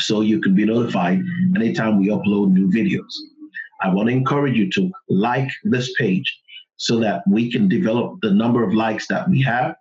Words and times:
so 0.00 0.20
you 0.20 0.40
can 0.40 0.54
be 0.54 0.64
notified 0.64 1.20
anytime 1.56 1.98
we 1.98 2.08
upload 2.08 2.52
new 2.52 2.70
videos. 2.70 3.12
I 3.82 3.88
want 3.88 4.08
to 4.08 4.14
encourage 4.14 4.56
you 4.56 4.70
to 4.72 4.90
like 5.08 5.50
this 5.64 5.92
page 5.98 6.38
so 6.76 6.98
that 7.00 7.22
we 7.26 7.50
can 7.50 7.68
develop 7.68 8.18
the 8.22 8.30
number 8.30 8.64
of 8.64 8.74
likes 8.74 9.06
that 9.08 9.28
we 9.28 9.42
have 9.42 9.74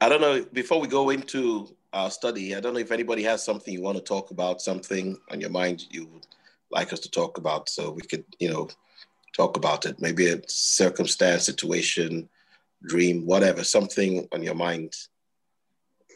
I 0.00 0.08
don't 0.08 0.20
know, 0.20 0.44
before 0.52 0.80
we 0.80 0.88
go 0.88 1.10
into 1.10 1.74
our 1.92 2.10
study, 2.10 2.54
I 2.54 2.60
don't 2.60 2.74
know 2.74 2.80
if 2.80 2.92
anybody 2.92 3.22
has 3.24 3.44
something 3.44 3.72
you 3.72 3.82
want 3.82 3.98
to 3.98 4.04
talk 4.04 4.30
about, 4.30 4.60
something 4.60 5.18
on 5.30 5.40
your 5.40 5.50
mind 5.50 5.86
you 5.90 6.06
would 6.06 6.26
like 6.70 6.92
us 6.92 7.00
to 7.00 7.10
talk 7.10 7.38
about, 7.38 7.68
so 7.68 7.90
we 7.90 8.02
could, 8.02 8.24
you 8.38 8.50
know, 8.50 8.68
talk 9.34 9.56
about 9.56 9.86
it. 9.86 10.00
Maybe 10.00 10.26
a 10.28 10.40
circumstance, 10.48 11.46
situation, 11.46 12.28
dream, 12.84 13.24
whatever, 13.24 13.64
something 13.64 14.28
on 14.32 14.42
your 14.42 14.54
mind 14.54 14.94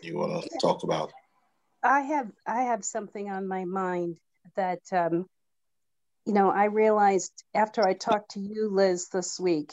you 0.03 0.17
want 0.17 0.43
to 0.43 0.59
talk 0.61 0.83
about? 0.83 1.13
I 1.83 2.01
have 2.01 2.31
I 2.47 2.63
have 2.63 2.85
something 2.85 3.31
on 3.31 3.47
my 3.49 3.65
mind 3.65 4.17
that 4.57 4.81
um, 4.93 5.27
you 6.27 6.33
know 6.33 6.51
I 6.51 6.65
realized 6.65 7.33
after 7.55 7.87
I 7.87 7.95
talked 7.95 8.33
to 8.33 8.41
you, 8.41 8.69
Liz, 8.71 9.09
this 9.09 9.39
week 9.39 9.73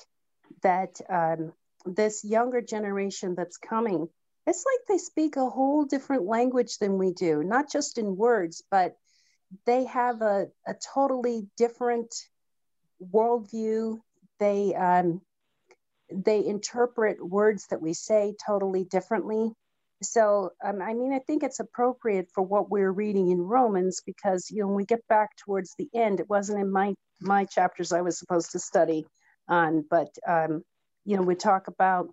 that 0.63 0.99
um, 1.09 1.53
this 1.85 2.23
younger 2.23 2.61
generation 2.61 3.35
that's 3.35 3.57
coming, 3.57 4.07
it's 4.45 4.65
like 4.65 4.87
they 4.87 4.97
speak 4.97 5.35
a 5.35 5.49
whole 5.49 5.85
different 5.85 6.25
language 6.25 6.77
than 6.79 6.97
we 6.97 7.11
do, 7.11 7.43
not 7.43 7.71
just 7.71 7.97
in 7.97 8.15
words, 8.15 8.63
but 8.71 8.95
they 9.65 9.85
have 9.85 10.21
a, 10.21 10.47
a 10.67 10.73
totally 10.93 11.47
different 11.57 12.13
worldview. 13.01 13.99
They 14.39 14.73
um, 14.75 15.21
they 16.11 16.45
interpret 16.45 17.25
words 17.25 17.67
that 17.67 17.81
we 17.81 17.93
say 17.93 18.35
totally 18.45 18.85
differently 18.85 19.51
so 20.01 20.51
um, 20.63 20.81
i 20.81 20.93
mean 20.93 21.13
i 21.13 21.19
think 21.19 21.43
it's 21.43 21.59
appropriate 21.59 22.27
for 22.33 22.43
what 22.43 22.69
we're 22.69 22.91
reading 22.91 23.29
in 23.29 23.39
romans 23.39 24.01
because 24.05 24.49
you 24.51 24.61
know 24.61 24.67
when 24.67 24.75
we 24.75 24.85
get 24.85 25.05
back 25.07 25.29
towards 25.37 25.73
the 25.77 25.89
end 25.95 26.19
it 26.19 26.29
wasn't 26.29 26.59
in 26.59 26.71
my 26.71 26.93
my 27.21 27.45
chapters 27.45 27.91
i 27.91 28.01
was 28.01 28.19
supposed 28.19 28.51
to 28.51 28.59
study 28.59 29.05
on 29.49 29.83
but 29.89 30.09
um, 30.27 30.63
you 31.05 31.15
know 31.15 31.23
we 31.23 31.35
talk 31.35 31.67
about 31.67 32.09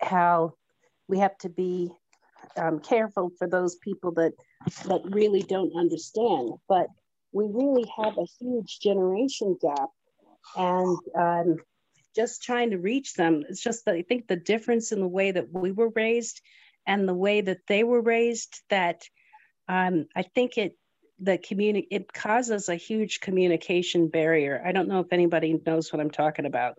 how 0.00 0.52
we 1.08 1.18
have 1.18 1.36
to 1.38 1.48
be 1.48 1.90
um, 2.56 2.80
careful 2.80 3.30
for 3.38 3.48
those 3.48 3.76
people 3.76 4.12
that 4.12 4.32
that 4.86 5.00
really 5.04 5.42
don't 5.42 5.76
understand. 5.76 6.52
But 6.68 6.86
we 7.32 7.46
really 7.46 7.90
have 8.02 8.16
a 8.18 8.26
huge 8.40 8.80
generation 8.80 9.56
gap 9.60 9.90
and 10.56 10.98
um, 11.16 11.56
just 12.16 12.42
trying 12.42 12.70
to 12.70 12.78
reach 12.78 13.14
them 13.14 13.44
it's 13.48 13.62
just 13.62 13.84
that 13.84 13.94
i 13.94 14.02
think 14.02 14.26
the 14.26 14.34
difference 14.34 14.92
in 14.92 15.00
the 15.00 15.06
way 15.06 15.30
that 15.30 15.52
we 15.52 15.70
were 15.70 15.90
raised 15.90 16.40
and 16.88 17.06
the 17.06 17.14
way 17.14 17.42
that 17.42 17.60
they 17.68 17.84
were 17.84 18.00
raised 18.00 18.62
that 18.70 19.04
um, 19.68 20.06
I 20.16 20.22
think 20.22 20.56
it 20.58 20.76
the 21.20 21.36
communi- 21.36 21.86
it 21.90 22.12
causes 22.12 22.68
a 22.68 22.76
huge 22.76 23.20
communication 23.20 24.08
barrier. 24.08 24.62
I 24.64 24.72
don't 24.72 24.88
know 24.88 25.00
if 25.00 25.12
anybody 25.12 25.60
knows 25.66 25.92
what 25.92 26.00
I'm 26.00 26.10
talking 26.10 26.46
about. 26.46 26.78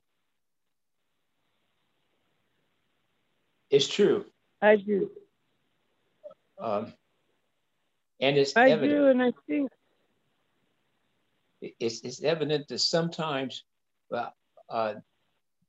It's 3.70 3.88
true. 3.88 4.26
I 4.62 4.78
do. 4.78 5.12
Um, 6.58 6.94
and 8.20 8.38
it's 8.38 8.56
I 8.56 8.72
evident. 8.72 9.00
do, 9.00 9.08
and 9.08 9.22
I 9.22 9.34
think 9.46 9.72
it's, 11.62 12.02
it's 12.02 12.24
evident 12.24 12.68
that 12.70 12.80
sometimes, 12.80 13.64
well, 14.10 14.34
uh, 14.70 14.96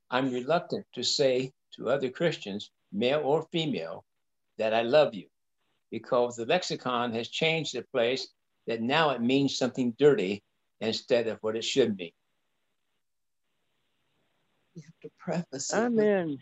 I'm 0.09 0.31
reluctant 0.31 0.85
to 0.93 1.03
say 1.03 1.51
to 1.75 1.89
other 1.89 2.09
Christians, 2.09 2.71
male 2.91 3.21
or 3.23 3.43
female, 3.51 4.03
that 4.61 4.75
I 4.75 4.83
love 4.83 5.15
you 5.15 5.25
because 5.89 6.35
the 6.35 6.45
lexicon 6.45 7.13
has 7.13 7.27
changed 7.29 7.73
the 7.73 7.81
place 7.81 8.27
that 8.67 8.79
now 8.79 9.09
it 9.09 9.19
means 9.19 9.57
something 9.57 9.95
dirty 9.97 10.43
instead 10.79 11.25
of 11.25 11.39
what 11.41 11.55
it 11.55 11.63
should 11.63 11.97
mean. 11.97 12.11
You 14.75 14.83
have 14.85 14.99
to 15.01 15.09
preface 15.17 15.73
it. 15.73 15.77
Amen. 15.77 16.37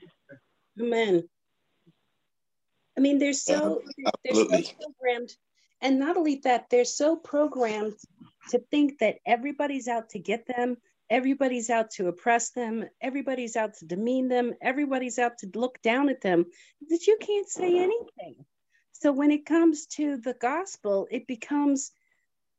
Amen. 0.81 1.24
I 2.97 3.00
mean, 3.00 3.19
they're 3.19 3.31
so 3.31 3.81
they're 4.25 4.34
so 4.34 4.74
programmed, 4.81 5.34
and 5.80 5.97
not 5.97 6.18
only 6.18 6.41
that, 6.44 6.66
they're 6.69 6.84
so 6.84 7.16
programmed 7.16 7.96
to 8.50 8.59
think 8.69 9.00
that 9.00 9.19
everybody's 9.25 9.88
out 9.88 10.09
to 10.09 10.19
get 10.19 10.46
them, 10.46 10.75
everybody's 11.09 11.69
out 11.69 11.91
to 11.91 12.07
oppress 12.07 12.51
them, 12.51 12.85
everybody's 13.01 13.55
out 13.55 13.73
to 13.75 13.85
demean 13.85 14.27
them, 14.27 14.53
everybody's 14.61 15.19
out 15.19 15.37
to 15.39 15.49
look 15.55 15.81
down 15.81 16.09
at 16.09 16.21
them, 16.21 16.45
that 16.89 17.07
you 17.07 17.17
can't 17.19 17.49
say 17.49 17.77
anything. 17.77 18.45
So 18.93 19.11
when 19.11 19.31
it 19.31 19.45
comes 19.45 19.85
to 19.87 20.17
the 20.17 20.33
gospel, 20.33 21.07
it 21.09 21.25
becomes 21.25 21.91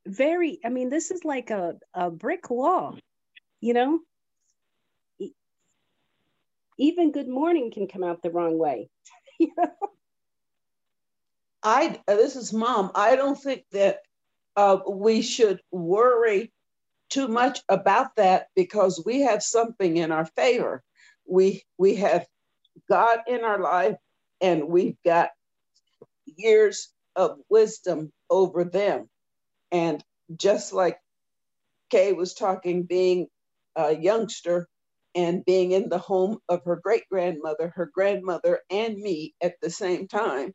very, 0.05 0.59
I 0.65 0.69
mean, 0.69 0.89
this 0.89 1.11
is 1.11 1.23
like 1.23 1.51
a, 1.51 1.75
a 1.93 2.09
brick 2.09 2.49
wall, 2.49 2.97
you 3.59 3.73
know? 3.73 3.99
Even 6.77 7.11
good 7.11 7.27
morning 7.27 7.71
can 7.71 7.87
come 7.87 8.03
out 8.03 8.23
the 8.23 8.31
wrong 8.31 8.57
way. 8.57 8.89
you 9.39 9.51
know? 9.57 9.71
I 11.63 11.99
this 12.07 12.35
is 12.35 12.51
mom. 12.51 12.91
I 12.95 13.15
don't 13.15 13.39
think 13.39 13.65
that 13.71 13.99
uh, 14.55 14.79
we 14.89 15.21
should 15.21 15.61
worry 15.71 16.51
too 17.11 17.29
much 17.29 17.61
about 17.69 18.17
that 18.17 18.47
because 18.55 19.03
we 19.05 19.21
have 19.21 19.43
something 19.43 19.97
in 19.97 20.13
our 20.13 20.27
favor. 20.37 20.83
We 21.29 21.63
we 21.79 21.97
have 21.97 22.27
God 22.89 23.19
in 23.27 23.43
our 23.43 23.59
life 23.61 23.97
and 24.41 24.69
we've 24.69 24.97
got 25.05 25.31
years 26.25 26.89
of 27.15 27.39
wisdom 27.49 28.11
over 28.29 28.65
them. 28.65 29.09
And 29.71 30.03
just 30.37 30.73
like 30.73 30.99
Kay 31.91 32.13
was 32.13 32.35
talking, 32.35 32.83
being 32.83 33.27
a 33.77 33.95
youngster 33.95 34.69
and 35.15 35.45
being 35.45 35.73
in 35.73 35.89
the 35.89 35.99
home 35.99 36.39
of 36.49 36.63
her 36.65 36.77
great 36.83 37.05
grandmother, 37.11 37.73
her 37.75 37.91
grandmother, 37.93 38.61
and 38.71 38.97
me 38.97 39.35
at 39.41 39.55
the 39.61 39.71
same 39.71 40.07
time, 40.09 40.53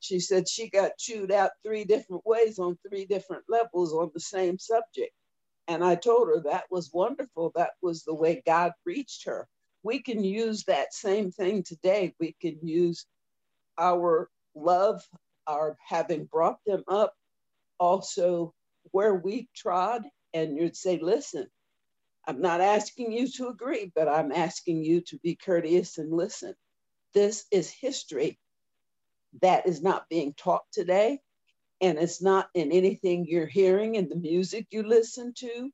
she 0.00 0.20
said 0.20 0.48
she 0.48 0.70
got 0.70 0.92
chewed 0.98 1.32
out 1.32 1.52
three 1.64 1.84
different 1.84 2.24
ways 2.26 2.58
on 2.58 2.78
three 2.88 3.06
different 3.06 3.44
levels 3.48 3.92
on 3.94 4.10
the 4.14 4.20
same 4.20 4.58
subject. 4.58 5.12
And 5.68 5.84
I 5.84 5.96
told 5.96 6.28
her 6.28 6.40
that 6.44 6.64
was 6.70 6.92
wonderful. 6.92 7.52
That 7.54 7.72
was 7.82 8.04
the 8.04 8.14
way 8.14 8.42
God 8.46 8.72
reached 8.84 9.26
her. 9.26 9.48
We 9.82 10.02
can 10.02 10.22
use 10.24 10.64
that 10.64 10.94
same 10.94 11.30
thing 11.32 11.62
today. 11.62 12.14
We 12.20 12.36
can 12.40 12.58
use 12.66 13.06
our 13.78 14.28
love, 14.54 15.02
our 15.46 15.76
having 15.86 16.26
brought 16.26 16.58
them 16.66 16.84
up, 16.88 17.14
also 17.78 18.54
where 18.92 19.14
we 19.14 19.48
trod, 19.56 20.04
and 20.34 20.56
you'd 20.56 20.76
say, 20.76 20.98
listen, 21.00 21.48
I'm 22.26 22.40
not 22.40 22.60
asking 22.60 23.12
you 23.12 23.28
to 23.32 23.48
agree, 23.48 23.92
but 23.94 24.08
I'm 24.08 24.32
asking 24.32 24.84
you 24.84 25.00
to 25.02 25.18
be 25.18 25.36
courteous 25.36 25.98
and 25.98 26.12
listen. 26.12 26.54
This 27.14 27.46
is 27.52 27.70
history 27.70 28.38
that 29.42 29.66
is 29.66 29.82
not 29.82 30.08
being 30.08 30.34
taught 30.34 30.64
today 30.72 31.20
and 31.80 31.98
it's 31.98 32.22
not 32.22 32.48
in 32.54 32.72
anything 32.72 33.26
you're 33.26 33.46
hearing 33.46 33.96
in 33.96 34.08
the 34.08 34.16
music 34.16 34.66
you 34.70 34.82
listen 34.82 35.34
to, 35.38 35.70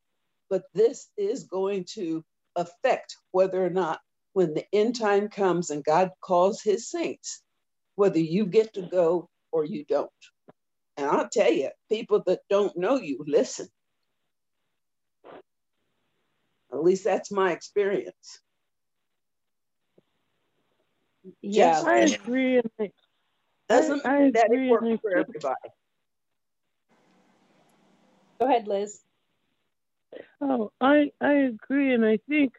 but 0.50 0.64
this 0.74 1.08
is 1.16 1.44
going 1.44 1.86
to 1.94 2.24
affect 2.56 3.16
whether 3.32 3.64
or 3.64 3.70
not 3.70 4.00
when 4.34 4.54
the 4.54 4.64
end 4.72 4.98
time 4.98 5.28
comes 5.28 5.70
and 5.70 5.84
God 5.84 6.10
calls 6.22 6.62
his 6.62 6.90
saints, 6.90 7.42
whether 7.96 8.18
you 8.18 8.46
get 8.46 8.74
to 8.74 8.82
go 8.82 9.28
or 9.52 9.64
you 9.64 9.84
don't. 9.88 10.10
And 10.96 11.06
I'll 11.06 11.28
tell 11.30 11.52
you, 11.52 11.70
people 11.90 12.22
that 12.26 12.40
don't 12.50 12.76
know 12.76 12.96
you, 12.96 13.24
listen. 13.26 13.68
At 16.72 16.82
least 16.84 17.04
that's 17.04 17.30
my 17.32 17.52
experience. 17.52 18.40
Yeah, 21.42 21.82
I 21.86 21.98
agree. 22.00 22.60
Doesn't 23.68 24.06
I, 24.06 24.26
I 24.26 24.30
that 24.32 24.50
it 24.52 24.70
works 24.70 24.88
for 25.02 25.16
everybody. 25.16 25.56
Go 28.42 28.48
ahead, 28.48 28.66
Liz. 28.66 29.00
Oh, 30.40 30.72
I 30.80 31.12
I 31.20 31.32
agree, 31.34 31.94
and 31.94 32.04
I 32.04 32.18
think 32.28 32.54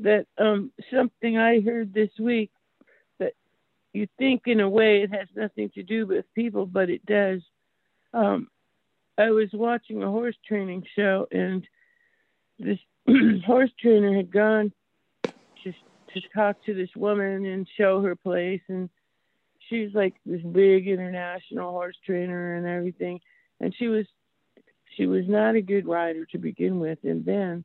that 0.00 0.26
um, 0.36 0.72
something 0.92 1.38
I 1.38 1.60
heard 1.60 1.94
this 1.94 2.10
week 2.18 2.50
that 3.18 3.32
you 3.94 4.06
think 4.18 4.42
in 4.44 4.60
a 4.60 4.68
way 4.68 5.00
it 5.02 5.10
has 5.10 5.26
nothing 5.34 5.70
to 5.70 5.82
do 5.82 6.06
with 6.06 6.26
people, 6.34 6.66
but 6.66 6.90
it 6.90 7.06
does. 7.06 7.40
Um, 8.12 8.48
I 9.16 9.30
was 9.30 9.48
watching 9.54 10.02
a 10.02 10.10
horse 10.10 10.36
training 10.46 10.84
show, 10.94 11.26
and 11.30 11.66
this 12.58 12.78
horse 13.46 13.70
trainer 13.80 14.14
had 14.14 14.30
gone 14.30 14.70
to 15.64 15.72
to 16.12 16.20
talk 16.34 16.56
to 16.66 16.74
this 16.74 16.94
woman 16.94 17.46
and 17.46 17.66
show 17.78 18.02
her 18.02 18.16
place, 18.16 18.60
and 18.68 18.90
she's 19.66 19.94
like 19.94 20.16
this 20.26 20.42
big 20.42 20.88
international 20.88 21.70
horse 21.70 21.96
trainer 22.04 22.56
and 22.56 22.66
everything, 22.66 23.18
and 23.60 23.74
she 23.74 23.88
was 23.88 24.04
she 25.00 25.06
was 25.06 25.24
not 25.26 25.54
a 25.54 25.62
good 25.62 25.88
rider 25.88 26.26
to 26.26 26.38
begin 26.38 26.78
with. 26.78 26.98
And 27.04 27.24
then 27.24 27.64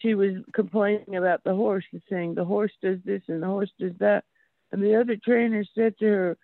she 0.00 0.14
was 0.14 0.32
complaining 0.54 1.16
about 1.16 1.44
the 1.44 1.54
horse 1.54 1.84
and 1.92 2.00
saying 2.08 2.34
the 2.34 2.44
horse 2.44 2.72
does 2.82 2.98
this 3.04 3.20
and 3.28 3.42
the 3.42 3.46
horse 3.46 3.70
does 3.78 3.92
that. 4.00 4.24
And 4.72 4.82
the 4.82 4.98
other 4.98 5.16
trainer 5.22 5.62
said 5.74 5.94
to 5.98 6.06
her, 6.06 6.38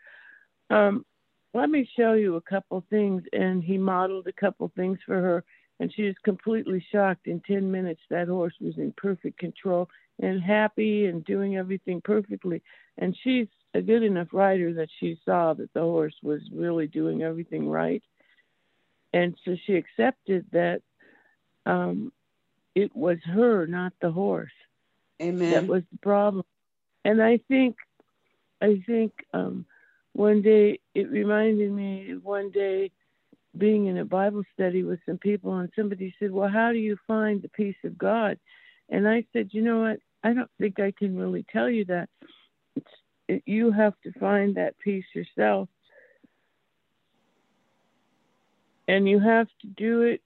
um, 0.69 1.06
let 1.55 1.70
me 1.70 1.88
show 1.96 2.12
you 2.12 2.37
a 2.37 2.43
couple 2.43 2.84
things. 2.90 3.22
And 3.32 3.64
he 3.64 3.78
modeled 3.78 4.26
a 4.26 4.32
couple 4.32 4.70
things 4.76 4.99
for 5.06 5.14
her. 5.14 5.44
And 5.81 5.90
she 5.94 6.02
was 6.02 6.17
completely 6.22 6.84
shocked. 6.93 7.26
In 7.26 7.40
10 7.46 7.70
minutes, 7.70 8.02
that 8.11 8.28
horse 8.28 8.55
was 8.61 8.76
in 8.76 8.93
perfect 8.99 9.38
control 9.38 9.88
and 10.20 10.43
happy 10.43 11.06
and 11.06 11.25
doing 11.25 11.56
everything 11.56 12.02
perfectly. 12.02 12.62
And 12.99 13.17
she's 13.25 13.46
a 13.72 13.81
good 13.81 14.02
enough 14.02 14.28
rider 14.32 14.75
that 14.75 14.90
she 14.99 15.19
saw 15.25 15.55
that 15.55 15.72
the 15.72 15.81
horse 15.81 16.17
was 16.22 16.43
really 16.52 16.88
doing 16.88 17.22
everything 17.22 17.67
right 17.70 18.02
and 19.12 19.34
so 19.44 19.56
she 19.66 19.74
accepted 19.74 20.46
that 20.52 20.82
um, 21.66 22.12
it 22.74 22.94
was 22.94 23.18
her, 23.24 23.66
not 23.66 23.92
the 24.00 24.10
horse. 24.10 24.52
Amen. 25.20 25.50
That 25.50 25.66
was 25.66 25.82
the 25.90 25.98
problem. 25.98 26.44
And 27.04 27.22
I 27.22 27.38
think, 27.48 27.76
I 28.60 28.82
think 28.86 29.12
um, 29.32 29.66
one 30.12 30.42
day 30.42 30.80
it 30.94 31.10
reminded 31.10 31.72
me 31.72 32.14
one 32.22 32.50
day 32.50 32.90
being 33.56 33.86
in 33.86 33.98
a 33.98 34.04
Bible 34.04 34.42
study 34.54 34.82
with 34.82 35.00
some 35.06 35.18
people, 35.18 35.56
and 35.56 35.70
somebody 35.74 36.14
said, 36.18 36.30
"Well, 36.30 36.48
how 36.48 36.72
do 36.72 36.78
you 36.78 36.96
find 37.06 37.42
the 37.42 37.48
peace 37.48 37.76
of 37.84 37.98
God?" 37.98 38.38
And 38.88 39.08
I 39.08 39.24
said, 39.32 39.50
"You 39.52 39.62
know 39.62 39.80
what? 39.80 39.98
I 40.22 40.32
don't 40.34 40.50
think 40.58 40.78
I 40.78 40.92
can 40.92 41.16
really 41.16 41.44
tell 41.50 41.68
you 41.68 41.84
that. 41.86 42.08
It's, 42.76 42.90
it, 43.28 43.42
you 43.46 43.72
have 43.72 43.94
to 44.04 44.12
find 44.18 44.54
that 44.54 44.78
peace 44.78 45.06
yourself." 45.14 45.68
And 48.90 49.08
you 49.08 49.20
have 49.20 49.46
to 49.60 49.69
do 49.69 50.02
it 50.02 50.20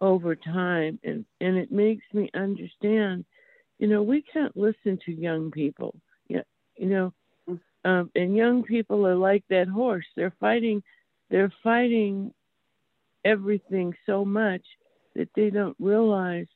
over 0.00 0.36
time. 0.36 0.98
And 1.02 1.24
and 1.40 1.56
it 1.56 1.72
makes 1.72 2.04
me 2.12 2.30
understand 2.34 3.24
you 3.78 3.88
know 3.88 4.02
we 4.02 4.22
can't 4.22 4.56
listen 4.56 4.98
to 5.04 5.12
young 5.12 5.50
people. 5.50 5.94
Yeah 6.28 6.42
you 6.76 6.86
know 6.88 7.12
um, 7.84 8.10
and 8.14 8.36
young 8.36 8.62
people 8.62 9.06
are 9.06 9.16
like 9.16 9.44
that 9.50 9.68
horse. 9.68 10.06
They're 10.16 10.34
fighting 10.38 10.82
they're 11.30 11.52
fighting 11.62 12.32
everything 13.24 13.92
so 14.06 14.24
much 14.24 14.62
that 15.16 15.28
they 15.34 15.50
don't 15.50 15.76
realize 15.80 16.46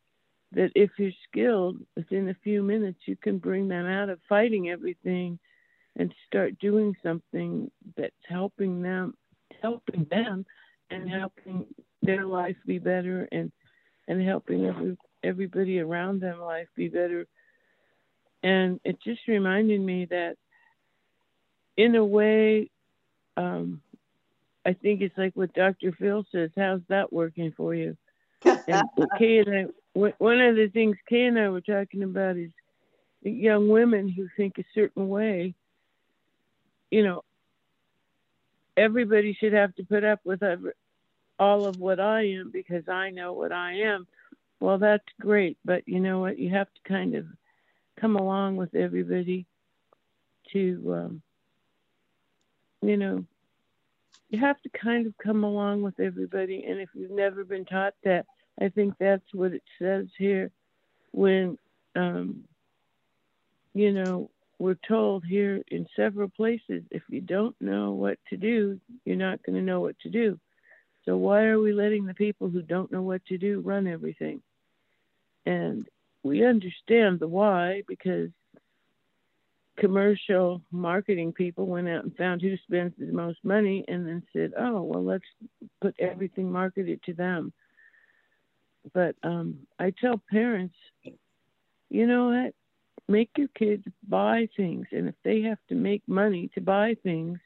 that 0.52 0.70
if 0.76 0.90
you're 0.98 1.10
skilled 1.28 1.78
within 1.96 2.28
a 2.28 2.36
few 2.44 2.62
minutes 2.62 3.00
you 3.06 3.16
can 3.16 3.38
bring 3.38 3.66
them 3.68 3.86
out 3.86 4.08
of 4.08 4.20
fighting 4.28 4.70
everything 4.70 5.38
and 5.96 6.14
start 6.26 6.58
doing 6.60 6.94
something 7.02 7.70
that's 7.96 8.14
helping 8.28 8.80
them 8.82 9.14
helping 9.64 10.06
them 10.11 10.44
and 10.90 11.08
helping 11.08 11.66
their 12.02 12.25
life 12.25 12.56
be 12.66 12.78
better 12.78 13.26
and 13.32 13.50
and 14.06 14.22
helping 14.22 14.66
every 14.66 14.96
everybody 15.22 15.81
around 15.81 16.20
them 16.20 16.40
life 16.40 16.69
be 16.76 16.88
better. 16.88 17.26
And 18.43 18.78
it 18.84 18.99
just 19.02 19.26
reminded 19.26 19.81
me 19.81 20.06
that 20.11 20.37
in 21.76 21.96
a 21.96 22.05
way 22.05 22.70
um, 23.37 23.81
i 24.64 24.72
think 24.72 25.00
it's 25.00 25.16
like 25.19 25.32
what 25.34 25.52
dr 25.55 25.93
phil 25.99 26.25
says 26.31 26.50
how's 26.56 26.81
that 26.88 27.12
working 27.12 27.52
for 27.56 27.75
you? 27.75 27.96
And 28.44 28.82
kay 29.19 29.38
and 29.38 29.55
i 29.55 29.64
one 29.94 30.40
of 30.40 30.56
the 30.56 30.69
things 30.72 30.96
kay 31.08 31.25
and 31.25 31.38
i 31.38 31.49
were 31.49 31.60
talking 31.60 32.02
about 32.02 32.37
is 32.37 32.50
young 33.22 33.69
women 33.69 34.08
who 34.08 34.28
think 34.37 34.58
a 34.58 34.64
certain 34.75 35.08
way 35.08 35.55
you 36.90 37.02
know 37.02 37.22
everybody 38.76 39.36
should 39.38 39.52
have 39.52 39.74
to 39.76 39.84
put 39.84 40.04
up 40.04 40.20
with 40.24 40.42
all 41.38 41.66
of 41.66 41.78
what 41.78 42.00
I 42.00 42.22
am 42.28 42.50
because 42.52 42.88
I 42.88 43.10
know 43.10 43.32
what 43.32 43.52
I 43.52 43.80
am. 43.80 44.06
Well, 44.60 44.78
that's 44.78 45.04
great, 45.20 45.58
but 45.64 45.86
you 45.86 46.00
know 46.00 46.20
what? 46.20 46.38
You 46.38 46.50
have 46.50 46.68
to 46.68 46.88
kind 46.88 47.14
of 47.14 47.26
come 48.00 48.16
along 48.16 48.56
with 48.56 48.74
everybody 48.74 49.46
to, 50.52 50.94
um, 50.94 51.22
you 52.82 52.96
know, 52.96 53.24
you 54.30 54.40
have 54.40 54.60
to 54.62 54.68
kind 54.70 55.06
of 55.06 55.14
come 55.18 55.44
along 55.44 55.82
with 55.82 56.00
everybody. 56.00 56.64
And 56.66 56.80
if 56.80 56.88
you've 56.94 57.10
never 57.10 57.44
been 57.44 57.64
taught 57.64 57.94
that, 58.04 58.26
I 58.60 58.68
think 58.68 58.94
that's 58.98 59.26
what 59.32 59.52
it 59.52 59.62
says 59.80 60.06
here 60.18 60.50
when, 61.12 61.58
um, 61.94 62.44
you 63.74 63.92
know, 63.92 64.30
we're 64.58 64.78
told 64.86 65.24
here 65.24 65.62
in 65.68 65.86
several 65.96 66.28
places 66.28 66.82
if 66.90 67.02
you 67.08 67.20
don't 67.20 67.56
know 67.60 67.92
what 67.92 68.18
to 68.30 68.36
do, 68.36 68.80
you're 69.04 69.16
not 69.16 69.42
going 69.42 69.56
to 69.56 69.62
know 69.62 69.80
what 69.80 69.98
to 70.00 70.10
do. 70.10 70.38
So 71.04 71.16
why 71.16 71.44
are 71.44 71.60
we 71.60 71.72
letting 71.72 72.06
the 72.06 72.14
people 72.14 72.48
who 72.48 72.62
don't 72.62 72.90
know 72.90 73.02
what 73.02 73.24
to 73.26 73.36
do 73.36 73.60
run 73.60 73.86
everything? 73.86 74.40
And 75.44 75.86
we 76.22 76.46
understand 76.46 77.20
the 77.20 77.28
why 77.28 77.82
because 77.86 78.30
commercial 79.76 80.62
marketing 80.70 81.32
people 81.32 81.66
went 81.66 81.88
out 81.88 82.04
and 82.04 82.16
found 82.16 82.40
who 82.40 82.56
spends 82.58 82.94
the 82.98 83.12
most 83.12 83.38
money 83.44 83.84
and 83.88 84.06
then 84.06 84.22
said, 84.32 84.52
oh, 84.58 84.82
well, 84.82 85.04
let's 85.04 85.24
put 85.82 85.94
everything 85.98 86.50
marketed 86.50 87.02
to 87.04 87.12
them. 87.12 87.52
But 88.92 89.16
um, 89.22 89.58
I 89.78 89.92
tell 90.00 90.20
parents, 90.30 90.76
you 91.90 92.06
know 92.06 92.29
what? 92.29 92.55
Make 93.08 93.31
your 93.37 93.49
kids 93.49 93.84
buy 94.08 94.49
things. 94.56 94.87
And 94.93 95.08
if 95.08 95.15
they 95.25 95.43
have 95.43 95.58
to 95.69 95.75
make 95.75 96.03
money 96.06 96.51
to 96.55 96.61
buy 96.61 96.96
things 97.03 97.39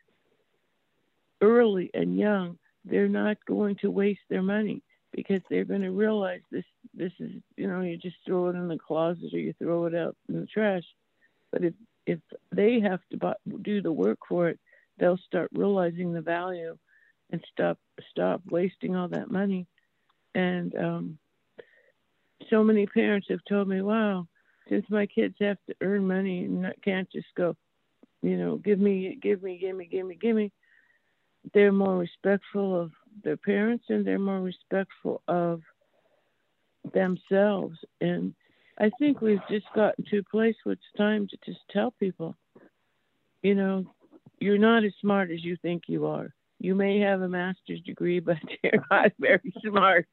early 1.40 1.90
and 1.94 2.16
young, 2.16 2.58
they're 2.84 3.08
not 3.08 3.36
going 3.46 3.76
to 3.76 3.90
waste 3.90 4.20
their 4.28 4.42
money 4.42 4.82
because 5.12 5.40
they're 5.48 5.64
going 5.64 5.82
to 5.82 5.90
realize 5.90 6.40
this 6.50 6.64
this 6.94 7.12
is 7.18 7.32
you 7.56 7.66
know 7.66 7.80
you 7.80 7.96
just 7.96 8.16
throw 8.26 8.48
it 8.48 8.56
in 8.56 8.68
the 8.68 8.78
closet 8.78 9.32
or 9.32 9.38
you 9.38 9.54
throw 9.58 9.86
it 9.86 9.94
out 9.94 10.16
in 10.28 10.40
the 10.40 10.46
trash 10.46 10.84
but 11.50 11.64
if 11.64 11.74
if 12.06 12.18
they 12.52 12.80
have 12.80 13.00
to 13.10 13.16
buy, 13.16 13.34
do 13.62 13.80
the 13.80 13.92
work 13.92 14.18
for 14.28 14.48
it 14.48 14.58
they'll 14.98 15.18
start 15.26 15.48
realizing 15.52 16.12
the 16.12 16.20
value 16.20 16.76
and 17.30 17.42
stop 17.50 17.78
stop 18.10 18.42
wasting 18.50 18.96
all 18.96 19.08
that 19.08 19.30
money 19.30 19.66
and 20.34 20.74
um 20.76 21.18
so 22.50 22.62
many 22.62 22.86
parents 22.86 23.26
have 23.30 23.44
told 23.48 23.68
me 23.68 23.80
wow 23.80 24.26
since 24.68 24.86
my 24.90 25.06
kids 25.06 25.34
have 25.40 25.58
to 25.66 25.74
earn 25.80 26.06
money 26.06 26.44
and 26.44 26.62
not, 26.62 26.82
can't 26.82 27.10
just 27.10 27.28
go, 27.36 27.56
you 28.22 28.36
know, 28.36 28.56
give 28.56 28.78
me, 28.78 29.18
give 29.20 29.42
me, 29.42 29.58
give 29.58 29.76
me, 29.76 29.86
give 29.86 30.06
me, 30.06 30.14
give 30.20 30.36
me, 30.36 30.52
they're 31.54 31.72
more 31.72 31.96
respectful 31.96 32.78
of 32.78 32.92
their 33.22 33.36
parents 33.36 33.84
and 33.88 34.06
they're 34.06 34.18
more 34.18 34.40
respectful 34.40 35.22
of 35.28 35.62
themselves. 36.92 37.78
And 38.00 38.34
I 38.78 38.90
think 38.98 39.20
we've 39.20 39.46
just 39.50 39.66
gotten 39.74 40.04
to 40.10 40.18
a 40.18 40.30
place 40.30 40.56
where 40.64 40.74
it's 40.74 40.82
time 40.96 41.26
to 41.28 41.36
just 41.44 41.60
tell 41.70 41.92
people, 41.92 42.36
you 43.42 43.54
know, 43.54 43.84
you're 44.40 44.58
not 44.58 44.84
as 44.84 44.92
smart 45.00 45.30
as 45.30 45.44
you 45.44 45.56
think 45.62 45.84
you 45.86 46.06
are. 46.06 46.32
You 46.60 46.74
may 46.74 46.98
have 47.00 47.22
a 47.22 47.28
master's 47.28 47.80
degree, 47.80 48.20
but 48.20 48.36
you're 48.62 48.84
not 48.90 49.12
very 49.18 49.52
smart. 49.64 50.08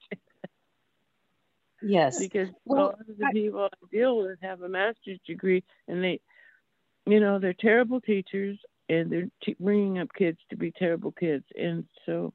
Yes. 1.85 2.19
Because 2.19 2.49
well, 2.65 2.79
a 2.79 2.83
lot 2.83 2.99
of 2.99 3.17
the 3.17 3.29
people 3.31 3.69
I 3.71 3.85
deal 3.91 4.17
with 4.17 4.39
have 4.41 4.61
a 4.61 4.69
master's 4.69 5.19
degree 5.25 5.63
and 5.87 6.03
they, 6.03 6.19
you 7.05 7.19
know, 7.19 7.39
they're 7.39 7.53
terrible 7.53 8.01
teachers 8.01 8.57
and 8.89 9.11
they're 9.11 9.55
bringing 9.59 9.99
up 9.99 10.09
kids 10.17 10.39
to 10.49 10.55
be 10.55 10.71
terrible 10.71 11.11
kids. 11.11 11.45
And 11.55 11.85
so 12.05 12.33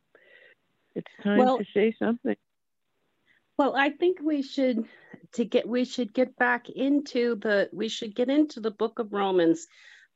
it's 0.94 1.10
time 1.22 1.38
well, 1.38 1.58
to 1.58 1.64
say 1.74 1.94
something. 1.98 2.36
Well, 3.58 3.74
I 3.76 3.90
think 3.90 4.18
we 4.22 4.42
should 4.42 4.86
to 5.34 5.44
get 5.44 5.68
we 5.68 5.84
should 5.84 6.14
get 6.14 6.36
back 6.36 6.68
into 6.70 7.34
the 7.36 7.68
we 7.72 7.88
should 7.88 8.14
get 8.14 8.30
into 8.30 8.60
the 8.60 8.70
book 8.70 8.98
of 8.98 9.12
Romans, 9.12 9.66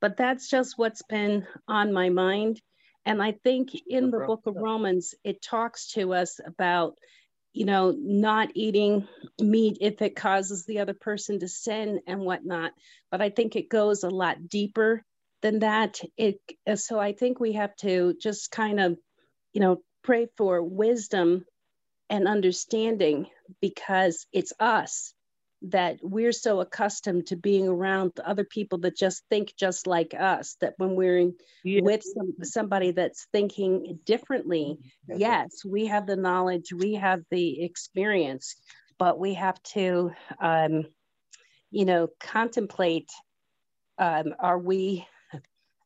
but 0.00 0.16
that's 0.16 0.48
just 0.48 0.78
what's 0.78 1.02
been 1.02 1.46
on 1.68 1.92
my 1.92 2.08
mind. 2.08 2.60
And 3.04 3.22
I 3.22 3.32
think 3.32 3.70
in 3.86 4.10
the 4.10 4.24
book 4.26 4.46
of 4.46 4.56
Romans, 4.56 5.14
it 5.24 5.42
talks 5.42 5.92
to 5.92 6.14
us 6.14 6.40
about 6.44 6.96
you 7.54 7.64
know, 7.64 7.94
not 7.96 8.50
eating 8.54 9.08
meat 9.40 9.78
if 9.80 10.02
it 10.02 10.16
causes 10.16 10.66
the 10.66 10.80
other 10.80 10.94
person 10.94 11.40
to 11.40 11.48
sin 11.48 12.00
and 12.06 12.20
whatnot. 12.20 12.72
But 13.10 13.22
I 13.22 13.30
think 13.30 13.56
it 13.56 13.70
goes 13.70 14.02
a 14.02 14.10
lot 14.10 14.48
deeper 14.48 15.04
than 15.40 15.60
that. 15.60 16.00
It 16.18 16.40
uh, 16.66 16.76
so 16.76 16.98
I 16.98 17.12
think 17.12 17.40
we 17.40 17.52
have 17.52 17.74
to 17.76 18.14
just 18.20 18.50
kind 18.50 18.80
of, 18.80 18.98
you 19.52 19.60
know, 19.60 19.82
pray 20.02 20.26
for 20.36 20.62
wisdom 20.62 21.44
and 22.10 22.28
understanding 22.28 23.28
because 23.60 24.26
it's 24.32 24.52
us 24.58 25.14
that 25.70 25.98
we're 26.02 26.32
so 26.32 26.60
accustomed 26.60 27.26
to 27.26 27.36
being 27.36 27.68
around 27.68 28.12
other 28.24 28.44
people 28.44 28.78
that 28.78 28.96
just 28.96 29.22
think 29.30 29.54
just 29.58 29.86
like 29.86 30.12
us 30.14 30.56
that 30.60 30.74
when 30.76 30.94
we're 30.94 31.18
in, 31.18 31.34
yeah. 31.64 31.80
with 31.82 32.02
some, 32.02 32.34
somebody 32.42 32.90
that's 32.90 33.26
thinking 33.32 33.98
differently 34.04 34.78
yes 35.08 35.64
we 35.64 35.86
have 35.86 36.06
the 36.06 36.16
knowledge 36.16 36.72
we 36.72 36.94
have 36.94 37.22
the 37.30 37.62
experience 37.62 38.56
but 38.98 39.18
we 39.18 39.34
have 39.34 39.60
to 39.62 40.10
um, 40.40 40.84
you 41.70 41.84
know 41.84 42.08
contemplate 42.20 43.10
um, 43.98 44.34
are 44.38 44.58
we 44.58 45.06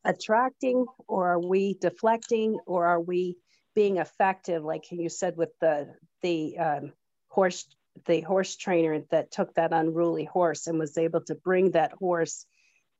attracting 0.03 0.85
or 1.07 1.29
are 1.29 1.39
we 1.39 1.75
deflecting 1.79 2.57
or 2.65 2.85
are 2.85 3.01
we 3.01 3.37
being 3.75 3.97
effective 3.97 4.63
like 4.63 4.91
you 4.91 5.07
said 5.07 5.37
with 5.37 5.51
the 5.61 5.87
the 6.21 6.57
um, 6.57 6.91
horse 7.29 7.65
the 8.05 8.21
horse 8.21 8.55
trainer 8.55 9.01
that 9.11 9.31
took 9.31 9.53
that 9.55 9.73
unruly 9.73 10.25
horse 10.25 10.67
and 10.67 10.79
was 10.79 10.97
able 10.97 11.21
to 11.21 11.35
bring 11.35 11.71
that 11.71 11.93
horse 11.93 12.45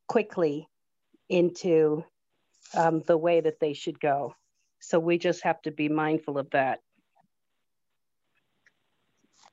quickly 0.07 0.67
into 1.29 2.03
um, 2.75 3.03
the 3.05 3.17
way 3.17 3.41
that 3.41 3.59
they 3.59 3.73
should 3.73 3.99
go. 3.99 4.35
So 4.79 4.99
we 4.99 5.17
just 5.17 5.43
have 5.43 5.61
to 5.63 5.71
be 5.71 5.89
mindful 5.89 6.37
of 6.37 6.49
that. 6.51 6.79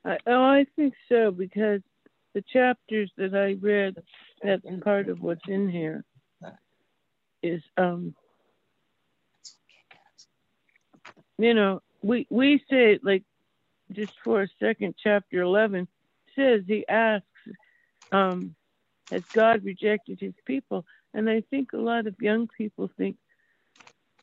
I, 0.05 0.17
oh, 0.25 0.43
I 0.43 0.65
think 0.75 0.93
so 1.09 1.31
because 1.31 1.81
the 2.33 2.43
chapters 2.53 3.11
that 3.17 3.33
I 3.35 3.57
read, 3.59 3.95
that's 4.41 4.63
part 4.83 5.09
of 5.09 5.21
what's 5.21 5.47
in 5.47 5.69
here, 5.69 6.03
is 7.43 7.61
um, 7.77 8.15
you 11.37 11.53
know, 11.53 11.81
we 12.01 12.25
we 12.29 12.63
say 12.69 12.99
like 13.03 13.23
just 13.91 14.13
for 14.23 14.43
a 14.43 14.47
second, 14.61 14.95
chapter 15.01 15.41
11 15.41 15.87
says, 16.35 16.61
he 16.67 16.87
asks, 16.87 17.25
um, 18.11 18.55
has 19.11 19.23
God 19.35 19.63
rejected 19.65 20.19
his 20.21 20.33
people? 20.45 20.85
And 21.13 21.29
I 21.29 21.43
think 21.49 21.73
a 21.73 21.77
lot 21.77 22.07
of 22.07 22.15
young 22.21 22.47
people 22.57 22.89
think, 22.97 23.17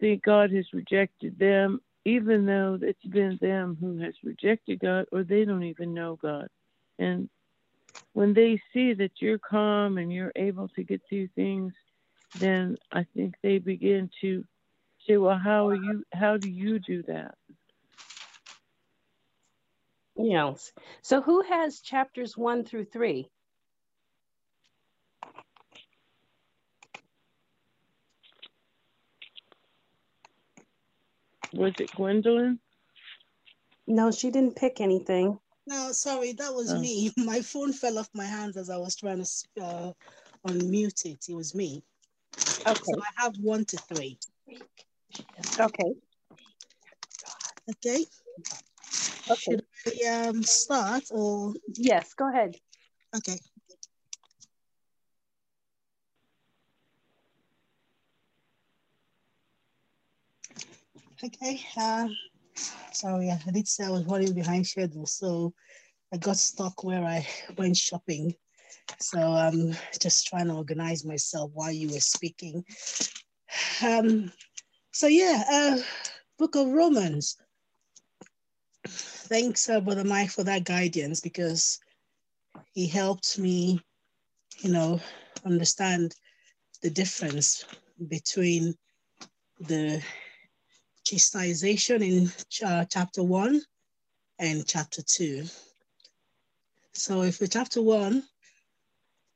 think 0.01 0.23
God 0.25 0.53
has 0.53 0.67
rejected 0.73 1.39
them, 1.39 1.81
even 2.05 2.47
though 2.47 2.79
it's 2.83 3.05
been 3.07 3.39
them 3.41 3.77
who 3.81 3.99
has 3.99 4.15
rejected 4.25 4.81
God, 4.81 5.07
or 5.13 5.25
they 5.25 5.45
don't 5.45 5.65
even 5.65 5.95
know 5.95 6.19
God. 6.21 6.49
And 6.99 7.29
when 8.15 8.35
they 8.35 8.61
see 8.73 8.95
that 8.95 9.13
you're 9.21 9.39
calm 9.39 9.99
and 9.99 10.13
you're 10.13 10.33
able 10.37 10.69
to 10.71 10.85
get 10.85 11.03
through 11.09 11.29
things, 11.37 11.73
then 12.35 12.77
I 12.93 13.07
think 13.17 13.35
they 13.43 13.59
begin 13.59 14.11
to 14.23 14.45
say, 15.07 15.17
well, 15.19 15.39
how 15.43 15.69
are 15.69 15.77
you, 15.77 16.05
how 16.13 16.37
do 16.37 16.47
you 16.47 16.79
do 16.81 17.03
that? 17.05 17.35
Yes. 20.17 20.73
So 21.03 21.21
who 21.21 21.43
has 21.43 21.81
chapters 21.81 22.37
one 22.37 22.65
through 22.65 22.87
three? 22.87 23.31
Was 31.53 31.73
it 31.79 31.91
Gwendolyn? 31.95 32.59
No, 33.87 34.11
she 34.11 34.31
didn't 34.31 34.57
pick 34.57 34.81
anything. 34.81 35.39
No, 35.67 35.93
sorry, 35.93 36.33
that 36.33 36.53
was 36.53 36.73
oh. 36.73 36.81
me. 36.81 37.13
My 37.17 37.41
phone 37.41 37.73
fell 37.73 37.99
off 37.99 38.09
my 38.13 38.25
hands 38.25 38.57
as 38.57 38.71
I 38.71 38.77
was 38.77 38.97
trying 38.97 39.25
to 39.25 39.63
uh, 39.63 39.93
unmute 40.47 41.07
it. 41.07 41.25
It 41.29 41.35
was 41.35 41.55
me. 41.55 41.83
Okay. 42.67 42.75
So 42.83 43.01
I 43.01 43.23
have 43.23 43.37
one 43.41 43.65
to 43.67 43.77
three. 43.77 44.19
Okay. 45.61 45.93
Okay. 47.71 48.05
Okay. 49.31 49.57
Should 49.87 50.07
I 50.07 50.27
um, 50.29 50.43
start 50.43 51.05
or? 51.11 51.55
Yes, 51.77 52.15
go 52.15 52.29
ahead. 52.29 52.57
Okay. 53.17 53.39
Okay. 61.23 61.61
Uh, 61.77 62.09
sorry, 62.93 63.31
I 63.31 63.51
did 63.51 63.67
say 63.67 63.85
I 63.85 63.91
was 63.91 64.05
running 64.05 64.35
behind 64.35 64.67
schedule, 64.67 65.07
so 65.07 65.55
I 66.13 66.19
got 66.19 66.37
stuck 66.37 66.85
where 66.85 67.05
I 67.05 67.27
went 67.57 67.77
shopping. 67.77 68.35
So 69.01 69.19
I'm 69.19 69.75
just 70.01 70.27
trying 70.27 70.49
to 70.49 70.55
organize 70.55 71.05
myself 71.05 71.51
while 71.55 71.73
you 71.73 71.91
were 71.91 72.01
speaking. 72.01 72.65
Um, 73.83 74.33
so 74.93 75.07
yeah, 75.07 75.43
uh, 75.51 75.79
Book 76.39 76.57
of 76.57 76.69
Romans 76.69 77.37
thanks, 79.25 79.69
uh, 79.69 79.81
Brother 79.81 80.05
Mike, 80.05 80.31
for 80.31 80.45
that 80.45 80.65
guidance 80.65 81.21
because 81.21 81.81
he 82.73 82.87
helped 82.87 83.39
me, 83.39 83.81
you 84.61 84.71
know, 84.71 85.01
understand 85.45 86.15
the 86.83 86.91
difference 86.91 87.65
between 88.09 88.75
the 89.61 90.03
chastisation 91.07 92.03
in 92.03 92.67
uh, 92.67 92.85
chapter 92.85 93.23
one 93.23 93.61
and 94.39 94.67
chapter 94.67 95.03
two. 95.03 95.45
So, 96.93 97.23
if 97.23 97.41
we 97.41 97.49
chapter 97.49 97.83
one, 97.83 98.23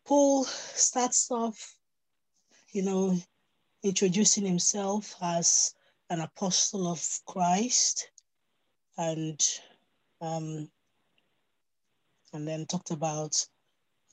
Paul 0.07 0.45
starts 0.45 1.31
off, 1.31 1.75
you 2.73 2.83
know, 2.83 3.17
introducing 3.83 4.45
himself 4.45 5.15
as 5.23 5.75
an 6.11 6.21
apostle 6.21 6.91
of 6.91 7.21
Christ 7.27 8.11
and 8.97 9.41
um, 10.21 10.69
and 12.33 12.47
then 12.47 12.67
talked 12.67 12.91
about 12.91 13.47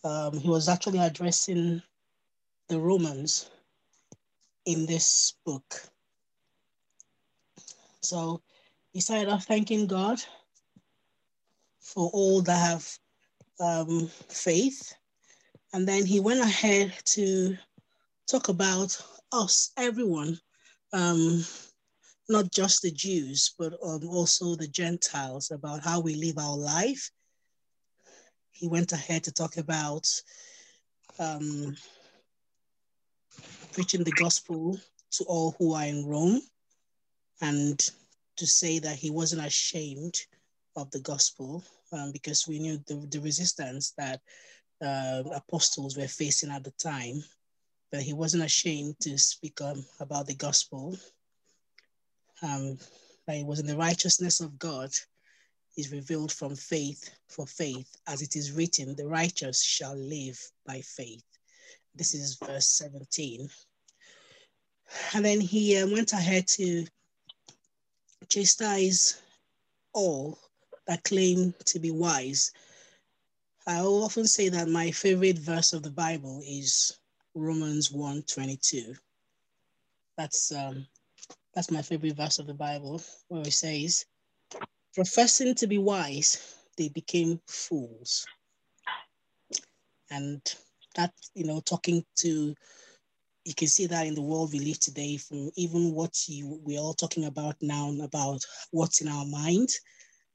um, 0.03 0.37
he 0.37 0.49
was 0.49 0.69
actually 0.69 0.99
addressing 0.99 1.81
the 2.69 2.79
Romans 2.79 3.49
in 4.65 4.85
this 4.85 5.33
book. 5.45 5.81
So 8.01 8.41
he 8.93 9.01
started 9.01 9.29
off 9.29 9.45
thanking 9.45 9.87
God 9.87 10.19
for 11.79 12.09
all 12.13 12.41
that 12.41 12.57
have 12.57 12.99
um, 13.59 14.07
faith. 14.29 14.93
And 15.73 15.87
then 15.87 16.05
he 16.05 16.19
went 16.19 16.41
ahead 16.41 16.93
to 17.05 17.57
talk 18.27 18.49
about 18.49 18.97
us, 19.31 19.71
everyone, 19.77 20.39
um, 20.93 21.43
not 22.27 22.51
just 22.51 22.81
the 22.81 22.91
Jews, 22.91 23.53
but 23.57 23.73
um, 23.83 24.07
also 24.07 24.55
the 24.55 24.67
Gentiles 24.67 25.51
about 25.51 25.83
how 25.83 25.99
we 25.99 26.15
live 26.15 26.37
our 26.37 26.57
life. 26.57 27.11
He 28.51 28.67
went 28.67 28.93
ahead 28.93 29.23
to 29.25 29.31
talk 29.31 29.57
about 29.57 30.07
um, 31.19 31.75
preaching 33.73 34.03
the 34.03 34.11
gospel 34.11 34.79
to 35.11 35.23
all 35.25 35.55
who 35.59 35.73
are 35.73 35.85
in 35.85 36.05
Rome 36.05 36.41
and 37.41 37.79
to 38.37 38.47
say 38.47 38.79
that 38.79 38.95
he 38.95 39.11
wasn't 39.11 39.45
ashamed 39.45 40.15
of 40.75 40.89
the 40.91 41.01
gospel 41.01 41.63
um, 41.91 42.11
because 42.11 42.47
we 42.47 42.59
knew 42.59 42.79
the, 42.87 42.95
the 43.11 43.19
resistance 43.19 43.93
that 43.97 44.19
uh, 44.81 45.23
apostles 45.33 45.97
were 45.97 46.07
facing 46.07 46.51
at 46.51 46.63
the 46.63 46.71
time, 46.71 47.23
but 47.91 48.01
he 48.01 48.13
wasn't 48.13 48.43
ashamed 48.43 48.99
to 49.01 49.17
speak 49.17 49.61
um, 49.61 49.85
about 49.99 50.27
the 50.27 50.35
gospel 50.35 50.97
um, 52.41 52.77
that 53.27 53.37
it 53.37 53.45
was 53.45 53.59
in 53.59 53.65
the 53.65 53.77
righteousness 53.77 54.39
of 54.39 54.59
God 54.59 54.91
is 55.77 55.91
revealed 55.91 56.31
from 56.31 56.55
faith 56.55 57.09
for 57.27 57.45
faith, 57.45 57.97
as 58.07 58.21
it 58.21 58.35
is 58.35 58.51
written, 58.51 58.95
the 58.95 59.07
righteous 59.07 59.61
shall 59.61 59.95
live 59.95 60.39
by 60.65 60.81
faith. 60.81 61.23
This 61.95 62.13
is 62.13 62.35
verse 62.35 62.67
17. 62.67 63.49
And 65.13 65.25
then 65.25 65.41
he 65.41 65.77
uh, 65.77 65.87
went 65.87 66.13
ahead 66.13 66.47
to 66.49 66.85
chastise 68.29 69.21
all 69.93 70.39
that 70.87 71.03
claim 71.03 71.53
to 71.65 71.79
be 71.79 71.91
wise. 71.91 72.51
I 73.67 73.79
often 73.79 74.27
say 74.27 74.49
that 74.49 74.67
my 74.67 74.91
favorite 74.91 75.39
verse 75.39 75.73
of 75.73 75.83
the 75.83 75.91
Bible 75.91 76.41
is 76.45 76.99
Romans 77.33 77.91
1 77.91 78.23
22. 78.23 78.93
That's 80.17 80.51
um, 80.51 80.85
that's 81.55 81.71
my 81.71 81.81
favorite 81.81 82.17
verse 82.17 82.37
of 82.39 82.47
the 82.47 82.53
Bible, 82.53 83.01
where 83.29 83.41
it 83.41 83.53
says, 83.53 84.05
professing 84.93 85.55
to 85.55 85.67
be 85.67 85.77
wise, 85.77 86.55
they 86.77 86.89
became 86.89 87.39
fools. 87.47 88.25
And 90.11 90.41
that, 90.95 91.13
you 91.33 91.45
know, 91.45 91.61
talking 91.61 92.03
to, 92.17 92.53
you 93.45 93.53
can 93.55 93.67
see 93.67 93.85
that 93.85 94.05
in 94.05 94.15
the 94.15 94.21
world 94.21 94.51
we 94.51 94.59
live 94.59 94.79
today, 94.79 95.17
from 95.17 95.49
even 95.55 95.93
what 95.93 96.27
you, 96.27 96.59
we're 96.63 96.79
all 96.79 96.93
talking 96.93 97.25
about 97.25 97.55
now, 97.61 97.91
about 98.01 98.43
what's 98.71 99.01
in 99.01 99.07
our 99.07 99.25
mind, 99.25 99.69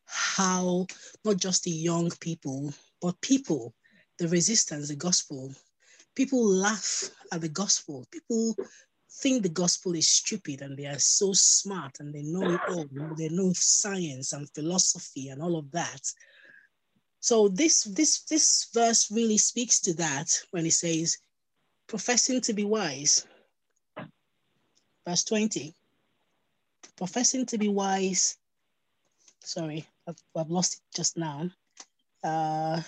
how 0.07 0.87
not 1.25 1.37
just 1.37 1.65
the 1.65 1.71
young 1.71 2.11
people, 2.21 2.73
but 3.03 3.21
people, 3.21 3.75
the 4.19 4.29
resistance, 4.29 4.89
the 4.89 4.97
gospel, 4.97 5.53
people 6.17 6.45
laugh 6.45 7.11
at 7.33 7.41
the 7.41 7.49
gospel. 7.49 8.07
People 8.11 8.57
think 9.21 9.43
the 9.43 9.49
gospel 9.49 9.95
is 9.95 10.09
stupid 10.09 10.63
and 10.63 10.77
they 10.77 10.87
are 10.87 10.99
so 10.99 11.33
smart 11.33 12.01
and 12.01 12.13
they 12.13 12.23
know 12.23 12.51
it 12.51 12.61
all. 12.71 12.87
They 13.17 13.29
know 13.29 13.53
science 13.53 14.33
and 14.33 14.49
philosophy 14.55 15.29
and 15.29 15.43
all 15.43 15.57
of 15.57 15.71
that. 15.73 16.01
So 17.21 17.49
this 17.49 17.85
this 17.85 18.23
this 18.25 18.69
verse 18.73 19.11
really 19.11 19.39
speaks 19.39 19.81
to 19.81 19.95
that 19.95 20.33
when 20.53 20.65
it 20.65 20.73
says, 20.73 21.19
professing 21.87 22.41
to 22.43 22.55
be 22.55 22.65
wise. 22.65 23.27
Verse 25.07 25.25
20. 25.25 25.75
Professing 26.97 27.47
to 27.47 27.59
be 27.59 27.69
wise. 27.69 28.37
Sorry, 29.43 29.87
I've, 30.07 30.23
I've 30.37 30.51
lost 30.51 30.75
it 30.75 30.81
just 30.95 31.17
now. 31.17 31.51
Uh, 32.23 32.81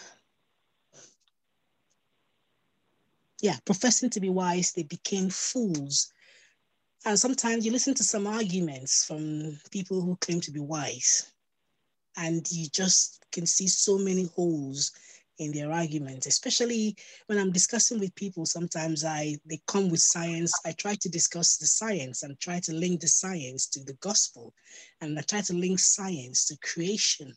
yeah, 3.41 3.57
professing 3.65 4.11
to 4.11 4.21
be 4.21 4.31
wise, 4.31 4.73
they 4.73 4.85
became 4.85 5.29
fools. 5.29 6.13
And 7.05 7.19
sometimes 7.19 7.67
you 7.67 7.73
listen 7.73 7.95
to 7.95 8.05
some 8.05 8.29
arguments 8.29 9.05
from 9.05 9.59
people 9.73 10.01
who 10.01 10.17
claim 10.17 10.41
to 10.43 10.53
be 10.53 10.61
wise, 10.61 11.33
and 12.17 12.49
you 12.53 12.69
just 12.69 13.25
can 13.33 13.45
see 13.45 13.67
so 13.67 13.99
many 13.99 14.27
holes 14.37 14.93
in 15.39 15.51
their 15.51 15.73
arguments, 15.73 16.27
especially 16.27 16.97
when 17.27 17.39
I'm 17.39 17.51
discussing 17.51 17.99
with 17.99 18.15
people. 18.15 18.47
Sometimes 18.47 19.05
I 19.05 19.37
they 19.47 19.61
come 19.67 19.89
with 19.89 20.01
science. 20.01 20.53
I 20.65 20.73
try 20.73 20.95
to 20.95 21.09
discuss 21.09 21.57
the 21.57 21.67
science 21.67 22.23
and 22.23 22.39
try 22.39 22.61
to 22.61 22.73
link 22.73 23.01
the 23.01 23.09
science 23.09 23.67
to 23.71 23.83
the 23.83 23.95
gospel, 23.95 24.55
and 25.01 25.19
I 25.19 25.23
try 25.23 25.41
to 25.41 25.55
link 25.55 25.81
science 25.81 26.45
to 26.47 26.57
creation. 26.59 27.35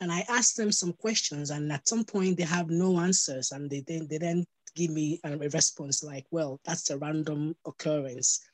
And 0.00 0.12
I 0.12 0.24
ask 0.28 0.54
them 0.54 0.70
some 0.70 0.92
questions, 0.92 1.48
and 1.50 1.72
at 1.72 1.88
some 1.88 2.04
point 2.04 2.36
they 2.36 2.44
have 2.44 2.68
no 2.68 3.00
answers, 3.00 3.52
and 3.52 3.70
they 3.70 3.80
then 3.80 4.06
they 4.08 4.18
then 4.18 4.44
give 4.74 4.90
me 4.90 5.18
a 5.24 5.36
response 5.38 6.04
like, 6.04 6.26
well, 6.30 6.60
that's 6.64 6.90
a 6.90 6.98
random 6.98 7.56
occurrence. 7.64 8.47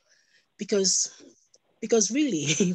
Because 0.58 1.22
because 1.80 2.10
really 2.10 2.46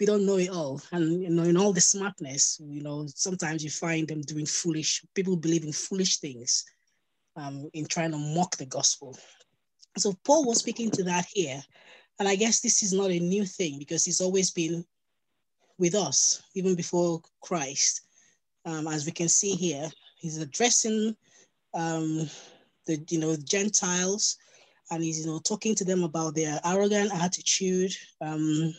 we 0.00 0.06
don't 0.06 0.26
know 0.26 0.36
it 0.36 0.50
all. 0.50 0.80
And 0.92 1.22
you 1.22 1.30
know, 1.30 1.44
in 1.44 1.56
all 1.56 1.72
the 1.72 1.80
smartness, 1.80 2.60
you 2.62 2.82
know, 2.82 3.06
sometimes 3.14 3.64
you 3.64 3.70
find 3.70 4.06
them 4.06 4.20
doing 4.22 4.46
foolish, 4.46 5.04
people 5.14 5.36
believe 5.36 5.64
in 5.64 5.72
foolish 5.72 6.18
things 6.18 6.64
um, 7.36 7.70
in 7.72 7.86
trying 7.86 8.10
to 8.12 8.18
mock 8.18 8.56
the 8.56 8.66
gospel. 8.66 9.16
So 9.96 10.14
Paul 10.24 10.46
was 10.46 10.58
speaking 10.58 10.90
to 10.92 11.04
that 11.04 11.26
here. 11.32 11.62
And 12.18 12.28
I 12.28 12.36
guess 12.36 12.60
this 12.60 12.82
is 12.82 12.92
not 12.92 13.10
a 13.10 13.18
new 13.18 13.44
thing 13.44 13.78
because 13.78 14.04
he's 14.04 14.20
always 14.20 14.50
been 14.50 14.84
with 15.78 15.94
us, 15.94 16.42
even 16.54 16.74
before 16.74 17.20
Christ. 17.42 18.02
Um, 18.64 18.88
as 18.88 19.06
we 19.06 19.12
can 19.12 19.28
see 19.28 19.52
here, 19.52 19.88
he's 20.18 20.38
addressing 20.38 21.16
um, 21.74 22.28
the 22.86 23.04
you 23.10 23.18
know 23.18 23.36
Gentiles, 23.36 24.38
and 24.90 25.02
he's 25.02 25.20
you 25.20 25.26
know 25.26 25.38
talking 25.38 25.74
to 25.74 25.84
them 25.84 26.04
about 26.04 26.34
their 26.34 26.60
arrogant 26.64 27.12
attitude, 27.12 27.94
um, 28.20 28.74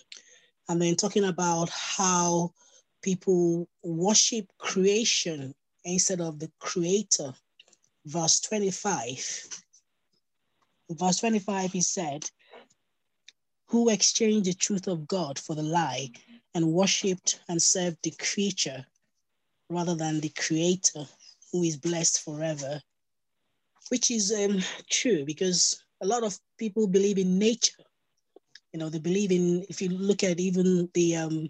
and 0.69 0.81
then 0.81 0.95
talking 0.95 1.25
about 1.25 1.69
how 1.69 2.53
people 3.01 3.67
worship 3.83 4.45
creation 4.57 5.53
instead 5.85 6.21
of 6.21 6.39
the 6.39 6.51
creator. 6.59 7.33
Verse 8.05 8.39
25. 8.41 9.47
Verse 10.91 11.17
25, 11.17 11.73
he 11.73 11.81
said, 11.81 12.29
Who 13.67 13.89
exchanged 13.89 14.45
the 14.45 14.53
truth 14.53 14.87
of 14.87 15.07
God 15.07 15.37
for 15.37 15.55
the 15.55 15.63
lie 15.63 16.09
and 16.55 16.71
worshiped 16.71 17.41
and 17.49 17.61
served 17.61 17.97
the 18.03 18.11
creature 18.11 18.85
rather 19.69 19.95
than 19.95 20.21
the 20.21 20.29
creator 20.29 21.05
who 21.51 21.63
is 21.63 21.75
blessed 21.75 22.23
forever 22.23 22.81
which 23.89 24.11
is 24.11 24.33
um, 24.33 24.59
true 24.89 25.25
because 25.25 25.83
a 26.01 26.05
lot 26.05 26.23
of 26.23 26.37
people 26.57 26.87
believe 26.87 27.17
in 27.17 27.39
nature. 27.39 27.83
You 28.73 28.79
know, 28.79 28.89
they 28.89 28.99
believe 28.99 29.31
in, 29.31 29.65
if 29.69 29.81
you 29.81 29.89
look 29.89 30.23
at 30.23 30.39
even 30.39 30.89
the, 30.93 31.15
um, 31.17 31.49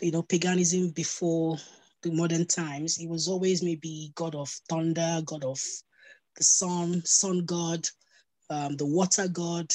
you 0.00 0.12
know, 0.12 0.22
paganism 0.22 0.90
before 0.90 1.56
the 2.02 2.10
modern 2.12 2.46
times, 2.46 2.98
it 2.98 3.08
was 3.08 3.28
always 3.28 3.62
maybe 3.62 4.12
God 4.14 4.34
of 4.34 4.48
thunder, 4.68 5.22
God 5.24 5.44
of 5.44 5.60
the 6.36 6.44
sun, 6.44 7.02
sun 7.04 7.44
god, 7.44 7.86
um, 8.50 8.76
the 8.76 8.86
water 8.86 9.28
god. 9.28 9.72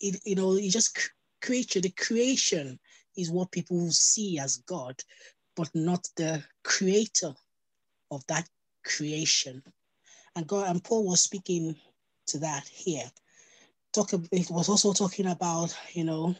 It, 0.00 0.20
you 0.24 0.36
know, 0.36 0.52
it 0.54 0.70
just 0.70 1.10
creature, 1.42 1.80
the 1.80 1.90
creation 1.90 2.78
is 3.16 3.30
what 3.30 3.50
people 3.50 3.90
see 3.90 4.38
as 4.38 4.58
God, 4.58 4.94
but 5.56 5.70
not 5.74 6.06
the 6.16 6.42
creator 6.64 7.34
of 8.10 8.26
that 8.28 8.48
creation. 8.84 9.62
And 10.36 10.46
God 10.46 10.68
and 10.68 10.84
Paul 10.84 11.06
was 11.06 11.20
speaking 11.20 11.76
to 12.28 12.38
that 12.38 12.68
here. 12.68 13.10
Talk 13.96 14.12
it 14.12 14.50
was 14.50 14.68
also 14.68 14.92
talking 14.92 15.24
about, 15.24 15.74
you 15.94 16.04
know, 16.04 16.34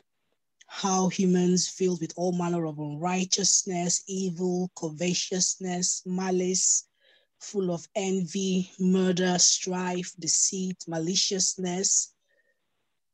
how 0.66 1.09
humans 1.09 1.66
filled 1.66 2.03
with 2.03 2.12
all 2.14 2.33
manner 2.33 2.66
of 2.66 2.79
unrighteousness, 2.79 4.05
evil, 4.07 4.71
covetousness, 4.79 6.03
malice, 6.05 6.87
full 7.40 7.73
of 7.73 7.88
envy, 7.95 8.71
murder, 8.79 9.38
strife, 9.38 10.12
deceit, 10.19 10.77
maliciousness, 10.87 12.12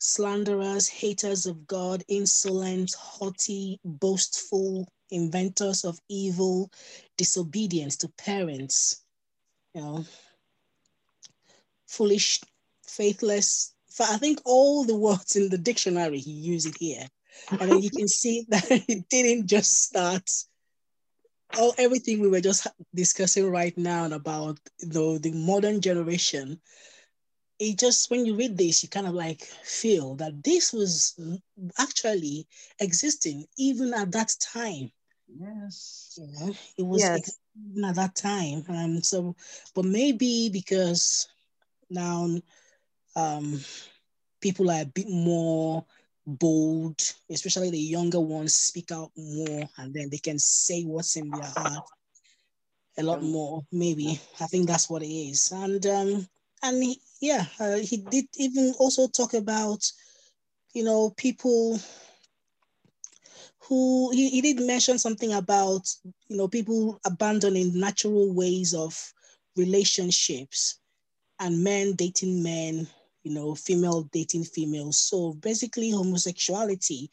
slanderers, 0.01 0.89
haters 0.89 1.47
of 1.47 1.65
God, 1.69 2.03
insolent, 2.09 2.95
haughty, 2.95 3.79
boastful, 3.85 4.89
inventors 5.13 5.85
of 5.85 6.01
evil, 6.09 6.69
disobedience 7.17 7.97
to 7.99 8.09
parents, 8.19 9.05
you 9.73 9.83
know, 9.83 10.05
foolish, 11.87 12.41
faithless. 12.85 13.73
I 14.01 14.17
think 14.19 14.41
all 14.45 14.85
the 14.85 14.97
words 14.97 15.37
in 15.37 15.49
the 15.49 15.59
dictionary, 15.59 16.19
he 16.19 16.31
used 16.31 16.67
it 16.67 16.77
here. 16.79 17.07
And 17.51 17.71
then 17.71 17.83
you 17.83 17.91
can 17.91 18.09
see 18.21 18.47
that 18.49 18.65
it 18.71 19.09
didn't 19.09 19.47
just 19.47 19.85
start 19.85 20.29
all 21.59 21.75
everything 21.79 22.21
we 22.21 22.29
were 22.29 22.41
just 22.41 22.67
discussing 22.95 23.51
right 23.51 23.77
now 23.77 24.07
about 24.07 24.59
you 24.81 24.89
know, 24.89 25.19
the 25.19 25.33
modern 25.33 25.81
generation. 25.81 26.61
It 27.59 27.79
just 27.79 28.11
when 28.11 28.27
you 28.27 28.35
read 28.35 28.57
this, 28.57 28.83
you 28.83 28.89
kind 28.89 29.07
of 29.07 29.15
like 29.15 29.43
feel 29.43 30.17
that 30.17 30.43
this 30.43 30.73
was 30.73 31.19
actually 31.79 32.47
existing 32.81 33.47
even 33.59 33.95
at 33.95 34.13
that 34.13 34.35
time. 34.41 34.91
Yes. 35.29 36.19
You 36.19 36.27
know, 36.33 36.55
it 36.79 36.83
was 36.83 37.03
yes. 37.03 37.39
even 37.71 37.85
at 37.85 37.97
that 37.97 38.15
time. 38.15 38.65
And 38.69 39.05
so, 39.05 39.37
but 39.75 39.85
maybe 39.85 40.49
because 40.51 41.29
now 41.89 42.29
um, 43.17 43.61
people 44.41 44.71
are 44.71 44.83
a 44.83 44.87
bit 44.87 45.09
more 45.09 45.85
bold, 46.27 47.01
especially 47.31 47.71
the 47.71 47.79
younger 47.79 48.21
ones 48.21 48.55
speak 48.55 48.93
out 48.93 49.11
more 49.17 49.69
and 49.79 49.95
then 49.95 50.09
they 50.11 50.19
can 50.19 50.39
say 50.39 50.83
what's 50.83 51.17
in 51.17 51.31
their 51.31 51.43
heart 51.43 51.85
a 52.99 53.03
lot 53.03 53.23
more, 53.23 53.63
maybe. 53.73 54.21
I 54.41 54.47
think 54.47 54.67
that's 54.67 54.89
what 54.91 55.03
it 55.03 55.13
is. 55.13 55.51
And 55.53 55.85
um, 55.87 56.29
and 56.63 56.83
he, 56.83 57.01
yeah, 57.21 57.45
uh, 57.59 57.77
he 57.77 57.99
did 57.99 58.27
even 58.37 58.75
also 58.79 59.09
talk 59.09 59.35
about, 59.35 59.85
you 60.75 60.85
know, 60.85 61.11
people 61.17 61.79
who 63.69 64.11
he, 64.13 64.29
he 64.31 64.41
did 64.41 64.61
mention 64.65 64.99
something 64.99 65.33
about, 65.33 65.89
you 66.29 66.37
know, 66.37 66.49
people 66.49 67.01
abandoning 67.05 67.79
natural 67.79 68.33
ways 68.35 68.75
of 68.75 69.13
relationships 69.57 70.79
and 71.41 71.63
men 71.65 71.95
dating 71.95 72.43
men, 72.43 72.87
you 73.23 73.33
know, 73.33 73.55
female 73.55 74.03
dating 74.13 74.45
females. 74.45 74.99
So 74.99 75.35
basically, 75.35 75.91
homosexuality 75.91 77.11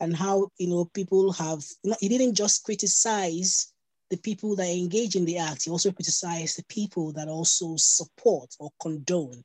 and 0.00 0.16
how 0.16 0.48
you 0.58 0.68
know 0.68 0.84
people 0.86 1.32
have. 1.32 1.62
You 1.82 1.90
know, 1.90 1.96
he 2.00 2.08
didn't 2.08 2.34
just 2.34 2.64
criticize 2.64 3.72
the 4.10 4.16
people 4.18 4.56
that 4.56 4.68
engage 4.68 5.16
in 5.16 5.24
the 5.24 5.38
act. 5.38 5.64
He 5.64 5.70
also 5.70 5.92
criticized 5.92 6.58
the 6.58 6.64
people 6.64 7.12
that 7.12 7.28
also 7.28 7.76
support 7.76 8.54
or 8.58 8.70
condone, 8.80 9.42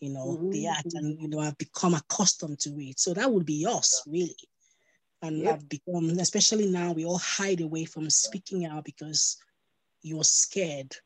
you 0.00 0.10
know, 0.10 0.38
mm-hmm. 0.38 0.50
the 0.50 0.66
act, 0.66 0.94
and 0.94 1.20
you 1.20 1.28
know, 1.28 1.40
have 1.40 1.58
become 1.58 1.94
accustomed 1.94 2.58
to 2.60 2.70
it. 2.80 2.98
So 2.98 3.14
that 3.14 3.30
would 3.30 3.46
be 3.46 3.66
us, 3.66 4.02
really. 4.06 4.36
And 5.22 5.38
yep. 5.38 5.52
have 5.52 5.68
become, 5.68 6.10
especially 6.18 6.68
now, 6.68 6.92
we 6.92 7.04
all 7.04 7.18
hide 7.18 7.60
away 7.60 7.84
from 7.84 8.10
speaking 8.10 8.66
out 8.66 8.84
because 8.84 9.36
you're 10.02 10.24
scared 10.24 10.96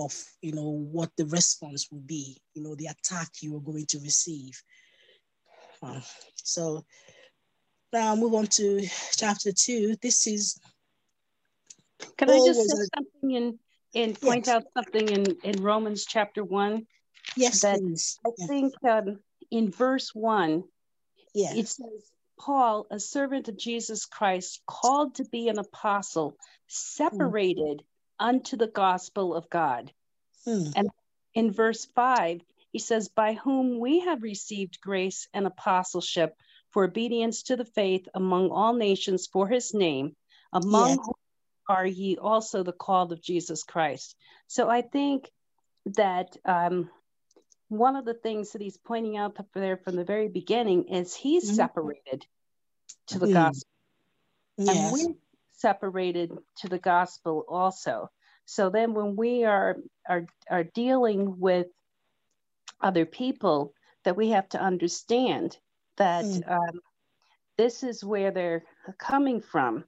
of 0.00 0.14
you 0.42 0.52
know 0.52 0.70
what 0.70 1.10
the 1.16 1.26
response 1.26 1.88
will 1.90 2.00
be 2.00 2.40
you 2.54 2.62
know 2.62 2.74
the 2.74 2.86
attack 2.86 3.28
you 3.40 3.56
are 3.56 3.60
going 3.60 3.86
to 3.86 3.98
receive 4.00 4.62
uh, 5.82 6.00
so 6.34 6.84
now 7.92 8.14
move 8.14 8.34
on 8.34 8.46
to 8.46 8.86
chapter 9.16 9.52
two 9.52 9.96
this 10.02 10.26
is 10.26 10.58
can 12.16 12.30
i 12.30 12.38
just 12.46 12.70
say 12.70 12.76
a, 12.76 12.86
something 12.96 13.30
in 13.30 13.58
and 13.94 14.20
point 14.20 14.46
yes. 14.46 14.56
out 14.56 14.64
something 14.76 15.08
in 15.08 15.24
in 15.44 15.62
romans 15.62 16.04
chapter 16.06 16.42
one 16.44 16.86
yes 17.36 17.60
that 17.60 17.78
please. 17.78 18.18
i 18.26 18.30
yes. 18.38 18.48
think 18.48 18.72
um, 18.88 19.18
in 19.50 19.70
verse 19.70 20.14
one 20.14 20.64
yeah 21.34 21.54
it 21.54 21.68
says 21.68 22.10
Paul, 22.40 22.86
a 22.90 22.98
servant 22.98 23.48
of 23.48 23.58
Jesus 23.58 24.06
Christ, 24.06 24.62
called 24.66 25.16
to 25.16 25.26
be 25.26 25.50
an 25.50 25.58
apostle, 25.58 26.38
separated 26.68 27.82
unto 28.20 28.56
the 28.56 28.68
gospel 28.68 29.34
of 29.34 29.50
God. 29.50 29.92
Mm. 30.46 30.72
And 30.76 30.88
in 31.34 31.50
verse 31.52 31.86
5, 31.86 32.42
he 32.72 32.78
says, 32.78 33.08
By 33.08 33.32
whom 33.32 33.80
we 33.80 34.00
have 34.00 34.22
received 34.22 34.80
grace 34.80 35.26
and 35.34 35.46
apostleship 35.46 36.36
for 36.70 36.84
obedience 36.84 37.44
to 37.44 37.56
the 37.56 37.64
faith 37.64 38.06
among 38.14 38.50
all 38.50 38.74
nations 38.74 39.26
for 39.26 39.48
his 39.48 39.74
name, 39.74 40.14
among 40.52 40.90
Yes. 40.90 40.98
whom 40.98 41.14
are 41.68 41.86
ye 41.86 42.16
also 42.18 42.62
the 42.62 42.72
called 42.72 43.12
of 43.12 43.22
Jesus 43.22 43.64
Christ. 43.64 44.14
So 44.46 44.68
I 44.68 44.82
think 44.82 45.28
that 45.86 46.36
um, 46.44 46.90
one 47.68 47.96
of 47.96 48.04
the 48.04 48.14
things 48.14 48.52
that 48.52 48.62
he's 48.62 48.76
pointing 48.76 49.16
out 49.16 49.36
there 49.54 49.76
from 49.76 49.96
the 49.96 50.04
very 50.04 50.28
beginning 50.28 50.88
is 50.88 51.14
he's 51.14 51.50
Mhm. 51.50 51.54
separated 51.54 52.26
to 53.08 53.18
the 53.18 53.26
Mm. 53.26 53.32
gospel 53.34 53.68
and 54.58 54.68
Yes. 54.68 55.06
Separated 55.60 56.30
to 56.56 56.68
the 56.68 56.78
gospel 56.78 57.44
also 57.48 58.08
so 58.46 58.70
then 58.70 58.94
when 58.94 59.16
we 59.16 59.44
are 59.44 59.76
are 60.08 60.26
are 60.50 60.64
dealing 60.64 61.38
with 61.38 61.66
other 62.80 63.06
people 63.06 63.72
that 64.04 64.16
we 64.16 64.30
have 64.30 64.48
to 64.50 64.60
understand 64.60 65.58
that 65.98 66.24
Mm. 66.24 66.42
um, 66.48 66.80
this 67.58 67.82
is 67.82 68.04
where 68.04 68.30
they're 68.30 68.64
coming 68.98 69.40
from 69.40 69.84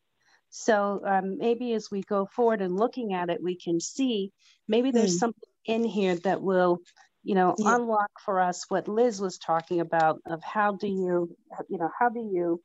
so 0.51 1.01
um, 1.07 1.39
maybe 1.39 1.73
as 1.75 1.91
we 1.91 2.03
go 2.03 2.27
forward 2.27 2.61
and 2.61 2.77
looking 2.77 3.15
at 3.15 3.31
it 3.31 3.43
we 3.43 3.57
can 3.57 3.81
see 3.81 4.31
maybe 4.69 4.91
there's 4.91 5.15
Mm. 5.15 5.19
something 5.19 5.51
in 5.67 5.85
here 5.85 6.17
that 6.17 6.43
will 6.43 6.79
you 7.25 7.35
know 7.35 7.57
Yeah. 7.59 7.75
unlock 7.75 8.11
for 8.25 8.41
us 8.41 8.67
what 8.69 8.89
liz 8.89 9.21
was 9.21 9.39
talking 9.39 9.81
about 9.81 10.21
of 10.27 10.43
how 10.43 10.73
do 10.73 10.89
you 10.89 11.37
you 11.69 11.79
know 11.79 11.91
how 11.99 12.09
do 12.11 12.21
you 12.21 12.63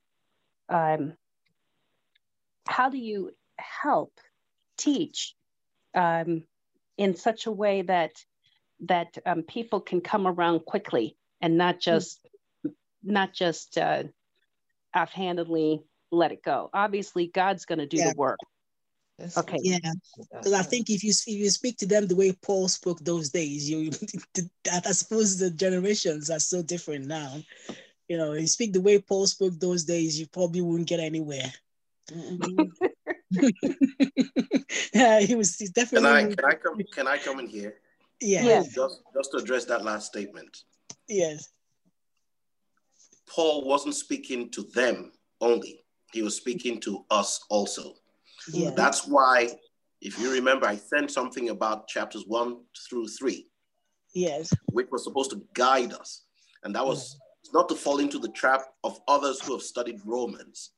um, 0.69 1.15
how 2.67 2.89
do 2.89 2.97
you 2.97 3.31
help 3.57 4.13
teach 4.77 5.35
um, 5.95 6.43
in 6.97 7.15
such 7.15 7.45
a 7.45 7.51
way 7.51 7.81
that 7.83 8.11
that 8.85 9.17
um, 9.25 9.41
people 9.41 9.81
can 9.81 10.01
come 10.01 10.27
around 10.27 10.59
quickly 10.65 11.17
and 11.41 11.57
not 11.57 11.79
just 11.79 12.19
not 13.03 13.33
just 13.33 13.77
uh, 13.77 14.03
offhandedly 14.95 15.81
let 16.11 16.31
it 16.31 16.43
go 16.43 16.69
obviously 16.73 17.27
god's 17.27 17.65
going 17.65 17.79
to 17.79 17.87
do 17.87 17.97
Yeah. 17.97 18.11
the 18.11 18.17
work 18.17 18.39
That's- 19.17 19.37
okay 19.37 19.57
Yeah, 19.61 19.79
because 20.31 20.53
I 20.53 20.61
think 20.61 20.89
if 20.89 21.03
you 21.03 21.09
if 21.09 21.27
you 21.27 21.49
speak 21.49 21.77
to 21.77 21.85
them 21.85 22.07
the 22.07 22.15
way 22.15 22.31
Paul 22.31 22.67
spoke 22.67 22.99
those 22.99 23.29
days, 23.29 23.69
you 23.69 23.91
I 24.71 24.91
suppose 24.91 25.37
the 25.37 25.49
generations 25.51 26.29
are 26.29 26.39
so 26.39 26.61
different 26.61 27.07
now. 27.07 27.41
You 28.07 28.17
know, 28.17 28.33
you 28.33 28.47
speak 28.47 28.73
the 28.73 28.81
way 28.81 28.99
Paul 28.99 29.27
spoke 29.27 29.59
those 29.59 29.83
days, 29.83 30.19
you 30.19 30.27
probably 30.27 30.61
wouldn't 30.61 30.87
get 30.87 30.99
anywhere. 30.99 31.51
Mhm. 32.11 32.71
yeah, 34.93 35.19
he 35.19 35.35
was 35.35 35.55
he's 35.57 35.71
definitely. 35.71 36.07
Can 36.07 36.13
definitely 36.13 36.33
I 36.33 36.35
can 36.35 36.45
I 36.45 36.55
come 36.55 36.83
can 36.93 37.07
I 37.07 37.17
come 37.17 37.39
in 37.39 37.47
here? 37.47 37.75
yeah, 38.21 38.43
Yeah. 38.43 38.63
Just 38.73 39.01
just 39.13 39.31
to 39.31 39.37
address 39.37 39.65
that 39.65 39.83
last 39.83 40.07
statement. 40.07 40.63
yes, 41.07 41.49
Paul 43.29 43.65
wasn't 43.65 43.95
speaking 43.95 44.49
to 44.51 44.63
them 44.73 45.11
only. 45.41 45.83
He 46.13 46.21
was 46.21 46.35
speaking 46.35 46.79
to 46.81 47.05
us 47.11 47.43
also. 47.49 47.95
yeah, 48.53 48.71
That's 48.75 49.05
why, 49.05 49.49
if 50.01 50.17
you 50.19 50.31
remember, 50.31 50.65
I 50.65 50.77
sent 50.77 51.11
something 51.11 51.49
about 51.49 51.87
chapters 51.89 52.23
one 52.27 52.61
through 52.89 53.07
three, 53.09 53.49
yes, 54.13 54.53
which 54.71 54.87
was 54.89 55.03
supposed 55.03 55.31
to 55.31 55.43
guide 55.53 55.91
us. 55.93 56.23
And 56.63 56.73
that 56.75 56.85
was 56.85 57.19
not 57.53 57.67
to 57.69 57.75
fall 57.75 57.99
into 57.99 58.19
the 58.19 58.29
trap 58.29 58.61
of 58.85 58.99
others 59.07 59.41
who 59.41 59.51
have 59.53 59.61
studied 59.61 59.99
Romans. 60.05 60.71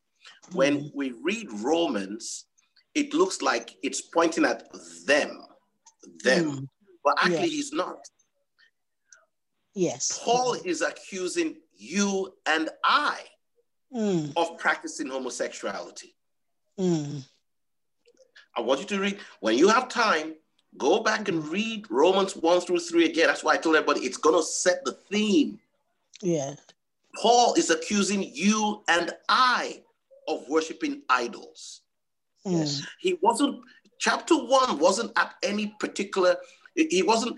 When 0.54 0.92
we 0.96 1.12
read 1.22 1.48
Romans, 1.52 2.46
it 2.96 3.14
looks 3.14 3.42
like 3.42 3.76
it's 3.84 4.02
pointing 4.02 4.46
at 4.46 4.68
them, 5.06 5.46
them. 6.24 6.46
Mm. 6.52 6.68
But 7.04 7.16
actually, 7.20 7.34
Yeah. 7.36 7.46
he's 7.46 7.72
not. 7.74 8.00
yes. 9.74 10.20
Paul 10.24 10.54
is 10.66 10.82
accusing 10.82 11.58
you 11.76 12.34
and 12.46 12.70
I 12.84 13.24
Mm, 13.92 14.34
of 14.36 14.58
practicing 14.60 15.08
homosexuality. 15.10 16.16
mm, 16.80 17.24
I 18.56 18.62
want 18.62 18.82
you 18.82 18.86
to 18.88 19.00
read, 19.00 19.20
when 19.40 19.58
you 19.58 19.68
have 19.70 19.88
time, 19.90 20.36
go 20.78 21.00
back 21.00 21.28
and 21.28 21.48
read 21.48 21.90
Romans 21.90 22.36
1 22.36 22.62
through 22.62 22.82
3 22.82 23.06
again. 23.06 23.26
That's 23.28 23.44
why 23.44 23.54
I 23.54 23.58
told 23.58 23.76
everybody 23.76 24.02
it's 24.06 24.18
going 24.18 24.36
to 24.40 24.44
set 24.46 24.84
the 24.86 24.92
theme. 25.10 25.60
yeah, 26.22 26.54
Paul 27.16 27.56
is 27.56 27.70
accusing 27.72 28.22
you 28.22 28.84
and 28.88 29.12
I 29.28 29.82
of 30.30 30.48
worshiping 30.48 31.02
idols. 31.10 31.82
mm, 32.46 32.88
He 33.00 33.18
wasn't, 33.22 33.62
chapter 34.00 34.36
1 34.36 34.80
wasn't 34.80 35.12
at 35.18 35.36
any 35.44 35.76
particular, 35.80 36.38
he 36.76 37.04
wasn't, 37.04 37.38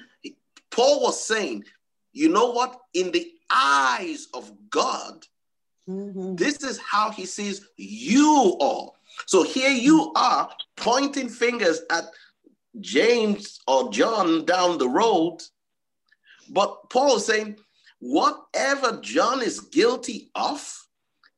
Paul 0.69 1.01
was 1.01 1.25
saying, 1.25 1.65
you 2.13 2.29
know 2.29 2.51
what? 2.51 2.79
In 2.93 3.11
the 3.11 3.33
eyes 3.49 4.27
of 4.33 4.51
God, 4.69 5.25
Mhm. 5.89 6.37
this 6.37 6.57
is 6.63 6.77
how 6.77 7.09
he 7.09 7.25
sees 7.25 7.65
you 7.77 8.55
all. 8.59 8.95
So 9.25 9.43
here 9.43 9.71
you 9.71 10.11
are 10.15 10.55
pointing 10.75 11.29
fingers 11.29 11.81
at 11.89 12.05
James 12.79 13.59
or 13.67 13.91
John 13.91 14.45
down 14.45 14.77
the 14.77 14.87
road. 14.87 15.41
But 16.49 16.89
Paul 16.89 17.17
is 17.17 17.25
saying, 17.25 17.59
whatever 17.99 18.99
John 19.01 19.41
is 19.41 19.59
guilty 19.59 20.29
of, 20.35 20.87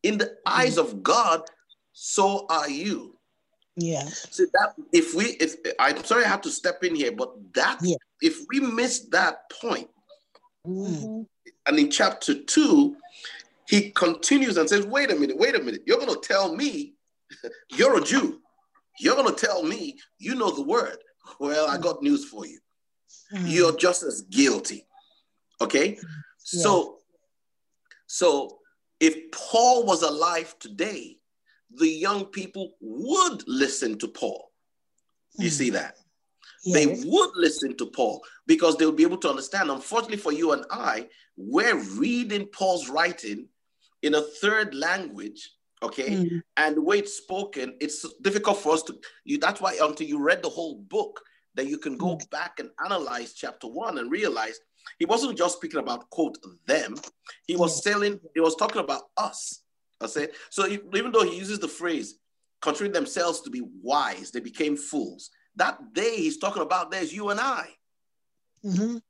in 0.03 0.17
the 0.17 0.35
eyes 0.45 0.77
of 0.77 1.01
God, 1.01 1.41
so 1.93 2.45
are 2.49 2.69
you. 2.69 3.17
yeah, 3.75 4.05
See 4.05 4.45
that 4.53 4.75
if 4.91 5.15
we 5.15 5.25
if 5.39 5.55
I'm 5.79 6.03
sorry 6.03 6.25
I 6.25 6.27
have 6.27 6.41
to 6.41 6.51
step 6.51 6.83
in 6.83 6.95
here, 6.95 7.11
but 7.11 7.33
that 7.53 7.79
Yeah. 7.81 7.97
if 8.21 8.45
we 8.49 8.59
miss 8.59 9.07
that 9.09 9.49
point, 9.49 9.89
Mhm. 10.67 11.25
and 11.65 11.79
in 11.79 11.89
chapter 11.89 12.43
two, 12.43 12.95
he 13.67 13.91
continues 13.91 14.57
and 14.57 14.69
says, 14.69 14.85
Wait 14.85 15.09
a 15.11 15.15
minute, 15.15 15.37
wait 15.37 15.55
a 15.55 15.59
minute. 15.59 15.83
You're 15.87 15.97
going 15.97 16.13
to 16.13 16.27
tell 16.27 16.55
me 16.55 16.95
you're 17.71 17.97
a 17.97 18.01
Jew. 18.03 18.41
You're 18.99 19.15
going 19.15 19.33
to 19.33 19.45
tell 19.47 19.63
me 19.63 19.97
you 20.19 20.35
know 20.35 20.51
the 20.51 20.61
word. 20.63 20.97
Well, 21.39 21.67
I 21.67 21.77
got 21.77 22.03
news 22.03 22.25
for 22.25 22.45
you. 22.45 22.59
mm, 23.33 23.49
You're 23.51 23.75
just 23.75 24.03
as 24.03 24.21
guilty. 24.21 24.85
Okay? 25.61 25.97
So, 26.37 26.99
so 28.05 28.59
if 29.03 29.31
Paul 29.31 29.85
was 29.85 30.01
alive 30.01 30.55
today, 30.59 31.17
the 31.75 31.89
young 31.89 32.23
people 32.27 32.75
would 32.79 33.43
listen 33.47 33.97
to 33.99 34.07
Paul. 34.07 34.49
You 35.37 35.49
see 35.49 35.71
that? 35.71 35.97
yeah, 36.63 36.75
They 36.75 36.85
would 37.05 37.31
listen 37.35 37.75
to 37.77 37.87
Paul 37.87 38.23
because 38.47 38.77
they'll 38.77 38.93
be 38.93 39.03
able 39.03 39.17
to 39.17 39.29
understand. 39.29 39.69
Unfortunately 39.69 40.17
for 40.17 40.31
you 40.31 40.53
and 40.53 40.63
I, 40.71 41.09
we're 41.35 41.75
reading 41.99 42.47
Paul's 42.47 42.87
writing 42.87 43.49
in 44.03 44.15
a 44.15 44.21
third 44.21 44.73
language, 44.73 45.51
okay? 45.81 46.11
mm, 46.11 46.41
And 46.55 46.77
the 46.77 46.81
way 46.81 46.99
it's 46.99 47.17
spoken, 47.17 47.75
it's 47.81 48.05
difficult 48.21 48.59
for 48.59 48.73
us 48.73 48.83
to. 48.83 48.97
You, 49.25 49.37
that's 49.37 49.59
why 49.59 49.77
until 49.81 50.07
you 50.07 50.19
read 50.23 50.41
the 50.43 50.49
whole 50.49 50.75
book, 50.75 51.19
then 51.55 51.67
you 51.67 51.77
can 51.77 51.97
go 51.97 52.17
back 52.31 52.59
and 52.59 52.69
analyze 52.85 53.33
chapter 53.33 53.67
one 53.67 53.97
and 53.97 54.09
realize 54.09 54.59
he 54.99 55.05
wasn't 55.05 55.37
just 55.37 55.57
speaking 55.57 55.79
about 55.79 56.09
quote 56.09 56.37
them. 56.65 56.95
He 57.47 57.55
was 57.55 57.81
telling. 57.81 58.19
He 58.33 58.39
was 58.41 58.55
talking 58.55 58.81
about 58.81 59.03
us. 59.17 59.61
I 60.01 60.07
say 60.07 60.29
so. 60.49 60.67
Even 60.67 61.11
though 61.11 61.23
he 61.23 61.37
uses 61.37 61.59
the 61.59 61.67
phrase 61.67 62.15
"considering 62.61 62.91
themselves 62.93 63.41
to 63.41 63.49
be 63.49 63.61
wise, 63.81 64.31
they 64.31 64.39
became 64.39 64.75
fools." 64.77 65.29
That 65.55 65.93
day 65.93 66.17
he's 66.17 66.37
talking 66.37 66.63
about 66.63 66.91
there's 66.91 67.13
you 67.13 67.29
and 67.29 67.39
I. 67.39 67.67
mhm, 68.65 69.01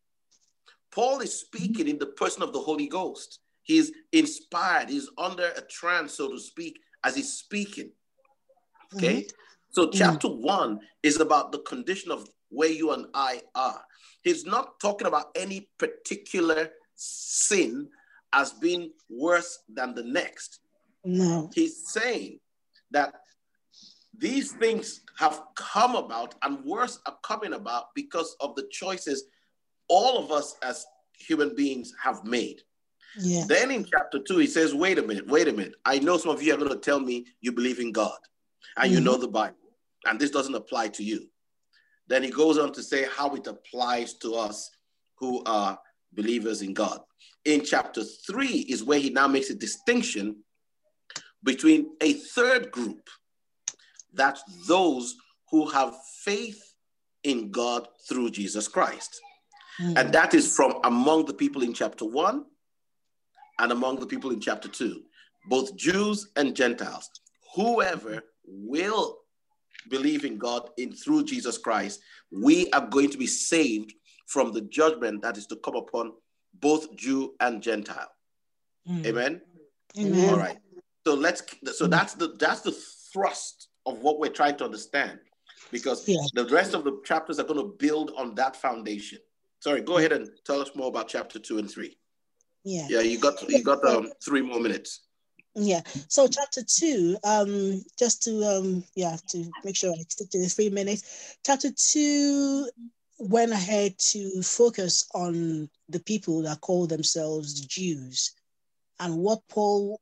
Paul 0.91 1.21
is 1.21 1.39
speaking 1.39 1.87
in 1.87 1.97
the 1.97 2.07
person 2.07 2.43
of 2.43 2.53
the 2.53 2.59
Holy 2.59 2.87
Ghost. 2.87 3.39
He's 3.63 3.91
inspired, 4.11 4.89
he's 4.89 5.09
under 5.17 5.47
a 5.47 5.61
trance, 5.61 6.15
so 6.15 6.29
to 6.31 6.39
speak, 6.39 6.79
as 7.03 7.15
he's 7.15 7.33
speaking. 7.33 7.91
Okay. 8.95 9.27
So, 9.71 9.89
chapter 9.89 10.27
one 10.27 10.79
is 11.01 11.19
about 11.19 11.51
the 11.51 11.59
condition 11.59 12.11
of 12.11 12.27
where 12.49 12.69
you 12.69 12.91
and 12.91 13.07
I 13.13 13.41
are. 13.55 13.83
He's 14.23 14.45
not 14.45 14.79
talking 14.79 15.07
about 15.07 15.27
any 15.35 15.69
particular 15.77 16.71
sin 16.95 17.89
as 18.33 18.53
being 18.53 18.91
worse 19.09 19.59
than 19.69 19.93
the 19.93 20.03
next. 20.03 20.59
no, 21.05 21.49
He's 21.53 21.87
saying 21.89 22.39
that 22.91 23.13
these 24.17 24.51
things 24.53 25.01
have 25.17 25.41
come 25.55 25.95
about 25.95 26.35
and 26.43 26.63
worse 26.63 26.99
are 27.05 27.17
coming 27.23 27.53
about 27.53 27.93
because 27.95 28.35
of 28.39 28.55
the 28.55 28.67
choices 28.71 29.25
all 29.87 30.23
of 30.23 30.31
us 30.31 30.55
as 30.63 30.85
human 31.17 31.55
beings 31.55 31.93
have 32.01 32.23
made. 32.23 32.61
yeah, 33.19 33.45
Then 33.47 33.69
in 33.71 33.85
chapter 33.85 34.19
two, 34.19 34.37
he 34.37 34.47
says, 34.47 34.73
Wait 34.73 34.97
a 34.97 35.03
minute, 35.03 35.27
wait 35.27 35.47
a 35.47 35.53
minute. 35.53 35.75
I 35.85 35.99
know 35.99 36.17
some 36.17 36.31
of 36.31 36.41
you 36.41 36.53
are 36.53 36.57
going 36.57 36.69
to 36.69 36.77
tell 36.77 36.99
me 36.99 37.25
you 37.41 37.51
believe 37.51 37.79
in 37.79 37.91
God 37.91 38.17
and 38.77 38.91
you 38.91 38.99
Mhm. 38.99 39.03
know 39.03 39.17
the 39.17 39.27
Bible, 39.27 39.75
and 40.05 40.19
this 40.19 40.31
doesn't 40.31 40.55
apply 40.55 40.89
to 40.89 41.03
you. 41.03 41.29
Then 42.07 42.23
he 42.23 42.29
goes 42.29 42.57
on 42.57 42.73
to 42.73 42.83
say 42.83 43.07
how 43.15 43.33
it 43.35 43.47
applies 43.47 44.13
to 44.15 44.35
us 44.35 44.69
who 45.15 45.43
are 45.45 45.79
believers 46.11 46.61
in 46.61 46.73
God. 46.73 46.99
In 47.45 47.63
chapter 47.63 48.03
three 48.03 48.65
is 48.69 48.83
where 48.83 48.99
he 48.99 49.09
now 49.09 49.27
makes 49.27 49.49
a 49.49 49.55
distinction 49.55 50.43
between 51.43 51.91
a 52.01 52.13
third 52.13 52.71
group. 52.71 53.09
That's 54.13 54.43
those 54.67 55.15
who 55.49 55.69
have 55.69 55.93
faith 56.23 56.61
in 57.23 57.51
God 57.51 57.87
through 58.07 58.31
Jesus 58.31 58.67
Christ. 58.67 59.19
Mm. 59.81 59.97
And 59.97 60.13
that 60.13 60.33
is 60.33 60.55
from 60.55 60.79
among 60.83 61.25
the 61.25 61.33
people 61.33 61.63
in 61.63 61.73
chapter 61.73 62.05
one 62.05 62.45
and 63.59 63.71
among 63.71 63.99
the 63.99 64.05
people 64.05 64.31
in 64.31 64.39
chapter 64.39 64.67
two, 64.67 65.03
both 65.49 65.75
Jews 65.75 66.29
and 66.35 66.55
Gentiles. 66.55 67.09
Whoever 67.55 68.23
will 68.45 69.19
believe 69.89 70.25
in 70.25 70.37
God 70.37 70.69
in 70.77 70.93
through 70.93 71.25
Jesus 71.25 71.57
Christ, 71.57 72.01
we 72.31 72.69
are 72.71 72.85
going 72.85 73.09
to 73.09 73.17
be 73.17 73.27
saved 73.27 73.93
from 74.27 74.51
the 74.51 74.61
judgment 74.61 75.21
that 75.21 75.37
is 75.37 75.47
to 75.47 75.55
come 75.57 75.75
upon 75.75 76.13
both 76.59 76.95
Jew 76.95 77.35
and 77.39 77.61
Gentile. 77.61 78.11
Mm. 78.89 79.05
Amen? 79.05 79.41
Amen. 79.97 80.29
All 80.29 80.37
right. 80.37 80.57
So 81.05 81.13
let's 81.13 81.43
so 81.73 81.87
that's 81.87 82.13
the 82.13 82.35
that's 82.39 82.61
the 82.61 82.75
thrust 83.11 83.69
of 83.85 83.99
what 83.99 84.19
we're 84.19 84.31
trying 84.31 84.55
to 84.57 84.65
understand 84.65 85.19
because 85.71 86.07
yeah. 86.07 86.21
the 86.33 86.45
rest 86.45 86.73
of 86.73 86.83
the 86.83 86.99
chapters 87.03 87.39
are 87.39 87.43
going 87.43 87.59
to 87.59 87.75
build 87.77 88.11
on 88.17 88.35
that 88.35 88.55
foundation. 88.55 89.19
Sorry, 89.59 89.81
go 89.81 89.97
ahead 89.97 90.11
and 90.11 90.29
tell 90.45 90.61
us 90.61 90.71
more 90.75 90.87
about 90.87 91.07
chapter 91.07 91.39
two 91.39 91.57
and 91.57 91.69
three. 91.69 91.97
Yeah. 92.63 92.87
Yeah, 92.89 93.01
you 93.01 93.19
got 93.19 93.41
you 93.49 93.63
got 93.63 93.83
um 93.85 94.11
three 94.23 94.41
more 94.41 94.59
minutes. 94.59 95.01
Yeah. 95.55 95.81
So 96.07 96.27
chapter 96.27 96.61
two, 96.63 97.17
um, 97.23 97.83
just 97.97 98.23
to 98.23 98.43
um, 98.43 98.83
yeah, 98.95 99.17
to 99.29 99.51
make 99.63 99.75
sure 99.75 99.93
I 99.93 100.03
stick 100.09 100.29
to 100.31 100.39
the 100.39 100.47
three 100.47 100.69
minutes. 100.69 101.37
Chapter 101.45 101.69
two 101.71 102.69
went 103.19 103.51
ahead 103.51 103.97
to 103.99 104.41
focus 104.41 105.07
on 105.13 105.69
the 105.89 105.99
people 105.99 106.41
that 106.41 106.61
call 106.61 106.87
themselves 106.87 107.61
Jews, 107.61 108.33
and 108.99 109.17
what 109.17 109.41
Paul 109.47 109.99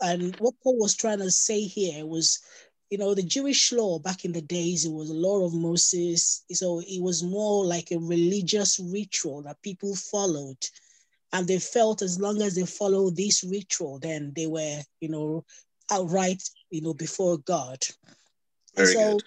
and 0.00 0.34
what 0.36 0.54
Paul 0.62 0.78
was 0.78 0.96
trying 0.96 1.18
to 1.18 1.30
say 1.30 1.60
here 1.60 2.06
was, 2.06 2.40
you 2.88 2.96
know, 2.96 3.14
the 3.14 3.22
Jewish 3.22 3.72
law 3.72 3.98
back 3.98 4.24
in 4.24 4.32
the 4.32 4.40
days, 4.40 4.86
it 4.86 4.92
was 4.92 5.10
a 5.10 5.14
law 5.14 5.44
of 5.44 5.52
Moses. 5.52 6.42
So 6.52 6.80
it 6.80 7.02
was 7.02 7.22
more 7.22 7.66
like 7.66 7.90
a 7.90 7.98
religious 7.98 8.80
ritual 8.80 9.42
that 9.42 9.62
people 9.62 9.94
followed. 9.94 10.56
And 11.32 11.46
they 11.46 11.58
felt 11.58 12.02
as 12.02 12.20
long 12.20 12.42
as 12.42 12.54
they 12.54 12.66
followed 12.66 13.16
this 13.16 13.44
ritual, 13.44 13.98
then 14.00 14.32
they 14.34 14.46
were, 14.46 14.80
you 15.00 15.08
know, 15.08 15.44
outright, 15.90 16.42
you 16.70 16.80
know, 16.80 16.94
before 16.94 17.38
God. 17.38 17.78
Very 18.76 18.94
so, 18.94 19.14
good. 19.14 19.22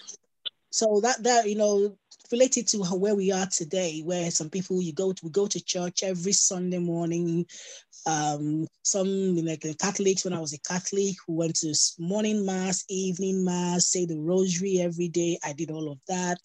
so 0.72 1.00
that 1.02 1.24
that 1.24 1.50
you 1.50 1.56
know 1.56 1.98
related 2.32 2.68
to 2.70 2.80
where 2.80 3.16
we 3.16 3.32
are 3.32 3.48
today, 3.48 4.02
where 4.04 4.32
some 4.32 4.50
people 4.50 4.82
you 4.82 4.94
go 4.94 5.14
to 5.14 5.26
we 5.26 5.32
go 5.32 5.48
to 5.48 5.64
church 5.64 6.04
every 6.04 6.34
Sunday 6.34 6.80
morning, 6.80 7.46
um, 8.06 8.68
some 8.84 9.36
like 9.38 9.62
the 9.62 9.76
Catholics, 9.76 10.24
when 10.24 10.34
I 10.34 10.40
was 10.40 10.54
a 10.54 10.60
Catholic, 10.60 11.16
who 11.26 11.34
went 11.36 11.56
to 11.58 11.74
morning 12.00 12.46
mass, 12.46 12.84
evening 12.90 13.46
mass, 13.46 13.88
say 13.88 14.06
the 14.06 14.18
rosary 14.18 14.80
every 14.80 15.08
day. 15.08 15.40
I 15.44 15.54
did 15.54 15.72
all 15.72 15.92
of 15.92 16.00
that. 16.08 16.40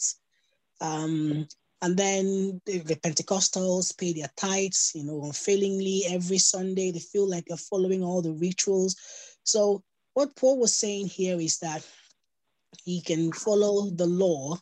Um, 0.80 1.48
and 1.80 1.96
then 1.96 2.60
the, 2.66 2.78
the, 2.78 2.96
Pentecostals 2.96 3.96
pay 3.96 4.12
their 4.12 4.30
tithes, 4.36 4.92
you 4.94 5.04
know, 5.04 5.22
unfailingly 5.24 6.02
every 6.08 6.38
Sunday. 6.38 6.90
They 6.90 6.98
feel 6.98 7.28
like 7.28 7.44
they're 7.46 7.56
following 7.56 8.02
all 8.02 8.20
the 8.20 8.32
rituals. 8.32 8.96
So 9.44 9.82
what 10.14 10.34
Paul 10.34 10.58
was 10.58 10.74
saying 10.74 11.06
here 11.06 11.38
is 11.40 11.58
that 11.58 11.86
he 12.84 13.00
can 13.00 13.32
follow 13.32 13.90
the 13.90 14.06
law, 14.06 14.58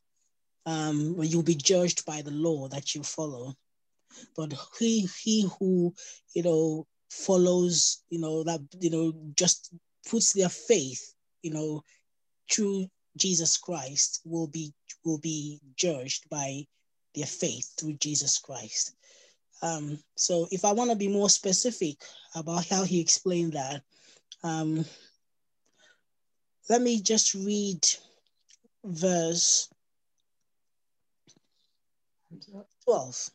um, 0.66 1.16
you'll 1.20 1.42
be 1.42 1.54
judged 1.54 2.04
by 2.04 2.22
the 2.22 2.30
law 2.30 2.68
that 2.68 2.94
you 2.94 3.02
follow. 3.02 3.54
But 4.36 4.52
he 4.78 5.08
he 5.22 5.48
who 5.58 5.94
you 6.34 6.42
know 6.42 6.86
follows 7.10 8.02
you 8.10 8.18
know 8.18 8.44
that 8.44 8.60
you 8.80 8.90
know 8.90 9.12
just 9.34 9.72
puts 10.08 10.32
their 10.32 10.48
faith 10.48 11.14
you 11.42 11.52
know 11.52 11.82
through 12.50 12.86
Jesus 13.16 13.56
Christ 13.58 14.22
will 14.24 14.46
be 14.46 14.72
will 15.04 15.18
be 15.18 15.60
judged 15.76 16.28
by 16.30 16.66
their 17.16 17.26
faith 17.26 17.72
through 17.76 17.94
Jesus 17.94 18.38
Christ. 18.38 18.94
Um, 19.62 19.98
so 20.14 20.46
if 20.52 20.64
I 20.64 20.72
want 20.72 20.90
to 20.90 20.96
be 20.96 21.08
more 21.08 21.30
specific 21.30 21.96
about 22.34 22.66
how 22.66 22.84
he 22.84 23.00
explained 23.00 23.54
that, 23.54 23.82
um, 24.42 24.84
let 26.68 26.82
me 26.82 27.00
just 27.00 27.34
read 27.34 27.86
verse 28.84 29.68
12. 32.84 33.30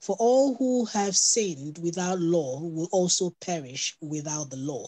For 0.00 0.16
all 0.18 0.54
who 0.54 0.84
have 0.86 1.16
sinned 1.16 1.78
without 1.78 2.20
law 2.20 2.60
will 2.60 2.88
also 2.92 3.30
perish 3.40 3.96
without 4.00 4.50
the 4.50 4.56
law. 4.56 4.86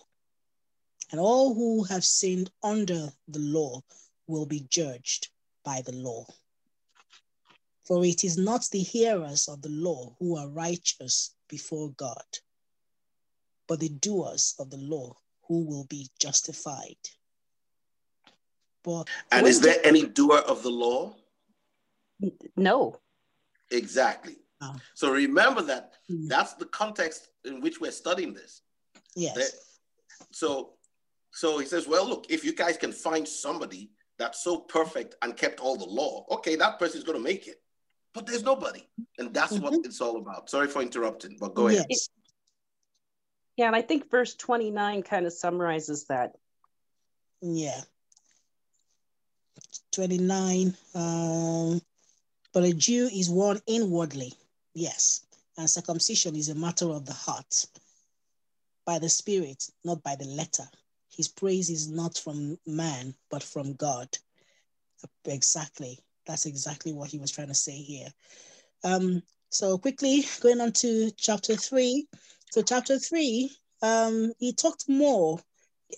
And 1.10 1.20
all 1.20 1.54
who 1.54 1.84
have 1.84 2.04
sinned 2.04 2.50
under 2.62 3.12
the 3.26 3.38
law 3.38 3.82
will 4.26 4.46
be 4.46 4.60
judged 4.68 5.28
by 5.64 5.82
the 5.82 5.92
law. 5.92 6.26
For 7.88 8.04
it 8.04 8.22
is 8.22 8.36
not 8.36 8.68
the 8.70 8.80
hearers 8.82 9.48
of 9.48 9.62
the 9.62 9.70
law 9.70 10.14
who 10.18 10.36
are 10.36 10.50
righteous 10.50 11.34
before 11.48 11.90
God, 11.92 12.26
but 13.66 13.80
the 13.80 13.88
doers 13.88 14.54
of 14.58 14.68
the 14.68 14.76
law 14.76 15.16
who 15.46 15.64
will 15.64 15.86
be 15.86 16.10
justified. 16.20 16.98
But 18.84 19.08
and 19.32 19.46
is 19.46 19.62
there 19.62 19.78
any 19.84 20.04
doer 20.04 20.40
of 20.46 20.62
the 20.62 20.68
law? 20.68 21.16
No. 22.56 23.00
Exactly. 23.70 24.36
Oh. 24.60 24.76
So 24.92 25.10
remember 25.10 25.62
that 25.62 25.94
mm. 26.10 26.28
that's 26.28 26.52
the 26.54 26.66
context 26.66 27.30
in 27.46 27.62
which 27.62 27.80
we're 27.80 27.90
studying 27.90 28.34
this. 28.34 28.60
Yes. 29.16 29.34
That, 29.34 29.52
so 30.30 30.74
so 31.32 31.58
he 31.58 31.64
says, 31.64 31.88
well, 31.88 32.06
look, 32.06 32.26
if 32.28 32.44
you 32.44 32.54
guys 32.54 32.76
can 32.76 32.92
find 32.92 33.26
somebody 33.26 33.92
that's 34.18 34.44
so 34.44 34.58
perfect 34.58 35.14
and 35.22 35.38
kept 35.38 35.60
all 35.60 35.76
the 35.76 35.86
law, 35.86 36.26
okay, 36.30 36.54
that 36.56 36.78
person's 36.78 37.04
going 37.04 37.16
to 37.16 37.24
make 37.24 37.46
it. 37.46 37.62
But 38.14 38.26
there's 38.26 38.42
nobody. 38.42 38.86
And 39.18 39.32
that's 39.32 39.54
mm-hmm. 39.54 39.64
what 39.64 39.74
it's 39.84 40.00
all 40.00 40.16
about. 40.16 40.50
Sorry 40.50 40.66
for 40.66 40.82
interrupting, 40.82 41.36
but 41.38 41.54
go 41.54 41.68
ahead. 41.68 41.86
Yes. 41.88 42.08
Yeah, 43.56 43.66
and 43.66 43.76
I 43.76 43.82
think 43.82 44.10
verse 44.10 44.34
29 44.36 45.02
kind 45.02 45.26
of 45.26 45.32
summarizes 45.32 46.04
that. 46.04 46.32
Yeah. 47.40 47.80
29. 49.92 50.74
Um, 50.94 51.80
but 52.52 52.64
a 52.64 52.72
Jew 52.72 53.08
is 53.12 53.28
one 53.28 53.60
inwardly, 53.66 54.32
Yes. 54.74 55.22
And 55.56 55.68
circumcision 55.68 56.36
is 56.36 56.50
a 56.50 56.54
matter 56.54 56.88
of 56.90 57.04
the 57.04 57.12
heart, 57.12 57.66
by 58.84 59.00
the 59.00 59.08
Spirit, 59.08 59.68
not 59.84 60.04
by 60.04 60.14
the 60.14 60.24
letter. 60.24 60.68
His 61.10 61.26
praise 61.26 61.68
is 61.68 61.88
not 61.88 62.16
from 62.16 62.58
man, 62.64 63.16
but 63.28 63.42
from 63.42 63.72
God. 63.72 64.08
Exactly. 65.24 65.98
That's 66.28 66.46
exactly 66.46 66.92
what 66.92 67.10
he 67.10 67.18
was 67.18 67.32
trying 67.32 67.48
to 67.48 67.54
say 67.54 67.76
here. 67.76 68.08
Um, 68.84 69.22
so 69.50 69.78
quickly 69.78 70.24
going 70.40 70.60
on 70.60 70.72
to 70.74 71.10
chapter 71.16 71.56
three. 71.56 72.06
So 72.52 72.62
chapter 72.62 72.98
three, 73.00 73.50
um, 73.82 74.32
he 74.38 74.52
talked 74.52 74.88
more, 74.88 75.40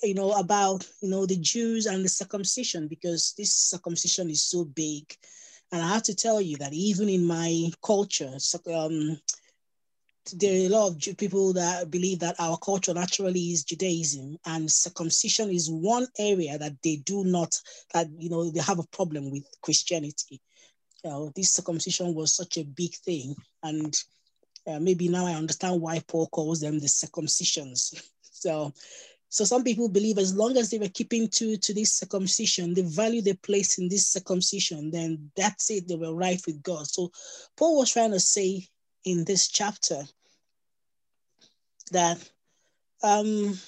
you 0.02 0.14
know, 0.14 0.32
about 0.32 0.88
you 1.02 1.10
know 1.10 1.26
the 1.26 1.36
Jews 1.36 1.84
and 1.84 2.02
the 2.02 2.08
circumcision 2.08 2.88
because 2.88 3.34
this 3.36 3.52
circumcision 3.52 4.30
is 4.30 4.42
so 4.42 4.64
big 4.64 5.04
and 5.72 5.82
I 5.82 5.88
have 5.88 6.02
to 6.04 6.14
tell 6.14 6.40
you 6.40 6.56
that 6.58 6.72
even 6.72 7.08
in 7.08 7.24
my 7.24 7.70
culture, 7.84 8.32
um, 8.74 9.20
there 10.34 10.52
are 10.52 10.66
a 10.66 10.68
lot 10.68 11.06
of 11.06 11.16
people 11.16 11.52
that 11.54 11.90
believe 11.90 12.20
that 12.20 12.36
our 12.38 12.56
culture 12.58 12.94
naturally 12.94 13.52
is 13.52 13.64
Judaism, 13.64 14.36
and 14.44 14.70
circumcision 14.70 15.50
is 15.50 15.70
one 15.70 16.06
area 16.18 16.58
that 16.58 16.74
they 16.82 16.96
do 16.96 17.24
not, 17.24 17.54
that 17.94 18.08
you 18.18 18.30
know, 18.30 18.50
they 18.50 18.60
have 18.60 18.78
a 18.78 18.88
problem 18.92 19.30
with 19.30 19.44
Christianity. 19.62 20.40
You 21.04 21.10
know, 21.10 21.32
this 21.34 21.52
circumcision 21.52 22.14
was 22.14 22.34
such 22.34 22.58
a 22.58 22.64
big 22.64 22.94
thing, 22.94 23.34
and 23.62 23.96
uh, 24.66 24.78
maybe 24.78 25.08
now 25.08 25.26
I 25.26 25.32
understand 25.32 25.80
why 25.80 26.02
Paul 26.06 26.28
calls 26.28 26.60
them 26.60 26.78
the 26.78 26.86
circumcisions. 26.86 28.00
so, 28.22 28.72
so 29.28 29.44
some 29.44 29.64
people 29.64 29.88
believe 29.88 30.18
as 30.18 30.34
long 30.34 30.56
as 30.56 30.70
they 30.70 30.78
were 30.78 30.88
keeping 30.88 31.28
to, 31.28 31.56
to 31.56 31.74
this 31.74 31.94
circumcision, 31.94 32.74
the 32.74 32.82
value 32.82 33.22
they 33.22 33.34
placed 33.34 33.78
in 33.78 33.88
this 33.88 34.08
circumcision, 34.08 34.90
then 34.90 35.30
that's 35.36 35.70
it, 35.70 35.88
they 35.88 35.96
were 35.96 36.14
right 36.14 36.40
with 36.46 36.62
God. 36.62 36.86
So 36.86 37.10
Paul 37.56 37.78
was 37.78 37.92
trying 37.92 38.10
to 38.10 38.20
say 38.20 38.66
in 39.04 39.24
this 39.24 39.48
chapter 39.48 40.02
that 41.92 42.18
um 43.02 43.58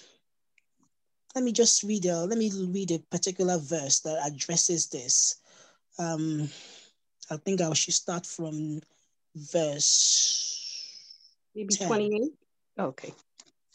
let 1.35 1.45
me 1.45 1.53
just 1.53 1.83
read 1.83 2.05
a 2.07 2.25
let 2.25 2.39
me 2.39 2.51
read 2.69 2.91
a 2.91 2.99
particular 3.11 3.59
verse 3.59 4.01
that 4.01 4.19
addresses 4.27 4.89
this. 4.89 5.37
Um 5.99 6.49
I 7.31 7.37
think 7.37 7.61
I 7.61 7.73
should 7.73 7.95
start 7.95 8.27
from 8.27 8.81
verse 9.35 10.49
maybe 11.55 11.75
28. 11.75 12.33
Okay. 12.79 13.15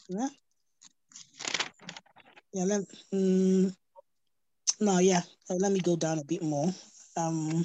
Yeah 0.08 0.28
yeah 2.52 2.64
let 2.64 2.80
um, 3.12 3.72
no 4.80 4.98
yeah 4.98 5.22
uh, 5.50 5.54
let 5.54 5.72
me 5.72 5.80
go 5.80 5.96
down 5.96 6.18
a 6.18 6.24
bit 6.24 6.42
more 6.42 6.72
um 7.16 7.64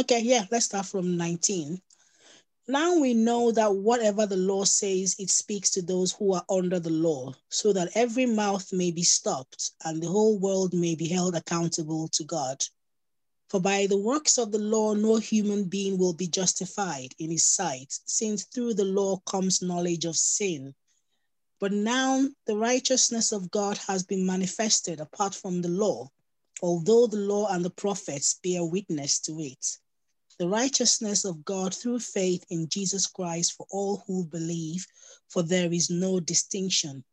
okay 0.00 0.20
yeah 0.20 0.44
let's 0.50 0.66
start 0.66 0.86
from 0.86 1.16
19 1.16 1.80
now 2.68 2.96
we 2.96 3.12
know 3.12 3.50
that 3.50 3.74
whatever 3.74 4.24
the 4.24 4.36
law 4.36 4.64
says, 4.64 5.16
it 5.18 5.30
speaks 5.30 5.68
to 5.70 5.82
those 5.82 6.12
who 6.12 6.32
are 6.32 6.44
under 6.48 6.78
the 6.78 6.90
law, 6.90 7.34
so 7.48 7.72
that 7.72 7.90
every 7.96 8.24
mouth 8.24 8.72
may 8.72 8.92
be 8.92 9.02
stopped 9.02 9.72
and 9.84 10.00
the 10.00 10.06
whole 10.08 10.38
world 10.38 10.72
may 10.72 10.94
be 10.94 11.08
held 11.08 11.34
accountable 11.34 12.06
to 12.08 12.22
God. 12.22 12.64
For 13.48 13.58
by 13.58 13.88
the 13.88 13.98
works 13.98 14.38
of 14.38 14.52
the 14.52 14.60
law, 14.60 14.94
no 14.94 15.16
human 15.16 15.64
being 15.64 15.98
will 15.98 16.14
be 16.14 16.28
justified 16.28 17.14
in 17.18 17.32
his 17.32 17.44
sight, 17.44 17.98
since 18.06 18.44
through 18.44 18.74
the 18.74 18.84
law 18.84 19.18
comes 19.26 19.60
knowledge 19.60 20.04
of 20.04 20.16
sin. 20.16 20.74
But 21.58 21.72
now 21.72 22.28
the 22.46 22.56
righteousness 22.56 23.32
of 23.32 23.50
God 23.50 23.76
has 23.88 24.04
been 24.04 24.24
manifested 24.24 25.00
apart 25.00 25.34
from 25.34 25.62
the 25.62 25.68
law, 25.68 26.12
although 26.62 27.08
the 27.08 27.16
law 27.16 27.48
and 27.52 27.64
the 27.64 27.70
prophets 27.70 28.38
bear 28.40 28.64
witness 28.64 29.18
to 29.22 29.40
it 29.40 29.78
the 30.42 30.48
righteousness 30.48 31.24
of 31.24 31.44
God 31.44 31.72
through 31.72 32.00
faith 32.00 32.44
in 32.50 32.68
Jesus 32.68 33.06
Christ 33.06 33.52
for 33.52 33.64
all 33.70 34.02
who 34.08 34.24
believe, 34.24 34.84
for 35.28 35.44
there 35.44 35.72
is 35.72 35.88
no 35.88 36.18
distinction. 36.18 37.04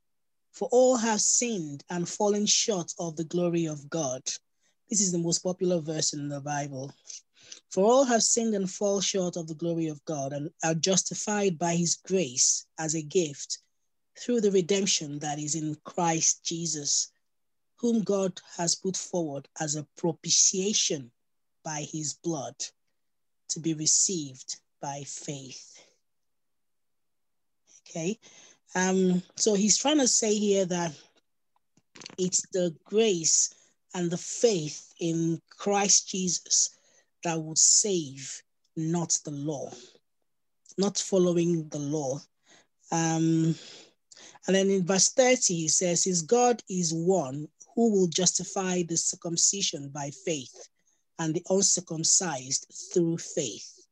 For 0.52 0.68
all 0.72 0.98
have 0.98 1.22
sinned 1.22 1.84
and 1.92 2.10
fallen 2.10 2.48
short 2.48 2.92
of 2.98 3.16
the 3.18 3.26
glory 3.26 3.68
of 3.68 3.88
God. 3.88 4.24
This 4.90 5.00
is 5.00 5.12
the 5.12 5.20
most 5.20 5.44
popular 5.44 5.80
verse 5.80 6.14
in 6.14 6.28
the 6.28 6.42
Bible. 6.42 6.92
For 7.70 7.86
all 7.86 8.04
have 8.04 8.24
sinned 8.24 8.56
and 8.56 8.68
fall 8.68 9.00
short 9.00 9.38
of 9.38 9.46
the 9.46 9.54
glory 9.54 9.90
of 9.90 10.04
God 10.06 10.34
and 10.34 10.50
are 10.64 10.74
justified 10.74 11.60
by 11.60 11.76
his 11.76 11.98
grace 11.98 12.66
as 12.80 12.96
a 12.96 13.04
gift 13.04 13.60
through 14.18 14.42
the 14.42 14.52
redemption 14.52 15.20
that 15.20 15.38
is 15.38 15.54
in 15.54 15.78
Christ 15.84 16.44
Jesus, 16.44 17.12
whom 17.76 18.02
God 18.02 18.42
has 18.58 18.74
put 18.74 18.98
forward 18.98 19.48
as 19.60 19.76
a 19.76 19.86
propitiation 19.98 21.12
by 21.64 21.82
his 21.92 22.16
blood 22.16 22.56
to 23.50 23.60
be 23.60 23.74
received 23.74 24.58
by 24.82 25.04
faith. 25.06 25.80
Okay, 27.90 28.20
um, 28.76 29.22
so 29.36 29.54
he's 29.56 29.78
trying 29.78 29.98
to 29.98 30.08
say 30.08 30.36
here 30.36 30.66
that 30.66 30.94
it's 32.18 32.46
the 32.54 32.76
grace 32.86 33.54
and 33.96 34.12
the 34.12 34.18
faith 34.18 34.94
in 35.00 35.42
Christ 35.50 36.10
Jesus 36.10 36.78
that 37.24 37.42
would 37.42 37.58
save, 37.58 38.42
not 38.76 39.18
the 39.26 39.32
law, 39.32 39.72
not 40.78 40.98
following 40.98 41.68
the 41.70 41.80
law. 41.80 42.20
Um, 42.92 43.56
and 44.48 44.56
then 44.56 44.70
in 44.70 44.86
verse 44.86 45.10
30, 45.10 45.56
he 45.56 45.68
says, 45.68 46.04
His 46.04 46.22
God 46.22 46.62
is 46.70 46.94
one 46.94 47.48
who 47.76 47.92
will 47.92 48.08
justify 48.08 48.84
the 48.84 48.98
circumcision 48.98 49.90
by 49.90 50.12
faith 50.12 50.70
and 51.20 51.36
the 51.36 51.44
uncircumcised 51.50 52.66
through 52.94 53.18
faith. 53.18 53.86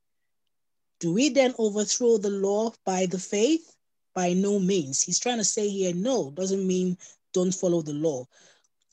Do 0.99 1.13
we 1.13 1.29
then 1.29 1.53
overthrow 1.59 2.17
the 2.17 2.29
law 2.29 2.71
by 2.85 3.05
the 3.05 3.19
faith? 3.19 3.75
By 4.15 4.33
no 4.33 4.57
means. 4.57 5.03
He's 5.03 5.19
trying 5.19 5.37
to 5.37 5.43
say 5.43 5.69
here, 5.69 5.93
no, 5.93 6.31
doesn't 6.31 6.65
mean 6.65 6.97
don't 7.33 7.53
follow 7.53 7.83
the 7.83 7.93
law. 7.93 8.25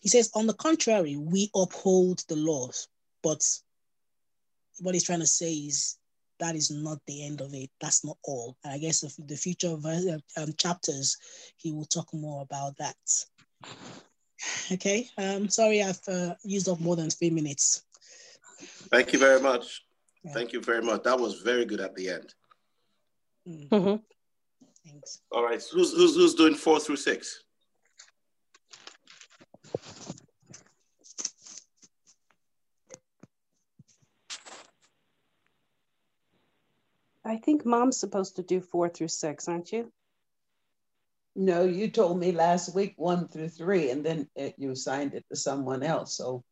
He 0.00 0.08
says, 0.08 0.30
on 0.34 0.46
the 0.46 0.52
contrary, 0.52 1.16
we 1.16 1.50
uphold 1.54 2.22
the 2.28 2.36
laws. 2.36 2.88
But 3.22 3.42
what 4.80 4.94
he's 4.94 5.04
trying 5.04 5.20
to 5.20 5.26
say 5.26 5.52
is 5.52 5.96
that 6.40 6.56
is 6.56 6.70
not 6.70 6.98
the 7.06 7.24
end 7.24 7.40
of 7.40 7.54
it. 7.54 7.70
That's 7.80 8.04
not 8.04 8.18
all. 8.24 8.56
And 8.64 8.74
I 8.74 8.78
guess 8.78 9.00
the, 9.00 9.36
future 9.36 9.76
um, 10.36 10.52
chapters, 10.58 11.16
he 11.56 11.72
will 11.72 11.86
talk 11.86 12.12
more 12.12 12.42
about 12.42 12.76
that. 12.78 12.96
Okay, 14.72 15.08
um, 15.16 15.48
sorry 15.48 15.82
I've 15.82 16.00
uh, 16.08 16.34
used 16.42 16.68
up 16.68 16.80
more 16.80 16.96
than 16.96 17.08
three 17.08 17.30
minutes. 17.30 17.83
Thank 18.90 19.12
you 19.12 19.18
very 19.18 19.40
much. 19.40 19.82
Yeah. 20.24 20.32
Thank 20.32 20.52
you 20.52 20.60
very 20.60 20.82
much. 20.82 21.02
That 21.02 21.18
was 21.18 21.40
very 21.40 21.64
good 21.64 21.80
at 21.80 21.94
the 21.94 22.10
end. 22.10 22.34
Mm-hmm. 23.46 23.96
Thanks. 24.86 25.20
All 25.30 25.44
right. 25.44 25.62
Who's, 25.72 25.92
who's, 25.92 26.14
who's 26.14 26.34
doing 26.34 26.54
four 26.54 26.80
through 26.80 26.96
six? 26.96 27.42
I 37.26 37.36
think 37.36 37.64
mom's 37.64 37.98
supposed 37.98 38.36
to 38.36 38.42
do 38.42 38.60
four 38.60 38.90
through 38.90 39.08
six, 39.08 39.48
aren't 39.48 39.72
you? 39.72 39.90
No, 41.34 41.64
you 41.64 41.90
told 41.90 42.18
me 42.18 42.32
last 42.32 42.74
week 42.74 42.94
one 42.96 43.28
through 43.28 43.48
three, 43.48 43.90
and 43.90 44.04
then 44.04 44.28
it, 44.36 44.54
you 44.58 44.70
assigned 44.70 45.14
it 45.14 45.24
to 45.30 45.36
someone 45.36 45.82
else. 45.82 46.16
So 46.16 46.44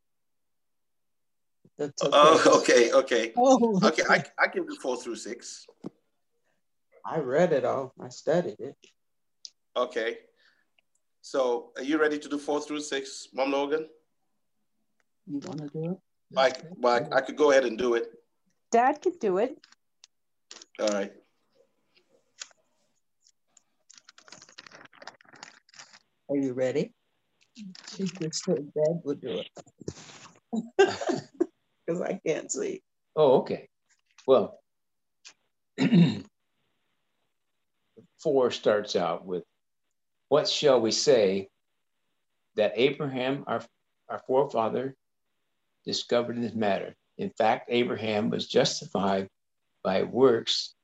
that's 1.82 2.02
okay. 2.02 2.12
Oh, 2.14 2.58
okay, 2.60 2.92
okay. 2.92 3.32
Oh, 3.36 3.80
okay, 3.82 4.02
I, 4.08 4.24
I 4.38 4.48
can 4.48 4.66
do 4.66 4.76
four 4.80 4.96
through 4.96 5.16
six. 5.16 5.66
I 7.04 7.18
read 7.18 7.52
it 7.52 7.64
all. 7.64 7.92
I 8.00 8.08
studied 8.08 8.60
it. 8.60 8.76
Okay. 9.76 10.18
So 11.20 11.70
are 11.76 11.82
you 11.82 12.00
ready 12.00 12.18
to 12.18 12.28
do 12.28 12.38
four 12.38 12.60
through 12.60 12.80
six, 12.80 13.28
Mom 13.34 13.50
Logan? 13.52 13.88
You 15.26 15.40
want 15.44 15.60
to 15.60 15.68
do 15.68 15.92
it? 15.92 15.98
I, 16.36 16.52
well, 16.76 17.08
I, 17.12 17.16
I 17.16 17.20
could 17.20 17.36
go 17.36 17.50
ahead 17.50 17.64
and 17.64 17.76
do 17.76 17.94
it. 17.94 18.06
Dad 18.70 19.02
could 19.02 19.18
do 19.18 19.38
it. 19.38 19.58
All 20.80 20.88
right. 20.88 21.12
Are 26.30 26.36
you 26.36 26.52
ready? 26.54 26.94
She 27.94 28.04
just 28.04 28.44
said 28.44 28.72
Dad 28.72 29.00
would 29.04 29.20
do 29.20 29.42
it. 29.42 29.48
because 31.86 32.00
I 32.00 32.20
can't 32.26 32.50
see. 32.50 32.82
Oh, 33.16 33.40
okay. 33.40 33.68
Well, 34.26 34.58
four 38.18 38.50
starts 38.50 38.96
out 38.96 39.24
with, 39.26 39.44
What 40.28 40.48
shall 40.48 40.80
we 40.80 40.92
say 40.92 41.48
that 42.56 42.72
Abraham, 42.76 43.44
our, 43.46 43.62
our 44.08 44.20
forefather, 44.26 44.94
discovered 45.84 46.36
in 46.36 46.42
this 46.42 46.54
matter? 46.54 46.94
In 47.18 47.30
fact, 47.30 47.68
Abraham 47.68 48.30
was 48.30 48.46
justified 48.46 49.28
by 49.82 50.04
works. 50.04 50.74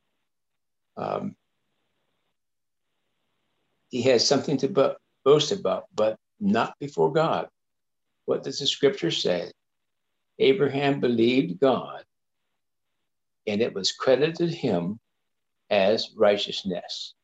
Um, 0.96 1.36
he 3.90 4.02
has 4.02 4.26
something 4.26 4.56
to 4.58 4.96
boast 5.24 5.52
about, 5.52 5.84
but 5.94 6.16
not 6.40 6.74
before 6.78 7.12
God. 7.12 7.48
What 8.26 8.42
does 8.42 8.58
the 8.58 8.66
scripture 8.66 9.10
say? 9.10 9.50
Abraham 10.38 11.00
believed 11.00 11.60
God, 11.60 12.04
and 13.46 13.60
it 13.60 13.74
was 13.74 13.92
credited 13.92 14.50
him 14.50 15.00
as 15.70 16.10
righteousness. 16.16 17.14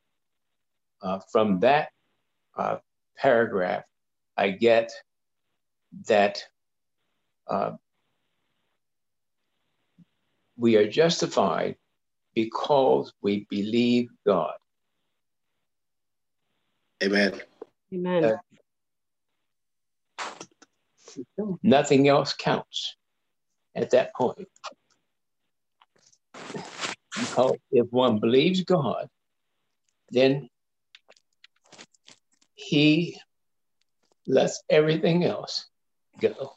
Uh, 1.03 1.21
from 1.31 1.61
that 1.61 1.91
uh, 2.57 2.77
paragraph, 3.17 3.85
I 4.37 4.51
get 4.51 4.91
that 6.09 6.43
uh, 7.49 7.73
we 10.57 10.77
are 10.77 10.89
justified 10.89 11.77
because 12.35 13.13
we 13.23 13.47
believe 13.49 14.09
God. 14.27 14.55
Amen. 17.03 17.41
Amen. 17.93 18.25
Uh, 18.25 18.37
nothing 21.63 22.09
else 22.09 22.33
counts 22.33 22.97
at 23.75 23.91
that 23.91 24.15
point. 24.15 24.49
Because 26.43 27.57
if 27.71 27.87
one 27.91 28.19
believes 28.19 28.63
God, 28.63 29.09
then 30.11 30.49
he 32.55 33.19
lets 34.27 34.63
everything 34.71 35.25
else 35.25 35.67
go. 36.21 36.53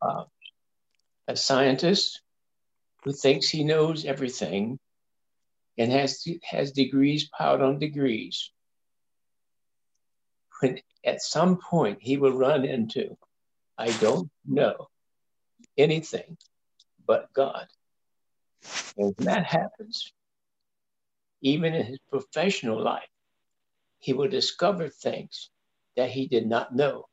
Uh, 0.00 0.24
a 1.28 1.36
scientist 1.36 2.20
who 3.04 3.12
thinks 3.12 3.48
he 3.48 3.64
knows 3.64 4.04
everything 4.04 4.78
and 5.78 5.90
has 5.90 6.24
has 6.42 6.72
degrees 6.72 7.28
piled 7.36 7.62
on 7.62 7.78
degrees. 7.78 8.50
When 10.60 10.80
at 11.04 11.22
some 11.22 11.58
point 11.58 11.98
he 12.00 12.16
will 12.16 12.32
run 12.32 12.64
into, 12.64 13.16
I 13.76 13.90
don't 13.92 14.30
know 14.46 14.88
anything 15.76 16.36
but 17.06 17.32
God. 17.32 17.66
And 18.96 19.14
when 19.16 19.26
that 19.26 19.44
happens, 19.44 20.12
even 21.42 21.74
in 21.74 21.84
his 21.84 21.98
professional 22.10 22.82
life, 22.82 23.08
he 23.98 24.12
will 24.12 24.28
discover 24.28 24.88
things 24.88 25.50
that 25.96 26.10
he 26.10 26.26
did 26.26 26.46
not 26.46 26.74
know. 26.74 27.06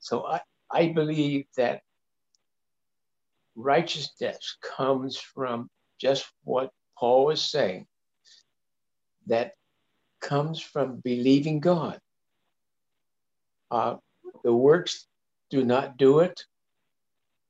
So 0.00 0.24
I, 0.24 0.40
I 0.70 0.88
believe 0.88 1.46
that 1.56 1.82
righteousness 3.54 4.56
comes 4.62 5.16
from 5.16 5.68
just 5.98 6.26
what 6.44 6.70
Paul 6.98 7.26
was 7.26 7.42
saying, 7.42 7.86
that 9.26 9.52
comes 10.20 10.60
from 10.60 10.96
believing 10.96 11.60
God. 11.60 11.98
Uh, 13.70 13.96
the 14.42 14.52
works 14.52 15.06
do 15.50 15.64
not 15.64 15.96
do 15.96 16.20
it, 16.20 16.44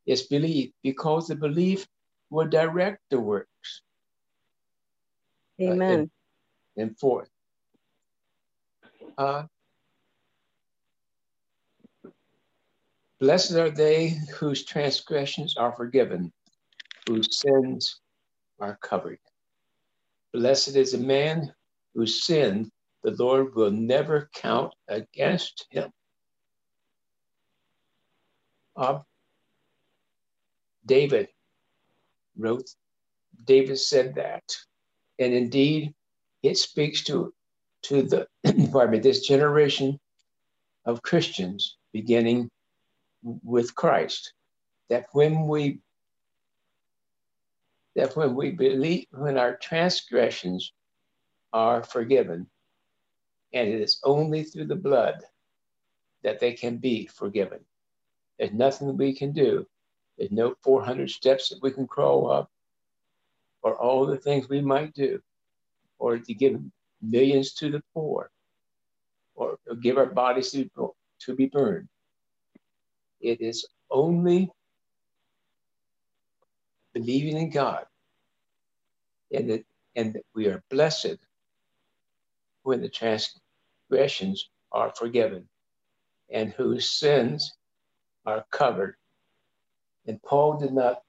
is 0.07 0.22
belief 0.24 0.70
because 0.82 1.28
the 1.28 1.36
belief 1.36 1.86
will 2.30 2.48
direct 2.48 3.03
the 3.11 3.20
works. 3.20 3.82
Amen. 5.61 5.80
Uh, 5.82 5.94
and, 5.94 6.11
and 6.76 6.98
forth. 6.98 7.28
Uh, 9.18 9.44
Blessed 13.20 13.53
are 13.53 13.70
they 13.70 14.16
whose 14.38 14.64
transgressions 14.64 15.59
are 15.59 15.72
forgiven, 15.72 16.32
whose 17.07 17.38
sins 17.38 18.01
are 18.59 18.78
covered. 18.80 19.18
Blessed 20.32 20.74
is 20.76 20.94
a 20.94 20.98
man 20.98 21.53
whose 21.94 22.24
sin 22.24 22.70
the 23.03 23.11
Lord 23.11 23.55
will 23.55 23.70
never 23.70 24.30
count 24.32 24.72
against 24.88 25.66
him. 25.68 25.90
Uh, 28.74 29.01
David 30.87 31.28
wrote, 32.37 32.68
David 33.45 33.78
said 33.78 34.14
that. 34.16 34.45
And 35.18 35.35
indeed, 35.35 35.95
it 36.43 36.57
speaks 36.57 37.05
to, 37.05 37.35
to 37.83 38.03
the, 38.03 38.26
pardon 38.72 38.93
me, 38.93 38.99
this 38.99 39.26
generation 39.26 39.99
of 40.85 41.03
Christians 41.03 41.76
beginning 41.93 42.51
with 43.22 43.74
Christ. 43.74 44.33
That 44.89 45.07
when 45.12 45.47
we 45.47 45.81
that 47.97 48.16
when 48.16 48.35
we 48.35 48.53
believe 48.53 49.07
when 49.11 49.37
our 49.37 49.57
transgressions 49.57 50.72
are 51.53 51.83
forgiven, 51.83 52.47
and 53.53 53.68
it 53.68 53.81
is 53.81 54.01
only 54.05 54.45
through 54.45 54.66
the 54.66 54.76
blood 54.76 55.22
that 56.22 56.39
they 56.39 56.53
can 56.53 56.76
be 56.76 57.07
forgiven. 57.07 57.61
There's 58.39 58.53
nothing 58.53 58.97
we 58.97 59.14
can 59.14 59.33
do. 59.33 59.66
There's 60.21 60.33
no 60.33 60.55
400 60.61 61.11
steps 61.11 61.49
that 61.49 61.62
we 61.62 61.71
can 61.71 61.87
crawl 61.87 62.31
up, 62.31 62.51
or 63.62 63.75
all 63.75 64.05
the 64.05 64.18
things 64.18 64.51
we 64.51 64.61
might 64.61 64.93
do, 64.93 65.23
or 65.99 66.18
to 66.18 66.35
give 66.35 66.61
millions 67.01 67.55
to 67.55 67.71
the 67.71 67.83
poor, 67.95 68.31
or 69.35 69.57
give 69.81 69.97
our 69.97 70.05
bodies 70.05 70.51
to, 70.51 70.95
to 71.21 71.35
be 71.35 71.47
burned. 71.47 71.89
It 73.23 73.41
is 73.41 73.66
only 73.91 74.51
believing 76.93 77.39
in 77.39 77.49
God 77.49 77.87
and 79.33 79.49
that, 79.49 79.64
and 79.97 80.12
that 80.12 80.27
we 80.35 80.49
are 80.49 80.62
blessed 80.68 81.16
when 82.62 82.83
the 82.83 82.91
transgressions 82.91 84.51
are 84.71 84.93
forgiven 84.95 85.49
and 86.29 86.53
whose 86.53 86.91
sins 86.91 87.55
are 88.27 88.45
covered. 88.51 88.97
And 90.07 90.22
Paul 90.22 90.59
did 90.59 90.72
not 90.72 91.03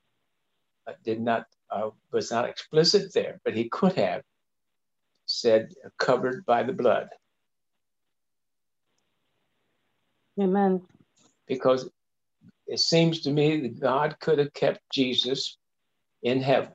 uh, 0.87 0.93
did 1.03 1.21
not 1.21 1.45
uh, 1.69 1.89
was 2.11 2.31
not 2.31 2.49
explicit 2.49 3.13
there, 3.13 3.39
but 3.43 3.55
he 3.55 3.69
could 3.69 3.93
have 3.93 4.23
said 5.25 5.73
covered 5.97 6.45
by 6.45 6.63
the 6.63 6.73
blood. 6.73 7.09
Amen. 10.39 10.81
Because 11.47 11.89
it 12.67 12.79
seems 12.79 13.21
to 13.21 13.31
me 13.31 13.61
that 13.61 13.79
God 13.79 14.15
could 14.19 14.39
have 14.39 14.53
kept 14.53 14.79
Jesus 14.91 15.57
in 16.23 16.41
heaven 16.41 16.73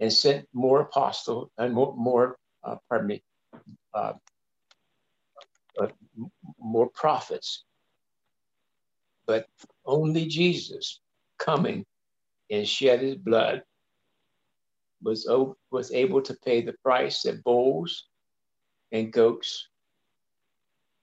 and 0.00 0.12
sent 0.12 0.48
more 0.52 0.80
apostles 0.80 1.50
and 1.58 1.74
more, 1.74 1.94
more 1.96 2.36
uh, 2.62 2.76
pardon 2.88 3.08
me, 3.08 3.22
uh, 3.94 4.12
uh, 5.80 5.86
more 6.58 6.88
prophets. 6.90 7.64
But 9.26 9.46
only 9.86 10.26
Jesus 10.26 11.00
coming 11.38 11.84
and 12.50 12.68
shed 12.68 13.00
his 13.00 13.16
blood 13.16 13.62
was, 15.02 15.28
was 15.70 15.92
able 15.92 16.22
to 16.22 16.34
pay 16.44 16.62
the 16.62 16.74
price 16.82 17.22
that 17.22 17.44
bulls 17.44 18.06
and 18.92 19.12
goats 19.12 19.68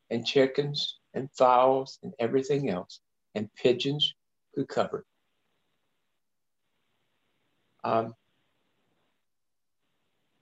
and 0.09 0.25
chickens 0.25 0.99
and 1.13 1.29
fowls 1.31 1.99
and 2.03 2.13
everything 2.19 2.69
else, 2.69 2.99
and 3.35 3.53
pigeons 3.55 4.13
could 4.53 4.67
cover. 4.67 5.05
Um, 7.83 8.13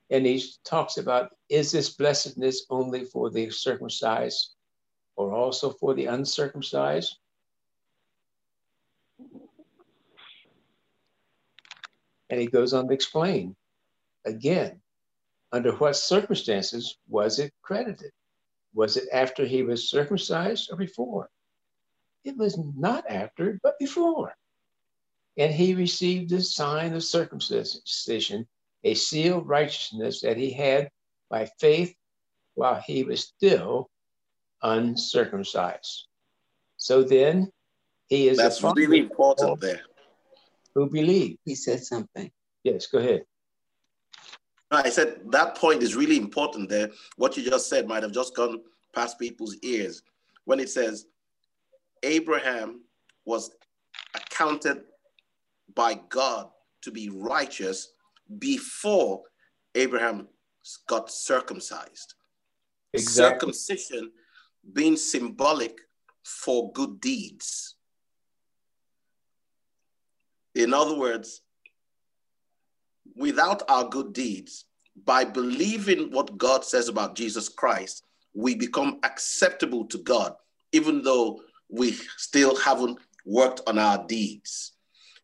and 0.10 0.26
he 0.26 0.44
talks 0.66 0.98
about 0.98 1.32
is 1.50 1.72
this 1.72 1.92
blessedness 1.92 2.66
only 2.70 3.06
for 3.06 3.30
the 3.30 3.50
circumcised 3.50 4.56
or 5.16 5.34
also 5.34 5.70
for 5.70 5.94
the 5.94 6.08
uncircumcised? 6.08 7.18
And 12.30 12.40
he 12.40 12.48
goes 12.48 12.74
on 12.74 12.88
to 12.88 12.94
explain 12.94 13.56
again 14.26 14.82
under 15.52 15.72
what 15.74 15.96
circumstances 15.96 16.98
was 17.08 17.40
it 17.40 17.52
credited? 17.62 18.12
Was 18.74 18.98
it 18.98 19.10
after 19.12 19.46
he 19.46 19.64
was 19.64 19.90
circumcised 19.90 20.70
or 20.72 20.78
before? 20.78 21.30
It 22.24 22.38
was 22.38 22.60
not 22.78 23.10
after, 23.10 23.60
but 23.64 23.80
before. 23.80 24.36
And 25.38 25.54
he 25.54 25.74
received 25.74 26.30
the 26.30 26.42
sign 26.42 26.94
of 26.94 27.04
circumcision, 27.04 28.48
a 28.84 28.94
seal 28.94 29.40
of 29.40 29.48
righteousness 29.48 30.22
that 30.22 30.38
he 30.38 30.52
had 30.52 30.90
by 31.30 31.50
faith 31.60 31.96
while 32.56 32.82
he 32.86 33.04
was 33.04 33.22
still 33.22 33.90
uncircumcised. 34.62 36.08
So 36.78 37.04
then 37.04 37.52
he 38.08 38.28
is 38.28 38.38
That's 38.38 38.62
really 38.62 39.00
important 39.00 39.62
there. 39.62 39.82
Who 40.76 40.90
believe. 40.90 41.38
He 41.46 41.56
said 41.56 41.84
something. 41.84 42.32
Yes, 42.64 42.88
go 42.88 43.00
ahead. 43.00 43.26
I 44.72 44.90
said 44.90 45.22
that 45.32 45.56
point 45.56 45.82
is 45.82 45.96
really 45.96 46.18
important 46.18 46.70
there. 46.70 46.90
What 47.16 47.36
you 47.36 47.44
just 47.44 47.70
said 47.70 47.88
might 47.88 48.04
have 48.04 48.12
just 48.12 48.36
gone 48.36 48.62
past 48.94 49.18
people's 49.20 49.56
ears 49.64 50.04
when 50.46 50.60
it 50.60 50.70
says 50.70 51.06
Abraham 52.04 52.82
was 53.26 53.52
accounted 54.16 54.84
by 55.76 56.00
God 56.10 56.50
to 56.84 56.92
be 56.92 57.10
righteous 57.10 57.94
before 58.38 59.24
Abraham 59.76 60.28
got 60.88 61.12
circumcised. 61.12 62.14
Exactly. 62.94 63.54
Circumcision 63.54 64.12
being 64.74 64.98
symbolic 64.98 65.80
for 66.24 66.72
good 66.74 67.00
deeds. 67.00 67.76
In 70.56 70.74
other 70.74 70.98
words, 70.98 71.42
without 73.16 73.64
our 73.70 73.88
good 73.88 74.14
deeds, 74.14 74.66
by 75.06 75.24
believing 75.24 76.12
what 76.12 76.38
God 76.38 76.66
says 76.66 76.90
about 76.90 77.16
Jesus 77.16 77.50
Christ, 77.50 78.04
we 78.34 78.56
become 78.56 79.00
acceptable 79.04 79.86
to 79.86 79.98
God, 80.00 80.34
even 80.72 81.02
though 81.02 81.42
we 81.70 81.92
still 82.18 82.56
haven't 82.58 83.00
worked 83.26 83.62
on 83.68 83.78
our 83.78 84.06
deeds. 84.08 84.74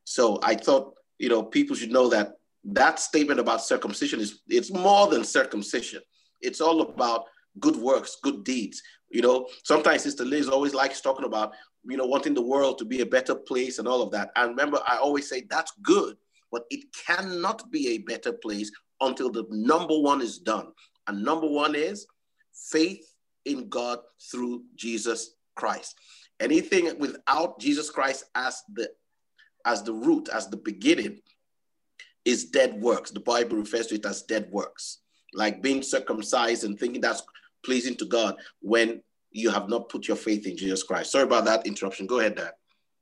So 0.04 0.40
I 0.44 0.56
thought, 0.56 0.94
you 1.18 1.30
know, 1.30 1.44
people 1.44 1.76
should 1.76 1.92
know 1.92 2.10
that 2.10 2.34
that 2.66 3.00
statement 3.00 3.40
about 3.40 3.62
circumcision 3.62 4.20
is 4.20 4.42
it's 4.48 4.72
more 4.72 5.08
than 5.08 5.24
circumcision. 5.24 6.02
It's 6.42 6.62
all 6.62 6.82
about 6.82 7.26
good 7.60 7.76
works, 7.76 8.18
good 8.22 8.44
deeds. 8.44 8.82
You 9.10 9.22
know, 9.22 9.48
sometimes 9.64 10.04
Sister 10.04 10.26
Liz 10.26 10.50
always 10.50 10.74
likes 10.74 11.02
talking 11.02 11.26
about, 11.26 11.54
you 11.88 11.98
know, 11.98 12.06
wanting 12.06 12.34
the 12.34 12.42
world 12.42 12.78
to 12.80 12.86
be 12.86 13.02
a 13.02 13.06
better 13.06 13.36
place 13.36 13.80
and 13.80 13.88
all 13.88 14.02
of 14.02 14.12
that. 14.12 14.32
And 14.36 14.50
remember, 14.50 14.80
I 14.88 14.98
always 14.98 15.30
say 15.30 15.46
that's 15.50 15.74
good 15.82 16.18
but 16.56 16.66
it 16.70 16.86
cannot 16.94 17.70
be 17.70 17.90
a 17.90 17.98
better 17.98 18.32
place 18.32 18.72
until 19.02 19.30
the 19.30 19.46
number 19.50 20.00
one 20.00 20.22
is 20.22 20.38
done. 20.38 20.72
And 21.06 21.22
number 21.22 21.48
one 21.48 21.76
is 21.76 22.08
faith 22.54 23.06
in 23.44 23.68
God 23.68 24.00
through 24.32 24.64
Jesus 24.78 25.36
Christ. 25.56 25.96
Anything 26.40 26.98
without 26.98 27.60
Jesus 27.60 27.90
Christ 27.90 28.24
as 28.36 28.64
the 28.74 28.90
as 29.66 29.84
the 29.84 29.92
root, 29.92 30.30
as 30.30 30.48
the 30.48 30.56
beginning, 30.56 31.20
is 32.24 32.46
dead 32.46 32.80
works. 32.82 33.12
The 33.12 33.20
Bible 33.20 33.58
refers 33.58 33.88
to 33.88 33.96
it 33.96 34.06
as 34.06 34.22
dead 34.22 34.48
works, 34.50 35.00
like 35.34 35.62
being 35.62 35.84
circumcised 35.84 36.64
and 36.64 36.80
thinking 36.80 37.02
that's 37.02 37.24
pleasing 37.66 37.96
to 37.96 38.06
God 38.06 38.38
when 38.62 39.02
you 39.36 39.52
have 39.52 39.70
not 39.70 39.90
put 39.90 40.08
your 40.08 40.18
faith 40.18 40.48
in 40.48 40.56
Jesus 40.58 40.84
Christ. 40.84 41.12
Sorry 41.12 41.26
about 41.26 41.46
that 41.46 41.68
interruption. 41.68 42.08
Go 42.08 42.20
ahead, 42.20 42.36
Dad. 42.36 42.54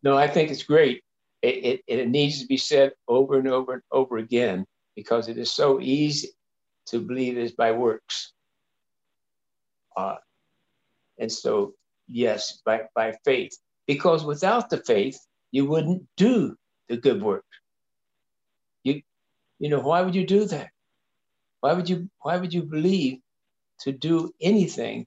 No, 0.02 0.18
I 0.18 0.28
think 0.28 0.52
it's 0.52 0.64
great 0.64 1.04
it, 1.44 1.82
it, 1.88 2.00
it 2.00 2.10
needs 2.10 2.40
to 2.40 2.48
be 2.48 2.58
said 2.58 2.94
over 3.08 3.38
and 3.38 3.48
over 3.48 3.74
and 3.74 3.82
over 3.92 4.18
again 4.18 4.66
because 4.96 5.28
it 5.28 5.38
is 5.38 5.52
so 5.52 5.80
easy 5.82 6.30
to 6.88 7.00
believe 7.00 7.38
is 7.38 7.52
by 7.52 7.72
works. 7.74 8.32
Uh, 9.96 10.16
and 11.20 11.32
so, 11.32 11.74
yes, 12.08 12.62
by, 12.66 12.84
by 12.96 13.14
faith, 13.26 13.52
because 13.88 14.24
without 14.24 14.70
the 14.70 14.78
faith, 14.78 15.20
you 15.52 15.66
wouldn't 15.66 16.04
do 16.16 16.56
the 16.88 16.98
good 16.98 17.22
work. 17.22 17.46
You, 18.84 19.02
you 19.60 19.70
know, 19.70 19.82
why 19.82 20.02
would 20.02 20.16
you 20.16 20.26
do 20.26 20.46
that? 20.46 20.70
Why 21.60 21.74
would 21.74 21.90
you, 21.90 22.10
why 22.22 22.38
would 22.38 22.54
you 22.54 22.64
believe 22.64 23.20
to 23.82 23.92
do 23.92 24.32
anything? 24.42 25.06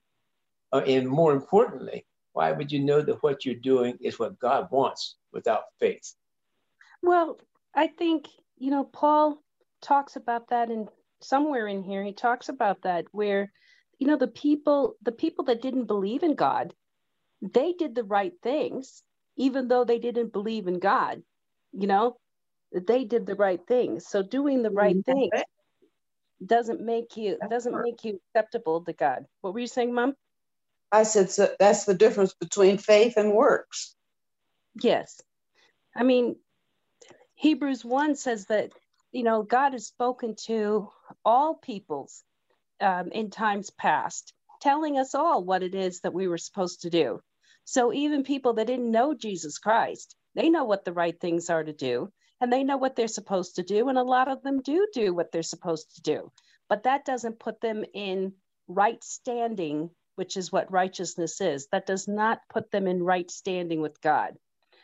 Uh, 0.77 0.81
and 0.81 1.07
more 1.07 1.33
importantly, 1.33 2.05
why 2.33 2.51
would 2.51 2.71
you 2.71 2.79
know 2.79 3.01
that 3.01 3.23
what 3.23 3.45
you're 3.45 3.55
doing 3.55 3.97
is 3.99 4.19
what 4.19 4.37
God 4.37 4.67
wants 4.71 5.15
without 5.33 5.63
faith? 5.79 6.13
Well, 7.01 7.39
I 7.73 7.87
think, 7.87 8.27
you 8.57 8.69
know, 8.69 8.83
Paul 8.83 9.41
talks 9.81 10.15
about 10.15 10.49
that 10.49 10.69
in 10.69 10.87
somewhere 11.19 11.67
in 11.67 11.81
here 11.81 12.03
he 12.03 12.13
talks 12.13 12.49
about 12.49 12.81
that 12.83 13.05
where 13.11 13.51
you 13.97 14.05
know 14.05 14.17
the 14.17 14.27
people 14.27 14.95
the 15.01 15.11
people 15.11 15.45
that 15.45 15.61
didn't 15.61 15.85
believe 15.85 16.21
in 16.21 16.35
god 16.35 16.73
they 17.41 17.73
did 17.73 17.95
the 17.95 18.03
right 18.03 18.33
things 18.43 19.03
even 19.35 19.67
though 19.67 19.83
they 19.83 19.97
didn't 19.97 20.31
believe 20.31 20.67
in 20.67 20.77
god 20.79 21.21
you 21.73 21.87
know? 21.87 22.17
They 22.71 23.05
did 23.05 23.25
the 23.25 23.35
right 23.35 23.61
things 23.67 24.07
so 24.07 24.21
doing 24.21 24.61
the 24.61 24.69
right 24.71 24.97
thing 25.05 25.29
doesn't 26.45 26.81
make 26.81 27.17
you 27.17 27.37
doesn't 27.49 27.81
make 27.81 28.03
you 28.03 28.19
acceptable 28.35 28.83
to 28.83 28.93
god. 28.93 29.25
What 29.41 29.53
were 29.53 29.59
you 29.59 29.67
saying 29.67 29.93
mom 29.93 30.15
i 30.91 31.03
said 31.03 31.29
so 31.29 31.49
that's 31.59 31.85
the 31.85 31.93
difference 31.93 32.33
between 32.33 32.77
faith 32.77 33.15
and 33.17 33.33
works 33.33 33.95
yes 34.81 35.21
i 35.95 36.03
mean 36.03 36.35
hebrews 37.35 37.85
1 37.85 38.15
says 38.15 38.45
that 38.45 38.71
you 39.11 39.23
know 39.23 39.43
god 39.43 39.73
has 39.73 39.87
spoken 39.87 40.35
to 40.45 40.89
all 41.25 41.55
peoples 41.55 42.23
um, 42.81 43.09
in 43.11 43.29
times 43.29 43.69
past, 43.69 44.33
telling 44.61 44.97
us 44.97 45.15
all 45.15 45.43
what 45.43 45.63
it 45.63 45.75
is 45.75 46.01
that 46.01 46.13
we 46.13 46.27
were 46.27 46.37
supposed 46.37 46.81
to 46.81 46.89
do. 46.89 47.19
So 47.65 47.93
even 47.93 48.23
people 48.23 48.53
that 48.53 48.67
didn't 48.67 48.91
know 48.91 49.13
Jesus 49.13 49.57
Christ, 49.57 50.15
they 50.35 50.49
know 50.49 50.65
what 50.65 50.85
the 50.85 50.93
right 50.93 51.19
things 51.19 51.49
are 51.49 51.63
to 51.63 51.73
do 51.73 52.11
and 52.39 52.53
they 52.53 52.63
know 52.63 52.77
what 52.77 52.95
they're 52.95 53.07
supposed 53.07 53.55
to 53.55 53.63
do. 53.63 53.89
And 53.89 53.97
a 53.97 54.03
lot 54.03 54.27
of 54.27 54.43
them 54.43 54.61
do 54.61 54.87
do 54.93 55.13
what 55.13 55.31
they're 55.31 55.43
supposed 55.43 55.95
to 55.95 56.01
do. 56.01 56.31
But 56.69 56.83
that 56.83 57.05
doesn't 57.05 57.39
put 57.39 57.61
them 57.61 57.83
in 57.93 58.33
right 58.67 59.03
standing, 59.03 59.89
which 60.17 60.35
is 60.35 60.51
what 60.51 60.71
righteousness 60.71 61.39
is. 61.39 61.67
That 61.71 61.85
does 61.85 62.07
not 62.07 62.39
put 62.51 62.71
them 62.71 62.87
in 62.87 63.03
right 63.03 63.29
standing 63.29 63.81
with 63.81 64.01
God. 64.01 64.33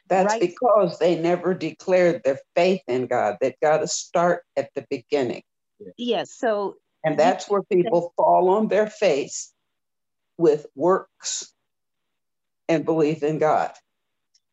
That's 0.07 0.33
right. 0.33 0.41
because 0.41 0.99
they 0.99 1.19
never 1.19 1.53
declared 1.53 2.23
their 2.23 2.39
faith 2.55 2.81
in 2.87 3.07
God. 3.07 3.37
They've 3.41 3.59
got 3.61 3.79
to 3.79 3.87
start 3.87 4.43
at 4.55 4.69
the 4.75 4.85
beginning. 4.89 5.43
Yes. 5.97 6.31
So 6.31 6.75
and 7.03 7.17
that's 7.17 7.49
where 7.49 7.63
people 7.63 8.13
fall 8.15 8.49
on 8.49 8.67
their 8.67 8.87
face 8.87 9.51
with 10.37 10.67
works 10.75 11.51
and 12.69 12.85
believe 12.85 13.23
in 13.23 13.39
God. 13.39 13.71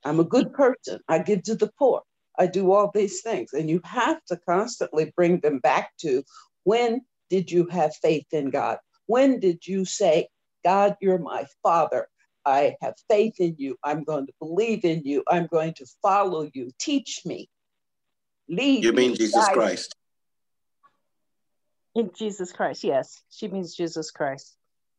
I'm 0.04 0.18
a 0.18 0.24
good 0.24 0.52
person. 0.54 1.00
I 1.08 1.18
give 1.18 1.42
to 1.44 1.54
the 1.54 1.70
poor. 1.78 2.02
I 2.38 2.46
do 2.46 2.72
all 2.72 2.90
these 2.92 3.20
things. 3.20 3.52
And 3.52 3.68
you 3.68 3.80
have 3.84 4.24
to 4.28 4.38
constantly 4.48 5.12
bring 5.14 5.40
them 5.40 5.58
back 5.58 5.90
to 5.98 6.22
when 6.64 7.02
did 7.28 7.50
you 7.50 7.66
have 7.66 7.94
faith 7.96 8.26
in 8.32 8.50
God? 8.50 8.78
When 9.06 9.40
did 9.40 9.66
you 9.66 9.84
say, 9.84 10.28
God, 10.64 10.96
you're 11.00 11.18
my 11.18 11.46
father? 11.62 12.06
I 12.44 12.76
have 12.80 12.94
faith 13.08 13.34
in 13.38 13.56
you. 13.58 13.76
I'm 13.84 14.04
going 14.04 14.26
to 14.26 14.32
believe 14.40 14.84
in 14.84 15.02
you. 15.04 15.22
I'm 15.28 15.46
going 15.46 15.74
to 15.74 15.86
follow 16.02 16.48
you. 16.52 16.70
Teach 16.78 17.22
me. 17.24 17.48
Lead 18.48 18.84
you 18.84 18.92
mean 18.92 19.14
Jesus 19.14 19.46
Christ? 19.48 19.94
In 21.94 22.10
Jesus 22.16 22.52
Christ, 22.52 22.84
yes. 22.84 23.20
She 23.30 23.48
means 23.48 23.74
Jesus 23.74 24.10
Christ. 24.10 24.56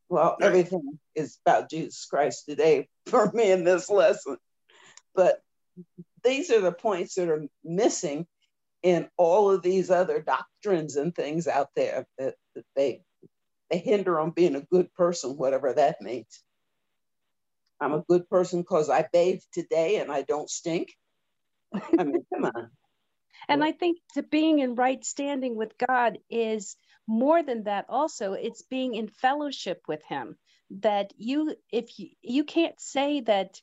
Well, 0.09 0.37
everything 0.41 0.99
is 1.15 1.37
about 1.45 1.69
Jesus 1.69 2.05
Christ 2.05 2.45
today 2.47 2.89
for 3.05 3.31
me 3.31 3.51
in 3.51 3.63
this 3.63 3.89
lesson. 3.89 4.37
But 5.15 5.41
these 6.23 6.51
are 6.51 6.61
the 6.61 6.71
points 6.71 7.15
that 7.15 7.29
are 7.29 7.45
missing 7.63 8.27
in 8.83 9.07
all 9.17 9.51
of 9.51 9.61
these 9.61 9.89
other 9.89 10.21
doctrines 10.21 10.95
and 10.95 11.15
things 11.15 11.47
out 11.47 11.69
there 11.75 12.05
that, 12.17 12.35
that 12.55 12.65
they 12.75 13.03
they 13.71 13.79
hinder 13.79 14.19
on 14.19 14.31
being 14.31 14.55
a 14.55 14.61
good 14.61 14.93
person, 14.93 15.37
whatever 15.37 15.73
that 15.73 16.01
means. 16.01 16.43
I'm 17.79 17.93
a 17.93 18.03
good 18.07 18.29
person 18.29 18.61
because 18.61 18.89
I 18.89 19.07
bathed 19.11 19.47
today 19.53 19.97
and 19.97 20.11
I 20.11 20.21
don't 20.23 20.49
stink. 20.49 20.89
I 21.73 22.03
mean, 22.03 22.25
come 22.33 22.45
on. 22.45 22.69
And 23.49 23.63
I 23.63 23.71
think 23.71 23.97
to 24.13 24.23
being 24.23 24.59
in 24.59 24.75
right 24.75 25.03
standing 25.03 25.55
with 25.55 25.73
God 25.89 26.19
is 26.29 26.75
more 27.07 27.43
than 27.43 27.63
that 27.63 27.85
also 27.89 28.33
it's 28.33 28.61
being 28.61 28.95
in 28.95 29.07
fellowship 29.07 29.81
with 29.87 30.03
him 30.05 30.37
that 30.69 31.11
you 31.17 31.55
if 31.71 31.99
you 31.99 32.09
you 32.21 32.43
can't 32.43 32.79
say 32.79 33.21
that 33.21 33.59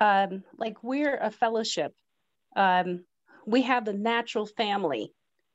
um 0.00 0.42
like 0.56 0.82
we're 0.82 1.16
a 1.16 1.30
fellowship 1.30 1.94
um 2.56 3.04
we 3.46 3.62
have 3.62 3.86
a 3.86 3.92
natural 3.92 4.46
family 4.46 5.12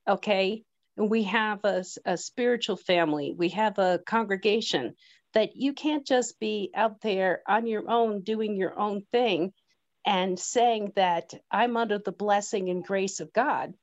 okay 0.08 0.64
we 0.98 1.24
have 1.24 1.64
a, 1.64 1.84
a 2.06 2.18
spiritual 2.18 2.78
family 2.78 3.34
we 3.38 3.50
have 3.50 3.78
a 3.80 4.00
congregation 4.06 4.96
that 5.34 5.56
you 5.56 5.74
can't 5.74 6.06
just 6.08 6.40
be 6.40 6.72
out 6.76 7.02
there 7.02 7.42
on 7.48 7.68
your 7.68 7.90
own 7.90 8.22
doing 8.22 8.56
your 8.56 8.78
own 8.80 9.04
thing 9.12 9.54
and 10.06 10.40
saying 10.40 10.94
that 10.96 11.34
I'm 11.52 11.76
under 11.76 12.00
the 12.00 12.14
blessing 12.14 12.70
and 12.70 12.84
grace 12.84 13.20
of 13.20 13.34
God 13.34 13.74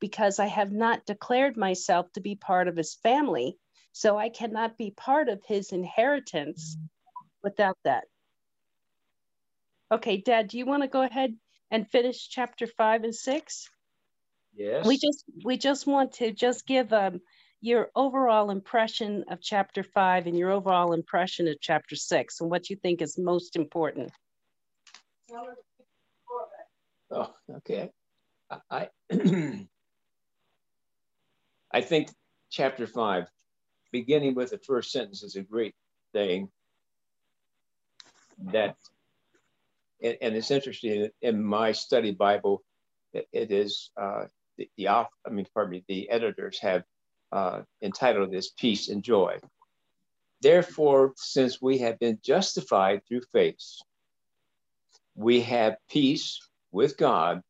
because 0.00 0.38
I 0.38 0.46
have 0.46 0.72
not 0.72 1.04
declared 1.04 1.56
myself 1.56 2.10
to 2.12 2.20
be 2.20 2.36
part 2.36 2.68
of 2.68 2.76
his 2.76 2.94
family. 2.94 3.56
So 3.92 4.16
I 4.16 4.30
cannot 4.30 4.78
be 4.78 4.92
part 4.96 5.28
of 5.28 5.42
his 5.46 5.72
inheritance 5.72 6.76
mm-hmm. 6.76 6.86
without 7.42 7.76
that. 7.84 8.04
Okay, 9.90 10.18
Dad, 10.18 10.48
do 10.48 10.56
you 10.56 10.66
want 10.66 10.82
to 10.82 10.88
go 10.88 11.02
ahead 11.02 11.34
and 11.70 11.90
finish 11.90 12.28
chapter 12.28 12.66
five 12.66 13.04
and 13.04 13.14
six? 13.14 13.68
Yes. 14.54 14.86
We 14.86 14.98
just 14.98 15.24
we 15.44 15.56
just 15.56 15.86
want 15.86 16.12
to 16.14 16.32
just 16.32 16.66
give 16.66 16.92
um, 16.92 17.20
your 17.60 17.90
overall 17.94 18.50
impression 18.50 19.24
of 19.30 19.40
chapter 19.40 19.82
five 19.82 20.26
and 20.26 20.36
your 20.36 20.50
overall 20.50 20.92
impression 20.92 21.48
of 21.48 21.56
chapter 21.60 21.96
six 21.96 22.40
and 22.40 22.50
what 22.50 22.68
you 22.68 22.76
think 22.76 23.00
is 23.00 23.18
most 23.18 23.56
important. 23.56 24.10
Oh, 27.10 27.32
okay. 27.58 27.90
I 28.70 28.88
I 31.72 31.80
think 31.82 32.10
chapter 32.50 32.86
five, 32.86 33.28
beginning 33.90 34.34
with 34.34 34.50
the 34.50 34.58
first 34.58 34.92
sentence, 34.92 35.22
is 35.22 35.36
a 35.36 35.42
great 35.42 35.74
thing. 36.12 36.50
That 38.52 38.76
and, 40.02 40.16
and 40.20 40.36
it's 40.36 40.50
interesting 40.50 41.08
in 41.22 41.42
my 41.42 41.72
study 41.72 42.10
Bible, 42.10 42.62
it, 43.12 43.28
it 43.32 43.50
is 43.52 43.90
uh, 44.00 44.24
the, 44.76 44.84
the 44.84 44.88
I 44.88 45.06
mean, 45.30 45.46
pardon 45.54 45.72
me, 45.72 45.84
the 45.88 46.08
editors 46.10 46.58
have 46.60 46.84
uh, 47.32 47.62
entitled 47.82 48.30
this 48.30 48.50
"Peace 48.50 48.88
and 48.88 49.02
Joy." 49.02 49.38
Therefore, 50.40 51.14
since 51.16 51.62
we 51.62 51.78
have 51.78 51.98
been 51.98 52.18
justified 52.22 53.02
through 53.06 53.22
faith, 53.32 53.60
we 55.14 55.40
have 55.42 55.76
peace 55.88 56.40
with 56.72 56.96
God, 56.96 57.42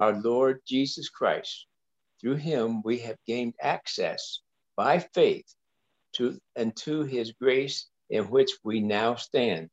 our 0.00 0.20
Lord 0.20 0.60
Jesus 0.66 1.08
Christ. 1.08 1.66
Through 2.20 2.36
him, 2.36 2.82
we 2.82 2.98
have 2.98 3.16
gained 3.26 3.54
access 3.60 4.40
by 4.76 4.98
faith 4.98 5.46
to 6.14 6.38
and 6.56 6.74
to 6.76 7.02
his 7.02 7.32
grace 7.32 7.88
in 8.10 8.24
which 8.24 8.50
we 8.62 8.80
now 8.80 9.16
stand. 9.16 9.70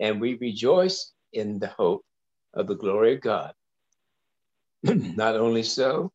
And 0.00 0.20
we 0.20 0.34
rejoice 0.34 1.12
in 1.32 1.58
the 1.58 1.68
hope 1.68 2.04
of 2.54 2.66
the 2.66 2.74
glory 2.74 3.14
of 3.14 3.20
God. 3.20 3.52
Not 4.82 5.36
only 5.36 5.62
so, 5.62 6.10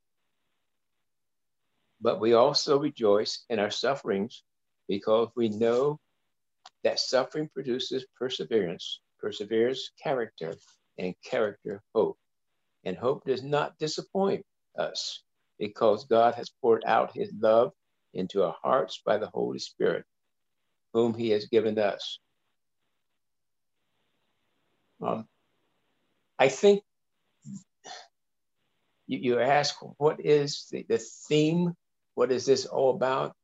but 2.02 2.20
we 2.20 2.34
also 2.34 2.80
rejoice 2.80 3.46
in 3.50 3.60
our 3.60 3.72
sufferings 3.72 4.44
because 4.88 5.30
we 5.36 5.50
know 5.50 6.00
that 6.84 7.00
suffering 7.00 7.50
produces 7.54 8.06
perseverance, 8.18 9.02
perseverance, 9.20 9.92
character, 10.02 10.54
and 10.98 11.16
character, 11.24 11.82
hope. 11.94 12.18
And 12.84 12.98
hope 12.98 13.26
does 13.26 13.44
not 13.44 13.78
disappoint 13.80 14.46
us 14.78 15.24
because 15.58 16.06
God 16.06 16.36
has 16.36 16.52
poured 16.62 16.84
out 16.86 17.16
his 17.16 17.32
love 17.40 17.72
into 18.14 18.44
our 18.44 18.56
hearts 18.62 19.02
by 19.06 19.18
the 19.18 19.28
Holy 19.28 19.60
Spirit, 19.60 20.06
whom 20.94 21.14
he 21.14 21.30
has 21.32 21.46
given 21.48 21.78
us. 21.80 22.20
Um, 25.02 25.28
I 26.40 26.50
think 26.50 26.84
you, 29.08 29.20
you 29.20 29.40
ask, 29.40 29.76
what 29.98 30.24
is 30.24 30.68
the, 30.72 30.86
the 30.88 30.98
theme? 30.98 31.76
What 32.16 32.32
is 32.32 32.46
this 32.46 32.66
all 32.66 32.92
about? 32.92 33.36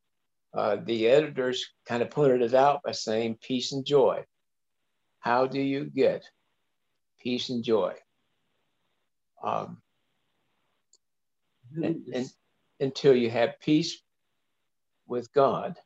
Uh, 0.54 0.78
the 0.84 1.08
editors 1.08 1.66
kind 1.86 2.02
of 2.02 2.10
pointed 2.10 2.42
it 2.42 2.54
out 2.54 2.84
by 2.84 2.92
saying 2.92 3.38
peace 3.42 3.72
and 3.72 3.86
joy. 3.86 4.26
How 5.20 5.48
do 5.48 5.62
you 5.62 5.86
get 5.86 6.24
peace 7.20 7.50
and 7.50 7.64
joy? 7.64 7.94
Um, 9.44 9.82
and, 11.76 12.06
and, 12.14 12.30
until 12.80 13.16
you 13.16 13.30
have 13.30 13.60
peace 13.60 14.02
with 15.08 15.32
God, 15.34 15.78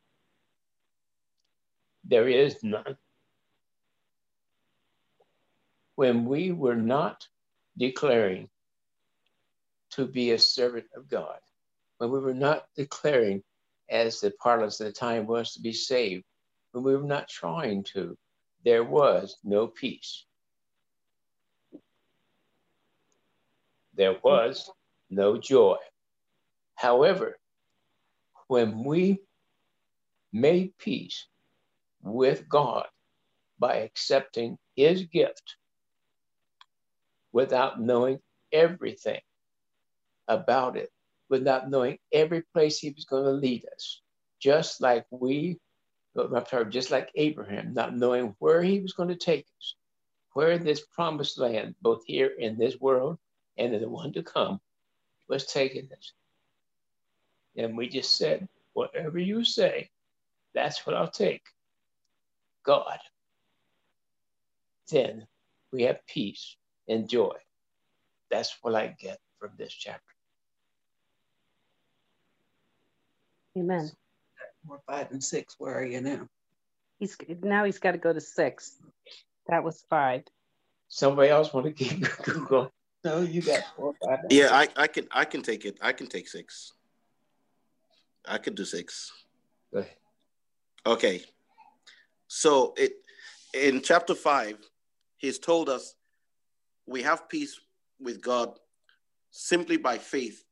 there 2.04 2.26
is 2.26 2.62
none. 2.62 2.96
When 5.94 6.24
we 6.24 6.52
were 6.52 6.76
not 6.76 7.26
declaring 7.76 8.48
to 9.96 10.06
be 10.06 10.32
a 10.32 10.38
servant 10.38 10.84
of 10.94 11.08
God, 11.08 11.38
when 11.96 12.10
we 12.10 12.18
were 12.18 12.34
not 12.34 12.66
declaring, 12.76 13.42
as 13.88 14.20
the 14.20 14.30
parlance 14.30 14.78
of 14.78 14.86
the 14.86 14.92
time 14.92 15.26
was, 15.26 15.54
to 15.54 15.60
be 15.60 15.72
saved, 15.72 16.24
when 16.72 16.84
we 16.84 16.94
were 16.94 17.02
not 17.02 17.28
trying 17.28 17.82
to, 17.82 18.16
there 18.62 18.84
was 18.84 19.38
no 19.42 19.66
peace. 19.66 20.26
There 23.94 24.16
was 24.22 24.70
no 25.08 25.38
joy. 25.38 25.76
However, 26.74 27.38
when 28.48 28.84
we 28.84 29.20
made 30.30 30.76
peace 30.76 31.26
with 32.02 32.46
God 32.50 32.86
by 33.58 33.76
accepting 33.76 34.58
his 34.74 35.04
gift 35.04 35.56
without 37.32 37.80
knowing 37.80 38.20
everything 38.52 39.20
about 40.28 40.76
it, 40.76 40.90
without 41.28 41.70
knowing 41.70 41.98
every 42.12 42.42
place 42.42 42.78
he 42.78 42.90
was 42.90 43.04
going 43.04 43.24
to 43.24 43.30
lead 43.30 43.64
us, 43.74 44.00
just 44.40 44.80
like 44.80 45.06
we, 45.10 45.58
just 46.70 46.90
like 46.90 47.10
Abraham, 47.14 47.74
not 47.74 47.96
knowing 47.96 48.34
where 48.38 48.62
he 48.62 48.80
was 48.80 48.92
going 48.92 49.08
to 49.08 49.16
take 49.16 49.46
us, 49.58 49.74
where 50.32 50.58
this 50.58 50.86
promised 50.92 51.38
land, 51.38 51.74
both 51.82 52.04
here 52.06 52.32
in 52.38 52.58
this 52.58 52.80
world 52.80 53.18
and 53.58 53.74
in 53.74 53.80
the 53.80 53.88
one 53.88 54.12
to 54.12 54.22
come, 54.22 54.60
was 55.28 55.46
taking 55.46 55.88
us. 55.96 56.12
And 57.56 57.76
we 57.76 57.88
just 57.88 58.16
said, 58.16 58.48
whatever 58.74 59.18
you 59.18 59.44
say, 59.44 59.90
that's 60.54 60.86
what 60.86 60.94
I'll 60.96 61.10
take. 61.10 61.42
God. 62.64 62.98
Then 64.90 65.26
we 65.72 65.82
have 65.82 66.06
peace 66.06 66.56
and 66.88 67.08
joy. 67.08 67.34
That's 68.30 68.56
what 68.62 68.74
I 68.74 68.94
get 68.98 69.18
from 69.38 69.50
this 69.58 69.72
chapter. 69.72 70.15
Amen. 73.56 73.90
Four, 74.66 74.80
five, 74.86 75.10
and 75.10 75.22
six. 75.22 75.56
Where 75.58 75.78
are 75.78 75.84
you 75.84 76.00
now? 76.00 76.28
He's 76.98 77.16
now 77.42 77.64
he's 77.64 77.78
got 77.78 77.92
to 77.92 77.98
go 77.98 78.12
to 78.12 78.20
six. 78.20 78.76
That 79.48 79.62
was 79.64 79.84
five. 79.88 80.22
Somebody 80.88 81.30
else 81.30 81.52
want 81.52 81.66
to 81.66 81.72
keep 81.72 82.06
Google? 82.22 82.70
No, 83.04 83.20
you 83.20 83.42
got 83.42 83.62
four, 83.76 83.94
five. 84.04 84.20
Yeah, 84.30 84.48
I, 84.52 84.68
I 84.76 84.86
can 84.86 85.06
I 85.10 85.24
can 85.24 85.42
take 85.42 85.64
it. 85.64 85.78
I 85.80 85.92
can 85.92 86.06
take 86.06 86.28
six. 86.28 86.72
I 88.26 88.38
could 88.38 88.54
do 88.54 88.64
six. 88.64 89.12
Okay. 90.84 91.22
So 92.28 92.74
it 92.76 92.92
in 93.54 93.80
chapter 93.82 94.14
five, 94.14 94.58
he's 95.16 95.38
told 95.38 95.68
us 95.68 95.94
we 96.86 97.02
have 97.02 97.28
peace 97.28 97.58
with 98.00 98.20
God 98.20 98.58
simply 99.30 99.76
by 99.76 99.98
faith 99.98 100.44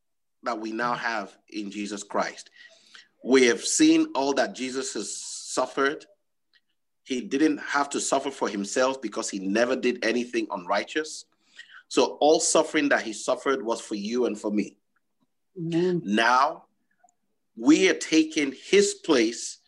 that 0.43 0.61
we 0.61 0.73
now 0.73 0.95
have 0.95 1.37
in 1.49 1.71
Jesus 1.71 2.03
Christ. 2.03 2.51
We 3.25 3.47
have 3.47 3.65
seen 3.65 4.09
all 4.15 4.35
that 4.35 4.55
Jesus 4.55 4.93
has 4.93 5.17
suffered. 5.17 6.05
He 7.05 7.23
didn't 7.23 7.57
have 7.57 7.89
to 7.91 8.01
suffer 8.01 8.31
for 8.31 8.51
himself 8.51 9.01
because 9.01 9.31
he 9.31 9.39
never 9.39 9.75
did 9.75 10.05
anything 10.05 10.47
unrighteous. 10.51 11.25
So 11.89 12.19
all 12.21 12.39
suffering 12.39 12.91
that 12.91 13.01
he 13.01 13.15
suffered 13.15 13.65
was 13.65 13.81
for 13.81 13.95
you 13.95 14.27
and 14.27 14.39
for 14.39 14.51
me. 14.51 14.77
Amen. 15.59 16.03
Now 16.05 16.65
we 17.57 17.89
are 17.89 17.95
taking 17.95 18.53
his 18.53 18.93
place 18.93 19.59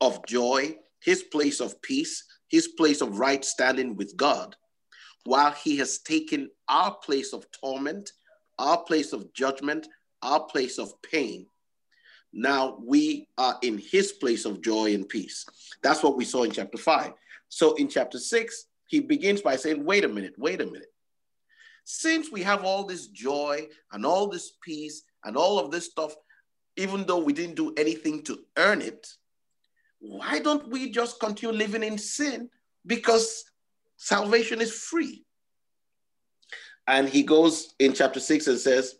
of 0.00 0.24
joy, 0.24 0.76
his 1.00 1.24
place 1.24 1.58
of 1.58 1.82
peace, 1.82 2.24
his 2.46 2.68
place 2.68 3.00
of 3.00 3.18
right 3.18 3.44
standing 3.44 3.96
with 3.96 4.16
God, 4.16 4.54
while 5.24 5.50
he 5.50 5.76
has 5.78 5.98
taken 5.98 6.48
our 6.68 6.94
place 6.94 7.32
of 7.32 7.50
torment, 7.50 8.12
our 8.60 8.78
place 8.84 9.12
of 9.12 9.32
judgment, 9.32 9.88
our 10.22 10.44
place 10.44 10.78
of 10.78 10.92
pain. 11.02 11.46
Now 12.32 12.78
we 12.84 13.28
are 13.36 13.58
in 13.62 13.78
his 13.78 14.12
place 14.12 14.44
of 14.44 14.62
joy 14.62 14.94
and 14.94 15.08
peace. 15.08 15.46
That's 15.82 16.02
what 16.02 16.16
we 16.16 16.24
saw 16.24 16.44
in 16.44 16.52
chapter 16.52 16.78
five. 16.78 17.12
So 17.48 17.74
in 17.74 17.88
chapter 17.88 18.18
six, 18.18 18.66
he 18.86 19.00
begins 19.00 19.40
by 19.40 19.56
saying, 19.56 19.84
wait 19.84 20.04
a 20.04 20.08
minute, 20.08 20.34
wait 20.38 20.60
a 20.60 20.66
minute. 20.66 20.92
Since 21.84 22.30
we 22.30 22.42
have 22.42 22.64
all 22.64 22.84
this 22.84 23.08
joy 23.08 23.68
and 23.92 24.06
all 24.06 24.28
this 24.28 24.52
peace 24.62 25.02
and 25.24 25.36
all 25.36 25.58
of 25.58 25.70
this 25.70 25.86
stuff, 25.86 26.14
even 26.76 27.04
though 27.04 27.18
we 27.18 27.32
didn't 27.32 27.56
do 27.56 27.74
anything 27.76 28.22
to 28.24 28.40
earn 28.56 28.80
it, 28.80 29.08
why 29.98 30.38
don't 30.38 30.68
we 30.68 30.90
just 30.90 31.20
continue 31.20 31.56
living 31.56 31.82
in 31.82 31.98
sin? 31.98 32.48
Because 32.86 33.44
salvation 33.96 34.60
is 34.60 34.72
free. 34.72 35.24
And 36.86 37.08
he 37.08 37.22
goes 37.22 37.74
in 37.78 37.92
chapter 37.92 38.18
six 38.18 38.46
and 38.46 38.58
says, 38.58 38.96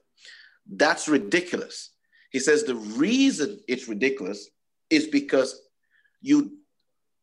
That's 0.71 1.09
ridiculous. 1.09 1.91
He 2.31 2.39
says 2.39 2.65
the 2.65 2.77
reason 2.77 3.61
it's 3.69 3.89
ridiculous 3.89 4.49
is 4.89 5.07
because 5.07 5.61
you 6.21 6.57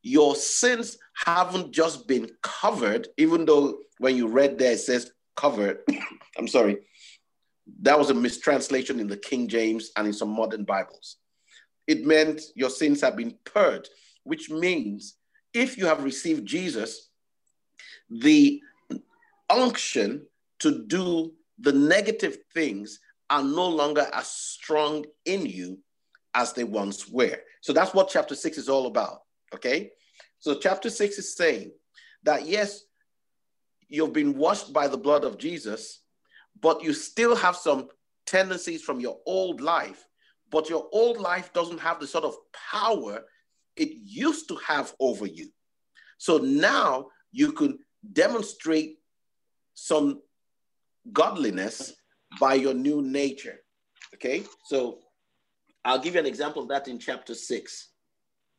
your 0.03 0.35
sins 0.35 0.97
haven't 1.25 1.71
just 1.71 2.07
been 2.07 2.29
covered, 2.41 3.07
even 3.17 3.45
though 3.45 3.79
when 3.97 4.15
you 4.15 4.27
read 4.27 4.57
there 4.57 4.73
it 4.73 4.79
says 4.79 5.11
covered. 5.35 5.79
I'm 6.37 6.47
sorry. 6.47 6.77
That 7.81 7.99
was 7.99 8.09
a 8.09 8.13
mistranslation 8.13 8.99
in 8.99 9.07
the 9.07 9.17
King 9.17 9.47
James 9.47 9.91
and 9.97 10.07
in 10.07 10.13
some 10.13 10.29
modern 10.29 10.63
Bibles. 10.63 11.17
It 11.87 12.05
meant 12.05 12.41
your 12.55 12.69
sins 12.69 13.01
have 13.01 13.17
been 13.17 13.35
purged, 13.43 13.89
which 14.23 14.49
means 14.49 15.15
if 15.53 15.77
you 15.77 15.85
have 15.85 16.03
received 16.03 16.45
Jesus, 16.45 17.09
the 18.09 18.61
unction 19.49 20.25
to 20.59 20.85
do 20.85 21.33
the 21.59 21.73
negative 21.73 22.37
things 22.53 22.99
are 23.29 23.43
no 23.43 23.67
longer 23.67 24.07
as 24.13 24.27
strong 24.27 25.05
in 25.25 25.45
you 25.45 25.79
as 26.33 26.53
they 26.53 26.63
once 26.63 27.07
were. 27.07 27.37
So 27.61 27.73
that's 27.73 27.93
what 27.93 28.09
chapter 28.09 28.35
six 28.35 28.57
is 28.57 28.69
all 28.69 28.87
about. 28.87 29.21
Okay. 29.53 29.91
So 30.39 30.55
chapter 30.55 30.89
six 30.89 31.17
is 31.17 31.35
saying 31.35 31.71
that 32.23 32.45
yes, 32.45 32.83
you've 33.89 34.13
been 34.13 34.37
washed 34.37 34.71
by 34.71 34.87
the 34.87 34.97
blood 34.97 35.23
of 35.23 35.37
Jesus, 35.37 36.01
but 36.59 36.83
you 36.83 36.93
still 36.93 37.35
have 37.35 37.55
some 37.55 37.87
tendencies 38.25 38.81
from 38.81 38.99
your 38.99 39.17
old 39.25 39.61
life, 39.61 40.05
but 40.51 40.69
your 40.69 40.87
old 40.91 41.17
life 41.17 41.51
doesn't 41.53 41.79
have 41.79 41.99
the 41.99 42.07
sort 42.07 42.23
of 42.23 42.35
power 42.71 43.23
it 43.75 43.89
used 44.03 44.47
to 44.49 44.55
have 44.67 44.93
over 44.99 45.25
you. 45.25 45.49
So 46.17 46.37
now 46.37 47.07
you 47.31 47.51
can 47.51 47.79
demonstrate 48.13 48.97
some 49.73 50.21
godliness 51.13 51.93
by 52.39 52.55
your 52.55 52.73
new 52.73 53.01
nature. 53.01 53.59
Okay, 54.15 54.43
so 54.65 54.99
I'll 55.85 55.99
give 55.99 56.15
you 56.15 56.19
an 56.19 56.25
example 56.25 56.61
of 56.63 56.69
that 56.69 56.87
in 56.87 56.99
chapter 56.99 57.33
six. 57.33 57.89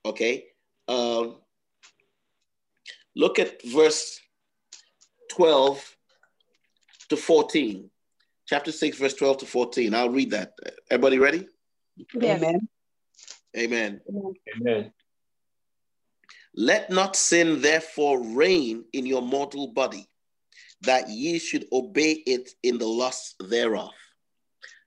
Okay, 0.05 0.45
um, 0.87 1.37
look 3.15 3.39
at 3.39 3.63
verse 3.63 4.21
12 5.31 5.97
to 7.11 7.17
14. 7.17 7.91
Chapter 8.47 8.73
6, 8.73 8.99
verse 8.99 9.15
12 9.15 9.39
to 9.39 9.47
14. 9.47 9.95
I'll 9.95 10.09
read 10.09 10.31
that. 10.31 10.55
Everybody 10.91 11.19
ready? 11.19 11.47
Yes. 12.15 12.43
Amen. 12.43 12.69
Amen. 13.57 14.01
Amen. 14.57 14.93
Let 16.55 16.91
not 16.91 17.15
sin 17.15 17.61
therefore 17.61 18.23
reign 18.23 18.85
in 18.93 19.07
your 19.07 19.23
mortal 19.23 19.69
body, 19.69 20.09
that 20.83 21.09
ye 21.09 21.39
should 21.39 21.67
obey 21.73 22.23
it 22.27 22.51
in 22.63 22.79
the 22.79 22.87
lust 22.87 23.37
thereof. 23.49 23.91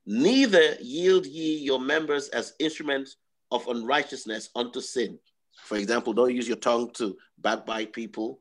Neither 0.06 0.76
yield 0.82 1.26
ye 1.26 1.58
your 1.58 1.80
members 1.80 2.30
as 2.30 2.54
instruments 2.60 3.18
of 3.52 3.68
unrighteousness 3.68 4.50
unto 4.56 4.82
sin. 4.82 5.20
For 5.66 5.78
example, 5.78 6.14
don't 6.14 6.36
use 6.36 6.48
your 6.48 6.58
tongue 6.58 6.92
to 6.94 7.18
backbite 7.38 7.94
people, 7.94 8.40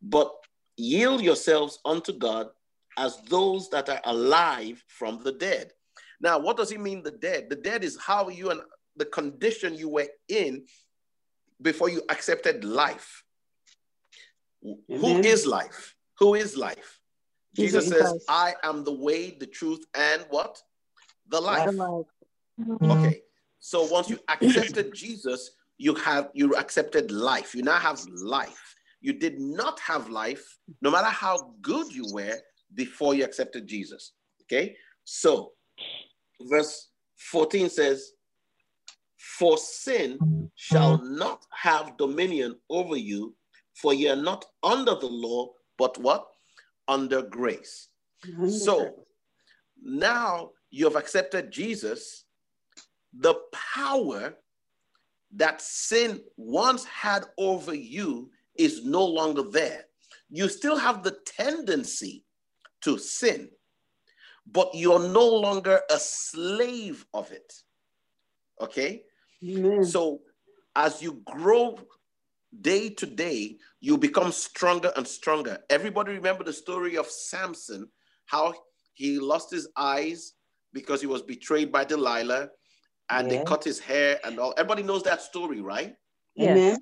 but 0.00 0.32
yield 0.76 1.22
yourselves 1.22 1.78
unto 1.84 2.12
God 2.12 2.48
as 2.98 3.20
those 3.28 3.70
that 3.70 3.88
are 3.88 4.00
alive 4.04 4.82
from 4.88 5.22
the 5.22 5.32
dead. 5.32 5.72
Now, 6.20 6.38
what 6.38 6.56
does 6.56 6.70
he 6.70 6.78
mean, 6.78 7.02
the 7.02 7.10
dead? 7.10 7.48
The 7.48 7.56
dead 7.56 7.84
is 7.84 7.98
how 7.98 8.28
you 8.28 8.50
and 8.50 8.60
the 8.96 9.06
condition 9.06 9.74
you 9.74 9.88
were 9.88 10.08
in 10.28 10.64
before 11.60 11.88
you 11.88 12.02
accepted 12.08 12.64
life. 12.64 13.24
Amen. 14.64 15.00
Who 15.00 15.18
is 15.20 15.46
life? 15.46 15.94
Who 16.22 16.34
is 16.36 16.56
life? 16.56 17.00
Jesus, 17.56 17.86
Jesus 17.86 17.98
says, 17.98 18.10
Christ. 18.10 18.24
I 18.28 18.54
am 18.62 18.84
the 18.84 18.92
way, 18.92 19.36
the 19.36 19.46
truth, 19.46 19.84
and 19.92 20.24
what? 20.30 20.62
The 21.28 21.40
life. 21.40 21.66
The 21.66 21.72
life. 21.72 22.06
Okay. 22.60 22.80
Mm-hmm. 22.80 23.10
So 23.58 23.82
once 23.86 24.08
you 24.08 24.20
accepted 24.28 24.94
Jesus, 25.04 25.50
you 25.78 25.96
have 25.96 26.30
you 26.32 26.54
accepted 26.54 27.10
life. 27.10 27.56
You 27.56 27.64
now 27.64 27.78
have 27.78 28.00
life. 28.06 28.76
You 29.00 29.14
did 29.14 29.40
not 29.40 29.80
have 29.80 30.10
life, 30.10 30.44
no 30.80 30.92
matter 30.92 31.08
how 31.08 31.54
good 31.60 31.92
you 31.92 32.04
were 32.12 32.36
before 32.72 33.16
you 33.16 33.24
accepted 33.24 33.66
Jesus. 33.66 34.12
Okay. 34.44 34.76
So 35.02 35.54
verse 36.42 36.90
14 37.16 37.68
says, 37.68 38.12
For 39.16 39.58
sin 39.58 40.50
shall 40.54 41.02
not 41.02 41.44
have 41.50 41.96
dominion 41.96 42.54
over 42.70 42.96
you, 42.96 43.34
for 43.74 43.92
ye 43.92 44.08
are 44.08 44.14
not 44.14 44.44
under 44.62 44.94
the 44.94 45.08
law, 45.08 45.48
but 45.82 45.98
what? 45.98 46.28
Under 46.86 47.22
grace. 47.22 47.88
So 48.48 49.04
now 49.82 50.50
you 50.70 50.84
have 50.84 50.94
accepted 50.94 51.50
Jesus, 51.50 52.24
the 53.12 53.34
power 53.74 54.34
that 55.34 55.60
sin 55.60 56.20
once 56.36 56.84
had 56.84 57.24
over 57.36 57.74
you 57.74 58.30
is 58.54 58.84
no 58.84 59.04
longer 59.04 59.42
there. 59.42 59.86
You 60.30 60.48
still 60.48 60.76
have 60.76 61.02
the 61.02 61.16
tendency 61.26 62.24
to 62.82 62.96
sin, 62.96 63.50
but 64.46 64.70
you're 64.74 65.08
no 65.08 65.26
longer 65.26 65.80
a 65.90 65.98
slave 65.98 67.04
of 67.12 67.32
it. 67.32 67.52
Okay? 68.60 69.02
Amen. 69.44 69.82
So 69.82 70.20
as 70.76 71.02
you 71.02 71.20
grow 71.24 71.76
day 72.60 72.90
to 72.90 73.06
day, 73.06 73.56
you 73.80 73.96
become 73.96 74.32
stronger 74.32 74.92
and 74.96 75.06
stronger. 75.06 75.58
Everybody 75.70 76.12
remember 76.12 76.44
the 76.44 76.52
story 76.52 76.96
of 76.96 77.06
Samson, 77.06 77.88
how 78.26 78.54
he 78.94 79.18
lost 79.18 79.50
his 79.50 79.68
eyes 79.76 80.34
because 80.72 81.00
he 81.00 81.06
was 81.06 81.22
betrayed 81.22 81.72
by 81.72 81.84
Delilah 81.84 82.48
and 83.08 83.30
they 83.30 83.42
cut 83.44 83.64
his 83.64 83.78
hair 83.78 84.18
and 84.24 84.38
all. 84.38 84.54
Everybody 84.56 84.82
knows 84.82 85.02
that 85.04 85.22
story, 85.22 85.60
right? 85.60 85.94
Amen. 86.40 86.78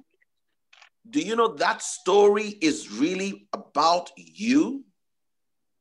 Do 1.09 1.21
you 1.21 1.35
know 1.35 1.55
that 1.55 1.83
story 1.83 2.59
is 2.61 2.91
really 2.91 3.49
about 3.53 4.11
you? 4.16 4.85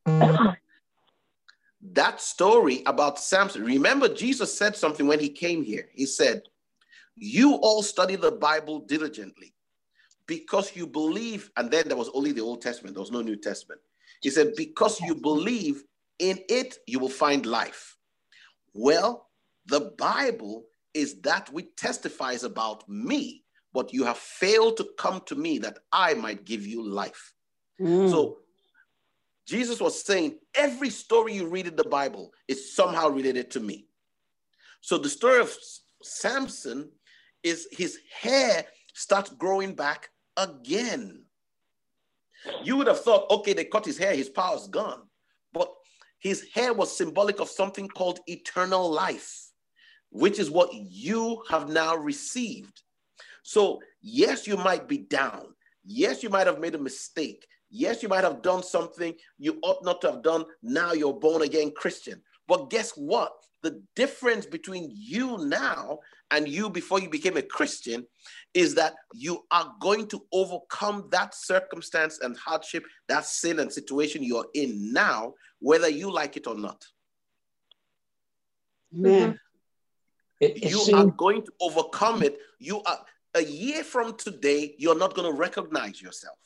Mm. 0.08 0.56
that 1.92 2.20
story 2.20 2.82
about 2.86 3.18
Samson. 3.18 3.64
Remember, 3.64 4.08
Jesus 4.08 4.56
said 4.56 4.76
something 4.76 5.06
when 5.06 5.20
he 5.20 5.28
came 5.28 5.62
here. 5.62 5.88
He 5.92 6.06
said, 6.06 6.42
You 7.16 7.54
all 7.56 7.82
study 7.82 8.16
the 8.16 8.32
Bible 8.32 8.80
diligently 8.80 9.54
because 10.30 10.76
you 10.76 10.86
believe, 10.86 11.50
and 11.56 11.72
then 11.72 11.88
there 11.88 11.96
was 11.96 12.08
only 12.14 12.30
the 12.30 12.40
Old 12.40 12.62
Testament, 12.62 12.94
there 12.94 13.00
was 13.00 13.10
no 13.10 13.20
New 13.20 13.34
Testament. 13.34 13.80
He 14.22 14.30
said, 14.30 14.52
Because 14.56 15.00
you 15.00 15.16
believe 15.16 15.82
in 16.20 16.38
it, 16.48 16.78
you 16.86 17.00
will 17.00 17.08
find 17.08 17.44
life. 17.44 17.96
Well, 18.72 19.26
the 19.66 19.92
Bible 19.98 20.66
is 20.94 21.20
that 21.22 21.52
which 21.52 21.74
testifies 21.76 22.44
about 22.44 22.88
me, 22.88 23.42
but 23.72 23.92
you 23.92 24.04
have 24.04 24.18
failed 24.18 24.76
to 24.76 24.88
come 24.96 25.20
to 25.26 25.34
me 25.34 25.58
that 25.58 25.78
I 25.92 26.14
might 26.14 26.44
give 26.44 26.64
you 26.64 26.88
life. 26.88 27.32
Mm. 27.80 28.08
So 28.08 28.38
Jesus 29.48 29.80
was 29.80 30.00
saying 30.00 30.38
every 30.54 30.90
story 30.90 31.34
you 31.34 31.48
read 31.48 31.66
in 31.66 31.74
the 31.74 31.90
Bible 31.98 32.30
is 32.46 32.72
somehow 32.72 33.08
related 33.08 33.50
to 33.50 33.58
me. 33.58 33.88
So 34.80 34.96
the 34.96 35.08
story 35.08 35.40
of 35.40 35.52
Samson 36.04 36.88
is 37.42 37.66
his 37.72 37.98
hair 38.16 38.64
starts 38.94 39.30
growing 39.30 39.74
back 39.74 40.10
again. 40.36 41.24
You 42.62 42.76
would 42.76 42.86
have 42.86 43.02
thought, 43.02 43.30
okay, 43.30 43.52
they 43.52 43.64
cut 43.64 43.84
his 43.84 43.98
hair, 43.98 44.14
his 44.14 44.28
power 44.28 44.56
is 44.56 44.66
gone. 44.66 45.02
But 45.52 45.70
his 46.18 46.48
hair 46.54 46.72
was 46.72 46.96
symbolic 46.96 47.40
of 47.40 47.48
something 47.48 47.88
called 47.88 48.20
eternal 48.26 48.90
life, 48.90 49.50
which 50.10 50.38
is 50.38 50.50
what 50.50 50.70
you 50.72 51.42
have 51.48 51.68
now 51.68 51.96
received. 51.96 52.82
So, 53.42 53.80
yes, 54.00 54.46
you 54.46 54.56
might 54.56 54.88
be 54.88 54.98
down. 54.98 55.54
Yes, 55.84 56.22
you 56.22 56.28
might 56.28 56.46
have 56.46 56.60
made 56.60 56.74
a 56.74 56.78
mistake. 56.78 57.46
Yes, 57.70 58.02
you 58.02 58.08
might 58.08 58.24
have 58.24 58.42
done 58.42 58.62
something 58.62 59.14
you 59.38 59.58
ought 59.62 59.84
not 59.84 60.00
to 60.02 60.10
have 60.10 60.22
done. 60.22 60.44
Now 60.62 60.92
you're 60.92 61.18
born 61.18 61.42
again 61.42 61.72
Christian. 61.74 62.20
But 62.48 62.68
guess 62.68 62.92
what? 62.92 63.32
The 63.62 63.82
difference 63.94 64.46
between 64.46 64.90
you 64.92 65.38
now 65.38 65.98
and 66.30 66.48
you 66.48 66.70
before 66.70 67.00
you 67.00 67.10
became 67.10 67.36
a 67.36 67.42
Christian 67.42 68.06
is 68.54 68.74
that 68.76 68.94
you 69.12 69.44
are 69.50 69.72
going 69.80 70.06
to 70.08 70.22
overcome 70.32 71.08
that 71.10 71.34
circumstance 71.34 72.20
and 72.20 72.36
hardship, 72.38 72.84
that 73.08 73.24
sin 73.24 73.58
and 73.58 73.72
situation 73.72 74.22
you're 74.22 74.46
in 74.54 74.92
now, 74.92 75.34
whether 75.58 75.88
you 75.88 76.10
like 76.10 76.36
it 76.36 76.46
or 76.46 76.54
not. 76.54 76.86
Amen. 78.94 79.12
Mm-hmm. 79.22 79.36
It, 80.40 80.64
it 80.64 80.70
you 80.70 80.96
are 80.96 81.06
going 81.06 81.42
to 81.42 81.52
overcome 81.60 82.22
it. 82.22 82.38
You 82.58 82.82
are 82.82 83.04
a 83.34 83.42
year 83.42 83.84
from 83.84 84.16
today, 84.16 84.74
you're 84.78 84.98
not 84.98 85.14
going 85.14 85.30
to 85.30 85.38
recognize 85.38 86.00
yourself. 86.00 86.38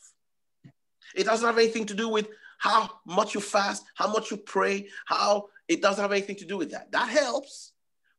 It 1.14 1.24
doesn't 1.24 1.46
have 1.46 1.58
anything 1.58 1.86
to 1.86 1.94
do 1.94 2.08
with 2.08 2.28
how 2.58 2.90
much 3.06 3.34
you 3.34 3.40
fast, 3.40 3.84
how 3.94 4.10
much 4.10 4.30
you 4.30 4.36
pray, 4.36 4.88
how 5.06 5.46
it 5.68 5.82
doesn't 5.82 6.02
have 6.02 6.12
anything 6.12 6.36
to 6.36 6.44
do 6.44 6.56
with 6.56 6.70
that. 6.72 6.92
That 6.92 7.08
helps. 7.08 7.72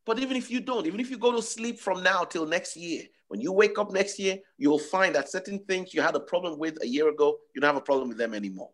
But 0.06 0.20
even 0.20 0.38
if 0.38 0.52
you 0.52 0.60
don't, 0.60 0.86
even 0.86 1.00
if 1.00 1.10
you 1.10 1.18
go 1.18 1.32
to 1.32 1.42
sleep 1.42 1.80
from 1.80 2.04
now 2.04 2.24
till 2.24 2.46
next 2.46 2.78
year, 2.78 3.04
when 3.28 3.42
you 3.42 3.52
wake 3.52 3.80
up 3.80 3.92
next 3.92 4.20
year, 4.20 4.38
you'll 4.58 4.80
find 4.80 5.16
that 5.16 5.30
certain 5.30 5.60
things 5.60 5.94
you 5.94 6.02
had 6.02 6.16
a 6.16 6.20
problem 6.20 6.60
with 6.60 6.78
a 6.84 6.88
year 6.88 7.10
ago, 7.10 7.38
you 7.54 7.62
don't 7.62 7.68
have 7.68 7.82
a 7.82 7.82
problem 7.82 8.10
with 8.10 8.18
them 8.18 8.34
anymore. 8.34 8.70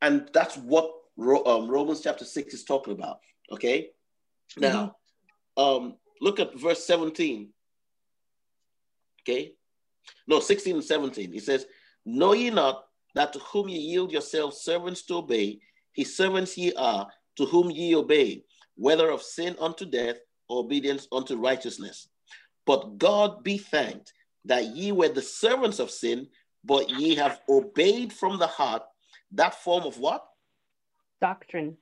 And 0.00 0.28
that's 0.32 0.56
what 0.56 0.90
um, 1.18 1.68
Romans 1.68 2.00
chapter 2.00 2.24
6 2.24 2.54
is 2.54 2.64
talking 2.64 2.94
about. 2.94 3.20
Okay. 3.50 3.90
Now, 4.56 4.96
um, 5.56 5.96
look 6.20 6.40
at 6.40 6.58
verse 6.58 6.84
17. 6.84 7.50
Okay. 9.22 9.52
No, 10.26 10.40
16 10.40 10.76
and 10.76 10.84
17. 10.84 11.34
It 11.34 11.42
says, 11.42 11.66
Know 12.04 12.32
ye 12.32 12.50
not 12.50 12.84
that 13.14 13.32
to 13.34 13.38
whom 13.38 13.68
ye 13.68 13.78
yield 13.78 14.10
yourselves 14.10 14.60
servants 14.60 15.02
to 15.02 15.16
obey, 15.16 15.60
his 15.92 16.16
servants 16.16 16.56
ye 16.56 16.72
are, 16.74 17.08
to 17.36 17.46
whom 17.46 17.70
ye 17.70 17.94
obey, 17.94 18.44
whether 18.76 19.10
of 19.10 19.22
sin 19.22 19.56
unto 19.60 19.84
death 19.84 20.16
or 20.48 20.60
obedience 20.60 21.06
unto 21.12 21.36
righteousness. 21.36 22.08
But 22.66 22.98
God 22.98 23.42
be 23.42 23.58
thanked 23.58 24.12
that 24.44 24.64
ye 24.64 24.92
were 24.92 25.08
the 25.08 25.22
servants 25.22 25.78
of 25.78 25.90
sin, 25.90 26.28
but 26.64 26.90
ye 26.90 27.14
have 27.16 27.40
obeyed 27.48 28.12
from 28.12 28.38
the 28.38 28.46
heart 28.46 28.82
that 29.32 29.54
form 29.62 29.84
of 29.84 29.98
what? 29.98 30.24
Doctrine. 31.20 31.76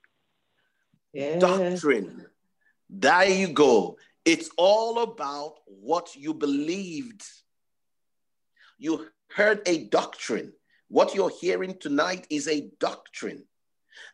Yeah. 1.13 1.39
Doctrine. 1.39 2.27
There 2.89 3.29
you 3.29 3.49
go. 3.49 3.97
It's 4.25 4.51
all 4.57 5.03
about 5.03 5.55
what 5.67 6.15
you 6.15 6.35
believed. 6.35 7.23
You 8.79 9.07
heard 9.35 9.63
a 9.67 9.85
doctrine. 9.89 10.53
What 10.89 11.15
you're 11.15 11.33
hearing 11.41 11.77
tonight 11.79 12.27
is 12.31 12.49
a 12.49 12.71
doctrine. 12.79 13.45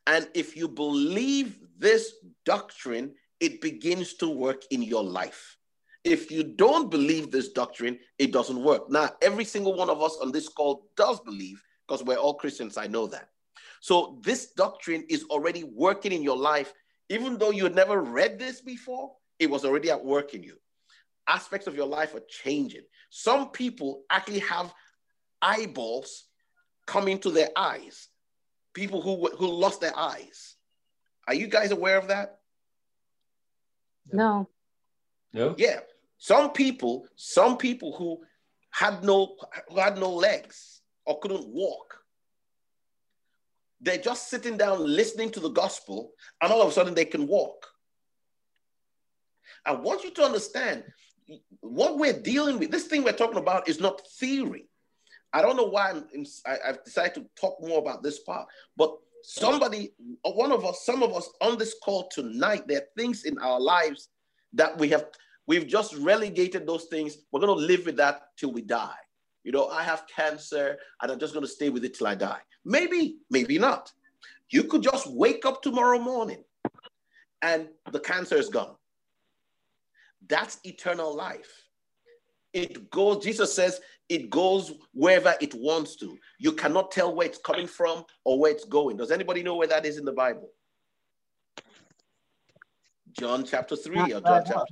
And 0.06 0.28
if 0.34 0.56
you 0.56 0.68
believe 0.68 1.58
this 1.78 2.14
doctrine, 2.44 3.14
it 3.40 3.60
begins 3.60 4.14
to 4.14 4.28
work 4.28 4.62
in 4.70 4.82
your 4.82 5.04
life. 5.04 5.56
If 6.04 6.30
you 6.30 6.44
don't 6.44 6.90
believe 6.90 7.30
this 7.30 7.48
doctrine, 7.48 7.98
it 8.18 8.32
doesn't 8.32 8.62
work. 8.62 8.88
Now, 8.90 9.10
every 9.20 9.44
single 9.44 9.74
one 9.74 9.90
of 9.90 10.00
us 10.00 10.16
on 10.22 10.30
this 10.30 10.48
call 10.48 10.88
does 10.96 11.20
believe 11.20 11.62
because 11.86 12.04
we're 12.04 12.16
all 12.16 12.34
Christians. 12.34 12.76
I 12.76 12.86
know 12.86 13.06
that. 13.08 13.28
So, 13.80 14.20
this 14.22 14.52
doctrine 14.52 15.04
is 15.08 15.24
already 15.24 15.64
working 15.64 16.12
in 16.12 16.22
your 16.22 16.36
life. 16.36 16.72
Even 17.08 17.38
though 17.38 17.50
you 17.50 17.64
had 17.64 17.74
never 17.74 18.00
read 18.02 18.38
this 18.38 18.60
before, 18.60 19.12
it 19.38 19.50
was 19.50 19.64
already 19.64 19.90
at 19.90 20.04
work 20.04 20.34
in 20.34 20.42
you. 20.42 20.56
Aspects 21.28 21.66
of 21.66 21.74
your 21.74 21.86
life 21.86 22.14
are 22.14 22.22
changing. 22.28 22.82
Some 23.10 23.50
people 23.50 24.02
actually 24.10 24.40
have 24.40 24.72
eyeballs 25.42 26.24
coming 26.86 27.18
to 27.18 27.30
their 27.30 27.48
eyes, 27.56 28.08
people 28.76 29.00
who, 29.00 29.26
who 29.36 29.48
lost 29.48 29.80
their 29.80 29.98
eyes. 29.98 30.54
Are 31.26 31.34
you 31.34 31.48
guys 31.48 31.72
aware 31.72 31.96
of 31.96 32.08
that? 32.08 32.38
No. 34.12 34.48
no? 35.32 35.54
Yeah. 35.58 35.80
Some 36.18 36.52
people, 36.52 37.08
some 37.16 37.56
people 37.56 37.96
who 37.96 38.20
had 38.70 39.02
no 39.02 39.36
who 39.68 39.80
had 39.80 39.98
no 39.98 40.10
legs 40.10 40.82
or 41.06 41.18
couldn't 41.18 41.48
walk. 41.48 41.98
They're 43.80 43.98
just 44.10 44.28
sitting 44.30 44.56
down 44.56 44.86
listening 44.86 45.30
to 45.32 45.40
the 45.40 45.48
gospel, 45.48 46.12
and 46.40 46.52
all 46.52 46.62
of 46.62 46.68
a 46.68 46.72
sudden 46.72 46.94
they 46.94 47.04
can 47.04 47.26
walk. 47.26 47.66
I 49.64 49.72
want 49.72 50.04
you 50.04 50.10
to 50.12 50.22
understand 50.22 50.84
what 51.60 51.98
we're 51.98 52.20
dealing 52.20 52.58
with. 52.58 52.70
This 52.70 52.86
thing 52.86 53.02
we're 53.02 53.12
talking 53.12 53.38
about 53.38 53.68
is 53.68 53.80
not 53.80 54.06
theory. 54.18 54.68
I 55.36 55.42
don't 55.42 55.56
know 55.56 55.64
why 55.64 55.90
I'm, 55.90 56.24
I, 56.46 56.56
I've 56.66 56.82
decided 56.82 57.14
to 57.16 57.26
talk 57.38 57.58
more 57.60 57.78
about 57.78 58.02
this 58.02 58.20
part, 58.20 58.48
but 58.74 58.96
somebody, 59.22 59.92
one 60.22 60.50
of 60.50 60.64
us, 60.64 60.86
some 60.86 61.02
of 61.02 61.12
us 61.12 61.28
on 61.42 61.58
this 61.58 61.74
call 61.84 62.08
tonight, 62.08 62.66
there 62.66 62.78
are 62.78 62.88
things 62.96 63.24
in 63.24 63.36
our 63.40 63.60
lives 63.60 64.08
that 64.54 64.78
we 64.78 64.88
have, 64.88 65.08
we've 65.46 65.66
just 65.66 65.94
relegated 65.98 66.66
those 66.66 66.84
things. 66.84 67.18
We're 67.30 67.40
going 67.40 67.54
to 67.54 67.66
live 67.66 67.84
with 67.84 67.98
that 67.98 68.28
till 68.38 68.50
we 68.50 68.62
die. 68.62 68.96
You 69.44 69.52
know, 69.52 69.68
I 69.68 69.82
have 69.82 70.06
cancer 70.06 70.78
and 71.02 71.12
I'm 71.12 71.18
just 71.18 71.34
going 71.34 71.44
to 71.44 71.52
stay 71.52 71.68
with 71.68 71.84
it 71.84 71.92
till 71.92 72.06
I 72.06 72.14
die. 72.14 72.40
Maybe, 72.64 73.18
maybe 73.30 73.58
not. 73.58 73.92
You 74.48 74.64
could 74.64 74.82
just 74.82 75.06
wake 75.06 75.44
up 75.44 75.60
tomorrow 75.60 75.98
morning 75.98 76.44
and 77.42 77.68
the 77.92 78.00
cancer 78.00 78.36
is 78.36 78.48
gone. 78.48 78.76
That's 80.28 80.60
eternal 80.64 81.14
life. 81.14 81.65
It 82.56 82.90
goes, 82.90 83.22
Jesus 83.22 83.54
says, 83.54 83.82
it 84.08 84.30
goes 84.30 84.72
wherever 84.94 85.34
it 85.42 85.52
wants 85.54 85.96
to. 85.96 86.16
You 86.38 86.52
cannot 86.52 86.90
tell 86.90 87.14
where 87.14 87.26
it's 87.26 87.36
coming 87.36 87.66
from 87.66 88.06
or 88.24 88.38
where 88.38 88.50
it's 88.50 88.64
going. 88.64 88.96
Does 88.96 89.10
anybody 89.10 89.42
know 89.42 89.56
where 89.56 89.66
that 89.68 89.84
is 89.84 89.98
in 89.98 90.06
the 90.06 90.12
Bible? 90.12 90.48
John 93.12 93.44
chapter 93.44 93.76
3 93.76 94.00
or 94.00 94.20
John 94.22 94.42
chapter. 94.46 94.64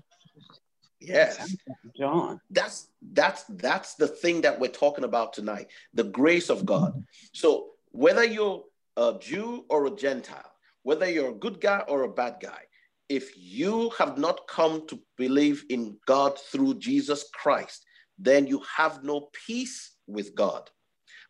Yes. 0.98 1.54
John. 1.94 2.40
That's 2.50 2.88
that's 3.12 3.44
that's 3.50 3.96
the 3.96 4.08
thing 4.08 4.40
that 4.40 4.58
we're 4.58 4.68
talking 4.68 5.04
about 5.04 5.34
tonight. 5.34 5.66
The 5.92 6.04
grace 6.04 6.48
of 6.48 6.64
God. 6.64 7.04
So 7.32 7.72
whether 7.90 8.24
you're 8.24 8.64
a 8.96 9.18
Jew 9.20 9.66
or 9.68 9.86
a 9.86 9.90
Gentile, 9.90 10.52
whether 10.84 11.10
you're 11.10 11.30
a 11.30 11.34
good 11.34 11.60
guy 11.60 11.82
or 11.86 12.04
a 12.04 12.08
bad 12.08 12.36
guy, 12.40 12.62
if 13.08 13.32
you 13.36 13.90
have 13.98 14.18
not 14.18 14.46
come 14.48 14.86
to 14.88 14.98
believe 15.16 15.64
in 15.68 15.96
God 16.06 16.38
through 16.38 16.78
Jesus 16.78 17.28
Christ, 17.34 17.84
then 18.18 18.46
you 18.46 18.62
have 18.76 19.02
no 19.02 19.28
peace 19.46 19.96
with 20.06 20.34
God. 20.34 20.70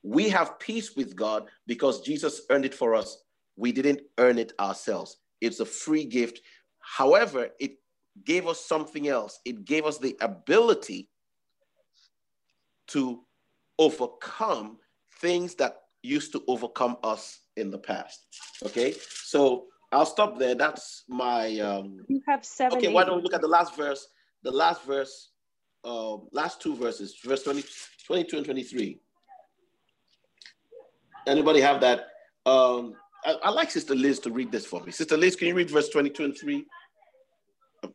We 0.02 0.28
have 0.28 0.58
peace 0.58 0.94
with 0.96 1.16
God 1.16 1.48
because 1.66 2.02
Jesus 2.02 2.42
earned 2.50 2.64
it 2.64 2.74
for 2.74 2.94
us. 2.94 3.24
We 3.56 3.72
didn't 3.72 4.02
earn 4.18 4.38
it 4.38 4.52
ourselves. 4.60 5.16
It's 5.40 5.60
a 5.60 5.66
free 5.66 6.04
gift. 6.04 6.40
However, 6.80 7.48
it 7.58 7.78
gave 8.24 8.46
us 8.46 8.60
something 8.60 9.08
else. 9.08 9.40
It 9.44 9.64
gave 9.64 9.86
us 9.86 9.98
the 9.98 10.16
ability 10.20 11.08
to 12.88 13.24
overcome 13.78 14.78
things 15.20 15.54
that 15.56 15.78
used 16.02 16.32
to 16.32 16.44
overcome 16.46 16.98
us 17.02 17.40
in 17.56 17.70
the 17.70 17.78
past. 17.78 18.26
Okay, 18.64 18.94
so 19.08 19.66
I'll 19.94 20.06
stop 20.06 20.38
there. 20.38 20.54
That's 20.54 21.04
my. 21.08 21.58
Um, 21.60 22.00
you 22.08 22.20
have 22.28 22.44
seven. 22.44 22.78
Okay, 22.78 22.92
why 22.92 23.04
don't 23.04 23.16
we 23.16 23.22
look 23.22 23.34
at 23.34 23.40
the 23.40 23.48
last 23.48 23.76
verse? 23.76 24.08
The 24.42 24.50
last 24.50 24.84
verse, 24.84 25.30
uh, 25.84 26.16
last 26.32 26.60
two 26.60 26.76
verses, 26.76 27.16
verse 27.24 27.42
20, 27.44 27.64
22 28.06 28.36
and 28.36 28.44
23. 28.44 28.98
Anybody 31.26 31.60
have 31.60 31.80
that? 31.80 32.08
Um, 32.44 32.94
I, 33.24 33.36
I 33.44 33.50
like 33.50 33.70
Sister 33.70 33.94
Liz 33.94 34.18
to 34.20 34.30
read 34.30 34.52
this 34.52 34.66
for 34.66 34.82
me. 34.82 34.92
Sister 34.92 35.16
Liz, 35.16 35.36
can 35.36 35.48
you 35.48 35.54
read 35.54 35.70
verse 35.70 35.88
22 35.88 36.24
and 36.24 36.36
3? 36.36 36.66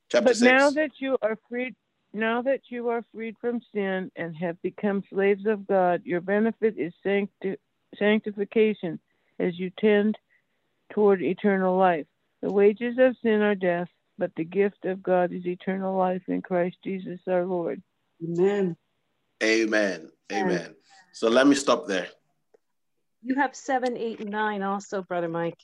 Chapter 0.09 0.25
but 0.25 0.37
6. 0.37 0.41
now 0.41 0.69
that 0.71 0.91
you 0.97 1.17
are 1.21 1.37
freed, 1.47 1.75
now 2.13 2.41
that 2.41 2.61
you 2.69 2.89
are 2.89 3.03
freed 3.13 3.35
from 3.39 3.61
sin 3.73 4.11
and 4.15 4.35
have 4.37 4.59
become 4.63 5.03
slaves 5.11 5.45
of 5.45 5.67
God, 5.67 6.01
your 6.03 6.21
benefit 6.21 6.75
is 6.77 6.93
sancti- 7.03 7.57
sanctification 7.97 8.99
as 9.39 9.59
you 9.59 9.71
tend 9.79 10.17
toward 10.91 11.21
eternal 11.21 11.77
life. 11.77 12.05
The 12.41 12.51
wages 12.51 12.95
of 12.99 13.15
sin 13.21 13.41
are 13.41 13.55
death, 13.55 13.89
but 14.17 14.31
the 14.35 14.45
gift 14.45 14.85
of 14.85 15.03
God 15.03 15.31
is 15.31 15.45
eternal 15.45 15.97
life 15.97 16.23
in 16.27 16.41
Christ 16.41 16.77
Jesus 16.83 17.19
our 17.27 17.45
Lord. 17.45 17.81
Amen. 18.23 18.75
Amen. 19.41 20.09
Amen. 20.31 20.75
So 21.13 21.29
let 21.29 21.47
me 21.47 21.55
stop 21.55 21.87
there. 21.87 22.07
You 23.21 23.35
have 23.35 23.55
seven, 23.55 23.97
eight, 23.97 24.19
and 24.21 24.29
nine 24.29 24.61
also, 24.61 25.01
Brother 25.01 25.27
Mike. 25.27 25.57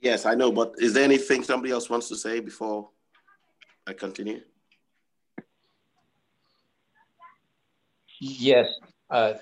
Yes, 0.00 0.26
I 0.26 0.34
know, 0.34 0.52
but 0.52 0.74
is 0.78 0.92
there 0.92 1.04
anything 1.04 1.42
somebody 1.42 1.72
else 1.72 1.90
wants 1.90 2.08
to 2.08 2.16
say 2.16 2.40
before 2.40 2.90
I 3.86 3.92
continue? 3.92 4.40
Yes. 8.20 8.68
Uh, 9.10 9.34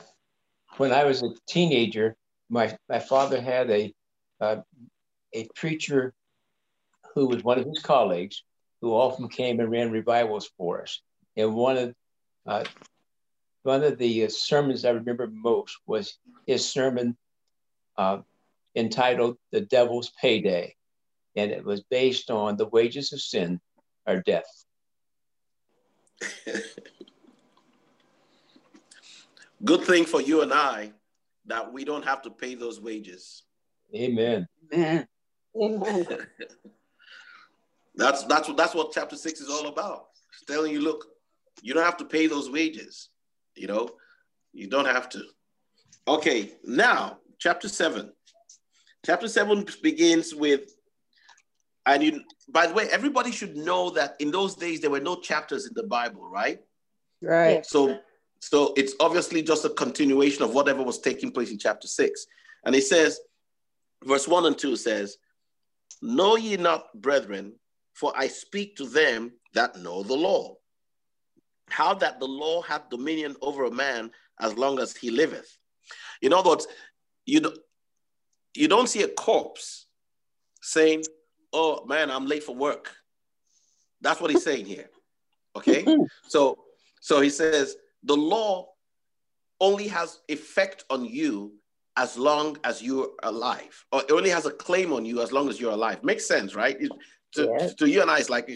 when 0.77 0.93
I 0.93 1.05
was 1.05 1.23
a 1.23 1.29
teenager, 1.49 2.17
my, 2.49 2.77
my 2.89 2.99
father 2.99 3.41
had 3.41 3.71
a, 3.71 3.93
uh, 4.41 4.57
a 5.35 5.49
preacher 5.55 6.15
who 7.15 7.27
was 7.27 7.45
one 7.45 7.59
of 7.59 7.67
his 7.67 7.81
colleagues 7.81 8.43
who 8.81 8.93
often 8.93 9.29
came 9.29 9.61
and 9.61 9.71
ran 9.71 9.91
revivals 9.91 10.51
for 10.57 10.83
us. 10.83 11.03
And 11.37 11.55
one 11.55 11.77
of, 11.77 11.95
uh, 12.47 12.65
one 13.63 13.83
of 13.83 13.99
the 13.99 14.29
sermons 14.29 14.85
I 14.85 14.91
remember 14.91 15.27
most 15.27 15.77
was 15.87 16.19
his 16.47 16.69
sermon 16.69 17.17
uh, 17.97 18.19
entitled 18.77 19.39
The 19.53 19.63
Devil's 19.63 20.13
Payday. 20.21 20.77
And 21.37 21.51
it 21.51 21.65
was 21.65 21.83
based 21.83 22.31
on 22.31 22.57
the 22.57 22.69
wages 22.69 23.13
of 23.13 23.21
sin 23.21 23.61
are 24.07 24.21
death. 24.21 24.45
Good 29.65 29.83
thing 29.83 30.05
for 30.05 30.21
you 30.21 30.43
and 30.43 30.53
I 30.53 30.93
that 31.47 31.73
we 31.73 31.85
don't 31.85 32.05
have 32.05 32.23
to 32.23 32.31
pay 32.31 32.55
those 32.55 32.81
wages. 32.81 33.45
Amen. 33.95 34.47
Amen. 34.73 35.07
Amen. 35.63 36.07
that's 37.95 38.25
that's 38.25 38.49
what 38.49 38.57
that's 38.57 38.75
what 38.75 38.93
chapter 38.93 39.17
six 39.17 39.41
is 39.41 39.49
all 39.49 39.69
about. 39.69 40.07
It's 40.33 40.45
telling 40.45 40.73
you, 40.73 40.81
look, 40.81 41.07
you 41.63 41.75
don't 41.75 41.85
have 41.85 41.97
to 41.99 42.05
pay 42.05 42.27
those 42.27 42.51
wages. 42.51 43.11
You 43.55 43.69
know, 43.69 43.91
you 44.53 44.67
don't 44.67 44.87
have 44.87 45.09
to. 45.11 45.23
Okay, 46.07 46.53
now 46.65 47.19
chapter 47.39 47.69
7. 47.69 48.11
Chapter 49.05 49.29
7 49.29 49.67
begins 49.83 50.35
with, 50.35 50.75
and 51.87 52.03
you, 52.03 52.23
by 52.49 52.67
the 52.67 52.75
way, 52.75 52.89
everybody 52.91 53.31
should 53.31 53.57
know 53.57 53.91
that 53.91 54.17
in 54.19 54.31
those 54.31 54.55
days 54.55 54.81
there 54.81 54.91
were 54.91 55.01
no 55.01 55.17
chapters 55.17 55.67
in 55.67 55.73
the 55.75 55.83
Bible, 55.83 56.27
right? 56.29 56.61
Right. 57.21 57.65
So, 57.67 57.99
so 58.41 58.73
it's 58.77 58.95
obviously 59.01 59.43
just 59.43 59.65
a 59.65 59.71
continuation 59.71 60.43
of 60.43 60.55
whatever 60.55 60.83
was 60.83 61.01
taking 61.01 61.33
place 61.33 61.51
in 61.51 61.59
chapter 61.59 61.87
6. 61.87 62.27
And 62.65 62.75
it 62.75 62.85
says, 62.85 63.21
verse 64.03 64.27
1 64.27 64.47
and 64.47 64.57
2 64.57 64.77
says, 64.77 65.19
Know 66.03 66.37
ye 66.37 66.57
not, 66.57 66.93
brethren, 67.01 67.55
for 67.95 68.13
I 68.17 68.29
speak 68.29 68.77
to 68.77 68.87
them 68.87 69.33
that 69.55 69.77
know 69.77 70.03
the 70.03 70.15
law, 70.15 70.57
how 71.69 71.95
that 71.95 72.21
the 72.21 72.27
law 72.27 72.63
hath 72.63 72.91
dominion 72.91 73.37
over 73.41 73.65
a 73.65 73.71
man 73.71 74.11
as 74.41 74.57
long 74.57 74.79
as 74.81 74.97
he 74.97 75.11
liveth. 75.11 75.59
In 76.21 76.33
other 76.33 76.51
words, 76.51 76.67
you 77.25 77.41
don't, 77.41 77.59
you 78.55 78.69
don't 78.69 78.89
see 78.89 79.03
a 79.03 79.09
corpse 79.09 79.87
saying, 80.61 81.05
"Oh 81.53 81.85
man, 81.87 82.11
I'm 82.11 82.27
late 82.27 82.45
for 82.45 82.55
work." 82.55 82.93
That's 84.01 84.21
what 84.21 84.31
he's 84.31 84.45
saying 84.45 84.67
here. 84.67 84.91
Okay, 85.57 85.87
so 86.29 86.65
so 87.01 87.21
he 87.21 87.31
says 87.31 87.77
the 88.03 88.17
law 88.17 88.69
only 89.61 89.89
has 89.89 90.21
effect 90.29 90.85
on 90.91 91.05
you 91.05 91.55
as 91.97 92.19
long 92.19 92.59
as 92.65 92.83
you're 92.83 93.11
alive, 93.23 93.85
or 93.93 94.03
it 94.03 94.11
only 94.11 94.31
has 94.31 94.47
a 94.47 94.51
claim 94.51 94.93
on 94.93 95.05
you 95.05 95.23
as 95.23 95.33
long 95.33 95.49
as 95.49 95.61
you're 95.61 95.73
alive. 95.73 96.03
Makes 96.03 96.27
sense, 96.27 96.55
right? 96.55 96.77
It, 96.81 96.91
to, 97.35 97.55
yeah. 97.59 97.69
to 97.79 97.87
you 97.89 98.03
and 98.03 98.11
I, 98.11 98.19
it's 98.19 98.31
like 98.31 98.49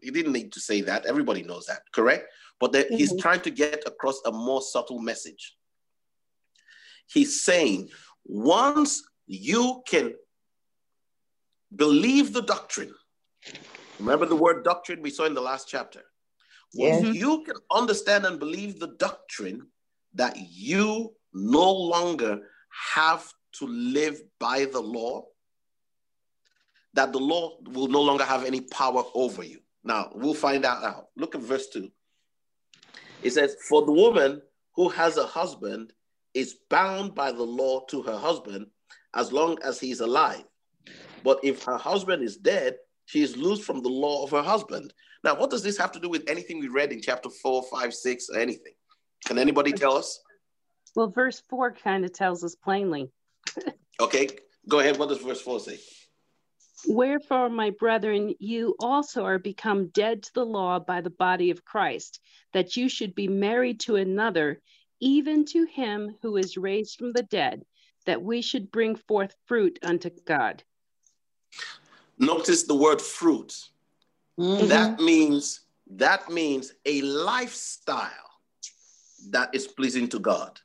he 0.00 0.10
didn't 0.10 0.32
need 0.32 0.52
to 0.52 0.60
say 0.60 0.80
that. 0.82 1.06
Everybody 1.06 1.42
knows 1.42 1.66
that, 1.66 1.82
correct? 1.92 2.26
But 2.58 2.72
mm-hmm. 2.72 2.96
he's 2.96 3.16
trying 3.20 3.40
to 3.42 3.50
get 3.50 3.82
across 3.86 4.20
a 4.24 4.32
more 4.32 4.62
subtle 4.62 5.00
message. 5.00 5.56
He's 7.08 7.42
saying 7.42 7.88
once 8.24 9.02
you 9.26 9.82
can 9.86 10.14
believe 11.74 12.32
the 12.32 12.42
doctrine, 12.42 12.94
remember 13.98 14.26
the 14.26 14.36
word 14.36 14.64
doctrine 14.64 15.02
we 15.02 15.10
saw 15.10 15.24
in 15.24 15.34
the 15.34 15.40
last 15.40 15.68
chapter. 15.68 16.02
Once 16.74 17.04
yeah. 17.04 17.12
you 17.12 17.42
can 17.44 17.56
understand 17.72 18.26
and 18.26 18.38
believe 18.38 18.78
the 18.78 18.94
doctrine 18.98 19.62
that 20.14 20.36
you 20.36 21.12
no 21.32 21.72
longer 21.72 22.40
have 22.94 23.32
to 23.58 23.66
live 23.66 24.20
by 24.38 24.64
the 24.64 24.80
law, 24.80 25.24
that 26.94 27.12
the 27.12 27.18
law 27.18 27.58
will 27.66 27.88
no 27.88 28.00
longer 28.00 28.24
have 28.24 28.44
any 28.44 28.60
power 28.60 29.02
over 29.14 29.42
you. 29.42 29.60
Now, 29.84 30.10
we'll 30.14 30.34
find 30.34 30.64
out 30.64 30.82
now. 30.82 31.04
Look 31.16 31.34
at 31.34 31.40
verse 31.40 31.68
2. 31.68 31.90
It 33.22 33.30
says, 33.30 33.56
For 33.68 33.84
the 33.84 33.92
woman 33.92 34.42
who 34.74 34.88
has 34.88 35.16
a 35.16 35.26
husband 35.26 35.92
is 36.34 36.56
bound 36.68 37.14
by 37.14 37.32
the 37.32 37.42
law 37.42 37.84
to 37.86 38.02
her 38.02 38.16
husband 38.16 38.66
as 39.14 39.32
long 39.32 39.58
as 39.64 39.80
he's 39.80 40.00
alive. 40.00 40.44
But 41.24 41.40
if 41.42 41.64
her 41.64 41.76
husband 41.76 42.22
is 42.22 42.36
dead, 42.36 42.76
she 43.06 43.22
is 43.22 43.36
loose 43.36 43.64
from 43.64 43.82
the 43.82 43.88
law 43.88 44.22
of 44.22 44.30
her 44.30 44.42
husband. 44.42 44.92
Now, 45.24 45.34
what 45.34 45.50
does 45.50 45.62
this 45.62 45.76
have 45.78 45.92
to 45.92 46.00
do 46.00 46.08
with 46.08 46.28
anything 46.28 46.60
we 46.60 46.68
read 46.68 46.92
in 46.92 47.02
chapter 47.02 47.28
4, 47.28 47.64
5, 47.70 47.94
6, 47.94 48.28
or 48.30 48.38
anything? 48.38 48.72
Can 49.26 49.38
anybody 49.38 49.72
tell 49.72 49.96
us? 49.96 50.20
Well, 50.94 51.08
verse 51.08 51.42
4 51.48 51.72
kind 51.72 52.04
of 52.04 52.12
tells 52.12 52.42
us 52.44 52.54
plainly. 52.54 53.10
okay, 54.00 54.28
go 54.68 54.80
ahead. 54.80 54.98
What 54.98 55.08
does 55.08 55.18
verse 55.18 55.40
4 55.40 55.60
say? 55.60 55.78
Wherefore, 56.86 57.48
my 57.48 57.70
brethren, 57.70 58.34
you 58.38 58.74
also 58.80 59.24
are 59.24 59.38
become 59.38 59.88
dead 59.88 60.22
to 60.24 60.34
the 60.34 60.46
law 60.46 60.78
by 60.78 61.00
the 61.00 61.10
body 61.10 61.50
of 61.50 61.64
Christ, 61.64 62.20
that 62.52 62.76
you 62.76 62.88
should 62.88 63.14
be 63.14 63.28
married 63.28 63.80
to 63.80 63.96
another, 63.96 64.60
even 64.98 65.44
to 65.46 65.66
him 65.66 66.16
who 66.22 66.36
is 66.36 66.56
raised 66.56 66.98
from 66.98 67.12
the 67.12 67.22
dead, 67.22 67.64
that 68.06 68.22
we 68.22 68.40
should 68.40 68.70
bring 68.70 68.96
forth 68.96 69.34
fruit 69.46 69.78
unto 69.82 70.10
God. 70.24 70.62
Notice 72.18 72.64
the 72.64 72.74
word 72.74 73.00
fruit. 73.00 73.68
Mm-hmm. 74.38 74.68
That 74.68 75.00
means 75.00 75.60
that 75.92 76.30
means 76.30 76.72
a 76.86 77.02
lifestyle 77.02 78.10
that 79.30 79.54
is 79.54 79.66
pleasing 79.66 80.08
to 80.08 80.18
God. 80.18 80.60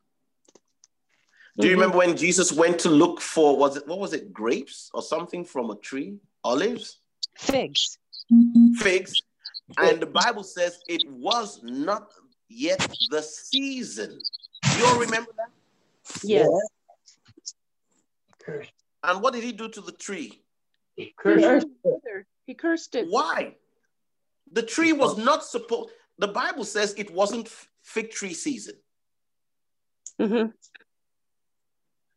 Do 1.58 1.68
you 1.68 1.74
mm-hmm. 1.74 1.82
remember 1.82 1.98
when 1.98 2.18
Jesus 2.18 2.52
went 2.52 2.80
to 2.80 2.90
look 2.90 3.22
for 3.22 3.58
was 3.58 3.78
it 3.78 3.88
what 3.88 4.00
was 4.00 4.14
it 4.14 4.34
grapes 4.34 4.90
or 4.94 5.02
something 5.02 5.46
from 5.46 5.70
a 5.70 5.76
tree? 5.76 6.18
Olives? 6.44 7.00
Figs. 7.38 7.98
Figs. 8.78 9.14
And 9.78 10.00
the 10.00 10.06
Bible 10.08 10.44
says 10.44 10.80
it 10.88 11.04
was 11.10 11.62
not 11.64 12.12
yet 12.50 12.80
the 13.10 13.22
season. 13.22 14.20
You 14.78 14.86
all 14.86 15.00
remember 15.00 15.32
that? 15.38 15.50
Yes. 16.24 16.48
And 19.04 19.22
what 19.22 19.34
did 19.34 19.44
he 19.44 19.52
do 19.52 19.70
to 19.70 19.82
the 19.82 19.92
tree? 19.92 20.42
He 20.96 21.14
cursed 21.18 21.68
it. 21.84 22.26
He 22.46 22.54
cursed 22.54 22.96
it. 22.96 23.08
Why? 23.10 23.56
The 24.52 24.62
tree 24.62 24.94
was 24.94 25.18
not 25.18 25.44
supposed, 25.44 25.90
the 26.18 26.28
Bible 26.28 26.64
says 26.64 26.94
it 26.98 27.12
wasn't 27.12 27.50
fig 27.82 28.12
tree 28.12 28.34
season. 28.34 28.76
Mm-hmm. 30.20 30.52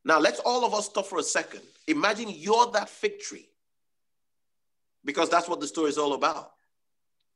Now, 0.08 0.18
let's 0.18 0.40
all 0.40 0.64
of 0.64 0.72
us 0.72 0.86
stop 0.86 1.04
for 1.04 1.18
a 1.18 1.22
second. 1.22 1.60
Imagine 1.86 2.30
you're 2.30 2.70
that 2.72 2.88
fig 2.88 3.18
tree, 3.18 3.50
because 5.04 5.28
that's 5.28 5.50
what 5.50 5.60
the 5.60 5.66
story 5.66 5.90
is 5.90 5.98
all 5.98 6.14
about. 6.14 6.52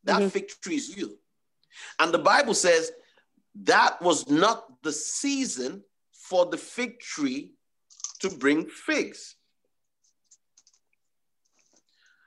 That 0.05 0.20
mm-hmm. 0.20 0.29
fig 0.29 0.49
tree 0.49 0.77
is 0.77 0.97
you. 0.97 1.18
And 1.99 2.14
the 2.14 2.18
Bible 2.18 2.55
says 2.55 2.91
that 3.64 4.01
was 4.01 4.27
not 4.31 4.64
the 4.83 4.91
season 4.91 5.83
for 6.12 6.47
the 6.47 6.57
fig 6.57 6.99
tree 6.99 7.53
to 8.20 8.31
bring 8.31 8.66
figs. 8.66 9.37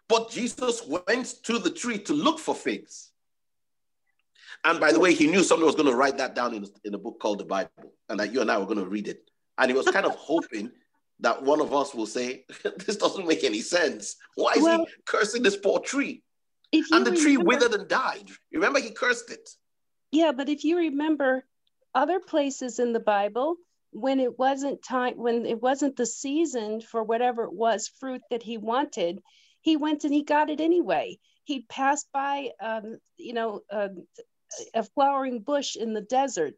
But 0.08 0.30
Jesus 0.30 0.86
went 0.86 1.26
to 1.46 1.58
the 1.58 1.72
tree 1.72 1.98
to 1.98 2.14
look 2.14 2.38
for 2.38 2.54
figs. 2.54 3.10
And 4.64 4.80
by 4.80 4.92
the 4.92 5.00
way, 5.00 5.16
he 5.16 5.26
knew 5.26 5.44
somebody 5.44 5.66
was 5.66 5.76
going 5.76 5.90
to 5.90 5.96
write 5.96 6.20
that 6.20 6.36
down 6.36 6.54
in, 6.54 6.68
in 6.84 6.94
a 6.94 7.00
book 7.00 7.20
called 7.20 7.40
the 7.40 7.46
Bible, 7.46 7.94
and 8.10 8.20
that 8.20 8.32
you 8.32 8.42
and 8.42 8.52
I 8.52 8.60
were 8.60 8.66
going 8.66 8.78
to 8.78 8.86
read 8.86 9.08
it. 9.08 9.32
And 9.58 9.72
he 9.72 9.78
was 9.78 9.88
kind 9.88 10.06
of 10.06 10.16
hoping 10.16 10.72
that 11.20 11.42
one 11.42 11.62
of 11.62 11.74
us 11.74 11.94
will 11.94 12.06
say, 12.06 12.46
This 12.86 12.98
doesn't 12.98 13.28
make 13.28 13.44
any 13.44 13.62
sense. 13.62 14.18
Why 14.36 14.54
is 14.56 14.64
well, 14.64 14.80
he 14.80 14.86
cursing 15.06 15.44
this 15.44 15.58
poor 15.58 15.80
tree? 15.80 16.24
And 16.74 16.84
the 16.84 17.12
remember, 17.12 17.22
tree 17.22 17.38
withered 17.38 17.74
and 17.74 17.88
died. 17.88 18.30
Remember, 18.52 18.80
he 18.80 18.92
cursed 18.92 19.32
it. 19.32 19.50
Yeah, 20.12 20.34
but 20.34 20.50
if 20.50 20.64
you 20.64 20.78
remember 20.78 21.46
other 21.94 22.20
places 22.20 22.80
in 22.80 22.92
the 22.92 23.00
Bible, 23.00 23.56
when 23.92 24.20
it 24.20 24.38
wasn't 24.38 24.84
time, 24.84 25.16
when 25.16 25.46
it 25.46 25.62
wasn't 25.62 25.96
the 25.96 26.06
season 26.06 26.82
for 26.82 27.02
whatever 27.02 27.46
it 27.46 27.54
was, 27.54 27.88
fruit 27.88 28.22
that 28.30 28.44
he 28.44 28.58
wanted, 28.58 29.22
he 29.62 29.78
went 29.78 30.04
and 30.04 30.14
he 30.14 30.24
got 30.24 30.50
it 30.50 30.60
anyway. 30.60 31.18
He 31.46 31.62
passed 31.62 32.08
by, 32.12 32.50
um, 32.62 32.98
you 33.18 33.34
know, 33.34 33.62
um, 33.72 34.06
a 34.74 34.84
flowering 34.84 35.40
bush 35.40 35.76
in 35.78 35.94
the 35.94 36.02
desert, 36.02 36.56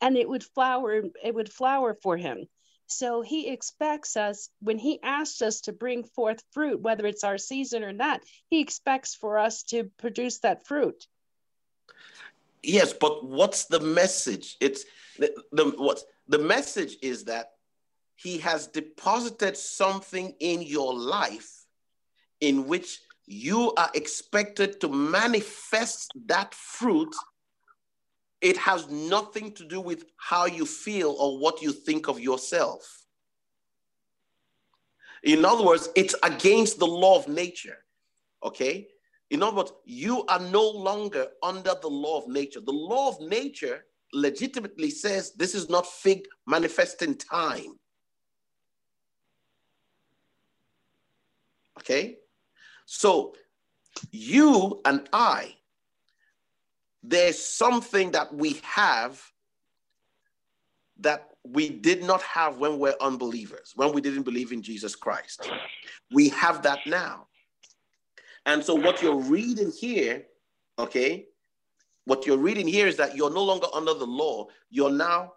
and 0.00 0.16
it 0.16 0.28
would 0.28 0.44
flower. 0.44 1.02
It 1.22 1.34
would 1.34 1.52
flower 1.52 1.94
for 2.02 2.16
him. 2.16 2.46
So 2.86 3.22
he 3.22 3.48
expects 3.48 4.16
us, 4.16 4.48
when 4.60 4.76
he 4.76 5.00
asks 5.02 5.42
us 5.42 5.60
to 5.62 5.72
bring 5.72 6.02
forth 6.02 6.42
fruit, 6.50 6.80
whether 6.80 7.06
it's 7.06 7.22
our 7.22 7.38
season 7.38 7.84
or 7.84 7.92
not, 7.92 8.20
he 8.48 8.60
expects 8.60 9.14
for 9.14 9.38
us 9.38 9.62
to 9.64 9.84
produce 9.96 10.40
that 10.40 10.66
fruit. 10.66 11.06
Yes, 12.62 12.92
but 12.92 13.24
what's 13.24 13.66
the 13.66 13.80
message? 13.80 14.56
It's 14.60 14.84
the, 15.18 15.32
the 15.52 15.66
what 15.78 16.02
the 16.28 16.38
message 16.38 16.96
is 17.00 17.24
that 17.24 17.52
he 18.16 18.38
has 18.38 18.66
deposited 18.66 19.56
something 19.56 20.34
in 20.40 20.60
your 20.60 20.92
life 20.92 21.64
in 22.40 22.66
which 22.66 23.00
you 23.26 23.72
are 23.74 23.90
expected 23.94 24.80
to 24.80 24.88
manifest 24.88 26.12
that 26.26 26.54
fruit. 26.54 27.14
It 28.40 28.56
has 28.56 28.88
nothing 28.88 29.52
to 29.52 29.64
do 29.64 29.80
with 29.80 30.04
how 30.16 30.46
you 30.46 30.64
feel 30.64 31.10
or 31.18 31.38
what 31.38 31.60
you 31.60 31.72
think 31.72 32.08
of 32.08 32.18
yourself. 32.18 33.04
In 35.22 35.44
other 35.44 35.64
words, 35.64 35.90
it's 35.94 36.14
against 36.22 36.78
the 36.78 36.86
law 36.86 37.18
of 37.18 37.28
nature. 37.28 37.84
Okay? 38.42 38.88
In 39.28 39.42
other 39.42 39.58
words, 39.58 39.72
you 39.84 40.24
are 40.26 40.40
no 40.40 40.68
longer 40.68 41.28
under 41.42 41.74
the 41.80 41.88
law 41.88 42.18
of 42.18 42.28
nature. 42.28 42.60
The 42.60 42.72
law 42.72 43.10
of 43.10 43.20
nature 43.20 43.84
legitimately 44.12 44.90
says 44.90 45.32
this 45.32 45.54
is 45.54 45.68
not 45.68 45.86
fig 45.86 46.26
manifesting 46.46 47.14
time. 47.14 47.78
Okay? 51.78 52.16
So 52.86 53.34
you 54.10 54.80
and 54.84 55.08
I, 55.12 55.54
there's 57.02 57.38
something 57.38 58.10
that 58.12 58.34
we 58.34 58.60
have 58.62 59.22
that 61.00 61.28
we 61.44 61.70
did 61.70 62.04
not 62.04 62.20
have 62.22 62.58
when 62.58 62.78
we're 62.78 62.94
unbelievers, 63.00 63.72
when 63.74 63.92
we 63.92 64.00
didn't 64.00 64.24
believe 64.24 64.52
in 64.52 64.62
Jesus 64.62 64.94
Christ. 64.94 65.50
We 66.12 66.28
have 66.30 66.62
that 66.62 66.80
now. 66.86 67.28
And 68.46 68.62
so 68.62 68.74
what 68.74 69.00
you're 69.00 69.16
reading 69.16 69.70
here, 69.70 70.26
okay, 70.78 71.26
what 72.04 72.26
you're 72.26 72.38
reading 72.38 72.68
here 72.68 72.86
is 72.86 72.96
that 72.96 73.16
you're 73.16 73.32
no 73.32 73.42
longer 73.42 73.66
under 73.74 73.94
the 73.94 74.06
law, 74.06 74.46
you're 74.70 74.90
now 74.90 75.32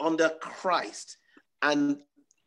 under 0.00 0.30
Christ. 0.40 1.18
And 1.62 1.98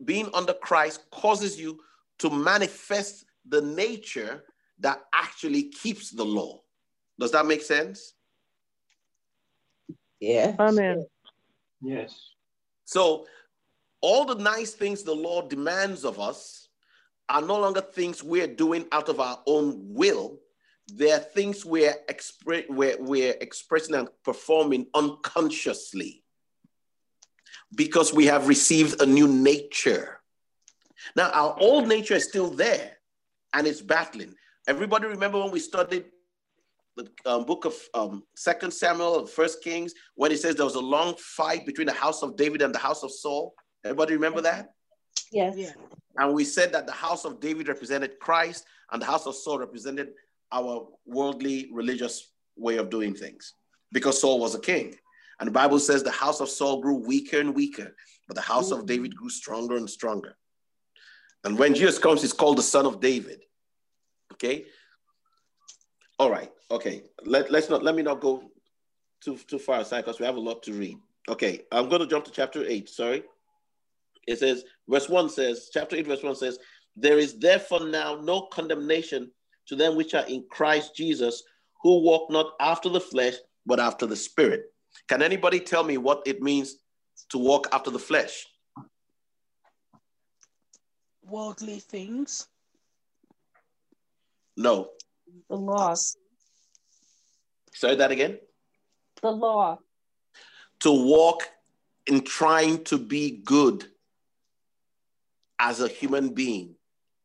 being 0.03 0.29
under 0.33 0.53
Christ 0.53 1.03
causes 1.11 1.59
you 1.59 1.79
to 2.19 2.29
manifest 2.29 3.25
the 3.47 3.61
nature 3.61 4.43
that 4.79 5.03
actually 5.13 5.63
keeps 5.63 6.09
the 6.09 6.25
law. 6.25 6.61
Does 7.19 7.31
that 7.31 7.45
make 7.45 7.61
sense? 7.61 8.13
Yeah. 10.21 10.55
Amen. 10.59 11.05
Yes. 11.81 12.15
So, 12.85 13.25
all 14.01 14.25
the 14.25 14.35
nice 14.35 14.73
things 14.73 15.03
the 15.03 15.13
Lord 15.13 15.49
demands 15.49 16.05
of 16.05 16.19
us 16.19 16.69
are 17.27 17.41
no 17.41 17.59
longer 17.59 17.81
things 17.81 18.23
we're 18.23 18.47
doing 18.47 18.85
out 18.91 19.09
of 19.09 19.19
our 19.19 19.39
own 19.47 19.93
will. 19.93 20.39
They're 20.87 21.19
things 21.19 21.65
we're, 21.65 21.95
expre- 22.09 22.69
we're, 22.69 22.97
we're 22.99 23.35
expressing 23.41 23.95
and 23.95 24.09
performing 24.23 24.87
unconsciously 24.93 26.23
because 27.75 28.13
we 28.13 28.25
have 28.25 28.47
received 28.47 29.01
a 29.01 29.05
new 29.05 29.27
nature. 29.27 30.19
Now, 31.15 31.29
our 31.31 31.55
old 31.59 31.87
nature 31.87 32.15
is 32.15 32.27
still 32.27 32.49
there 32.49 32.97
and 33.53 33.65
it's 33.65 33.81
battling. 33.81 34.35
Everybody 34.67 35.07
remember 35.07 35.39
when 35.39 35.51
we 35.51 35.59
studied 35.59 36.05
the 36.97 37.07
um, 37.25 37.45
book 37.45 37.65
of 37.65 37.73
um, 37.93 38.23
Second 38.35 38.71
Samuel, 38.71 39.25
First 39.25 39.63
Kings, 39.63 39.93
when 40.15 40.31
it 40.31 40.39
says 40.39 40.55
there 40.55 40.65
was 40.65 40.75
a 40.75 40.79
long 40.79 41.15
fight 41.17 41.65
between 41.65 41.87
the 41.87 41.93
house 41.93 42.21
of 42.21 42.35
David 42.35 42.61
and 42.61 42.73
the 42.73 42.79
house 42.79 43.03
of 43.03 43.11
Saul. 43.11 43.53
Everybody 43.83 44.13
remember 44.13 44.41
that? 44.41 44.73
Yes. 45.31 45.55
Yeah. 45.57 45.71
And 46.17 46.33
we 46.33 46.43
said 46.43 46.73
that 46.73 46.85
the 46.85 46.91
house 46.91 47.25
of 47.25 47.39
David 47.39 47.67
represented 47.67 48.19
Christ 48.19 48.65
and 48.91 49.01
the 49.01 49.05
house 49.05 49.25
of 49.25 49.35
Saul 49.35 49.59
represented 49.59 50.09
our 50.51 50.87
worldly 51.05 51.69
religious 51.71 52.31
way 52.57 52.77
of 52.77 52.89
doing 52.89 53.15
things 53.15 53.53
because 53.91 54.19
Saul 54.19 54.39
was 54.39 54.55
a 54.55 54.59
king. 54.59 54.95
And 55.39 55.47
the 55.47 55.51
Bible 55.51 55.79
says 55.79 56.03
the 56.03 56.11
house 56.11 56.41
of 56.41 56.49
Saul 56.49 56.81
grew 56.81 56.95
weaker 56.95 57.39
and 57.39 57.55
weaker, 57.55 57.95
but 58.27 58.35
the 58.35 58.41
house 58.41 58.71
of 58.71 58.85
David 58.85 59.15
grew 59.15 59.29
stronger 59.29 59.77
and 59.77 59.89
stronger. 59.89 60.35
And 61.43 61.57
when 61.57 61.73
Jesus 61.73 61.97
comes, 61.97 62.21
he's 62.21 62.33
called 62.33 62.57
the 62.57 62.63
son 62.63 62.85
of 62.85 62.99
David. 62.99 63.41
Okay. 64.33 64.65
All 66.21 66.29
right. 66.29 66.51
Okay. 66.69 67.01
Let, 67.25 67.49
let's 67.49 67.67
not 67.67 67.81
let 67.83 67.95
me 67.95 68.03
not 68.03 68.21
go 68.21 68.43
too 69.23 69.37
too 69.37 69.57
far 69.57 69.79
aside 69.79 70.01
because 70.01 70.19
we 70.19 70.25
have 70.27 70.35
a 70.35 70.39
lot 70.39 70.61
to 70.61 70.71
read. 70.71 70.99
Okay, 71.27 71.61
I'm 71.71 71.89
going 71.89 72.01
to 72.01 72.05
jump 72.07 72.25
to 72.25 72.31
chapter 72.31 72.63
8. 72.63 72.87
Sorry. 72.87 73.23
It 74.27 74.37
says, 74.37 74.63
verse 74.87 75.09
1 75.09 75.29
says, 75.29 75.71
chapter 75.73 75.95
8, 75.95 76.05
verse 76.05 76.21
1 76.21 76.35
says, 76.35 76.59
There 76.95 77.17
is 77.17 77.39
therefore 77.39 77.87
now 77.87 78.21
no 78.21 78.41
condemnation 78.53 79.31
to 79.65 79.75
them 79.75 79.95
which 79.95 80.13
are 80.13 80.27
in 80.27 80.45
Christ 80.51 80.95
Jesus, 80.95 81.41
who 81.81 82.03
walk 82.03 82.29
not 82.29 82.51
after 82.59 82.89
the 82.89 83.01
flesh, 83.01 83.33
but 83.65 83.79
after 83.79 84.05
the 84.05 84.15
spirit. 84.15 84.65
Can 85.07 85.23
anybody 85.23 85.59
tell 85.59 85.83
me 85.83 85.97
what 85.97 86.21
it 86.27 86.39
means 86.39 86.77
to 87.29 87.39
walk 87.39 87.67
after 87.71 87.89
the 87.89 87.97
flesh? 87.97 88.45
Worldly 91.25 91.79
things. 91.79 92.47
No. 94.55 94.91
The 95.49 95.55
law. 95.55 95.95
Say 97.73 97.95
that 97.95 98.11
again. 98.11 98.39
The 99.21 99.31
law. 99.31 99.79
To 100.81 100.91
walk 100.91 101.49
in 102.07 102.21
trying 102.21 102.83
to 102.85 102.97
be 102.97 103.41
good 103.43 103.85
as 105.59 105.79
a 105.79 105.87
human 105.87 106.33
being 106.33 106.75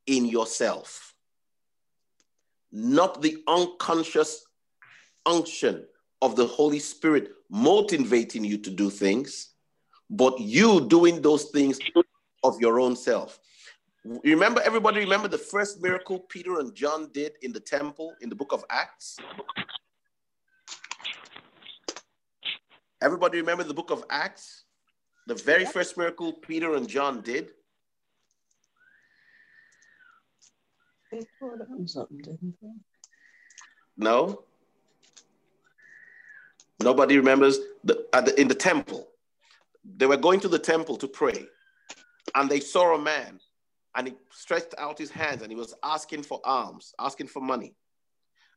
in 0.07 0.27
yourself, 0.27 1.15
not 2.71 3.23
the 3.23 3.43
unconscious 3.49 4.45
unction 5.25 5.87
of 6.21 6.37
the 6.37 6.47
Holy 6.47 6.79
Spirit 6.79 7.31
motivating 7.51 8.45
you 8.45 8.59
to 8.59 8.71
do 8.71 8.91
things, 8.91 9.51
but 10.11 10.39
you 10.39 10.87
doing 10.87 11.23
those 11.23 11.45
things 11.45 11.79
of 12.45 12.61
your 12.61 12.79
own 12.79 12.95
self. 12.95 13.41
Remember, 14.07 14.61
everybody 14.61 15.01
remember 15.01 15.27
the 15.27 15.39
first 15.39 15.83
miracle 15.83 16.21
Peter 16.21 16.61
and 16.61 16.73
John 16.75 17.11
did 17.13 17.33
in 17.43 17.53
the 17.53 17.59
temple 17.59 18.15
in 18.21 18.29
the 18.29 18.37
book 18.37 18.53
of 18.53 18.65
Acts? 18.71 19.17
Everybody 23.03 23.39
remember 23.39 23.65
the 23.65 23.75
book 23.75 23.91
of 23.91 24.05
Acts? 24.09 24.65
The 25.27 25.35
very 25.35 25.65
first 25.65 25.99
miracle 25.99 26.33
Peter 26.33 26.77
and 26.77 26.89
John 26.89 27.21
did? 27.21 27.51
They 31.11 31.23
called 31.41 31.63
on 31.69 31.89
something, 31.89 32.19
didn't 32.19 32.55
they? 32.63 32.69
No? 33.97 34.45
Nobody 36.81 37.17
remembers 37.17 37.59
the, 37.83 38.07
the, 38.13 38.41
in 38.41 38.47
the 38.47 38.55
temple. 38.55 39.09
They 39.85 40.07
were 40.07 40.17
going 40.17 40.39
to 40.41 40.49
the 40.49 40.61
temple 40.61 40.97
to 40.99 41.09
pray, 41.09 41.47
and 42.37 42.49
they 42.49 42.61
saw 42.61 42.95
a 42.95 43.03
man 43.03 43.41
and 43.97 44.09
he 44.09 44.15
stretched 44.31 44.75
out 44.79 44.99
his 44.99 45.11
hands 45.11 45.43
and 45.43 45.51
he 45.51 45.57
was 45.57 45.75
asking 45.83 46.23
for 46.23 46.41
alms, 46.45 46.95
asking 47.01 47.29
for 47.29 47.41
money. 47.41 47.75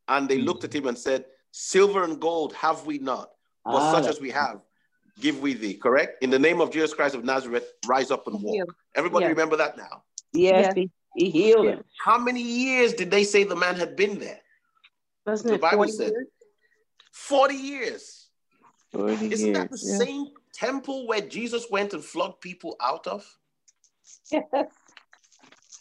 And 0.07 0.27
they 0.27 0.39
looked 0.39 0.63
at 0.65 0.75
him 0.75 0.87
and 0.87 0.97
said, 0.97 1.25
Silver 1.51 2.03
and 2.03 2.19
gold 2.19 2.53
have 2.53 2.85
we 2.85 2.99
not, 2.99 3.29
but 3.63 3.75
ah, 3.75 3.91
such 3.93 4.07
as 4.07 4.19
we 4.19 4.29
have, 4.31 4.61
give 5.19 5.39
we 5.39 5.53
thee. 5.53 5.75
Correct? 5.75 6.21
In 6.21 6.29
the 6.29 6.37
name 6.37 6.61
of 6.61 6.71
Jesus 6.71 6.93
Christ 6.93 7.15
of 7.15 7.23
Nazareth, 7.23 7.71
rise 7.87 8.11
up 8.11 8.27
and 8.27 8.41
walk. 8.41 8.75
Everybody 8.95 9.25
yeah. 9.25 9.29
remember 9.29 9.55
that 9.57 9.77
now? 9.77 10.03
Yes, 10.33 10.73
yeah. 10.75 10.85
he, 11.15 11.29
healed 11.29 11.65
him. 11.65 11.83
How 12.03 12.19
many 12.19 12.41
years 12.41 12.93
did 12.93 13.09
they 13.09 13.23
say 13.23 13.43
the 13.43 13.55
man 13.55 13.75
had 13.75 13.95
been 13.95 14.19
there? 14.19 14.41
Wasn't 15.25 15.47
the 15.47 15.55
it 15.55 15.61
Bible 15.61 15.77
40 15.77 15.91
said 15.91 16.11
years? 16.11 16.27
40 17.13 17.55
years. 17.55 18.27
40 18.91 19.13
Isn't 19.13 19.29
years, 19.29 19.57
that 19.57 19.71
the 19.71 19.79
yeah. 19.81 19.97
same 19.97 20.27
temple 20.53 21.07
where 21.07 21.21
Jesus 21.21 21.67
went 21.71 21.93
and 21.93 22.03
flogged 22.03 22.41
people 22.41 22.75
out 22.81 23.07
of? 23.07 23.25
Yes. 24.31 24.43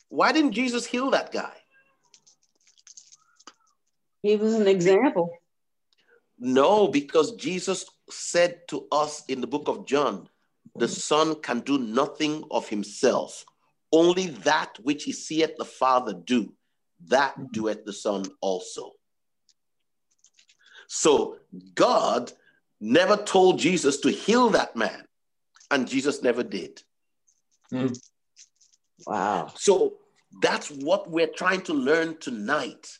Why 0.08 0.32
didn't 0.32 0.52
Jesus 0.52 0.86
heal 0.86 1.10
that 1.10 1.32
guy? 1.32 1.52
He 4.22 4.36
was 4.36 4.54
an 4.54 4.66
example. 4.66 5.30
No, 6.38 6.88
because 6.88 7.32
Jesus 7.32 7.86
said 8.10 8.66
to 8.68 8.86
us 8.92 9.24
in 9.26 9.40
the 9.40 9.46
book 9.46 9.68
of 9.68 9.86
John, 9.86 10.28
the 10.76 10.88
Son 10.88 11.34
can 11.42 11.60
do 11.60 11.78
nothing 11.78 12.44
of 12.50 12.68
himself, 12.68 13.44
only 13.92 14.28
that 14.28 14.78
which 14.82 15.04
he 15.04 15.12
seeth 15.12 15.56
the 15.56 15.64
Father 15.64 16.12
do, 16.12 16.52
that 17.08 17.52
doeth 17.52 17.84
the 17.84 17.92
Son 17.92 18.24
also. 18.40 18.92
So 20.86 21.38
God 21.74 22.32
never 22.80 23.16
told 23.16 23.58
Jesus 23.58 23.98
to 24.00 24.10
heal 24.10 24.50
that 24.50 24.76
man, 24.76 25.04
and 25.70 25.88
Jesus 25.88 26.22
never 26.22 26.42
did. 26.42 26.82
Mm. 27.72 27.98
Wow. 29.06 29.52
So 29.56 29.94
that's 30.42 30.70
what 30.70 31.10
we're 31.10 31.28
trying 31.28 31.62
to 31.62 31.74
learn 31.74 32.18
tonight. 32.18 32.98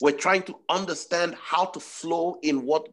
We're 0.00 0.16
trying 0.16 0.42
to 0.44 0.58
understand 0.68 1.34
how 1.42 1.66
to 1.66 1.80
flow 1.80 2.38
in 2.42 2.64
what 2.64 2.88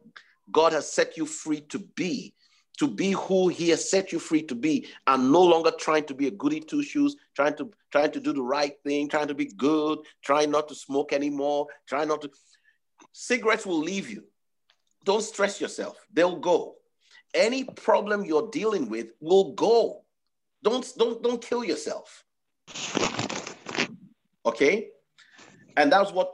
God 0.52 0.72
has 0.72 0.90
set 0.90 1.16
you 1.16 1.26
free 1.26 1.60
to 1.62 1.78
be, 1.78 2.34
to 2.78 2.88
be 2.88 3.12
who 3.12 3.48
He 3.48 3.68
has 3.70 3.88
set 3.88 4.12
you 4.12 4.18
free 4.18 4.42
to 4.42 4.54
be, 4.54 4.86
and 5.06 5.32
no 5.32 5.42
longer 5.42 5.70
trying 5.70 6.04
to 6.04 6.14
be 6.14 6.26
a 6.26 6.32
goody 6.32 6.60
two 6.60 6.82
shoes, 6.82 7.16
trying 7.34 7.56
to 7.56 7.70
trying 7.92 8.10
to 8.10 8.20
do 8.20 8.32
the 8.32 8.42
right 8.42 8.74
thing, 8.84 9.08
trying 9.08 9.28
to 9.28 9.34
be 9.34 9.46
good, 9.46 10.00
trying 10.22 10.50
not 10.50 10.68
to 10.68 10.74
smoke 10.74 11.12
anymore, 11.12 11.68
trying 11.86 12.08
not 12.08 12.22
to. 12.22 12.30
Cigarettes 13.12 13.66
will 13.66 13.78
leave 13.78 14.10
you. 14.10 14.24
Don't 15.04 15.22
stress 15.22 15.60
yourself; 15.60 16.04
they'll 16.12 16.40
go. 16.40 16.74
Any 17.34 17.64
problem 17.64 18.24
you're 18.24 18.50
dealing 18.50 18.88
with 18.88 19.08
will 19.20 19.52
go. 19.52 20.02
Don't 20.62 20.86
don't 20.96 21.22
don't 21.22 21.42
kill 21.42 21.64
yourself. 21.64 22.24
Okay, 24.44 24.88
and 25.76 25.90
that's 25.90 26.12
what 26.12 26.32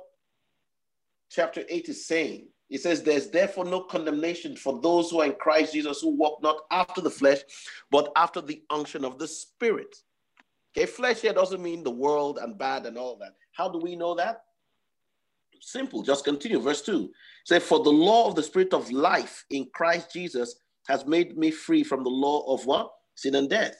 chapter 1.31 1.63
8 1.69 1.89
is 1.89 2.07
saying. 2.07 2.49
It 2.71 2.81
says, 2.81 3.03
There's 3.03 3.29
therefore 3.29 3.65
no 3.65 3.81
condemnation 3.81 4.57
for 4.57 4.81
those 4.81 5.11
who 5.11 5.21
are 5.21 5.27
in 5.27 5.35
Christ 5.35 5.75
Jesus 5.75 6.01
who 6.01 6.17
walk 6.17 6.43
not 6.43 6.57
after 6.71 7.01
the 7.01 7.11
flesh, 7.11 7.41
but 7.91 8.11
after 8.17 8.41
the 8.41 8.63
unction 8.71 9.05
of 9.05 9.19
the 9.19 9.29
Spirit. 9.29 9.95
Okay, 10.77 10.87
flesh 10.87 11.21
here 11.21 11.35
doesn't 11.35 11.63
mean 11.63 11.83
the 11.83 11.91
world 11.91 12.39
and 12.41 12.59
bad 12.59 12.87
and 12.87 12.97
all 12.97 13.17
that. 13.19 13.35
How 13.53 13.69
do 13.69 13.79
we 13.79 13.95
know 13.95 14.15
that? 14.15 14.43
Simple, 15.61 16.03
just 16.03 16.25
continue. 16.25 16.59
Verse 16.61 16.83
2 16.83 17.11
say, 17.45 17.59
For 17.59 17.83
the 17.83 17.91
law 17.91 18.27
of 18.27 18.35
the 18.35 18.43
Spirit 18.43 18.73
of 18.73 18.91
life 18.91 19.45
in 19.51 19.69
Christ 19.75 20.13
Jesus 20.13 20.57
has 20.89 21.05
made 21.07 21.37
me 21.37 21.51
free 21.51 21.85
from 21.85 22.03
the 22.03 22.11
law 22.11 22.55
of 22.55 22.65
what? 22.65 22.91
Sin 23.15 23.35
and 23.35 23.49
death. 23.49 23.77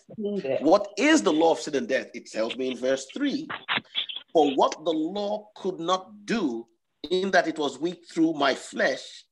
What 0.61 0.89
is 0.97 1.23
the 1.23 1.33
law 1.33 1.53
of 1.53 1.61
sin 1.61 1.75
and 1.75 1.89
death? 1.89 2.09
It 2.15 2.27
tells 2.31 2.57
me 2.57 2.71
in 2.71 2.77
verse 2.77 3.07
3 3.15 3.47
For 4.33 4.55
what 4.55 4.85
the 4.85 4.93
law 4.93 5.49
could 5.57 5.81
not 5.81 6.27
do, 6.27 6.67
in 7.11 7.31
that 7.33 7.49
it 7.49 7.59
was 7.59 7.79
weak 7.79 8.05
through 8.13 8.35
my 8.35 8.55
flesh, 8.55 9.25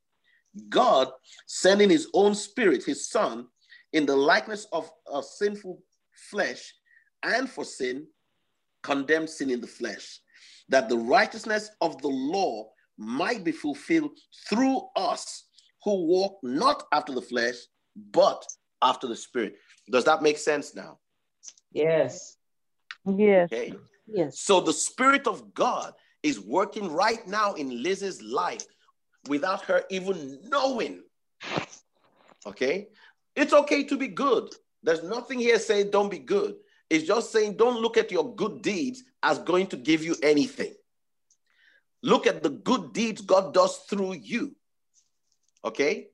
God, 0.69 1.09
sending 1.47 1.91
his 1.91 2.09
own 2.15 2.35
spirit, 2.35 2.85
his 2.85 3.09
son, 3.09 3.47
in 3.93 4.07
the 4.07 4.17
likeness 4.17 4.67
of 4.73 4.91
a 5.13 5.23
sinful 5.23 5.83
flesh, 6.31 6.75
and 7.23 7.49
for 7.49 7.65
sin, 7.65 8.07
condemned 8.83 9.31
sin 9.31 9.51
in 9.51 9.61
the 9.61 9.67
flesh, 9.67 10.21
that 10.69 10.89
the 10.89 10.99
righteousness 10.99 11.71
of 11.81 12.01
the 12.03 12.09
law 12.09 12.69
might 12.99 13.45
be 13.45 13.53
fulfilled 13.53 14.11
through 14.49 14.81
us 14.97 15.45
who 15.85 16.07
walk 16.07 16.39
not 16.43 16.85
after 16.93 17.13
the 17.13 17.23
flesh, 17.23 17.57
but 18.13 18.45
after 18.83 19.07
the 19.07 19.17
spirit. 19.17 19.55
Does 19.91 20.05
that 20.05 20.23
make 20.23 20.39
sense 20.39 20.75
now? 20.75 20.99
Yes. 21.73 22.37
Yes. 23.07 23.49
Okay. 23.53 23.75
Yes. 24.07 24.41
So 24.41 24.61
the 24.61 24.73
spirit 24.73 25.27
of 25.27 25.53
God 25.55 25.93
is 26.23 26.41
working 26.41 26.93
right 26.93 27.27
now 27.27 27.55
in 27.55 27.83
Liz's 27.83 28.23
life 28.23 28.65
without 29.29 29.63
her 29.65 29.85
even 29.91 30.39
knowing. 30.45 31.03
Okay? 32.47 32.89
It's 33.37 33.53
okay 33.53 33.85
to 33.85 33.97
be 33.97 34.09
good. 34.09 34.51
There's 34.83 35.03
nothing 35.03 35.39
here 35.39 35.59
saying 35.59 35.91
don't 35.91 36.11
be 36.11 36.19
good. 36.19 36.55
It's 36.89 37.07
just 37.07 37.33
saying 37.33 37.57
don't 37.57 37.81
look 37.81 37.97
at 37.97 38.11
your 38.11 38.35
good 38.35 38.63
deeds 38.63 39.03
as 39.23 39.39
going 39.39 39.69
to 39.69 39.77
give 39.77 40.03
you 40.05 40.17
anything. 40.23 40.75
Look 42.03 42.27
at 42.27 42.43
the 42.43 42.51
good 42.51 42.93
deeds 42.93 43.21
God 43.21 43.55
does 43.55 43.77
through 43.89 44.15
you. 44.15 44.57
Okay? 45.65 46.09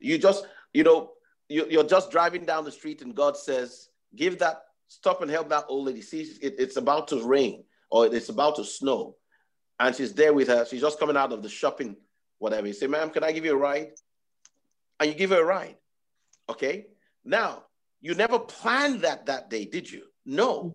You 0.00 0.18
just, 0.18 0.44
you 0.72 0.84
know, 0.84 1.12
you're 1.48 1.84
just 1.84 2.10
driving 2.10 2.44
down 2.44 2.64
the 2.64 2.72
street 2.72 3.02
and 3.02 3.14
God 3.14 3.36
says, 3.36 3.88
give 4.14 4.38
that, 4.40 4.62
stop 4.88 5.22
and 5.22 5.30
help 5.30 5.48
that 5.50 5.64
old 5.68 5.86
lady. 5.86 6.02
See, 6.02 6.22
it's 6.40 6.76
about 6.76 7.08
to 7.08 7.22
rain 7.22 7.64
or 7.90 8.06
it's 8.06 8.28
about 8.28 8.56
to 8.56 8.64
snow, 8.64 9.16
and 9.78 9.94
she's 9.94 10.12
there 10.12 10.32
with 10.32 10.48
her. 10.48 10.64
She's 10.64 10.80
just 10.80 10.98
coming 10.98 11.16
out 11.16 11.32
of 11.32 11.42
the 11.42 11.48
shopping, 11.48 11.96
whatever. 12.38 12.66
You 12.66 12.72
say, 12.72 12.86
ma'am, 12.86 13.10
can 13.10 13.22
I 13.22 13.32
give 13.32 13.44
you 13.44 13.52
a 13.52 13.56
ride? 13.56 13.92
And 14.98 15.10
you 15.10 15.14
give 15.14 15.30
her 15.30 15.42
a 15.42 15.44
ride. 15.44 15.76
Okay. 16.48 16.86
Now, 17.24 17.64
you 18.00 18.14
never 18.14 18.38
planned 18.38 19.02
that 19.02 19.26
that 19.26 19.50
day, 19.50 19.66
did 19.66 19.90
you? 19.90 20.04
No. 20.24 20.74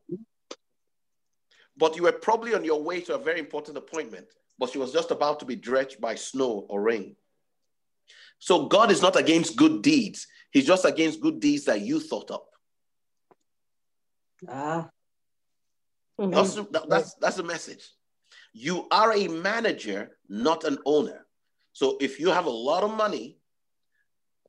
But 1.75 1.95
you 1.95 2.03
were 2.03 2.11
probably 2.11 2.53
on 2.53 2.63
your 2.63 2.81
way 2.81 3.01
to 3.01 3.15
a 3.15 3.17
very 3.17 3.39
important 3.39 3.77
appointment, 3.77 4.27
but 4.59 4.69
she 4.69 4.77
was 4.77 4.93
just 4.93 5.11
about 5.11 5.39
to 5.39 5.45
be 5.45 5.55
drenched 5.55 5.99
by 5.99 6.15
snow 6.15 6.65
or 6.69 6.81
rain. 6.81 7.15
So 8.39 8.67
God 8.67 8.91
is 8.91 9.01
not 9.01 9.15
against 9.15 9.55
good 9.55 9.81
deeds. 9.81 10.27
He's 10.51 10.65
just 10.65 10.85
against 10.85 11.21
good 11.21 11.39
deeds 11.39 11.65
that 11.65 11.81
you 11.81 11.99
thought 11.99 12.31
up. 12.31 12.45
Ah. 14.47 14.89
Mm-hmm. 16.19 16.31
That's, 16.31 16.87
that's, 16.87 17.13
that's 17.15 17.37
the 17.37 17.43
message. 17.43 17.89
You 18.53 18.87
are 18.91 19.13
a 19.13 19.27
manager, 19.27 20.17
not 20.27 20.63
an 20.65 20.77
owner. 20.85 21.25
So 21.73 21.97
if 22.01 22.19
you 22.19 22.29
have 22.29 22.45
a 22.45 22.49
lot 22.49 22.83
of 22.83 22.91
money, 22.91 23.37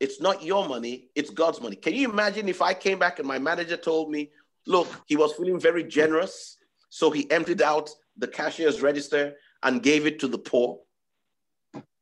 it's 0.01 0.21
not 0.21 0.43
your 0.43 0.69
money, 0.69 1.11
it's 1.15 1.31
God's 1.31 1.61
money. 1.61 1.77
Can 1.77 1.95
you 1.95 2.11
imagine 2.11 2.49
if 2.49 2.61
I 2.61 2.75
came 2.75 2.99
back 2.99 3.21
and 3.21 3.29
my 3.29 3.39
manager 3.39 3.77
told 3.77 4.11
me, 4.11 4.33
look, 4.67 4.89
he 5.07 5.17
was 5.17 5.33
feeling 5.35 5.61
very 5.61 5.85
generous, 5.85 6.57
so 6.89 7.11
he 7.11 7.31
emptied 7.31 7.63
out 7.63 7.91
the 8.17 8.27
cashier's 8.27 8.83
register 8.83 9.35
and 9.63 9.83
gave 9.83 10.05
it 10.07 10.19
to 10.21 10.29
the 10.29 10.39
poor? 10.39 10.81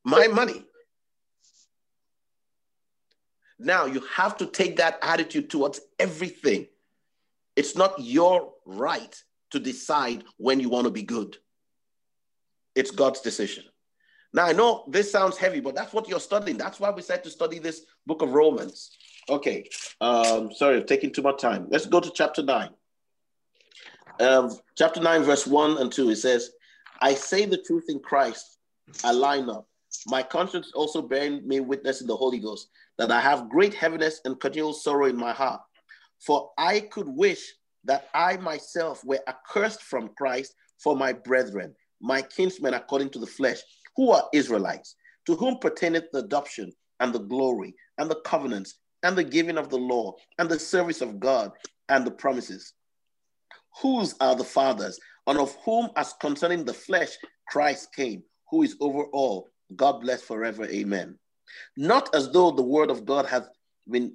My 0.05 0.29
money. 0.29 0.65
Now 3.61 3.85
you 3.85 4.01
have 4.17 4.37
to 4.39 4.47
take 4.47 4.77
that 4.77 4.99
attitude 5.03 5.51
towards 5.51 5.81
everything. 5.99 6.67
It's 7.57 7.77
not 7.77 7.95
your 7.99 8.53
right 8.65 9.15
to 9.51 9.59
decide 9.61 10.25
when 10.39 10.61
you 10.61 10.69
want 10.69 10.87
to 10.87 10.91
be 10.91 11.03
good. 11.03 11.37
It's 12.75 12.91
God's 12.91 13.21
decision. 13.21 13.65
Now, 14.33 14.47
I 14.47 14.53
know 14.53 14.85
this 14.89 15.11
sounds 15.11 15.37
heavy, 15.37 15.61
but 15.61 15.75
that's 15.75 15.93
what 15.93 16.09
you're 16.09 16.21
studying. 16.21 16.57
That's 16.57 16.79
why 16.79 16.91
we 16.91 17.03
said 17.03 17.25
to 17.25 17.31
study 17.31 17.59
this 17.59 17.85
book 18.07 18.23
of 18.23 18.33
Romans. 18.33 18.97
Okay, 19.29 19.69
um, 20.01 20.53
sorry, 20.53 20.79
I'm 20.79 20.87
taking 20.87 21.13
too 21.13 21.23
much 21.23 21.41
time. 21.41 21.67
Let's 21.69 21.87
go 21.87 22.01
to 22.01 22.11
chapter 22.11 22.43
9. 22.43 22.71
Um, 24.21 24.57
chapter 24.77 25.01
9, 25.01 25.25
verse 25.25 25.47
1 25.47 25.79
and 25.79 25.91
2, 25.91 26.11
it 26.11 26.17
says, 26.17 26.53
I 27.01 27.15
say 27.15 27.45
the 27.45 27.59
truth 27.59 27.87
in 27.89 27.99
Christ, 27.99 28.59
I 29.03 29.13
lie 29.13 29.41
not. 29.41 29.65
My 30.07 30.23
conscience 30.23 30.71
also 30.75 31.03
bearing 31.03 31.47
me 31.47 31.61
witness 31.61 32.01
in 32.01 32.07
the 32.07 32.17
Holy 32.17 32.39
Ghost, 32.39 32.69
that 33.01 33.11
I 33.11 33.19
have 33.19 33.49
great 33.49 33.73
heaviness 33.73 34.21
and 34.27 34.39
continual 34.39 34.75
sorrow 34.75 35.07
in 35.07 35.17
my 35.17 35.33
heart. 35.33 35.63
For 36.19 36.51
I 36.59 36.81
could 36.81 37.09
wish 37.09 37.43
that 37.85 38.11
I 38.13 38.37
myself 38.37 39.03
were 39.07 39.21
accursed 39.27 39.83
from 39.83 40.11
Christ 40.19 40.55
for 40.77 40.95
my 40.95 41.15
brethren, 41.15 41.75
my 42.03 42.21
kinsmen 42.21 42.75
according 42.75 43.09
to 43.13 43.19
the 43.19 43.27
flesh, 43.27 43.57
who 43.97 44.11
are 44.11 44.29
Israelites, 44.35 44.97
to 45.25 45.35
whom 45.35 45.57
pertaineth 45.57 46.11
the 46.13 46.19
adoption 46.19 46.71
and 47.01 47.11
the 47.15 47.21
glory 47.21 47.75
and 47.97 48.11
the 48.11 48.21
covenants 48.21 48.75
and 49.03 49.17
the 49.17 49.25
giving 49.25 49.57
of 49.57 49.71
the 49.71 49.79
law 49.79 50.13
and 50.39 50.51
the 50.51 50.59
service 50.59 51.01
of 51.01 51.19
God 51.19 51.53
and 51.89 52.07
the 52.07 52.11
promises. 52.11 52.75
Whose 53.81 54.15
are 54.21 54.37
the 54.37 54.45
fathers, 54.45 55.01
and 55.27 55.39
of 55.39 55.57
whom, 55.65 55.89
as 55.97 56.13
concerning 56.21 56.67
the 56.67 56.75
flesh, 56.75 57.17
Christ 57.49 57.95
came, 57.97 58.23
who 58.51 58.63
is 58.63 58.77
over 58.79 59.05
all, 59.05 59.49
God 59.75 60.03
bless 60.03 60.21
forever. 60.21 60.67
Amen. 60.67 61.19
Not 61.77 62.15
as 62.15 62.31
though 62.31 62.51
the 62.51 62.63
word 62.63 62.91
of 62.91 63.05
God 63.05 63.27
hath 63.27 63.49
been 63.89 64.15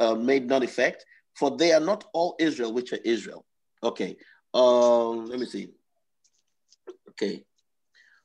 uh, 0.00 0.14
made 0.14 0.46
non 0.46 0.62
effect, 0.62 1.04
for 1.34 1.56
they 1.56 1.72
are 1.72 1.80
not 1.80 2.04
all 2.12 2.36
Israel 2.38 2.72
which 2.72 2.92
are 2.92 3.00
Israel. 3.04 3.44
Okay. 3.82 4.16
Um, 4.54 5.26
let 5.26 5.38
me 5.40 5.46
see. 5.46 5.68
Okay. 7.10 7.44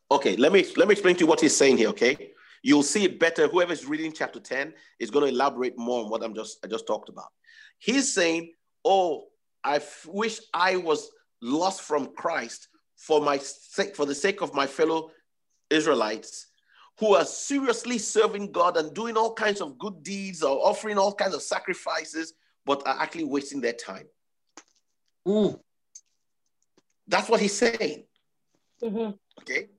Okay, 0.09 0.37
let 0.37 0.53
me 0.53 0.65
let 0.77 0.87
me 0.87 0.93
explain 0.93 1.15
to 1.15 1.21
you 1.21 1.27
what 1.27 1.41
he's 1.41 1.55
saying 1.55 1.77
here, 1.77 1.89
okay? 1.89 2.31
You'll 2.63 2.83
see 2.83 3.03
it 3.03 3.19
better. 3.19 3.47
Whoever's 3.47 3.85
reading 3.85 4.13
chapter 4.13 4.39
10 4.39 4.73
is 4.99 5.11
going 5.11 5.25
to 5.25 5.31
elaborate 5.31 5.77
more 5.77 6.03
on 6.03 6.09
what 6.09 6.23
I'm 6.23 6.33
just 6.33 6.59
I 6.63 6.67
just 6.67 6.87
talked 6.87 7.09
about. 7.09 7.27
He's 7.79 8.13
saying, 8.13 8.53
Oh, 8.85 9.25
I 9.63 9.81
wish 10.05 10.39
I 10.53 10.77
was 10.77 11.11
lost 11.41 11.81
from 11.81 12.13
Christ 12.15 12.69
for 12.95 13.21
my 13.21 13.37
sake, 13.37 13.95
for 13.95 14.05
the 14.05 14.15
sake 14.15 14.41
of 14.41 14.53
my 14.53 14.65
fellow 14.65 15.11
Israelites 15.69 16.46
who 16.99 17.15
are 17.15 17.25
seriously 17.25 17.97
serving 17.97 18.51
God 18.51 18.77
and 18.77 18.93
doing 18.93 19.17
all 19.17 19.33
kinds 19.33 19.61
of 19.61 19.77
good 19.77 20.03
deeds 20.03 20.41
or 20.41 20.65
offering 20.65 20.97
all 20.97 21.13
kinds 21.13 21.35
of 21.35 21.41
sacrifices 21.41 22.33
but 22.65 22.85
are 22.87 22.99
actually 22.99 23.23
wasting 23.23 23.61
their 23.61 23.73
time. 23.73 24.05
Mm. 25.27 25.59
That's 27.07 27.29
what 27.29 27.39
he's 27.39 27.57
saying. 27.57 28.03
Mm-hmm. 28.83 29.11
Okay. 29.41 29.69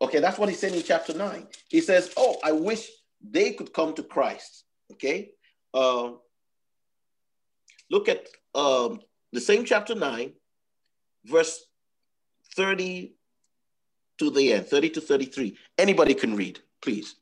Okay, 0.00 0.20
that's 0.20 0.38
what 0.38 0.48
he's 0.48 0.60
saying 0.60 0.74
in 0.74 0.82
chapter 0.82 1.12
9. 1.12 1.46
He 1.68 1.80
says, 1.80 2.12
Oh, 2.16 2.36
I 2.44 2.52
wish 2.52 2.88
they 3.20 3.52
could 3.52 3.72
come 3.72 3.94
to 3.94 4.02
Christ. 4.02 4.64
Okay. 4.92 5.32
Uh, 5.74 6.12
look 7.90 8.08
at 8.08 8.26
um, 8.54 9.00
the 9.32 9.40
same 9.40 9.64
chapter 9.64 9.94
9, 9.94 10.32
verse 11.24 11.64
30 12.54 13.14
to 14.18 14.30
the 14.30 14.52
end, 14.52 14.66
30 14.66 14.90
to 14.90 15.00
33. 15.00 15.56
Anybody 15.78 16.14
can 16.14 16.36
read, 16.36 16.60
please. 16.82 17.14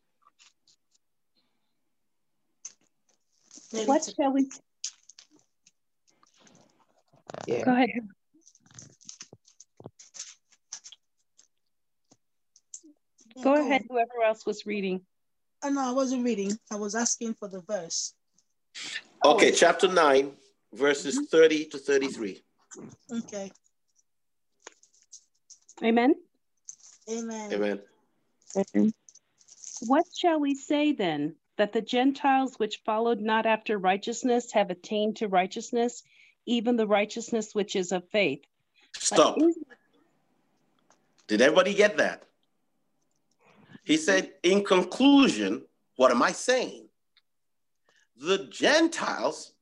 What 3.84 4.08
shall 4.16 4.32
we? 4.32 4.48
Yeah. 7.46 7.64
Go 7.64 7.72
ahead. 7.72 8.08
Go 13.42 13.54
oh. 13.54 13.66
ahead, 13.66 13.84
whoever 13.88 14.22
else 14.24 14.46
was 14.46 14.64
reading. 14.64 15.02
Oh, 15.62 15.68
no, 15.68 15.80
I 15.80 15.92
wasn't 15.92 16.24
reading. 16.24 16.58
I 16.72 16.76
was 16.76 16.94
asking 16.94 17.34
for 17.34 17.48
the 17.48 17.60
verse. 17.60 18.14
Okay, 19.24 19.52
chapter 19.52 19.88
9, 19.88 20.32
verses 20.72 21.16
mm-hmm. 21.16 21.24
30 21.24 21.64
to 21.66 21.78
33. 21.78 22.42
Okay. 23.12 23.50
Amen. 25.82 26.14
Amen. 27.10 27.52
Amen. 27.52 28.92
What 29.86 30.04
shall 30.14 30.40
we 30.40 30.54
say 30.54 30.92
then? 30.92 31.36
That 31.58 31.72
the 31.72 31.80
Gentiles 31.80 32.58
which 32.58 32.82
followed 32.84 33.20
not 33.20 33.46
after 33.46 33.78
righteousness 33.78 34.52
have 34.52 34.70
attained 34.70 35.16
to 35.16 35.28
righteousness, 35.28 36.02
even 36.44 36.76
the 36.76 36.86
righteousness 36.86 37.54
which 37.54 37.76
is 37.76 37.92
of 37.92 38.06
faith. 38.10 38.42
Stop. 38.94 39.38
is- 39.38 39.58
Did 41.28 41.40
everybody 41.40 41.74
get 41.74 41.96
that? 41.96 42.24
He 43.84 43.96
said, 43.96 44.34
in 44.42 44.64
conclusion, 44.64 45.64
what 45.96 46.10
am 46.10 46.22
I 46.22 46.32
saying? 46.32 46.88
The 48.16 48.46
Gentiles 48.46 49.52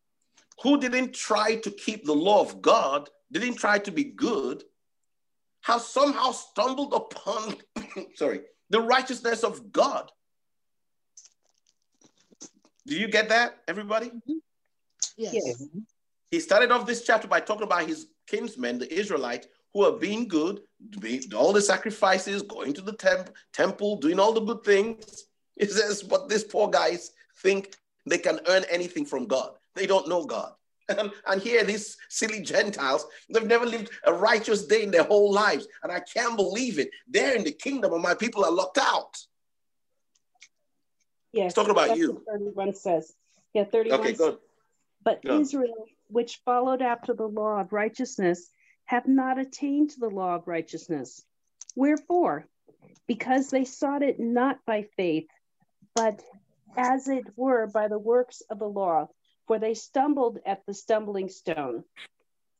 who 0.62 0.80
didn't 0.80 1.14
try 1.14 1.56
to 1.56 1.70
keep 1.70 2.04
the 2.04 2.14
law 2.14 2.40
of 2.40 2.62
God, 2.62 3.08
didn't 3.30 3.54
try 3.54 3.78
to 3.80 3.90
be 3.90 4.04
good, 4.04 4.64
have 5.64 5.80
somehow 5.80 6.30
stumbled 6.30 6.92
upon, 6.92 7.56
sorry, 8.14 8.40
the 8.68 8.80
righteousness 8.80 9.42
of 9.42 9.72
God. 9.72 10.12
Do 12.86 12.94
you 12.94 13.08
get 13.08 13.30
that, 13.30 13.56
everybody? 13.66 14.08
Mm-hmm. 14.08 14.32
Yes. 15.16 15.34
Yes. 15.34 15.66
He 16.30 16.40
started 16.40 16.70
off 16.70 16.86
this 16.86 17.06
chapter 17.06 17.26
by 17.26 17.40
talking 17.40 17.62
about 17.62 17.86
his 17.86 18.08
kinsmen, 18.26 18.78
the 18.78 18.92
Israelites, 18.92 19.46
who 19.72 19.84
are 19.84 19.92
being 19.98 20.28
good, 20.28 20.60
doing 20.90 21.22
all 21.34 21.52
the 21.52 21.62
sacrifices, 21.62 22.42
going 22.42 22.74
to 22.74 22.82
the 22.82 22.92
temp- 22.92 23.30
temple, 23.54 23.96
doing 23.96 24.20
all 24.20 24.32
the 24.32 24.40
good 24.40 24.62
things. 24.64 25.24
He 25.58 25.64
says, 25.66 26.02
but 26.02 26.28
these 26.28 26.44
poor 26.44 26.68
guys 26.68 27.12
think 27.38 27.74
they 28.04 28.18
can 28.18 28.38
earn 28.48 28.64
anything 28.70 29.06
from 29.06 29.26
God. 29.26 29.52
They 29.74 29.86
don't 29.86 30.08
know 30.08 30.26
God. 30.26 30.52
And, 30.88 31.10
and 31.26 31.40
here, 31.40 31.64
these 31.64 31.96
silly 32.08 32.42
Gentiles, 32.42 33.06
they've 33.30 33.46
never 33.46 33.64
lived 33.64 33.90
a 34.04 34.12
righteous 34.12 34.66
day 34.66 34.82
in 34.82 34.90
their 34.90 35.04
whole 35.04 35.32
lives. 35.32 35.66
And 35.82 35.90
I 35.90 36.00
can't 36.00 36.36
believe 36.36 36.78
it. 36.78 36.90
They're 37.08 37.34
in 37.34 37.44
the 37.44 37.52
kingdom, 37.52 37.92
and 37.92 38.02
my 38.02 38.14
people 38.14 38.44
are 38.44 38.50
locked 38.50 38.78
out. 38.78 39.16
Yes. 41.32 41.54
talking 41.54 41.70
about 41.70 41.96
you. 41.96 42.22
31 42.30 42.74
says. 42.74 43.12
Yeah, 43.54 43.64
31 43.64 44.00
Okay, 44.00 44.12
good. 44.12 44.38
But 45.02 45.22
Go. 45.22 45.40
Israel, 45.40 45.86
which 46.08 46.40
followed 46.44 46.80
after 46.80 47.12
the 47.12 47.26
law 47.26 47.60
of 47.60 47.72
righteousness, 47.72 48.48
have 48.84 49.08
not 49.08 49.38
attained 49.38 49.90
to 49.90 50.00
the 50.00 50.10
law 50.10 50.36
of 50.36 50.46
righteousness. 50.46 51.24
Wherefore? 51.74 52.46
Because 53.06 53.50
they 53.50 53.64
sought 53.64 54.02
it 54.02 54.20
not 54.20 54.58
by 54.66 54.86
faith, 54.96 55.28
but 55.94 56.22
as 56.76 57.08
it 57.08 57.24
were 57.36 57.66
by 57.66 57.88
the 57.88 57.98
works 57.98 58.42
of 58.50 58.58
the 58.58 58.68
law, 58.68 59.08
for 59.46 59.58
they 59.58 59.74
stumbled 59.74 60.38
at 60.46 60.64
the 60.66 60.74
stumbling 60.74 61.28
stone. 61.28 61.84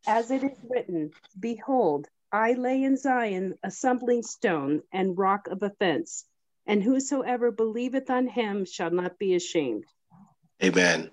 As 0.06 0.30
it 0.30 0.44
is 0.44 0.58
written, 0.68 1.12
Behold, 1.38 2.08
I 2.30 2.52
lay 2.54 2.82
in 2.82 2.96
Zion 2.96 3.54
a 3.62 3.70
stumbling 3.70 4.22
stone 4.22 4.82
and 4.92 5.16
rock 5.16 5.46
of 5.48 5.62
offense, 5.62 6.24
and 6.66 6.82
whosoever 6.82 7.50
believeth 7.50 8.10
on 8.10 8.26
him 8.26 8.64
shall 8.64 8.90
not 8.90 9.18
be 9.18 9.34
ashamed. 9.34 9.84
Amen. 10.62 11.10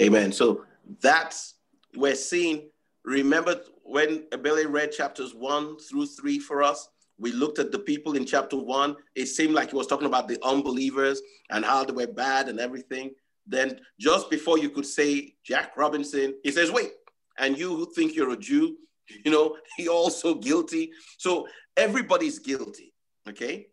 Amen. 0.00 0.32
So 0.32 0.64
that's 1.00 1.54
we're 1.96 2.14
seeing. 2.14 2.70
Remember 3.04 3.60
when 3.82 4.26
Billy 4.42 4.66
read 4.66 4.92
chapters 4.92 5.34
one 5.34 5.76
through 5.78 6.06
three 6.06 6.38
for 6.38 6.62
us? 6.62 6.88
We 7.18 7.32
looked 7.32 7.58
at 7.58 7.72
the 7.72 7.78
people 7.78 8.14
in 8.14 8.24
chapter 8.24 8.56
one. 8.56 8.96
It 9.14 9.26
seemed 9.26 9.54
like 9.54 9.70
he 9.70 9.76
was 9.76 9.86
talking 9.86 10.06
about 10.06 10.28
the 10.28 10.38
unbelievers 10.42 11.20
and 11.50 11.64
how 11.64 11.84
they 11.84 11.92
were 11.92 12.06
bad 12.06 12.48
and 12.48 12.60
everything. 12.60 13.12
Then, 13.52 13.78
just 14.00 14.30
before 14.30 14.58
you 14.58 14.70
could 14.70 14.86
say 14.86 15.34
Jack 15.44 15.76
Robinson, 15.76 16.34
he 16.42 16.50
says, 16.50 16.72
Wait, 16.72 16.92
and 17.38 17.58
you 17.58 17.76
who 17.76 17.92
think 17.92 18.14
you're 18.14 18.32
a 18.32 18.36
Jew, 18.36 18.78
you 19.24 19.30
know, 19.30 19.56
he 19.76 19.88
also 19.88 20.34
guilty. 20.34 20.90
So 21.18 21.46
everybody's 21.76 22.38
guilty. 22.38 22.94
Okay. 23.28 23.68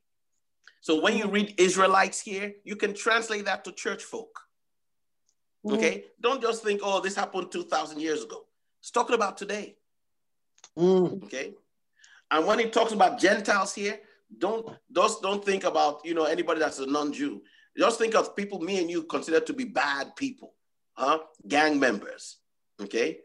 So 0.81 1.01
when 1.01 1.17
you 1.17 1.27
read 1.27 1.55
Israelites 1.57 2.19
here, 2.19 2.53
you 2.63 2.75
can 2.75 2.93
translate 2.93 3.45
that 3.45 3.63
to 3.63 3.71
church 3.71 4.03
folk. 4.03 4.37
Okay. 5.65 6.05
Don't 6.21 6.41
just 6.41 6.63
think, 6.63 6.81
oh, 6.83 6.99
this 6.99 7.15
happened 7.15 7.51
2,000 7.51 7.99
years 7.99 8.23
ago. 8.23 8.45
It's 8.81 8.91
talking 8.91 9.15
about 9.15 9.37
today. 9.37 9.75
Mm. 10.77 11.23
Okay. 11.23 11.53
And 12.31 12.45
when 12.45 12.59
he 12.59 12.69
talks 12.69 12.91
about 12.91 13.19
Gentiles 13.19 13.73
here, 13.73 13.99
don't 14.37 14.69
just 14.93 15.21
don't 15.23 15.43
think 15.43 15.63
about 15.63 16.01
you 16.05 16.13
know 16.13 16.25
anybody 16.25 16.59
that's 16.59 16.79
a 16.79 16.85
non-Jew. 16.85 17.41
Just 17.79 17.97
think 17.97 18.13
of 18.13 18.35
people 18.35 18.59
me 18.59 18.81
and 18.81 18.91
you 18.91 19.03
consider 19.03 19.39
to 19.39 19.53
be 19.53 19.63
bad 19.63 20.13
people, 20.17 20.53
huh? 20.95 21.19
Gang 21.47 21.79
members. 21.79 22.35
Okay. 22.81 23.19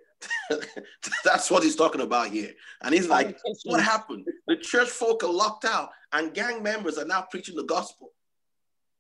that's 1.25 1.51
what 1.51 1.65
he's 1.65 1.75
talking 1.75 2.01
about 2.01 2.29
here. 2.29 2.53
And 2.81 2.95
he's 2.95 3.09
like, 3.09 3.37
what 3.65 3.83
happened? 3.83 4.25
The 4.47 4.57
church 4.57 4.91
folk 4.91 5.25
are 5.25 5.33
locked 5.33 5.65
out, 5.65 5.91
and 6.13 6.33
gang 6.33 6.63
members 6.63 6.99
are 6.99 7.05
now 7.05 7.27
preaching 7.29 7.57
the 7.57 7.65
gospel. 7.65 8.13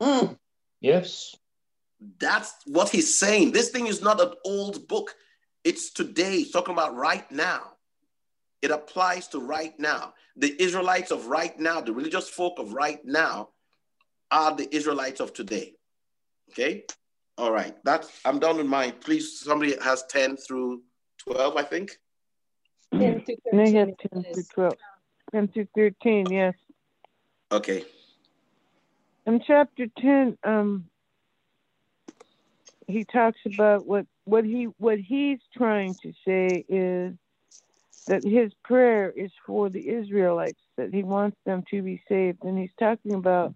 Mm. 0.02 0.36
Yes. 0.81 1.36
That's 2.18 2.52
what 2.66 2.89
he's 2.89 3.16
saying. 3.16 3.52
This 3.52 3.70
thing 3.70 3.86
is 3.86 4.02
not 4.02 4.20
an 4.20 4.32
old 4.44 4.89
book. 4.89 5.14
It's 5.62 5.93
today. 5.93 6.39
It's 6.39 6.51
talking 6.51 6.74
about 6.74 6.97
right 6.97 7.31
now. 7.31 7.74
It 8.60 8.72
applies 8.72 9.28
to 9.28 9.39
right 9.39 9.78
now. 9.78 10.14
The 10.35 10.60
Israelites 10.60 11.12
of 11.12 11.26
right 11.26 11.56
now, 11.60 11.81
the 11.81 11.93
religious 11.93 12.28
folk 12.28 12.59
of 12.59 12.74
right 12.74 12.98
now, 13.05 13.51
are 14.31 14.55
the 14.55 14.75
Israelites 14.75 15.21
of 15.21 15.33
today. 15.33 15.75
Okay? 16.51 16.85
All 17.37 17.53
right. 17.53 17.77
That's 17.85 18.09
I'm 18.25 18.39
done 18.39 18.59
with 18.59 18.67
mine. 18.67 18.95
Please, 19.01 19.41
somebody 19.41 19.77
has 19.83 20.05
10 20.09 20.37
through 20.37 20.83
12, 21.19 21.57
I 21.57 21.63
think. 21.63 21.99
10 22.93 23.25
to 23.25 23.37
13 23.53 23.75
have 23.75 23.89
10 24.13 24.23
through 24.23 24.31
is. 24.31 24.49
12. 24.49 24.73
10 25.33 25.49
through 25.49 25.69
13, 25.77 26.27
yes. 26.31 26.55
Okay. 27.51 27.85
In 29.27 29.41
chapter 29.45 29.87
10, 29.99 30.39
um, 30.45 30.85
he 32.87 33.05
talks 33.05 33.39
about 33.47 33.87
what, 33.87 34.07
what 34.25 34.45
he 34.45 34.65
what 34.79 34.99
he's 34.99 35.39
trying 35.57 35.95
to 36.03 36.13
say 36.27 36.65
is 36.69 37.15
that 38.07 38.23
his 38.23 38.53
prayer 38.63 39.11
is 39.11 39.31
for 39.47 39.71
the 39.71 39.89
Israelites, 39.89 40.61
that 40.77 40.93
he 40.93 41.03
wants 41.03 41.37
them 41.47 41.65
to 41.71 41.83
be 41.83 42.03
saved. 42.09 42.45
And 42.45 42.59
he's 42.59 42.75
talking 42.79 43.15
about 43.15 43.55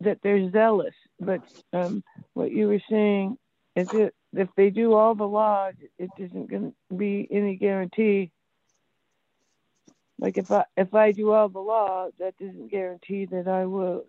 that 0.00 0.18
they're 0.22 0.50
zealous. 0.50 0.94
But 1.20 1.42
um, 1.72 2.02
what 2.34 2.50
you 2.50 2.68
were 2.68 2.82
saying 2.90 3.38
is 3.76 3.88
that 3.88 4.12
if 4.32 4.48
they 4.56 4.70
do 4.70 4.94
all 4.94 5.14
the 5.14 5.26
laws, 5.26 5.74
it 5.98 6.10
isn't 6.18 6.50
going 6.50 6.74
to 6.90 6.96
be 6.96 7.26
any 7.30 7.56
guarantee. 7.56 8.30
Like 10.18 10.38
if 10.38 10.50
I 10.50 10.64
if 10.76 10.94
I 10.94 11.12
do 11.12 11.32
all 11.32 11.48
the 11.48 11.60
law, 11.60 12.08
that 12.18 12.36
doesn't 12.38 12.70
guarantee 12.70 13.26
that 13.26 13.48
I 13.48 13.66
will 13.66 14.04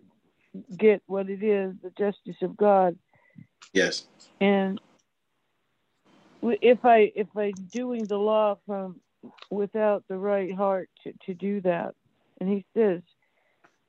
get 0.76 1.02
what 1.06 1.28
it 1.28 1.42
is, 1.42 1.74
the 1.82 1.90
justice 1.90 2.36
of 2.42 2.56
God. 2.56 2.96
Yes. 3.72 4.06
And 4.40 4.80
if 6.42 6.84
I 6.84 7.12
if 7.14 7.26
I'm 7.36 7.52
doing 7.72 8.04
the 8.04 8.18
law 8.18 8.58
from 8.66 9.00
without 9.50 10.04
the 10.08 10.16
right 10.16 10.54
heart 10.54 10.88
to, 11.02 11.12
to 11.26 11.34
do 11.34 11.60
that, 11.62 11.94
and 12.40 12.48
he 12.48 12.64
says, 12.74 13.02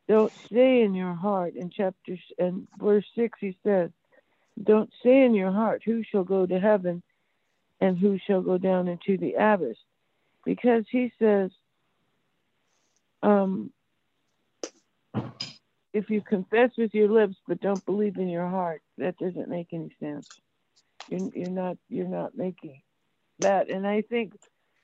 don't 0.07 0.33
say 0.51 0.81
in 0.81 0.93
your 0.93 1.13
heart. 1.13 1.55
In 1.55 1.69
chapter 1.69 2.17
and 2.37 2.67
verse 2.79 3.05
six 3.15 3.37
he 3.39 3.57
says, 3.63 3.89
don't 4.61 4.91
say 5.03 5.23
in 5.23 5.33
your 5.35 5.51
heart. 5.51 5.83
Who 5.85 6.03
shall 6.03 6.23
go 6.23 6.45
to 6.45 6.59
heaven 6.59 7.03
and 7.79 7.97
who 7.97 8.17
shall 8.25 8.41
go 8.41 8.57
down 8.57 8.87
into 8.87 9.17
the 9.17 9.35
abyss, 9.35 9.77
because 10.43 10.85
he 10.89 11.11
says, 11.19 11.51
um, 13.21 13.71
if 15.93 16.09
you 16.09 16.21
confess 16.21 16.71
with 16.77 16.93
your 16.93 17.09
lips 17.09 17.35
but 17.47 17.61
don't 17.61 17.85
believe 17.85 18.17
in 18.17 18.29
your 18.29 18.47
heart, 18.47 18.81
that 18.97 19.17
doesn't 19.17 19.49
make 19.49 19.67
any 19.73 19.95
sense. 19.99 20.25
You're, 21.07 21.29
you're 21.35 21.49
not 21.49 21.77
you're 21.89 22.07
not 22.07 22.35
making 22.35 22.81
that, 23.39 23.69
and 23.69 23.85
I 23.85 24.01
think 24.01 24.33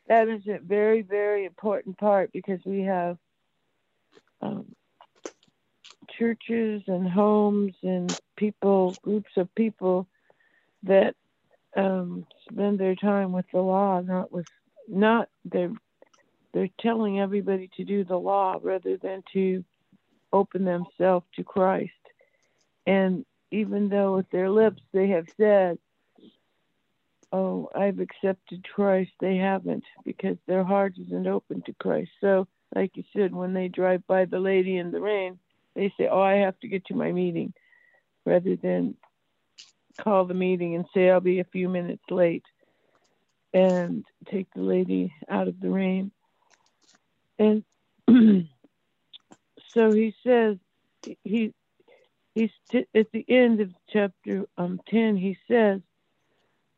that 0.08 0.28
is 0.28 0.48
a 0.48 0.60
very 0.60 1.02
very 1.02 1.46
important 1.46 1.98
part 1.98 2.32
because 2.32 2.60
we 2.66 2.82
have 2.82 3.18
um, 4.42 4.76
churches 6.18 6.84
and 6.88 7.10
homes 7.10 7.74
and 7.84 8.18
people, 8.36 8.96
groups 9.04 9.32
of 9.38 9.54
people 9.56 10.08
that 10.84 11.16
um, 11.76 12.26
spend 12.50 12.80
their 12.80 12.96
time 12.96 13.32
with 13.32 13.46
the 13.52 13.62
law, 13.62 14.02
not 14.02 14.32
with 14.32 14.46
not 14.88 15.30
they're 15.46 15.72
they're 16.54 16.70
telling 16.80 17.20
everybody 17.20 17.70
to 17.78 17.84
do 17.84 18.04
the 18.04 18.18
law 18.18 18.60
rather 18.62 18.98
than 18.98 19.24
to 19.34 19.64
open 20.32 20.66
themselves 20.66 21.26
to 21.36 21.44
Christ. 21.44 21.92
And 22.86 23.26
even 23.52 23.90
though 23.90 24.16
with 24.16 24.30
their 24.30 24.50
lips 24.50 24.82
they 24.94 25.10
have 25.10 25.28
said, 25.38 25.78
Oh, 27.32 27.70
I've 27.74 28.00
accepted 28.00 28.68
Christ, 28.76 29.12
they 29.20 29.38
haven't 29.38 29.84
because 30.06 30.38
their 30.46 30.64
heart 30.64 30.94
isn't 31.04 31.28
open 31.28 31.64
to 31.64 31.74
Christ. 31.74 32.12
So, 32.22 32.48
like 32.76 32.96
you 32.96 33.04
said, 33.12 33.34
when 33.34 33.54
they 33.54 33.70
drive 33.70 34.06
by 34.06 34.26
the 34.26 34.40
lady 34.40 34.78
in 34.78 34.92
the 34.92 35.02
rain, 35.02 35.40
they 35.76 35.94
say, 35.98 36.08
Oh, 36.12 36.22
I 36.22 36.36
have 36.36 36.60
to 36.60 36.68
get 36.68 36.86
to 36.86 36.96
my 36.96 37.12
meeting, 37.12 37.54
rather 38.26 38.56
than 38.56 38.96
call 40.02 40.26
the 40.26 40.34
meeting 40.34 40.76
and 40.76 40.86
say, 40.94 41.10
I'll 41.10 41.20
be 41.20 41.40
a 41.40 41.46
few 41.46 41.70
minutes 41.70 42.04
late 42.10 42.44
and 43.54 44.04
take 44.32 44.48
the 44.56 44.62
lady 44.62 45.14
out 45.30 45.48
of 45.48 45.60
the 45.60 45.70
rain. 45.70 46.12
And 47.40 47.64
so 49.74 49.94
he 49.94 50.14
says, 50.26 50.58
he 51.24 51.54
he's 52.36 52.50
t- 52.72 52.88
at 52.96 53.08
the 53.12 53.26
end 53.30 53.62
of 53.62 53.70
chapter 53.92 54.46
um, 54.58 54.80
10, 54.90 55.18
he 55.18 55.38
says, 55.48 55.82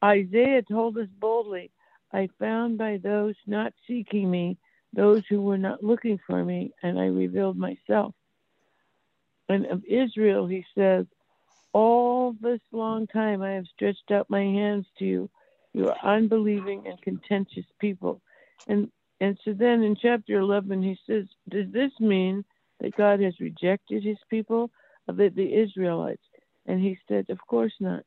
Isaiah 0.03 0.61
told 0.61 0.97
us 0.97 1.07
boldly, 1.19 1.71
I 2.13 2.29
found 2.39 2.77
by 2.77 2.97
those 2.97 3.35
not 3.47 3.73
seeking 3.87 4.29
me, 4.29 4.57
those 4.93 5.23
who 5.29 5.41
were 5.41 5.57
not 5.57 5.83
looking 5.83 6.19
for 6.27 6.43
me, 6.43 6.71
and 6.83 6.99
I 6.99 7.05
revealed 7.05 7.57
myself. 7.57 8.13
And 9.49 9.65
of 9.67 9.83
Israel, 9.85 10.47
he 10.47 10.65
says, 10.77 11.05
All 11.73 12.35
this 12.41 12.61
long 12.71 13.07
time 13.07 13.41
I 13.41 13.51
have 13.51 13.65
stretched 13.75 14.11
out 14.11 14.29
my 14.29 14.41
hands 14.41 14.85
to 14.99 15.05
you. 15.05 15.29
You 15.73 15.89
are 15.89 16.15
unbelieving 16.17 16.87
and 16.87 17.01
contentious 17.01 17.65
people. 17.79 18.21
And 18.67 18.91
and 19.21 19.37
so 19.45 19.53
then 19.53 19.81
in 19.83 19.95
chapter 19.95 20.39
11, 20.39 20.83
he 20.83 20.97
says, 21.07 21.25
Does 21.49 21.71
this 21.71 21.91
mean 21.99 22.43
that 22.79 22.95
God 22.97 23.21
has 23.21 23.39
rejected 23.39 24.03
his 24.03 24.17
people, 24.29 24.71
the, 25.07 25.31
the 25.33 25.53
Israelites? 25.53 26.23
And 26.65 26.81
he 26.81 26.97
said, 27.07 27.29
Of 27.29 27.39
course 27.47 27.73
not. 27.79 28.03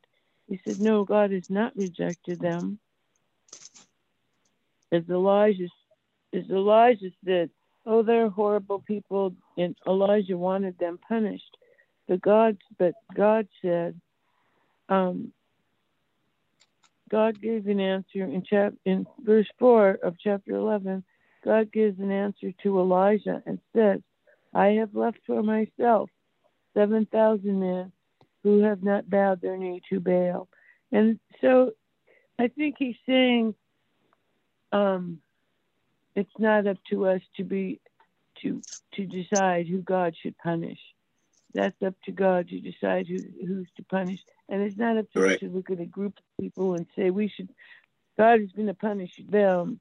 He 0.47 0.59
said, 0.65 0.79
No, 0.79 1.03
God 1.05 1.31
has 1.31 1.49
not 1.49 1.75
rejected 1.75 2.39
them. 2.39 2.79
As 4.91 5.03
Elijah, 5.09 5.67
as 6.33 6.43
Elijah 6.49 7.11
said, 7.25 7.49
Oh, 7.85 8.03
they're 8.03 8.29
horrible 8.29 8.79
people, 8.79 9.33
and 9.57 9.75
Elijah 9.87 10.37
wanted 10.37 10.77
them 10.77 10.99
punished. 11.07 11.57
But 12.07 12.21
God, 12.21 12.57
but 12.77 12.93
God 13.15 13.47
said, 13.61 13.99
um, 14.89 15.31
God 17.09 17.41
gave 17.41 17.67
an 17.67 17.79
answer 17.79 18.23
in 18.23 18.43
chap 18.43 18.73
in 18.85 19.05
verse 19.23 19.47
four 19.57 19.97
of 20.03 20.15
chapter 20.19 20.51
eleven. 20.51 21.03
God 21.43 21.71
gives 21.71 21.99
an 21.99 22.11
answer 22.11 22.51
to 22.63 22.79
Elijah 22.79 23.41
and 23.45 23.59
says, 23.75 24.01
"I 24.53 24.67
have 24.79 24.93
left 24.93 25.19
for 25.25 25.41
myself 25.41 26.09
seven 26.73 27.07
thousand 27.07 27.59
men 27.59 27.91
who 28.43 28.59
have 28.61 28.83
not 28.83 29.09
bowed 29.09 29.41
their 29.41 29.57
knee 29.57 29.81
to 29.89 29.99
Baal." 29.99 30.47
And 30.91 31.19
so, 31.41 31.71
I 32.37 32.47
think 32.47 32.75
he's 32.77 32.95
saying, 33.07 33.55
um, 34.71 35.19
it's 36.15 36.31
not 36.39 36.67
up 36.67 36.77
to 36.91 37.07
us 37.07 37.21
to 37.37 37.43
be 37.43 37.81
to 38.41 38.63
to 38.95 39.05
decide 39.05 39.67
who 39.67 39.79
God 39.81 40.15
should 40.21 40.37
punish. 40.39 40.79
That's 41.53 41.81
up 41.85 41.95
to 42.05 42.11
God 42.11 42.49
to 42.49 42.59
decide 42.59 43.07
who 43.07 43.23
who's 43.47 43.69
to 43.77 43.83
punish, 43.85 44.19
and 44.49 44.61
it's 44.63 44.77
not 44.77 44.97
up 44.97 45.11
to 45.13 45.21
Right. 45.21 45.35
us 45.35 45.39
to 45.41 45.49
look 45.49 45.69
at 45.71 45.79
a 45.81 45.85
group 45.85 46.17
of 46.17 46.43
people 46.43 46.75
and 46.75 46.87
say 46.95 47.09
we 47.11 47.29
should. 47.29 47.49
God 48.17 48.41
is 48.41 48.51
going 48.53 48.67
to 48.67 48.73
punish 48.75 49.11
them, 49.29 49.79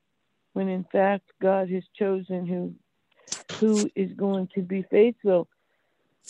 when 0.54 0.68
in 0.68 0.84
fact 0.92 1.24
God 1.42 1.70
has 1.70 1.84
chosen 1.98 2.46
who 2.46 2.74
who 3.60 3.90
is 3.96 4.12
going 4.14 4.48
to 4.54 4.62
be 4.62 4.82
faithful, 4.90 5.48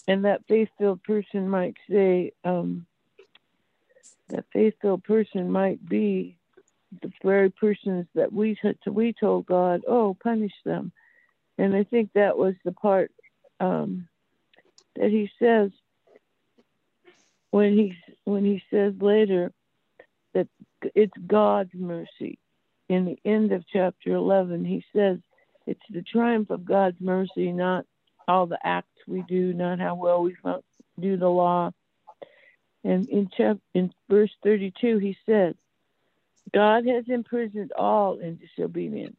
and 0.09 0.25
that 0.25 0.43
faithful 0.49 0.99
person 0.99 1.49
might 1.49 1.77
say, 1.91 2.33
um, 2.45 2.87
that 4.31 4.47
faithful 4.53 4.99
person 4.99 5.51
might 5.51 5.87
be 5.89 6.38
the 7.03 7.13
very 7.23 7.51
persons 7.51 8.07
that 8.15 8.33
we 8.33 8.55
t- 8.55 8.91
we 8.91 9.13
told 9.13 9.47
God, 9.47 9.83
oh, 9.87 10.17
punish 10.23 10.53
them, 10.65 10.93
and 11.59 11.75
I 11.75 11.85
think 11.85 12.11
that 12.15 12.37
was 12.37 12.55
the 12.65 12.73
part 12.73 13.11
um, 13.61 14.09
that 14.97 15.11
he 15.11 15.31
says 15.39 15.71
when 17.51 17.73
he 17.73 17.97
when 18.25 18.45
he 18.45 18.63
says 18.71 18.95
later 19.01 19.53
that 20.35 20.49
it's 20.95 21.17
God's 21.27 21.75
mercy. 21.75 22.39
In 22.89 23.05
the 23.05 23.19
end 23.31 23.53
of 23.53 23.65
chapter 23.71 24.15
11, 24.15 24.65
he 24.65 24.83
says 24.95 25.19
it's 25.67 25.81
the 25.91 26.03
triumph 26.03 26.49
of 26.51 26.65
God's 26.65 27.01
mercy, 27.01 27.53
not 27.53 27.85
all 28.27 28.47
the 28.47 28.59
acts 28.65 28.89
we 29.07 29.23
do, 29.29 29.53
not 29.53 29.79
how 29.79 29.95
well 29.95 30.23
we 30.23 30.35
do 30.99 31.17
the 31.17 31.29
law. 31.29 31.71
And 32.85 33.07
in 33.09 33.29
chap- 33.37 33.59
in 33.75 33.93
verse 34.09 34.31
32, 34.43 34.99
he 34.99 35.17
says, 35.27 35.55
God 36.55 36.87
has 36.87 37.05
imprisoned 37.09 37.73
all 37.73 38.19
in 38.19 38.37
disobedience, 38.37 39.17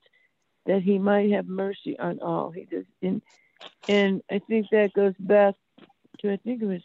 that 0.65 0.81
he 0.81 0.97
might 0.97 1.31
have 1.31 1.47
mercy 1.47 1.97
on 1.99 2.19
all. 2.19 2.51
He 2.51 2.65
does, 2.65 2.85
and, 3.01 3.22
and 3.88 4.22
I 4.31 4.39
think 4.47 4.68
that 4.72 4.93
goes 4.93 5.14
back 5.19 5.56
to 6.19 6.31
I 6.31 6.38
think 6.38 6.61
it 6.61 6.65
was 6.65 6.81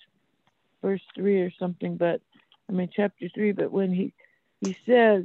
verse 0.83 1.03
three 1.15 1.41
or 1.41 1.51
something, 1.59 1.97
but 1.97 2.21
I 2.69 2.73
mean 2.73 2.91
chapter 2.95 3.29
three. 3.35 3.53
But 3.53 3.73
when 3.73 3.93
he 3.93 4.13
he 4.61 4.77
says, 4.87 5.25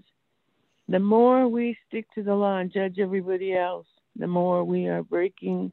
the 0.88 1.00
more 1.00 1.48
we 1.48 1.78
stick 1.88 2.06
to 2.16 2.24
the 2.24 2.36
law 2.36 2.58
and 2.58 2.72
judge 2.72 3.00
everybody 3.00 3.54
else, 3.54 3.88
the 4.16 4.28
more 4.28 4.64
we 4.64 4.88
are 4.88 5.04
breaking. 5.04 5.72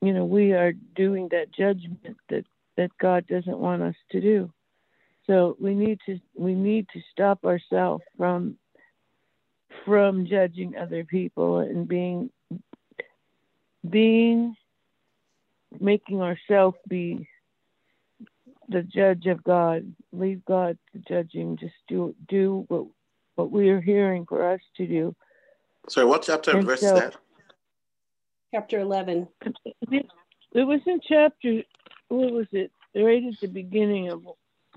You 0.00 0.12
know, 0.12 0.24
we 0.24 0.52
are 0.52 0.72
doing 0.72 1.28
that 1.32 1.52
judgment 1.52 2.16
that 2.28 2.44
that 2.76 2.90
God 2.98 3.26
doesn't 3.26 3.58
want 3.58 3.82
us 3.82 3.96
to 4.12 4.20
do. 4.20 4.52
So 5.28 5.56
we 5.60 5.74
need 5.74 5.98
to 6.06 6.18
we 6.34 6.54
need 6.54 6.86
to 6.94 7.00
stop 7.12 7.44
ourselves 7.44 8.02
from 8.16 8.56
from 9.84 10.26
judging 10.26 10.74
other 10.76 11.04
people 11.04 11.58
and 11.58 11.86
being 11.86 12.30
being 13.88 14.56
making 15.80 16.22
ourselves 16.22 16.78
be 16.88 17.28
the 18.68 18.82
judge 18.82 19.26
of 19.26 19.44
God. 19.44 19.92
Leave 20.12 20.44
God 20.46 20.78
to 20.92 20.98
judging. 21.06 21.58
Just 21.58 21.74
do 21.88 22.14
do 22.28 22.64
what 22.68 22.86
what 23.34 23.50
we 23.50 23.68
are 23.68 23.80
hearing 23.82 24.24
for 24.26 24.50
us 24.50 24.60
to 24.78 24.86
do. 24.86 25.14
Sorry, 25.88 26.06
what 26.06 26.22
chapter 26.22 26.50
and 26.52 26.60
And 26.60 26.66
verse 26.68 26.80
so- 26.80 26.94
that? 26.94 27.16
Chapter 28.54 28.80
11. 28.80 29.28
It 29.90 30.06
it 30.54 30.64
was 30.64 30.80
in 30.86 31.00
chapter. 31.06 31.62
What 32.08 32.32
was 32.32 32.46
it? 32.52 32.72
Right 32.94 33.22
at 33.24 33.38
the 33.42 33.46
beginning 33.48 34.08
of. 34.10 34.22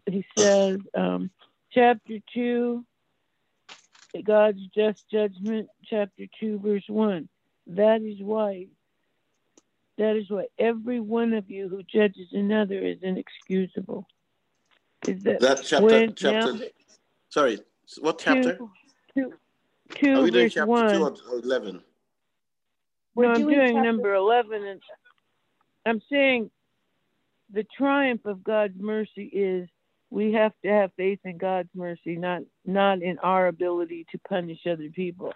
He 0.10 0.26
says, 0.38 0.80
um, 0.96 1.30
chapter 1.72 2.18
two. 2.34 2.86
God's 4.26 4.60
just 4.76 5.10
judgment, 5.10 5.70
chapter 5.86 6.26
two, 6.40 6.60
verse 6.60 6.84
one. 6.88 7.30
That 7.68 8.02
is 8.02 8.18
why. 8.22 8.68
That 9.98 10.18
is 10.18 10.30
why 10.30 10.48
every 10.60 11.00
one 11.00 11.34
of 11.34 11.50
you 11.50 11.70
who 11.70 11.82
judges 11.84 12.28
another 12.34 12.80
is 12.80 12.98
inexcusable. 13.02 14.06
Is 15.08 15.22
that 15.24 15.40
That 15.40 15.62
chapter, 15.64 15.86
when 15.86 16.14
chapter. 16.16 16.54
now 16.54 16.60
Sorry, 17.30 17.60
what 18.02 18.20
chapter? 18.20 18.58
two, 18.58 18.70
two, 19.16 19.32
Are 19.32 19.98
two 19.98 20.24
we 20.24 20.32
doing 20.32 20.50
chapter 20.50 20.66
one. 20.66 20.94
two 20.94 21.04
or 21.04 21.16
or 21.32 21.40
eleven? 21.40 21.82
We're 23.16 23.28
no, 23.28 23.32
I'm 23.34 23.42
doing 23.44 23.56
doing 23.56 23.68
chapter- 23.76 23.82
number 23.82 24.14
11. 24.14 24.64
And 24.66 24.82
I'm 25.86 26.02
saying 26.10 26.52
the 27.54 27.64
triumph 27.78 28.26
of 28.26 28.44
God's 28.44 28.78
mercy 28.80 29.26
is 29.26 29.70
we 30.12 30.34
have 30.34 30.52
to 30.64 30.70
have 30.70 30.92
faith 30.98 31.20
in 31.24 31.38
God's 31.38 31.70
mercy, 31.74 32.18
not 32.18 32.42
not 32.66 33.02
in 33.02 33.18
our 33.20 33.48
ability 33.48 34.06
to 34.12 34.20
punish 34.20 34.60
other 34.70 34.90
people. 34.90 35.34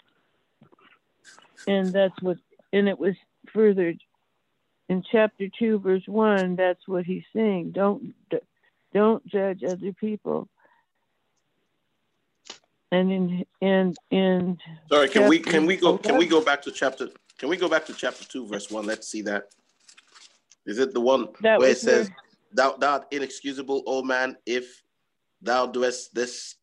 And 1.66 1.92
that's 1.92 2.22
what, 2.22 2.38
and 2.72 2.88
it 2.88 3.00
was 3.00 3.16
furthered 3.52 4.00
in 4.90 5.04
chapter 5.12 5.48
two, 5.58 5.80
verse 5.80 6.04
one. 6.06 6.58
That's 6.58 6.86
what 6.88 7.06
he's 7.06 7.24
saying. 7.34 7.72
Don't 7.72 8.14
don't 8.94 9.26
judge 9.26 9.64
other 9.64 9.94
people. 9.94 10.50
And 12.92 13.12
in 13.12 13.46
and 13.62 13.98
and 14.12 14.60
Sorry, 14.92 15.08
can 15.08 15.30
we 15.30 15.40
can 15.40 15.66
we 15.66 15.78
go 15.78 15.94
oh, 15.94 15.98
can 15.98 16.18
we 16.18 16.28
go 16.28 16.44
back 16.44 16.62
to 16.64 16.72
chapter 16.72 17.08
can 17.38 17.48
we 17.48 17.56
go 17.56 17.70
back 17.70 17.86
to 17.86 17.94
chapter 17.94 18.26
two, 18.26 18.46
verse 18.46 18.70
one? 18.70 18.86
Let's 18.86 19.08
see 19.08 19.22
that. 19.24 19.48
Is 20.66 20.80
it 20.80 20.94
the 20.94 21.02
one 21.02 21.30
That 21.42 21.60
where 21.60 21.70
it 21.70 21.78
says, 21.78 22.10
"Thou 22.56 22.78
thou 22.78 22.94
art 22.94 23.08
inexcusable, 23.12 23.84
old 23.86 24.08
man, 24.08 24.38
if 24.46 24.82
thou 25.42 25.68
doest 25.68 26.16
this 26.16 26.56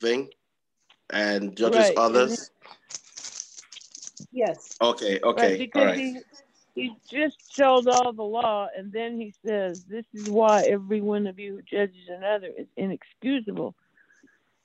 thing, 0.00 0.30
and 1.10 1.56
judges 1.56 1.88
Right, 1.88 1.98
others." 1.98 2.50
Yes. 4.32 4.76
Okay, 4.80 5.20
okay, 5.22 5.52
all 5.52 5.58
because 5.58 5.86
right. 5.86 5.98
he 5.98 6.20
he 6.74 6.92
just 7.10 7.36
told 7.58 7.88
all 7.88 8.12
the 8.12 8.22
law, 8.22 8.68
and 8.76 8.92
then 8.92 9.20
he 9.20 9.34
says, 9.44 9.78
"This 9.88 10.06
is 10.14 10.26
why 10.26 10.64
every 10.64 11.00
one 11.00 11.26
of 11.26 11.38
you 11.38 11.56
who 11.56 11.62
judges 11.62 12.08
another 12.08 12.48
is 12.56 12.68
inexcusable." 12.76 13.74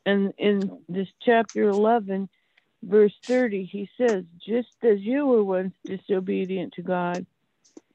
And 0.06 0.34
in 0.38 0.84
this 0.88 1.10
chapter 1.26 1.64
eleven, 1.64 2.30
verse 2.84 3.14
thirty, 3.28 3.66
he 3.66 3.90
says, 3.98 4.24
"Just 4.38 4.70
as 4.84 5.02
you 5.02 5.26
were 5.26 5.44
once 5.44 5.74
disobedient 5.86 6.74
to 6.76 6.82
God, 6.82 7.26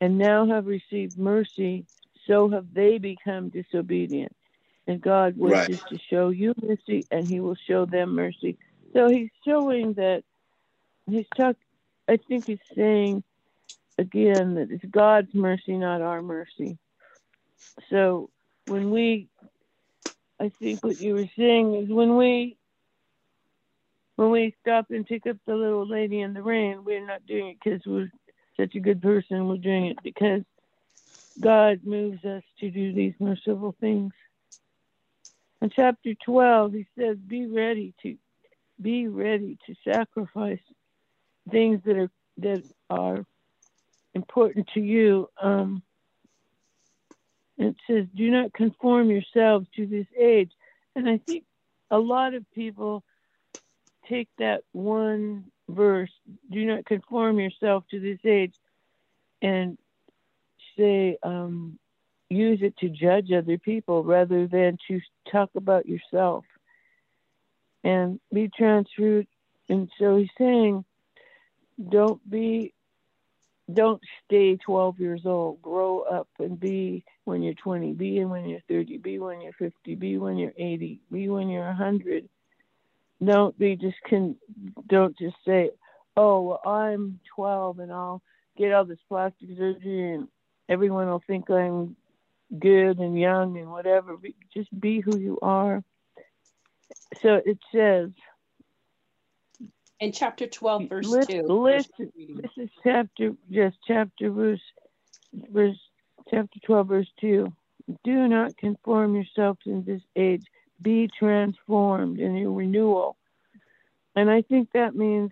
and 0.01 0.19
now 0.19 0.47
have 0.47 0.67
received 0.67 1.17
mercy, 1.17 1.87
so 2.27 2.49
have 2.51 2.73
they 2.73 2.99
become 2.99 3.49
disobedient." 3.49 4.35
And 4.87 5.01
God 5.01 5.37
wishes 5.37 5.81
right. 5.81 5.91
to 5.91 5.99
show 6.11 6.31
you 6.31 6.55
mercy, 6.61 7.07
and 7.11 7.27
He 7.27 7.41
will 7.41 7.57
show 7.69 7.87
them 7.87 8.15
mercy. 8.15 8.59
So 8.93 9.09
He's 9.09 9.31
showing 9.47 9.95
that 9.95 10.25
He's 11.09 11.27
talking. 11.37 11.63
I 12.09 12.17
think 12.17 12.47
He's 12.47 12.59
saying 12.75 13.23
again 13.99 14.55
that 14.55 14.71
it's 14.71 14.85
God's 14.91 15.35
mercy, 15.35 15.77
not 15.77 16.03
our 16.03 16.23
mercy. 16.23 16.79
So 17.91 18.31
when 18.67 18.91
we, 18.91 19.29
I 20.41 20.49
think 20.49 20.83
what 20.83 21.01
you 21.01 21.15
were 21.15 21.31
saying 21.37 21.75
is 21.75 21.89
when 21.89 22.17
we, 22.17 22.57
when 24.17 24.31
we 24.31 24.55
stop 24.61 24.87
and 24.91 25.07
pick 25.07 25.27
up 25.27 25.37
the 25.47 25.55
little 25.55 25.87
lady 25.87 26.21
in 26.21 26.35
the 26.35 26.43
rain, 26.43 26.85
we're 26.85 27.07
not 27.07 27.27
doing 27.27 27.49
it 27.49 27.59
because 27.63 27.81
we're 27.87 28.11
such 28.57 28.75
a 28.75 28.81
good 28.81 29.01
person. 29.01 29.49
We're 29.49 29.57
doing 29.57 29.87
it 29.87 29.99
because 30.03 30.43
God 31.41 31.81
moves 31.85 32.25
us 32.25 32.43
to 32.61 32.71
do 32.71 32.93
these 32.93 33.15
merciful 33.19 33.75
things. 33.81 34.13
In 35.61 35.71
chapter 35.71 36.15
12, 36.25 36.73
he 36.73 36.87
says, 36.99 37.17
Be 37.19 37.47
ready 37.47 37.95
to 38.03 38.17
be 38.81 39.07
ready 39.07 39.59
to 39.67 39.75
sacrifice 39.89 40.61
things 41.51 41.81
that 41.85 41.97
are 41.97 42.11
that 42.39 42.63
are 42.91 43.25
important 44.15 44.69
to 44.75 44.81
you. 44.81 45.29
Um, 45.41 45.83
it 47.59 47.77
says, 47.89 48.07
Do 48.15 48.31
not 48.31 48.53
conform 48.53 49.11
yourselves 49.11 49.67
to 49.77 49.87
this 49.87 50.07
age. 50.19 50.51
And 50.97 51.09
I 51.09 51.19
think 51.19 51.45
a 51.91 51.99
lot 51.99 52.35
of 52.35 52.45
people 52.53 53.05
take 54.09 54.29
that 54.39 54.63
one 54.73 55.45
verse, 55.69 56.11
do 56.51 56.65
not 56.67 56.85
conform 56.85 57.39
yourself 57.39 57.85
to 57.91 58.01
this 58.01 58.19
age, 58.25 58.55
and 59.41 59.79
say, 60.83 61.19
um, 61.23 61.79
use 62.29 62.61
it 62.63 62.77
to 62.79 62.89
judge 62.89 63.31
other 63.33 63.59
people 63.59 64.03
rather 64.03 64.47
than 64.47 64.79
to 64.89 65.01
talk 65.31 65.51
about 65.55 65.87
yourself 65.87 66.45
and 67.85 68.21
be 68.33 68.51
transferred. 68.57 69.27
And 69.69 69.91
so 69.99 70.17
he's 70.17 70.29
saying, 70.39 70.85
don't 71.91 72.29
be 72.29 72.73
don't 73.73 74.03
stay 74.25 74.57
12 74.57 75.01
years 75.01 75.23
old. 75.25 75.63
Grow 75.63 76.01
up 76.01 76.29
and 76.39 76.59
be 76.59 77.05
when 77.25 77.43
you're 77.43 77.55
20, 77.55 77.93
be 77.93 78.19
and 78.19 78.31
when 78.31 78.47
you're 78.47 78.61
30, 78.69 78.99
be 78.99 79.19
when 79.19 79.41
you're 79.41 79.53
50, 79.53 79.95
be 79.95 80.19
when 80.19 80.37
you're 80.37 80.53
80, 80.57 81.01
be 81.11 81.29
when 81.29 81.49
you're 81.49 81.65
100. 81.67 82.29
Don't 83.25 83.57
be 83.59 83.77
just 83.77 83.97
can 84.05 84.37
don't 84.89 85.17
just 85.17 85.37
say, 85.47 85.71
"Oh, 86.17 86.43
well, 86.43 86.61
I'm 86.67 87.21
12 87.37 87.79
and 87.79 87.93
I'll 87.93 88.21
get 88.57 88.73
all 88.73 88.85
this 88.85 88.99
plastic 89.09 89.49
surgery 89.57 90.15
and 90.15 90.29
everyone 90.69 91.09
will 91.09 91.23
think 91.27 91.51
I'm 91.51 91.97
good 92.59 92.99
and 92.99 93.19
young 93.19 93.59
and 93.59 93.71
whatever." 93.71 94.17
Just 94.53 94.79
be 94.79 95.01
who 95.01 95.17
you 95.17 95.39
are. 95.41 95.83
So 97.21 97.41
it 97.45 97.59
says, 97.75 98.11
in 100.03 100.11
chapter 100.11 100.49
12 100.49 100.89
verse 100.89 101.07
listen, 101.07 101.47
2 101.47 101.63
listen 101.63 102.13
this 102.35 102.51
is 102.57 102.69
chapter 102.83 103.31
just 103.51 103.77
chapter 103.87 104.31
verse 104.31 104.61
verse 105.33 105.79
chapter 106.29 106.59
12 106.67 106.89
verse 106.89 107.13
2 107.21 107.53
do 108.03 108.29
not 108.29 108.57
conform 108.57 109.15
yourselves 109.15 109.61
in 109.65 109.85
this 109.85 110.03
age 110.17 110.43
be 110.83 111.09
transformed 111.17 112.19
in 112.19 112.35
your 112.35 112.51
renewal 112.51 113.17
and 114.17 114.29
i 114.29 114.43
think 114.43 114.69
that 114.75 114.97
means 114.97 115.31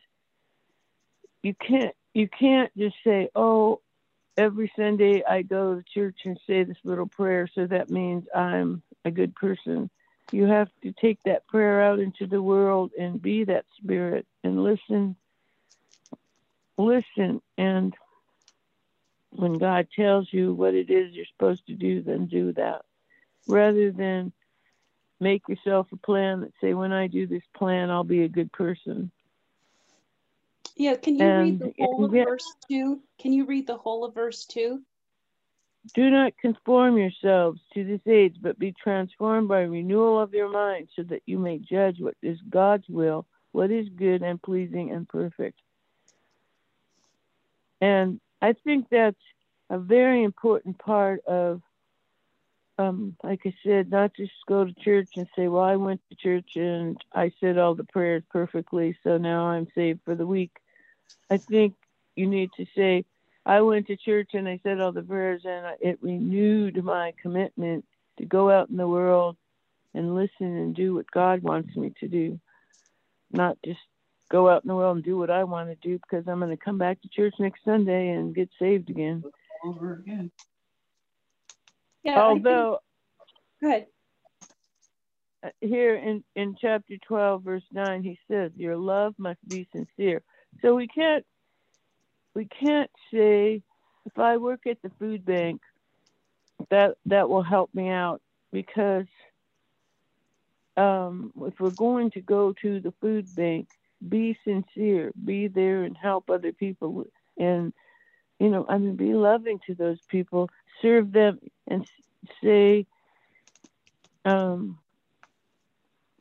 you 1.43 1.53
can't 1.55 1.95
you 2.15 2.29
can't 2.29 2.71
just 2.77 2.95
say 3.03 3.29
oh 3.35 3.81
every 4.41 4.73
sunday 4.75 5.23
i 5.29 5.43
go 5.43 5.75
to 5.75 5.83
church 5.93 6.17
and 6.25 6.41
say 6.47 6.65
this 6.65 6.79
little 6.83 7.07
prayer. 7.07 7.47
So 7.55 7.67
that 7.67 7.91
means 7.91 8.25
i'm 8.35 8.83
a 9.05 9.11
good 9.11 9.35
person. 9.35 9.91
You 10.33 10.45
have 10.45 10.69
to 10.83 10.93
take 10.93 11.19
that 11.25 11.47
prayer 11.47 11.83
out 11.83 11.99
into 11.99 12.27
the 12.27 12.41
world 12.41 12.93
and 12.99 13.21
be 13.21 13.45
that 13.45 13.65
spirit 13.77 14.27
and 14.43 14.65
listen 14.65 15.17
listen. 16.79 17.43
And 17.59 17.95
when 19.31 19.59
god 19.59 19.89
tells 19.95 20.27
you 20.33 20.55
what 20.55 20.75
it 20.75 20.91
is 20.91 21.13
you're 21.13 21.33
supposed 21.35 21.67
to 21.67 21.75
do 21.75 22.03
then 22.03 22.27
do 22.27 22.53
that. 22.55 22.83
Rather 23.47 23.93
than 23.93 24.33
make 25.21 25.43
yourself 25.49 25.87
a 25.93 25.97
plan 25.99 26.41
that 26.41 26.53
say 26.63 26.73
when 26.73 26.93
i 26.93 27.07
do 27.07 27.27
this 27.27 27.43
plan 27.55 27.91
i'll 27.91 28.05
be 28.05 28.25
a 28.25 28.29
good 28.29 28.51
person 28.53 29.11
yeah 30.81 30.97
can 30.97 31.17
you 31.17 31.25
and, 31.25 31.61
read 31.61 31.75
the 31.77 31.85
whole 31.85 32.05
of 32.05 32.13
verse 32.13 32.55
2 32.69 33.01
can 33.21 33.33
you 33.33 33.45
read 33.47 33.67
the 33.67 33.77
whole 33.77 34.05
of 34.05 34.15
verse 34.15 34.45
2 34.47 34.81
do 35.95 36.11
not 36.11 36.37
conform 36.39 36.99
yourselves 36.99 37.61
to 37.75 37.85
this 37.85 38.01
age, 38.07 38.37
but 38.41 38.59
be 38.59 38.73
transformed 38.73 39.49
by 39.49 39.61
renewal 39.61 40.21
of 40.21 40.35
your 40.35 40.51
mind, 40.51 40.89
so 40.95 41.03
that 41.05 41.23
you 41.27 41.39
may 41.39 41.59
judge 41.59 42.01
what 42.01 42.17
is 42.23 42.39
God's 42.49 42.89
will, 42.89 43.27
what 43.53 43.71
is 43.71 43.89
good 43.89 44.23
and 44.23 44.41
pleasing 44.43 44.91
and 44.91 45.09
perfect. 45.09 45.59
And 47.81 48.21
I 48.43 48.53
think 48.53 48.89
that's 48.91 49.17
a 49.71 49.79
very 49.79 50.23
important 50.23 50.79
part 50.79 51.25
of, 51.25 51.63
um, 52.79 53.17
like 53.23 53.41
I 53.47 53.55
said, 53.65 53.91
not 53.91 54.15
just 54.15 54.33
go 54.47 54.65
to 54.65 54.75
church 54.75 55.09
and 55.17 55.27
say, 55.35 55.49
well, 55.49 55.65
I 55.65 55.77
went 55.77 56.03
to 56.11 56.17
church 56.17 56.57
and 56.57 57.03
I 57.15 57.33
said 57.41 57.57
all 57.57 57.75
the 57.75 57.85
prayers 57.85 58.23
perfectly, 58.31 58.99
so 59.03 59.17
now 59.17 59.47
I'm 59.47 59.67
saved 59.75 60.01
for 60.05 60.15
the 60.15 60.27
week. 60.27 60.53
I 61.31 61.37
think 61.37 61.75
you 62.17 62.27
need 62.27 62.51
to 62.57 62.67
say, 62.77 63.05
I 63.47 63.61
went 63.63 63.87
to 63.87 63.97
church 63.97 64.31
and 64.35 64.49
I 64.49 64.61
said 64.63 64.81
all 64.81 64.93
the 64.93 65.03
prayers, 65.03 65.43
and 65.45 65.77
it 65.81 65.99
renewed 66.03 66.83
my 66.85 67.15
commitment 67.21 67.85
to 68.19 68.27
go 68.27 68.51
out 68.51 68.69
in 68.69 68.77
the 68.77 68.89
world 68.89 69.37
and 69.95 70.15
listen 70.15 70.57
and 70.57 70.75
do 70.75 70.95
what 70.95 71.11
God 71.11 71.43
wants 71.43 71.75
me 71.77 71.93
to 72.01 72.09
do, 72.09 72.39
not 73.33 73.57
just 73.65 73.81
go 74.31 74.49
out 74.49 74.63
in 74.63 74.69
the 74.69 74.75
world 74.75 74.97
and 74.97 75.05
do 75.05 75.19
what 75.19 75.31
I 75.31 75.45
want 75.45 75.69
to 75.69 75.89
do 75.89 75.99
because 75.99 76.29
I'm 76.29 76.39
going 76.39 76.57
to 76.57 76.65
come 76.65 76.79
back 76.79 77.01
to 77.03 77.09
church 77.09 77.35
next 77.39 77.65
Sunday 77.65 78.11
and 78.11 78.35
get 78.35 78.49
saved 78.59 78.91
again. 78.91 79.25
Over 79.65 79.95
again. 79.95 80.31
Yeah. 82.03 82.21
Although, 82.21 82.81
think... 83.61 83.89
Uh, 85.43 85.49
here 85.61 85.97
in, 85.97 86.23
in 86.37 86.55
chapter 86.61 86.95
12, 87.07 87.43
verse 87.43 87.63
9, 87.73 88.03
he 88.03 88.19
says, 88.31 88.53
Your 88.57 88.77
love 88.77 89.15
must 89.19 89.41
be 89.49 89.67
sincere. 89.73 90.23
So 90.63 90.75
we 90.75 90.87
can't 90.87 91.25
we 92.35 92.47
can't 92.47 92.91
say 93.13 93.63
if 94.07 94.19
I 94.19 94.37
work 94.37 94.67
at 94.67 94.81
the 94.83 94.91
food 94.99 95.25
bank 95.25 95.61
that 96.71 96.97
that 97.07 97.29
will 97.29 97.43
help 97.43 97.71
me 97.75 97.89
out 97.89 98.21
because 98.53 99.07
um, 100.77 101.33
if 101.43 101.59
we're 101.61 101.71
going 101.71 102.11
to 102.13 102.21
go 102.21 102.55
to 102.63 102.81
the 102.81 102.93
food 103.01 103.27
bank, 103.35 103.69
be 104.09 104.39
sincere, 104.45 105.13
be 105.25 105.49
there 105.49 105.83
and 105.85 105.97
help 105.97 106.31
other 106.31 106.53
people, 106.53 107.07
and 107.39 107.73
you 108.39 108.49
know, 108.49 108.65
I 108.69 108.79
mean, 108.79 108.97
be 108.97 109.13
loving 109.13 109.61
to 109.67 109.75
those 109.75 109.99
people, 110.09 110.49
serve 110.81 111.13
them, 111.13 111.39
and 111.69 111.87
say, 112.43 112.87
um, 114.25 114.79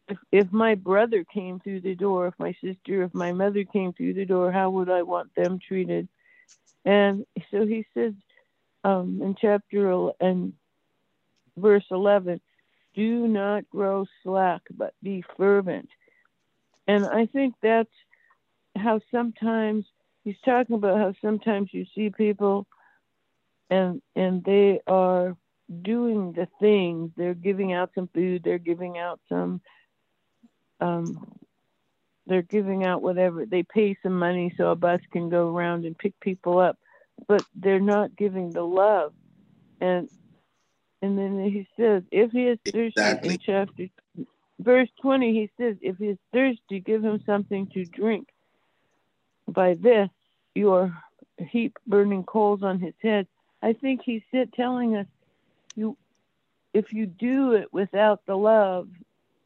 if, 0.09 0.17
if 0.31 0.51
my 0.51 0.75
brother 0.75 1.23
came 1.23 1.59
through 1.59 1.81
the 1.81 1.95
door, 1.95 2.27
if 2.27 2.33
my 2.37 2.53
sister, 2.63 3.03
if 3.03 3.13
my 3.13 3.31
mother 3.31 3.63
came 3.63 3.93
through 3.93 4.13
the 4.13 4.25
door, 4.25 4.51
how 4.51 4.69
would 4.71 4.89
I 4.89 5.03
want 5.03 5.33
them 5.35 5.59
treated? 5.59 6.07
And 6.85 7.25
so 7.51 7.65
he 7.65 7.85
says 7.93 8.13
um, 8.83 9.21
in 9.21 9.35
chapter 9.39 10.11
and 10.19 10.53
verse 11.57 11.85
11, 11.91 12.41
do 12.95 13.27
not 13.27 13.69
grow 13.69 14.05
slack, 14.23 14.61
but 14.71 14.93
be 15.03 15.23
fervent. 15.37 15.89
And 16.87 17.05
I 17.05 17.27
think 17.27 17.55
that's 17.61 17.89
how 18.75 18.99
sometimes 19.11 19.85
he's 20.23 20.39
talking 20.43 20.75
about 20.75 20.97
how 20.97 21.13
sometimes 21.21 21.69
you 21.73 21.85
see 21.93 22.09
people 22.09 22.65
and 23.69 24.01
and 24.15 24.43
they 24.43 24.81
are 24.87 25.35
doing 25.81 26.33
the 26.33 26.47
things 26.59 27.11
they're 27.15 27.33
giving 27.33 27.73
out 27.73 27.91
some 27.93 28.09
food 28.13 28.41
they're 28.43 28.57
giving 28.57 28.97
out 28.97 29.19
some 29.29 29.61
um, 30.79 31.31
they're 32.27 32.41
giving 32.41 32.83
out 32.83 33.01
whatever 33.01 33.45
they 33.45 33.63
pay 33.63 33.97
some 34.03 34.17
money 34.17 34.53
so 34.57 34.71
a 34.71 34.75
bus 34.75 35.01
can 35.11 35.29
go 35.29 35.55
around 35.55 35.85
and 35.85 35.97
pick 35.97 36.19
people 36.19 36.59
up 36.59 36.77
but 37.27 37.43
they're 37.55 37.79
not 37.79 38.15
giving 38.15 38.53
the 38.53 38.61
love 38.61 39.13
and 39.81 40.09
and 41.01 41.17
then 41.17 41.39
he 41.43 41.67
says 41.77 42.03
if 42.11 42.31
he 42.31 42.43
is 42.43 42.59
thirsty 42.65 42.89
exactly. 42.89 43.29
in 43.29 43.39
chapter 43.45 43.87
verse 44.59 44.89
20 45.01 45.33
he 45.33 45.49
says 45.57 45.75
if 45.81 45.97
he 45.97 46.07
is 46.07 46.17
thirsty 46.33 46.79
give 46.79 47.03
him 47.03 47.21
something 47.25 47.67
to 47.73 47.85
drink 47.85 48.27
by 49.47 49.73
this 49.75 50.09
your 50.55 50.93
heap 51.47 51.77
burning 51.87 52.23
coals 52.23 52.63
on 52.63 52.79
his 52.79 52.93
head. 53.01 53.27
I 53.61 53.73
think 53.73 54.01
he's 54.03 54.21
telling 54.55 54.95
us 54.95 55.07
you 55.75 55.97
if 56.73 56.93
you 56.93 57.05
do 57.05 57.53
it 57.53 57.73
without 57.73 58.21
the 58.25 58.35
love, 58.35 58.87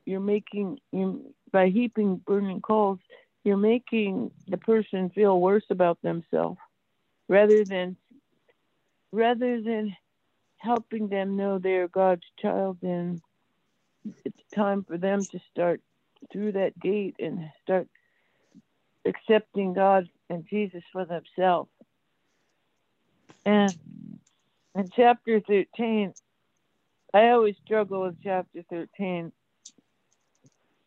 you're 0.06 0.20
making 0.20 0.80
you 0.92 1.34
by 1.52 1.70
heaping 1.70 2.18
burning 2.18 2.62
coals, 2.62 3.00
you're 3.44 3.58
making 3.58 4.32
the 4.48 4.58
person 4.58 5.10
feel 5.10 5.40
worse 5.40 5.66
about 5.70 6.02
themselves 6.02 6.60
rather 7.28 7.64
than 7.64 7.96
rather 9.12 9.62
than 9.62 9.96
helping 10.58 11.08
them 11.10 11.36
know 11.36 11.60
they're 11.60 11.88
God's 11.88 12.24
child 12.42 12.78
and 12.82 13.22
it's 14.26 14.44
time 14.54 14.84
for 14.84 14.98
them 14.98 15.22
to 15.22 15.40
start 15.52 15.82
through 16.32 16.54
that 16.54 16.78
gate 16.80 17.16
and 17.20 17.50
start 17.62 17.88
accepting 19.06 19.74
God 19.74 20.10
and 20.30 20.46
Jesus 20.50 20.84
for 20.92 21.06
themselves. 21.06 21.70
And 23.46 23.76
in 24.76 24.90
chapter 24.96 25.42
13, 25.42 26.14
I 27.14 27.30
always 27.30 27.56
struggle 27.64 28.04
with 28.04 28.16
chapter 28.24 28.64
13, 28.70 29.32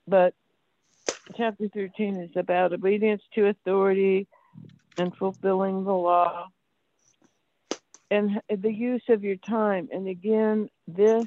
but 0.06 0.34
chapter 1.36 1.68
13 1.72 2.20
is 2.20 2.30
about 2.36 2.72
obedience 2.72 3.22
to 3.34 3.48
authority 3.48 4.28
and 4.98 5.14
fulfilling 5.16 5.84
the 5.84 5.92
law 5.92 6.48
and 8.10 8.40
the 8.48 8.72
use 8.72 9.02
of 9.08 9.24
your 9.24 9.36
time. 9.36 9.88
And 9.92 10.08
again, 10.08 10.68
this 10.86 11.26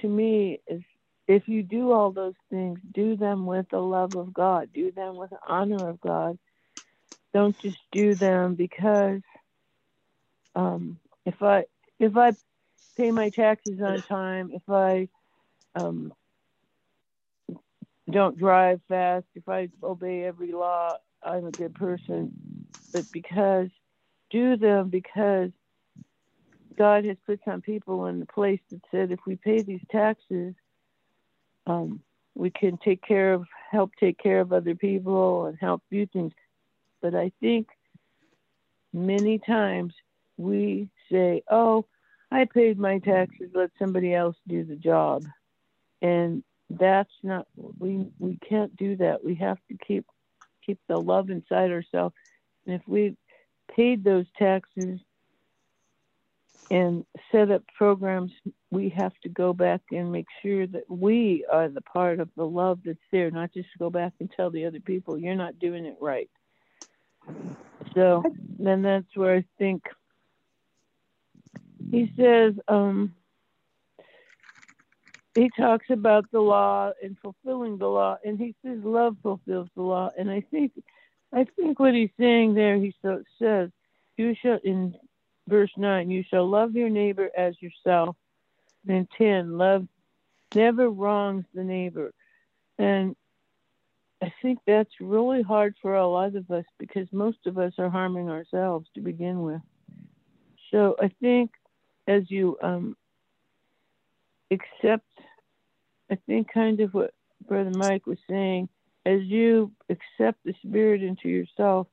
to 0.00 0.08
me 0.08 0.60
is 0.66 0.82
if 1.26 1.46
you 1.46 1.62
do 1.62 1.92
all 1.92 2.10
those 2.10 2.34
things, 2.50 2.80
do 2.92 3.16
them 3.16 3.46
with 3.46 3.66
the 3.70 3.78
love 3.78 4.14
of 4.14 4.32
God, 4.32 4.70
do 4.74 4.90
them 4.92 5.16
with 5.16 5.30
the 5.30 5.38
honor 5.46 5.88
of 5.88 6.00
God. 6.00 6.38
Don't 7.32 7.56
just 7.60 7.78
do 7.92 8.16
them 8.16 8.56
because 8.56 9.20
um, 10.56 10.98
if 11.24 11.40
I 11.42 11.64
if 12.00 12.16
I 12.16 12.32
pay 12.96 13.12
my 13.12 13.30
taxes 13.30 13.80
on 13.80 14.02
time, 14.02 14.50
if 14.52 14.62
I 14.68 15.08
um, 15.76 16.12
don't 18.10 18.38
drive 18.38 18.80
fast, 18.88 19.26
if 19.34 19.48
I 19.48 19.68
obey 19.82 20.24
every 20.24 20.52
law, 20.52 20.96
I'm 21.22 21.46
a 21.46 21.50
good 21.50 21.74
person. 21.74 22.32
But 22.92 23.10
because 23.12 23.68
do 24.30 24.56
them 24.56 24.88
because 24.88 25.50
God 26.76 27.04
has 27.04 27.16
put 27.26 27.40
some 27.44 27.60
people 27.60 28.06
in 28.06 28.20
the 28.20 28.26
place 28.26 28.60
that 28.70 28.80
said 28.90 29.10
if 29.10 29.20
we 29.26 29.36
pay 29.36 29.62
these 29.62 29.82
taxes, 29.90 30.54
um, 31.66 32.00
we 32.34 32.50
can 32.50 32.78
take 32.78 33.02
care 33.02 33.34
of, 33.34 33.46
help 33.70 33.90
take 33.98 34.18
care 34.18 34.40
of 34.40 34.52
other 34.52 34.74
people 34.74 35.46
and 35.46 35.58
help 35.60 35.82
do 35.90 36.06
things. 36.06 36.32
But 37.02 37.14
I 37.14 37.32
think 37.40 37.68
many 38.92 39.38
times 39.38 39.94
we 40.36 40.88
say, 41.10 41.42
oh, 41.50 41.86
I 42.30 42.44
paid 42.44 42.78
my 42.78 42.98
taxes, 42.98 43.50
let 43.54 43.70
somebody 43.78 44.14
else 44.14 44.36
do 44.46 44.64
the 44.64 44.76
job. 44.76 45.26
And 46.00 46.42
that's 46.70 47.12
not 47.22 47.46
we 47.78 48.06
we 48.18 48.38
can't 48.48 48.74
do 48.76 48.96
that. 48.96 49.24
We 49.24 49.34
have 49.36 49.58
to 49.68 49.76
keep 49.86 50.06
keep 50.64 50.78
the 50.88 50.98
love 50.98 51.30
inside 51.30 51.70
ourselves. 51.70 52.14
And 52.66 52.74
if 52.74 52.82
we 52.86 53.16
paid 53.74 54.04
those 54.04 54.26
taxes 54.38 55.00
and 56.70 57.04
set 57.32 57.50
up 57.50 57.64
programs, 57.76 58.30
we 58.70 58.88
have 58.90 59.12
to 59.24 59.28
go 59.28 59.52
back 59.52 59.80
and 59.90 60.12
make 60.12 60.26
sure 60.40 60.66
that 60.68 60.88
we 60.88 61.44
are 61.50 61.68
the 61.68 61.80
part 61.80 62.20
of 62.20 62.28
the 62.36 62.44
love 62.44 62.78
that's 62.84 62.98
there, 63.10 63.30
not 63.30 63.52
just 63.52 63.68
go 63.78 63.90
back 63.90 64.12
and 64.20 64.30
tell 64.30 64.50
the 64.50 64.66
other 64.66 64.78
people 64.78 65.18
you're 65.18 65.34
not 65.34 65.58
doing 65.58 65.84
it 65.84 65.96
right. 66.00 66.30
So 67.94 68.22
then 68.58 68.82
that's 68.82 69.16
where 69.16 69.36
I 69.36 69.44
think 69.58 69.82
he 71.90 72.12
says 72.16 72.54
um, 72.68 73.14
he 75.40 75.50
talks 75.56 75.86
about 75.88 76.30
the 76.30 76.40
law 76.40 76.92
and 77.02 77.16
fulfilling 77.18 77.78
the 77.78 77.88
law, 77.88 78.18
and 78.24 78.38
he 78.38 78.54
says 78.62 78.78
love 78.84 79.16
fulfills 79.22 79.68
the 79.74 79.82
law. 79.82 80.10
And 80.18 80.30
I 80.30 80.42
think 80.50 80.72
I 81.32 81.46
think 81.56 81.78
what 81.78 81.94
he's 81.94 82.10
saying 82.18 82.54
there, 82.54 82.76
he 82.76 82.94
so, 83.00 83.22
says, 83.38 83.70
you 84.18 84.34
shall 84.34 84.58
in 84.62 84.94
verse 85.48 85.70
nine, 85.78 86.10
you 86.10 86.24
shall 86.28 86.46
love 86.46 86.74
your 86.74 86.90
neighbor 86.90 87.30
as 87.34 87.54
yourself. 87.60 88.16
And 88.86 89.08
ten, 89.16 89.56
love 89.56 89.86
never 90.54 90.90
wrongs 90.90 91.44
the 91.54 91.64
neighbor. 91.64 92.12
And 92.78 93.16
I 94.22 94.32
think 94.42 94.58
that's 94.66 94.90
really 95.00 95.40
hard 95.40 95.74
for 95.80 95.94
a 95.96 96.06
lot 96.06 96.34
of 96.34 96.50
us 96.50 96.66
because 96.78 97.08
most 97.12 97.46
of 97.46 97.56
us 97.56 97.72
are 97.78 97.88
harming 97.88 98.28
ourselves 98.28 98.88
to 98.94 99.00
begin 99.00 99.42
with. 99.42 99.62
So 100.70 100.96
I 101.00 101.08
think 101.20 101.52
as 102.06 102.30
you 102.30 102.58
um, 102.62 102.96
accept, 104.50 105.06
I 106.10 106.16
think 106.26 106.52
kind 106.52 106.80
of 106.80 106.92
what 106.92 107.12
Brother 107.46 107.70
Mike 107.70 108.06
was 108.06 108.18
saying, 108.28 108.68
as 109.06 109.22
you 109.22 109.72
accept 109.88 110.38
the 110.44 110.54
Spirit 110.64 111.02
into 111.02 111.28
yourself, 111.28 111.86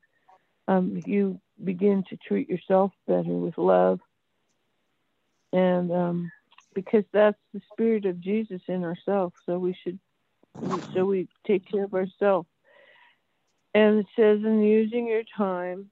um, 0.67 1.01
you 1.05 1.39
begin 1.63 2.03
to 2.09 2.17
treat 2.17 2.49
yourself 2.49 2.91
better 3.07 3.23
with 3.23 3.57
love. 3.57 3.99
And 5.53 5.91
um, 5.91 6.31
because 6.73 7.05
that's 7.13 7.37
the 7.53 7.61
Spirit 7.71 8.05
of 8.05 8.19
Jesus 8.19 8.61
in 8.67 8.83
ourselves, 8.83 9.33
so 9.45 9.57
we 9.57 9.75
should, 9.83 9.99
so 10.93 11.05
we 11.05 11.27
take 11.45 11.69
care 11.69 11.85
of 11.85 11.93
ourselves. 11.93 12.47
And 13.73 13.99
it 13.99 14.07
says, 14.15 14.39
in 14.43 14.61
using 14.63 15.07
your 15.07 15.23
time, 15.37 15.89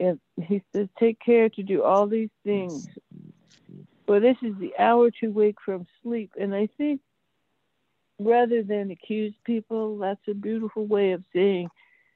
and 0.00 0.20
he 0.40 0.62
says, 0.72 0.88
Take 0.98 1.18
care 1.18 1.48
to 1.48 1.62
do 1.62 1.82
all 1.82 2.06
these 2.06 2.30
things. 2.44 2.88
For 4.08 4.20
this 4.20 4.38
is 4.40 4.54
the 4.58 4.72
hour 4.78 5.10
to 5.20 5.28
wake 5.28 5.60
from 5.62 5.86
sleep. 6.02 6.32
And 6.40 6.54
I 6.54 6.70
think 6.78 7.02
rather 8.18 8.62
than 8.62 8.90
accuse 8.90 9.34
people, 9.44 9.98
that's 9.98 10.26
a 10.28 10.32
beautiful 10.32 10.86
way 10.86 11.12
of 11.12 11.22
saying, 11.34 11.68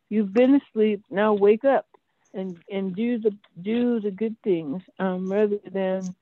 You've 0.09 0.33
been 0.33 0.55
asleep, 0.55 1.03
now 1.11 1.35
wake 1.35 1.67
up 1.67 1.87
and, 2.33 2.59
and 2.71 2.97
do 2.97 3.19
the 3.19 3.37
do 3.61 4.01
the 4.01 4.11
good 4.11 4.37
things, 4.43 4.83
um, 4.99 5.31
rather 5.31 5.59
than 5.71 6.15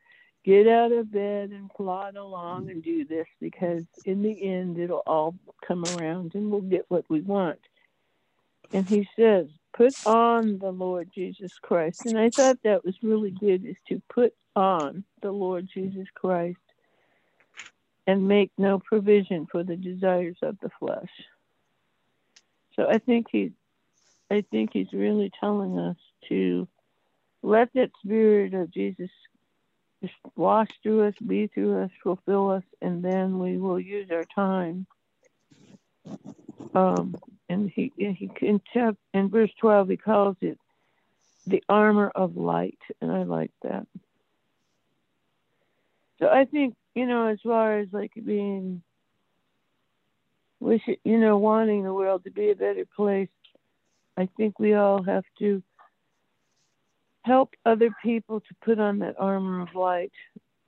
get 0.44 0.66
out 0.66 0.90
of 0.90 1.12
bed 1.12 1.51
and 1.51 1.70
plod 1.70 2.16
along 2.16 2.68
and 2.68 2.82
do 2.82 3.05
this 3.05 3.28
because 3.40 3.84
in 4.05 4.22
the 4.22 4.42
end 4.42 4.76
it'll 4.76 5.05
all 5.06 5.36
come 5.64 5.84
around 5.97 6.34
and 6.34 6.51
we'll 6.51 6.62
get 6.62 6.86
what 6.88 7.05
we 7.09 7.20
want. 7.20 7.60
And 8.72 8.88
he 8.88 9.09
says, 9.14 9.47
put 9.81 9.97
on 10.05 10.59
the 10.59 10.70
Lord 10.70 11.09
Jesus 11.15 11.52
Christ. 11.62 12.05
And 12.05 12.19
I 12.19 12.28
thought 12.28 12.59
that 12.65 12.85
was 12.85 12.94
really 13.02 13.31
good 13.31 13.65
is 13.65 13.77
to 13.89 14.02
put 14.12 14.35
on 14.55 15.05
the 15.23 15.31
Lord 15.31 15.70
Jesus 15.73 16.07
Christ 16.15 16.59
and 18.07 18.28
make 18.28 18.51
no 18.59 18.78
provision 18.78 19.47
for 19.51 19.65
the 19.65 19.77
desires 19.77 20.36
of 20.43 20.59
the 20.61 20.69
flesh. 20.78 21.09
So 22.77 22.90
I 22.90 22.98
think 22.98 23.28
he 23.32 23.52
I 24.31 24.44
think 24.51 24.70
he's 24.74 24.93
really 24.93 25.32
telling 25.40 25.78
us 25.78 25.97
to 26.28 26.69
let 27.43 27.70
that 27.73 27.90
spirit 28.05 28.52
of 28.52 28.70
Jesus 28.70 29.11
just 30.02 30.15
wash 30.36 30.69
through 30.82 31.09
us, 31.09 31.15
be 31.27 31.47
through 31.47 31.85
us, 31.85 31.90
fulfill 32.02 32.51
us, 32.51 32.65
and 32.82 33.02
then 33.02 33.39
we 33.39 33.57
will 33.57 33.81
use 33.81 34.11
our 34.11 34.27
time 34.35 34.86
um, 36.74 37.16
and 37.51 37.68
he 37.74 37.93
he 37.97 38.31
in, 38.40 38.60
chapter, 38.72 38.97
in 39.12 39.28
verse 39.28 39.51
12 39.60 39.89
he 39.90 39.97
calls 39.97 40.36
it 40.40 40.59
the 41.47 41.62
armor 41.68 42.10
of 42.14 42.36
light 42.36 42.78
and 43.01 43.10
i 43.10 43.24
like 43.24 43.51
that. 43.62 43.86
So 46.18 46.28
i 46.28 46.44
think 46.44 46.74
you 46.94 47.06
know 47.06 47.27
as 47.27 47.39
far 47.43 47.78
as 47.78 47.89
like 47.93 48.12
being 48.24 48.82
wish 50.60 50.82
you 51.05 51.18
know 51.18 51.39
wanting 51.39 51.82
the 51.82 51.93
world 51.93 52.24
to 52.24 52.31
be 52.31 52.51
a 52.51 52.55
better 52.55 52.85
place 52.94 53.28
i 54.16 54.28
think 54.36 54.59
we 54.59 54.74
all 54.74 55.02
have 55.02 55.24
to 55.39 55.62
help 57.24 57.55
other 57.64 57.90
people 58.02 58.40
to 58.40 58.55
put 58.64 58.78
on 58.78 58.98
that 58.98 59.14
armor 59.18 59.60
of 59.60 59.74
light. 59.74 60.12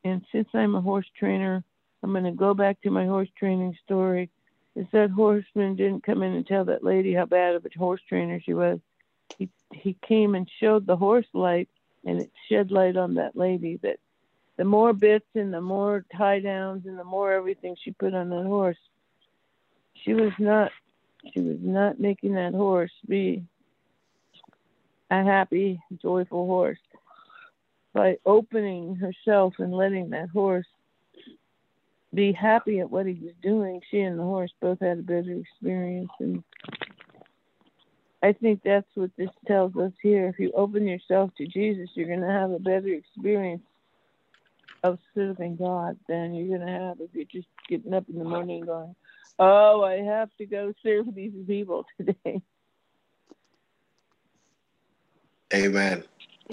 And 0.04 0.24
since 0.32 0.48
i'm 0.54 0.74
a 0.74 0.80
horse 0.80 1.10
trainer 1.16 1.62
i'm 2.02 2.12
going 2.12 2.24
to 2.24 2.32
go 2.32 2.54
back 2.54 2.80
to 2.80 2.90
my 2.90 3.06
horse 3.06 3.28
training 3.38 3.76
story 3.84 4.30
is 4.74 4.86
that 4.92 5.10
horseman 5.10 5.76
didn't 5.76 6.04
come 6.04 6.22
in 6.22 6.32
and 6.32 6.46
tell 6.46 6.64
that 6.64 6.84
lady 6.84 7.12
how 7.14 7.26
bad 7.26 7.54
of 7.54 7.66
a 7.66 7.78
horse 7.78 8.00
trainer 8.08 8.40
she 8.40 8.54
was. 8.54 8.78
He 9.38 9.48
he 9.72 9.96
came 10.06 10.34
and 10.34 10.48
showed 10.60 10.86
the 10.86 10.96
horse 10.96 11.26
light, 11.32 11.68
and 12.04 12.20
it 12.20 12.30
shed 12.48 12.70
light 12.70 12.96
on 12.96 13.14
that 13.14 13.36
lady. 13.36 13.78
That 13.82 13.98
the 14.56 14.64
more 14.64 14.92
bits 14.92 15.28
and 15.34 15.52
the 15.52 15.60
more 15.60 16.04
tie 16.16 16.40
downs 16.40 16.86
and 16.86 16.98
the 16.98 17.04
more 17.04 17.32
everything 17.32 17.76
she 17.82 17.92
put 17.92 18.14
on 18.14 18.30
that 18.30 18.46
horse, 18.46 18.78
she 19.94 20.14
was 20.14 20.32
not 20.38 20.70
she 21.32 21.40
was 21.40 21.58
not 21.60 22.00
making 22.00 22.34
that 22.34 22.54
horse 22.54 22.92
be 23.06 23.44
a 25.10 25.22
happy, 25.22 25.80
joyful 26.00 26.46
horse 26.46 26.78
by 27.92 28.16
opening 28.24 28.96
herself 28.96 29.54
and 29.58 29.72
letting 29.72 30.10
that 30.10 30.30
horse 30.30 30.66
be 32.14 32.32
happy 32.32 32.80
at 32.80 32.90
what 32.90 33.06
he 33.06 33.14
was 33.14 33.34
doing. 33.43 33.80
She 33.90 34.01
and 34.01 34.18
the 34.18 34.24
horse 34.24 34.52
both 34.60 34.80
had 34.80 34.98
a 34.98 35.02
better 35.02 35.32
experience, 35.32 36.10
and 36.20 36.43
I 38.22 38.32
think 38.32 38.60
that's 38.64 38.89
what 38.94 39.10
this 39.16 39.30
tells 39.47 39.76
us 39.76 39.93
here. 40.02 40.28
If 40.28 40.39
you 40.39 40.52
open 40.55 40.86
yourself 40.86 41.30
to 41.39 41.47
Jesus, 41.47 41.90
you're 41.94 42.06
going 42.06 42.20
to 42.20 42.26
have 42.28 42.51
a 42.51 42.59
better 42.59 42.89
experience 42.89 43.62
of 44.84 44.98
serving 45.14 45.56
God 45.56 45.98
than 46.09 46.34
you're 46.34 46.56
going 46.59 46.66
to 46.66 46.72
have 46.72 47.01
if 47.01 47.10
you're 47.14 47.24
just 47.24 47.48
getting 47.68 47.94
up 47.94 48.05
in 48.09 48.18
the 48.18 48.24
morning 48.24 48.64
going, 48.64 48.94
Oh, 49.39 49.82
I 49.82 50.02
have 50.02 50.28
to 50.39 50.47
go 50.47 50.72
serve 50.82 51.14
these 51.14 51.32
people 51.47 51.84
today. 51.97 52.43
Amen. 55.55 56.05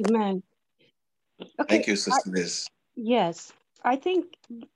Amen. 0.07 0.44
Okay. 1.41 1.49
Thank 1.68 1.88
you, 1.88 1.95
Sister 1.95 2.30
Liz. 2.30 2.68
Yes. 2.95 3.53
I 3.84 3.95
think 3.95 4.26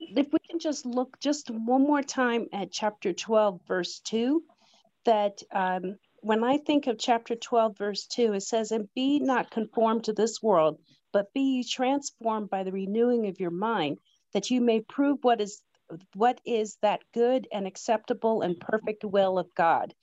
if 0.00 0.32
we 0.32 0.38
can 0.48 0.58
just 0.58 0.86
look 0.86 1.18
just 1.20 1.50
one 1.50 1.82
more 1.82 2.02
time 2.02 2.48
at 2.52 2.72
chapter 2.72 3.12
12, 3.12 3.60
verse 3.66 4.00
2, 4.00 4.42
that 5.04 5.42
um, 5.52 5.96
when 6.20 6.42
I 6.42 6.58
think 6.58 6.86
of 6.86 6.98
chapter 6.98 7.34
12, 7.34 7.76
verse 7.76 8.06
2, 8.06 8.32
it 8.32 8.40
says, 8.40 8.72
And 8.72 8.88
be 8.94 9.20
not 9.20 9.50
conformed 9.50 10.04
to 10.04 10.14
this 10.14 10.42
world, 10.42 10.78
but 11.12 11.32
be 11.34 11.64
transformed 11.64 12.48
by 12.48 12.62
the 12.64 12.72
renewing 12.72 13.26
of 13.26 13.40
your 13.40 13.50
mind, 13.50 13.98
that 14.32 14.50
you 14.50 14.60
may 14.60 14.80
prove 14.80 15.18
what 15.22 15.40
is 15.40 15.60
what 16.14 16.40
is 16.46 16.78
that 16.80 17.00
good 17.12 17.46
and 17.52 17.66
acceptable 17.66 18.40
and 18.40 18.58
perfect 18.58 19.04
will 19.04 19.38
of 19.38 19.54
God. 19.54 19.94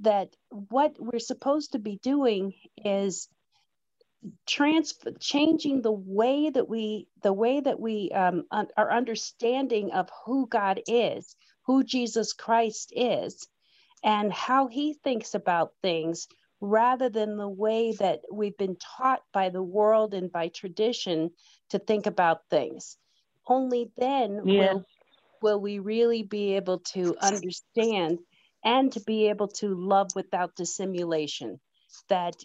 That 0.00 0.28
what 0.50 0.96
we're 0.98 1.18
supposed 1.18 1.72
to 1.72 1.78
be 1.78 1.98
doing 2.02 2.52
is 2.84 3.28
trans 4.46 4.94
changing 5.20 5.82
the 5.82 5.92
way 5.92 6.50
that 6.50 6.68
we 6.68 7.08
the 7.22 7.32
way 7.32 7.60
that 7.60 7.80
we 7.80 8.10
um, 8.12 8.44
un- 8.50 8.68
our 8.76 8.92
understanding 8.92 9.92
of 9.92 10.10
who 10.26 10.46
God 10.48 10.80
is, 10.88 11.36
who 11.66 11.84
Jesus 11.84 12.32
Christ 12.32 12.92
is, 12.96 13.48
and 14.04 14.32
how 14.32 14.68
He 14.68 14.94
thinks 15.04 15.34
about 15.34 15.72
things, 15.82 16.28
rather 16.60 17.10
than 17.10 17.36
the 17.38 17.48
way 17.48 17.92
that 18.00 18.22
we've 18.32 18.58
been 18.58 18.76
taught 18.98 19.22
by 19.32 19.50
the 19.50 19.62
world 19.64 20.14
and 20.14 20.32
by 20.32 20.48
tradition 20.48 21.30
to 21.70 21.78
think 21.78 22.06
about 22.06 22.40
things. 22.50 22.98
Only 23.48 23.92
then 23.98 24.40
Yes. 24.42 24.56
will 24.56 24.86
will 25.42 25.60
we 25.60 25.80
really 25.80 26.22
be 26.24 26.56
able 26.56 26.80
to 26.80 27.16
understand 27.20 28.20
and 28.64 28.92
to 28.92 29.00
be 29.00 29.28
able 29.28 29.48
to 29.48 29.74
love 29.74 30.12
without 30.16 30.56
dissimulation 30.56 31.60
that 32.08 32.36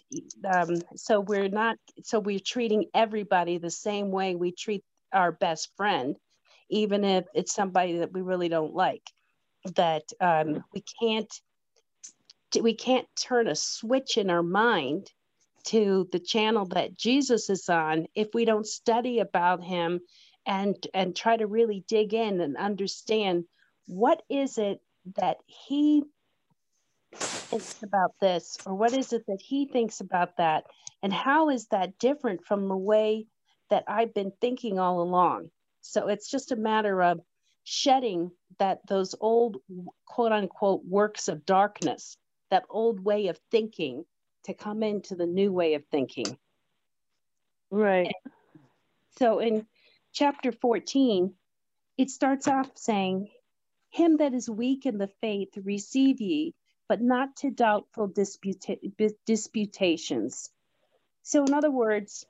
um, 0.44 0.76
so 0.96 1.20
we're 1.20 1.48
not 1.48 1.76
so 2.02 2.20
we're 2.20 2.40
treating 2.44 2.86
everybody 2.94 3.58
the 3.58 3.70
same 3.70 4.10
way 4.10 4.34
we 4.36 4.52
treat 4.52 4.84
our 5.12 5.32
best 5.32 5.70
friend 5.76 6.16
even 6.70 7.04
if 7.04 7.24
it's 7.34 7.54
somebody 7.54 7.98
that 7.98 8.12
we 8.12 8.20
really 8.20 8.48
don't 8.48 8.74
like 8.74 9.02
that 9.76 10.04
um, 10.20 10.64
we 10.74 10.84
can't 11.02 11.32
we 12.62 12.74
can't 12.74 13.06
turn 13.20 13.48
a 13.48 13.54
switch 13.54 14.16
in 14.16 14.30
our 14.30 14.42
mind 14.42 15.10
to 15.64 16.08
the 16.12 16.18
channel 16.20 16.66
that 16.66 16.96
jesus 16.96 17.50
is 17.50 17.68
on 17.68 18.06
if 18.14 18.28
we 18.34 18.44
don't 18.44 18.66
study 18.66 19.18
about 19.20 19.62
him 19.62 20.00
and 20.46 20.76
and 20.94 21.14
try 21.16 21.36
to 21.36 21.46
really 21.46 21.84
dig 21.88 22.14
in 22.14 22.40
and 22.40 22.56
understand 22.56 23.44
what 23.86 24.22
is 24.30 24.58
it 24.58 24.80
that 25.16 25.38
he 25.46 26.02
thinks 27.20 27.82
about 27.82 28.12
this 28.20 28.58
or 28.66 28.74
what 28.74 28.92
is 28.92 29.12
it 29.12 29.24
that 29.26 29.40
he 29.40 29.66
thinks 29.66 30.00
about 30.00 30.36
that? 30.36 30.64
And 31.02 31.12
how 31.12 31.50
is 31.50 31.66
that 31.68 31.98
different 31.98 32.44
from 32.44 32.68
the 32.68 32.76
way 32.76 33.26
that 33.70 33.84
i've 33.86 34.14
been 34.14 34.32
thinking 34.40 34.78
all 34.78 35.00
along? 35.00 35.50
So 35.80 36.08
it's 36.08 36.30
just 36.30 36.52
a 36.52 36.56
matter 36.56 37.02
of 37.02 37.20
shedding 37.64 38.30
that 38.58 38.80
those 38.86 39.14
old 39.20 39.58
quote 40.06 40.32
unquote 40.32 40.84
works 40.84 41.28
of 41.28 41.44
darkness 41.44 42.16
that 42.50 42.64
old 42.70 43.00
way 43.00 43.28
of 43.28 43.38
thinking 43.50 44.04
to 44.44 44.54
come 44.54 44.82
into 44.82 45.14
the 45.14 45.26
new 45.26 45.52
way 45.52 45.74
of 45.74 45.84
thinking. 45.90 46.38
Right. 47.70 48.12
so 49.18 49.40
in 49.40 49.66
chapter 50.12 50.52
14 50.52 51.34
it 51.98 52.10
starts 52.10 52.48
off 52.48 52.70
saying 52.74 53.28
him 53.90 54.16
that 54.18 54.32
is 54.32 54.48
weak 54.48 54.86
in 54.86 54.96
the 54.96 55.10
faith 55.20 55.50
receive 55.62 56.20
ye 56.20 56.54
but 56.88 57.00
not 57.00 57.36
to 57.36 57.50
doubtful 57.50 58.08
disputa- 58.08 59.14
disputations. 59.26 60.50
So, 61.22 61.44
in 61.44 61.54
other 61.54 61.70
words, 61.70 62.26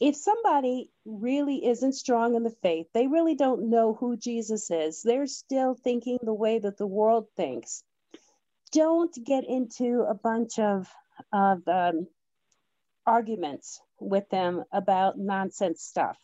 if 0.00 0.16
somebody 0.16 0.90
really 1.04 1.66
isn't 1.66 1.94
strong 1.94 2.34
in 2.34 2.42
the 2.42 2.50
faith, 2.62 2.86
they 2.92 3.06
really 3.06 3.34
don't 3.34 3.70
know 3.70 3.94
who 3.94 4.16
Jesus 4.16 4.70
is, 4.70 5.02
they're 5.02 5.26
still 5.26 5.74
thinking 5.74 6.18
the 6.22 6.34
way 6.34 6.58
that 6.58 6.76
the 6.76 6.86
world 6.86 7.28
thinks. 7.36 7.82
Don't 8.72 9.14
get 9.24 9.44
into 9.48 10.04
a 10.08 10.14
bunch 10.14 10.58
of, 10.58 10.88
of 11.32 11.66
um, 11.68 12.06
arguments 13.06 13.80
with 14.00 14.28
them 14.30 14.64
about 14.72 15.18
nonsense 15.18 15.82
stuff. 15.82 16.18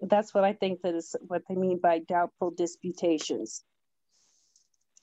That's 0.00 0.34
what 0.34 0.44
I 0.44 0.52
think 0.52 0.82
that 0.82 0.94
is 0.94 1.16
what 1.28 1.42
they 1.48 1.54
mean 1.54 1.80
by 1.80 2.00
doubtful 2.00 2.50
disputations. 2.50 3.64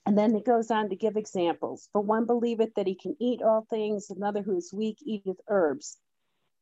And 0.05 0.17
then 0.17 0.35
it 0.35 0.45
goes 0.45 0.71
on 0.71 0.89
to 0.89 0.95
give 0.95 1.15
examples. 1.15 1.87
For 1.91 2.01
one 2.01 2.25
believeth 2.25 2.73
that 2.75 2.87
he 2.87 2.95
can 2.95 3.15
eat 3.19 3.41
all 3.41 3.67
things, 3.69 4.09
another 4.09 4.41
who 4.41 4.57
is 4.57 4.73
weak 4.73 4.97
eateth 5.03 5.39
herbs. 5.47 5.97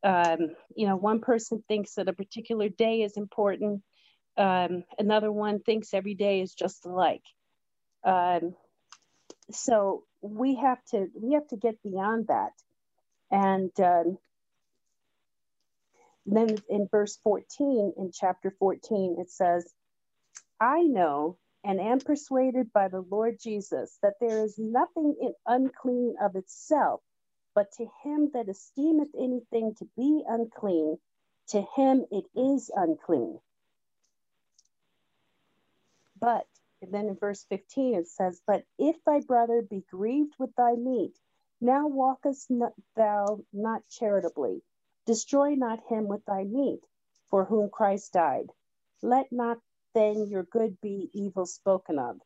Um, 0.04 0.56
you 0.76 0.88
know, 0.88 0.96
one 0.96 1.22
person 1.22 1.64
thinks 1.68 1.96
that 1.96 2.10
a 2.10 2.14
particular 2.14 2.70
day 2.70 3.02
is 3.02 3.18
important. 3.18 3.82
Um, 4.38 4.84
another 4.98 5.32
one 5.32 5.60
thinks 5.62 5.94
every 5.94 6.16
day 6.16 6.42
is 6.42 6.54
just 6.54 6.86
alike. 6.86 7.24
Um, 8.04 8.56
so 9.52 10.04
we 10.22 10.56
have 10.56 10.84
to 10.92 11.08
we 11.20 11.34
have 11.34 11.48
to 11.48 11.58
get 11.58 11.82
beyond 11.82 12.28
that. 12.28 12.52
And 13.32 13.72
um, 13.80 14.18
then 16.26 16.58
in 16.70 16.88
verse 16.90 17.18
14, 17.24 17.94
in 17.98 18.12
chapter 18.14 18.54
14, 18.60 19.18
it 19.20 19.30
says, 19.32 19.72
I 20.60 20.82
know 20.82 21.38
and 21.66 21.80
am 21.82 22.00
persuaded 22.00 22.74
by 22.74 22.90
the 22.90 23.02
Lord 23.02 23.40
Jesus 23.42 23.98
that 24.04 24.16
there 24.22 24.44
is 24.44 24.60
nothing 24.60 25.16
in 25.22 25.34
unclean 25.48 26.16
of 26.22 26.36
itself, 26.36 27.02
but 27.56 27.72
to 27.74 27.88
him 28.04 28.32
that 28.34 28.50
esteemeth 28.50 29.10
anything 29.20 29.76
to 29.76 29.86
be 29.98 30.24
unclean, 30.28 30.98
to 31.50 31.62
him 31.76 32.06
it 32.12 32.26
is 32.36 32.72
unclean. 32.76 33.40
But 36.20 36.48
then 36.82 37.10
in 37.10 37.16
verse 37.16 37.46
15 37.50 37.96
it 37.96 38.10
says, 38.10 38.42
But 38.48 38.66
if 38.80 39.04
thy 39.06 39.22
brother 39.22 39.64
be 39.64 39.84
grieved 39.92 40.36
with 40.40 40.56
thy 40.56 40.76
meat, 40.76 41.18
now 41.62 41.88
walkest 41.88 42.52
not 42.52 42.74
thou 42.96 43.42
not 43.54 43.88
charitably. 43.90 44.64
Destroy 45.08 45.56
not 45.56 45.82
him 45.90 46.08
with 46.08 46.26
thy 46.26 46.46
meat, 46.46 46.82
for 47.30 47.46
whom 47.46 47.70
Christ 47.70 48.14
died. 48.14 48.52
Let 49.02 49.32
not 49.32 49.60
then 49.96 50.28
your 50.30 50.44
good 50.44 50.78
be 50.82 51.10
evil 51.14 51.46
spoken 51.46 52.00
of. 52.00 52.18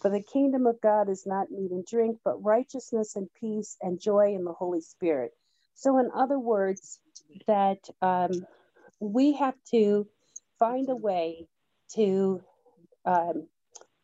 For 0.00 0.10
the 0.10 0.22
kingdom 0.22 0.66
of 0.66 0.80
God 0.82 1.08
is 1.10 1.26
not 1.26 1.50
meat 1.50 1.72
and 1.72 1.86
drink, 1.86 2.18
but 2.24 2.44
righteousness 2.44 3.16
and 3.16 3.28
peace 3.40 3.76
and 3.82 4.00
joy 4.00 4.34
in 4.34 4.44
the 4.44 4.52
Holy 4.52 4.82
Spirit. 4.82 5.32
So, 5.74 5.98
in 5.98 6.10
other 6.14 6.38
words, 6.38 7.00
that 7.46 7.80
um, 8.02 8.30
we 9.00 9.34
have 9.34 9.56
to 9.72 10.08
find 10.58 10.88
a 10.90 10.96
way 10.96 11.48
to 11.94 12.42
um, 13.06 13.48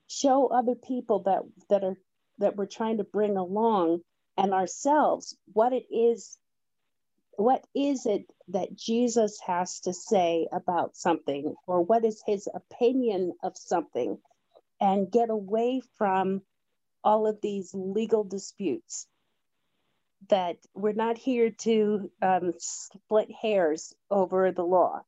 show 0.08 0.48
other 0.48 0.76
people 0.76 1.20
that 1.24 1.42
that 1.70 1.84
are 1.84 1.96
that 2.40 2.56
we're 2.56 2.66
trying 2.66 2.98
to 2.98 3.04
bring 3.04 3.38
along 3.38 4.00
and 4.38 4.54
ourselves 4.54 5.36
what 5.54 5.72
it 5.74 5.86
is 5.92 6.38
what 7.36 7.64
is 7.74 8.06
it 8.06 8.26
that 8.48 8.76
Jesus 8.76 9.40
has 9.46 9.80
to 9.82 9.94
say 9.94 10.48
about 10.52 10.96
something, 10.96 11.54
or 11.66 11.82
what 11.82 12.04
is 12.04 12.22
his 12.26 12.48
opinion 12.54 13.34
of 13.42 13.56
something, 13.56 14.18
and 14.80 15.10
get 15.10 15.30
away 15.30 15.82
from 15.98 16.42
all 17.04 17.26
of 17.26 17.40
these 17.42 17.72
legal 17.74 18.24
disputes. 18.24 19.06
That 20.30 20.56
we're 20.74 20.92
not 20.94 21.18
here 21.18 21.50
to 21.62 22.10
um, 22.22 22.54
split 22.58 23.30
hairs 23.42 23.94
over 24.10 24.52
the 24.52 24.64
law. 24.64 25.02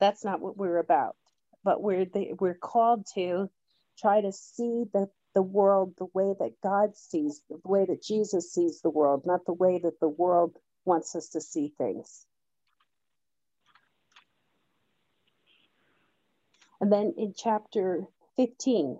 That's 0.00 0.24
not 0.24 0.40
what 0.40 0.58
we're 0.58 0.78
about. 0.78 1.16
But 1.64 1.82
we're 1.82 2.06
the, 2.06 2.34
we're 2.40 2.54
called 2.58 3.06
to 3.16 3.50
try 4.00 4.22
to 4.22 4.32
see 4.32 4.84
the 4.94 5.08
the 5.34 5.42
world 5.42 5.94
the 5.98 6.08
way 6.14 6.34
that 6.40 6.54
God 6.64 6.96
sees, 6.96 7.42
the 7.50 7.60
way 7.64 7.86
that 7.86 8.02
Jesus 8.02 8.52
sees 8.54 8.80
the 8.82 8.90
world, 8.90 9.24
not 9.26 9.46
the 9.46 9.54
way 9.54 9.78
that 9.84 10.00
the 10.00 10.08
world 10.08 10.56
wants 10.88 11.14
us 11.14 11.28
to 11.28 11.40
see 11.40 11.72
things. 11.78 12.26
And 16.80 16.92
then 16.92 17.14
in 17.16 17.34
chapter 17.36 18.06
15, 18.36 18.98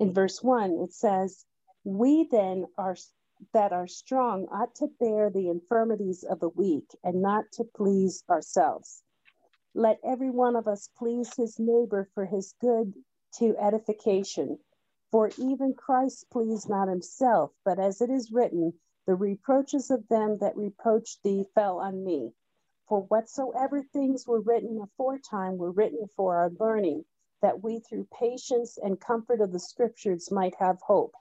in 0.00 0.12
verse 0.14 0.42
1, 0.42 0.78
it 0.82 0.92
says, 0.92 1.44
We 1.84 2.28
then 2.30 2.66
are 2.78 2.96
that 3.52 3.72
are 3.72 3.88
strong 3.88 4.46
ought 4.52 4.74
to 4.76 4.86
bear 5.00 5.28
the 5.28 5.48
infirmities 5.48 6.22
of 6.22 6.38
the 6.38 6.50
weak 6.50 6.86
and 7.02 7.20
not 7.20 7.44
to 7.52 7.64
please 7.64 8.22
ourselves. 8.30 9.02
Let 9.74 9.98
every 10.04 10.30
one 10.30 10.54
of 10.54 10.68
us 10.68 10.88
please 10.96 11.34
his 11.34 11.58
neighbor 11.58 12.08
for 12.14 12.26
his 12.26 12.54
good 12.60 12.94
to 13.38 13.56
edification. 13.58 14.58
For 15.10 15.30
even 15.38 15.74
Christ 15.74 16.30
pleased 16.30 16.68
not 16.68 16.88
himself, 16.88 17.52
but 17.64 17.78
as 17.78 18.00
it 18.00 18.10
is 18.10 18.30
written, 18.30 18.74
The 19.06 19.16
reproaches 19.16 19.90
of 19.90 20.06
them 20.08 20.38
that 20.38 20.56
reproached 20.56 21.22
thee 21.22 21.44
fell 21.54 21.80
on 21.80 22.04
me. 22.04 22.34
For 22.86 23.02
whatsoever 23.02 23.82
things 23.82 24.26
were 24.28 24.40
written 24.40 24.80
aforetime 24.80 25.58
were 25.58 25.72
written 25.72 26.06
for 26.14 26.36
our 26.36 26.50
learning, 26.50 27.04
that 27.40 27.62
we 27.62 27.80
through 27.80 28.06
patience 28.16 28.78
and 28.78 29.00
comfort 29.00 29.40
of 29.40 29.50
the 29.50 29.58
scriptures 29.58 30.30
might 30.30 30.54
have 30.56 30.80
hope. 30.82 31.14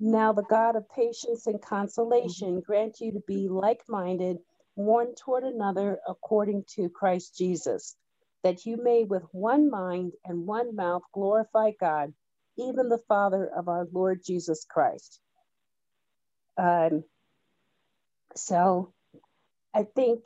Now 0.00 0.32
the 0.32 0.42
God 0.42 0.74
of 0.74 0.88
patience 0.90 1.46
and 1.46 1.62
consolation 1.62 2.56
mm-hmm. 2.56 2.66
grant 2.66 3.00
you 3.00 3.12
to 3.12 3.20
be 3.20 3.48
like 3.48 3.88
minded 3.88 4.38
one 4.74 5.14
toward 5.14 5.44
another 5.44 6.00
according 6.06 6.64
to 6.74 6.90
Christ 6.90 7.36
Jesus, 7.36 7.96
that 8.42 8.66
you 8.66 8.76
may 8.76 9.04
with 9.04 9.22
one 9.32 9.70
mind 9.70 10.12
and 10.24 10.46
one 10.46 10.74
mouth 10.74 11.02
glorify 11.12 11.70
God, 11.80 12.12
even 12.58 12.88
the 12.88 13.02
Father 13.08 13.46
of 13.56 13.68
our 13.68 13.86
Lord 13.92 14.22
Jesus 14.22 14.64
Christ. 14.64 15.20
Um, 16.58 17.04
so 18.36 18.92
I 19.74 19.84
think 19.84 20.24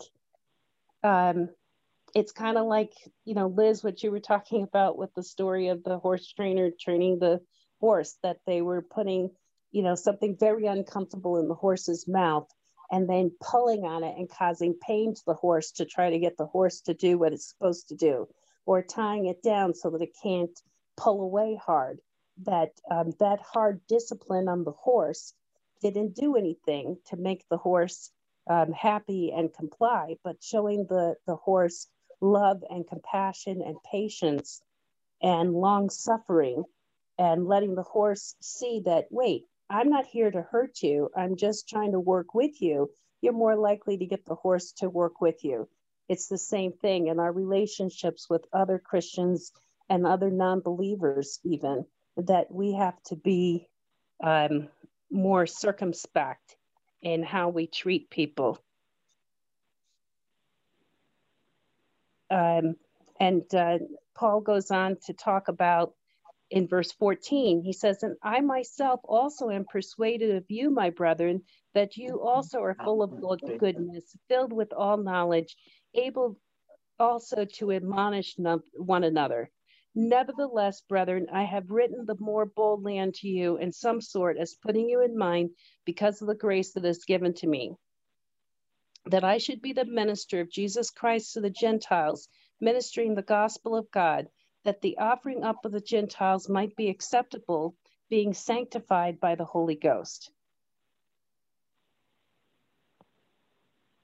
um, 1.03 1.51
it's 2.15 2.33
kind 2.33 2.59
of 2.59 2.67
like, 2.67 2.93
you 3.25 3.35
know, 3.35 3.49
Liz, 3.49 3.85
what 3.85 4.03
you 4.03 4.11
were 4.11 4.21
talking 4.35 4.63
about 4.63 4.99
with 4.99 5.15
the 5.15 5.23
story 5.23 5.69
of 5.69 5.85
the 5.85 5.99
horse 5.99 6.33
trainer 6.33 6.71
training 6.79 7.19
the 7.21 7.41
horse, 7.81 8.17
that 8.23 8.39
they 8.47 8.63
were 8.63 8.83
putting, 8.83 9.31
you 9.73 9.83
know, 9.83 9.95
something 9.95 10.37
very 10.39 10.67
uncomfortable 10.67 11.39
in 11.39 11.49
the 11.49 11.55
horse's 11.55 12.07
mouth 12.09 12.49
and 12.91 13.09
then 13.09 13.33
pulling 13.41 13.85
on 13.85 14.05
it 14.05 14.17
and 14.19 14.29
causing 14.31 14.75
pain 14.75 15.15
to 15.15 15.23
the 15.27 15.35
horse 15.35 15.73
to 15.73 15.85
try 15.87 16.11
to 16.11 16.19
get 16.19 16.37
the 16.37 16.47
horse 16.47 16.83
to 16.83 16.95
do 16.95 17.19
what 17.19 17.33
it's 17.33 17.49
supposed 17.49 17.89
to 17.89 17.97
do, 17.97 18.29
or 18.67 18.83
tying 18.83 19.27
it 19.27 19.43
down 19.43 19.75
so 19.75 19.91
that 19.91 20.03
it 20.03 20.17
can't 20.23 20.61
pull 20.97 21.23
away 21.23 21.59
hard. 21.65 22.01
That 22.45 22.71
um, 22.91 23.13
that 23.21 23.41
hard 23.41 23.81
discipline 23.89 24.49
on 24.49 24.65
the 24.65 24.73
horse 24.73 25.35
didn't 25.81 26.15
do 26.15 26.37
anything 26.37 26.99
to 27.07 27.17
make 27.17 27.45
the 27.49 27.57
horse 27.57 28.11
um, 28.49 28.73
happy 28.73 29.33
and 29.35 29.53
comply, 29.53 30.17
but 30.25 30.43
showing 30.43 30.87
the, 30.89 31.15
the 31.27 31.37
horse 31.37 31.89
love 32.21 32.63
and 32.69 32.87
compassion 32.87 33.63
and 33.65 33.77
patience 33.91 34.63
and 35.23 35.53
long 35.53 35.91
suffering 35.91 36.65
and 37.19 37.47
letting 37.47 37.75
the 37.75 37.83
horse 37.83 38.35
see 38.41 38.83
that, 38.85 39.07
wait, 39.11 39.47
I'm 39.69 39.89
not 39.89 40.07
here 40.07 40.31
to 40.31 40.43
hurt 40.43 40.83
you. 40.83 41.11
I'm 41.17 41.37
just 41.37 41.69
trying 41.69 41.93
to 41.93 42.01
work 42.01 42.35
with 42.35 42.61
you. 42.61 42.91
You're 43.21 43.33
more 43.33 43.57
likely 43.57 43.99
to 43.99 44.07
get 44.07 44.25
the 44.25 44.35
horse 44.35 44.73
to 44.79 44.89
work 44.89 45.21
with 45.21 45.45
you. 45.45 45.69
It's 46.09 46.27
the 46.27 46.39
same 46.39 46.73
thing 46.73 47.07
in 47.07 47.21
our 47.21 47.31
relationships 47.31 48.29
with 48.29 48.47
other 48.53 48.79
Christians 48.79 49.53
and 49.89 50.07
other 50.07 50.31
non 50.31 50.61
believers, 50.61 51.39
even 51.45 51.85
that 52.17 52.51
we 52.51 52.73
have 52.73 53.01
to 53.05 53.17
be 53.17 53.69
um, 54.23 54.69
more 55.11 55.47
circumspect 55.47 56.57
in 57.03 57.23
how 57.23 57.49
we 57.49 57.67
treat 57.67 58.11
people. 58.11 58.59
Um, 62.31 62.77
and 63.19 63.43
uh, 63.55 63.79
Paul 64.15 64.41
goes 64.41 64.71
on 64.71 64.97
to 65.07 65.13
talk 65.13 65.49
about 65.49 65.95
in 66.51 66.67
verse 66.67 66.91
14, 66.93 67.63
he 67.63 67.73
says, 67.73 68.03
And 68.03 68.17
I 68.23 68.41
myself 68.41 69.01
also 69.05 69.51
am 69.51 69.65
persuaded 69.65 70.37
of 70.37 70.45
you, 70.49 70.71
my 70.71 70.91
brethren, 70.91 71.43
that 71.75 71.97
you 71.97 72.21
also 72.21 72.61
are 72.61 72.75
full 72.75 73.03
of 73.03 73.13
goodness, 73.59 74.17
filled 74.29 74.53
with 74.53 74.73
all 74.73 74.97
knowledge, 74.97 75.57
able 75.95 76.37
also 76.99 77.45
to 77.45 77.73
admonish 77.73 78.37
one 78.75 79.05
another. 79.05 79.51
Nevertheless, 79.95 80.83
brethren, 80.83 81.27
I 81.33 81.45
have 81.45 81.71
written 81.71 82.07
the 82.07 82.17
more 82.19 82.47
boldly 82.47 82.99
unto 82.99 83.27
you 83.27 83.57
in 83.57 83.73
some 83.73 84.01
sort 84.01 84.39
as 84.39 84.55
putting 84.55 84.89
you 84.89 85.03
in 85.03 85.19
mind 85.19 85.51
because 85.85 86.23
of 86.23 86.29
the 86.29 86.35
grace 86.35 86.73
that 86.75 86.85
is 86.85 87.05
given 87.05 87.35
to 87.35 87.47
me, 87.49 87.75
that 89.07 89.25
I 89.25 89.39
should 89.39 89.61
be 89.61 89.73
the 89.73 89.85
minister 89.85 90.41
of 90.41 90.51
Jesus 90.51 90.91
Christ 90.91 91.33
to 91.35 91.41
the 91.41 91.51
Gentiles, 91.51 92.29
ministering 92.61 93.15
the 93.15 93.23
gospel 93.23 93.77
of 93.77 93.91
God, 93.91 94.29
that 94.65 94.81
the 94.81 94.99
offering 94.99 95.43
up 95.43 95.65
of 95.65 95.73
the 95.73 95.81
Gentiles 95.81 96.49
might 96.49 96.77
be 96.77 96.89
acceptable, 96.89 97.75
being 98.09 98.33
sanctified 98.33 99.19
by 99.19 99.35
the 99.35 99.45
Holy 99.45 99.75
Ghost. 99.75 100.31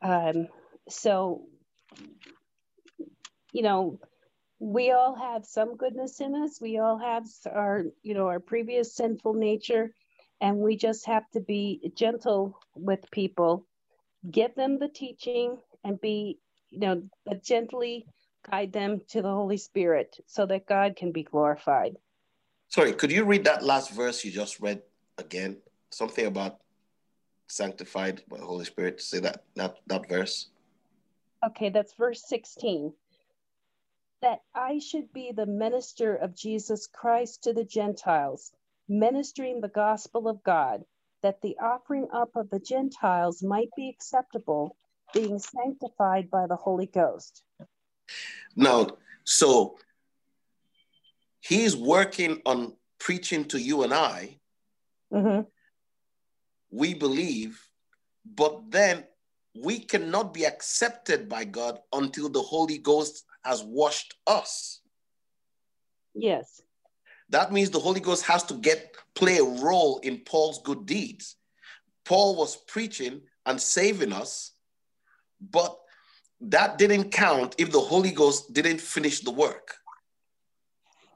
Um, 0.02 0.48
so, 0.88 1.46
you 3.52 3.62
know, 3.62 4.00
we 4.58 4.90
all 4.90 5.14
have 5.14 5.44
some 5.44 5.76
goodness 5.76 6.20
in 6.20 6.34
us. 6.34 6.60
We 6.60 6.78
all 6.78 6.98
have 6.98 7.24
our, 7.52 7.84
you 8.02 8.14
know, 8.14 8.26
our 8.26 8.40
previous 8.40 8.94
sinful 8.94 9.34
nature, 9.34 9.92
and 10.40 10.58
we 10.58 10.76
just 10.76 11.06
have 11.06 11.28
to 11.32 11.40
be 11.40 11.92
gentle 11.94 12.58
with 12.74 13.10
people, 13.10 13.66
give 14.30 14.54
them 14.54 14.78
the 14.78 14.88
teaching, 14.88 15.58
and 15.84 16.00
be, 16.00 16.38
you 16.70 16.80
know, 16.80 17.02
but 17.24 17.42
gently 17.42 18.06
guide 18.50 18.72
them 18.72 19.00
to 19.08 19.22
the 19.22 19.28
Holy 19.28 19.56
Spirit 19.56 20.16
so 20.26 20.46
that 20.46 20.66
God 20.66 20.96
can 20.96 21.12
be 21.12 21.22
glorified. 21.22 21.96
Sorry, 22.68 22.92
could 22.92 23.12
you 23.12 23.24
read 23.24 23.44
that 23.44 23.62
last 23.62 23.90
verse 23.90 24.24
you 24.24 24.30
just 24.30 24.60
read 24.60 24.82
again? 25.18 25.58
Something 25.90 26.26
about 26.26 26.58
sanctified 27.48 28.22
by 28.28 28.38
the 28.38 28.44
Holy 28.44 28.64
Spirit. 28.64 29.00
Say 29.00 29.20
that 29.20 29.44
that 29.54 29.76
that 29.86 30.08
verse. 30.08 30.48
Okay, 31.44 31.68
that's 31.68 31.92
verse 31.94 32.24
16 32.26 32.92
that 34.22 34.40
I 34.54 34.78
should 34.78 35.12
be 35.12 35.32
the 35.32 35.46
minister 35.46 36.14
of 36.16 36.34
Jesus 36.34 36.86
Christ 36.86 37.44
to 37.44 37.52
the 37.52 37.64
Gentiles, 37.64 38.52
ministering 38.88 39.60
the 39.60 39.68
gospel 39.68 40.28
of 40.28 40.42
God, 40.42 40.84
that 41.22 41.40
the 41.42 41.56
offering 41.60 42.08
up 42.12 42.30
of 42.34 42.50
the 42.50 42.60
Gentiles 42.60 43.42
might 43.42 43.68
be 43.76 43.88
acceptable, 43.88 44.76
being 45.12 45.38
sanctified 45.38 46.30
by 46.30 46.46
the 46.46 46.56
Holy 46.56 46.86
Ghost. 46.86 47.42
Now, 48.54 48.88
so 49.24 49.78
he's 51.40 51.76
working 51.76 52.40
on 52.46 52.74
preaching 52.98 53.44
to 53.46 53.60
you 53.60 53.82
and 53.82 53.92
I. 53.92 54.38
Mm-hmm. 55.12 55.42
We 56.70 56.94
believe, 56.94 57.60
but 58.24 58.70
then 58.70 59.04
we 59.54 59.78
cannot 59.78 60.34
be 60.34 60.44
accepted 60.44 61.28
by 61.28 61.44
God 61.44 61.78
until 61.92 62.28
the 62.28 62.42
Holy 62.42 62.78
Ghost 62.78 63.25
has 63.46 63.62
washed 63.62 64.14
us. 64.26 64.80
Yes. 66.14 66.60
That 67.30 67.52
means 67.52 67.70
the 67.70 67.78
Holy 67.78 68.00
Ghost 68.00 68.24
has 68.26 68.42
to 68.44 68.54
get 68.54 68.96
play 69.14 69.38
a 69.38 69.44
role 69.44 69.98
in 69.98 70.18
Paul's 70.18 70.60
good 70.62 70.86
deeds. 70.86 71.36
Paul 72.04 72.36
was 72.36 72.56
preaching 72.56 73.22
and 73.44 73.60
saving 73.60 74.12
us, 74.12 74.52
but 75.40 75.76
that 76.40 76.78
didn't 76.78 77.10
count 77.10 77.54
if 77.58 77.70
the 77.72 77.80
Holy 77.80 78.12
Ghost 78.12 78.52
didn't 78.52 78.80
finish 78.80 79.20
the 79.20 79.30
work. 79.30 79.74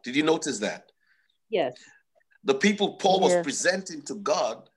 Did 0.02 0.16
you 0.16 0.23
notice 0.23 0.59
that? 0.61 0.90
Yes. 1.48 1.74
The 2.44 2.55
people 2.55 2.94
Paul 2.94 3.20
was 3.20 3.43
presenting 3.43 4.02
to 4.02 4.15
God 4.15 4.69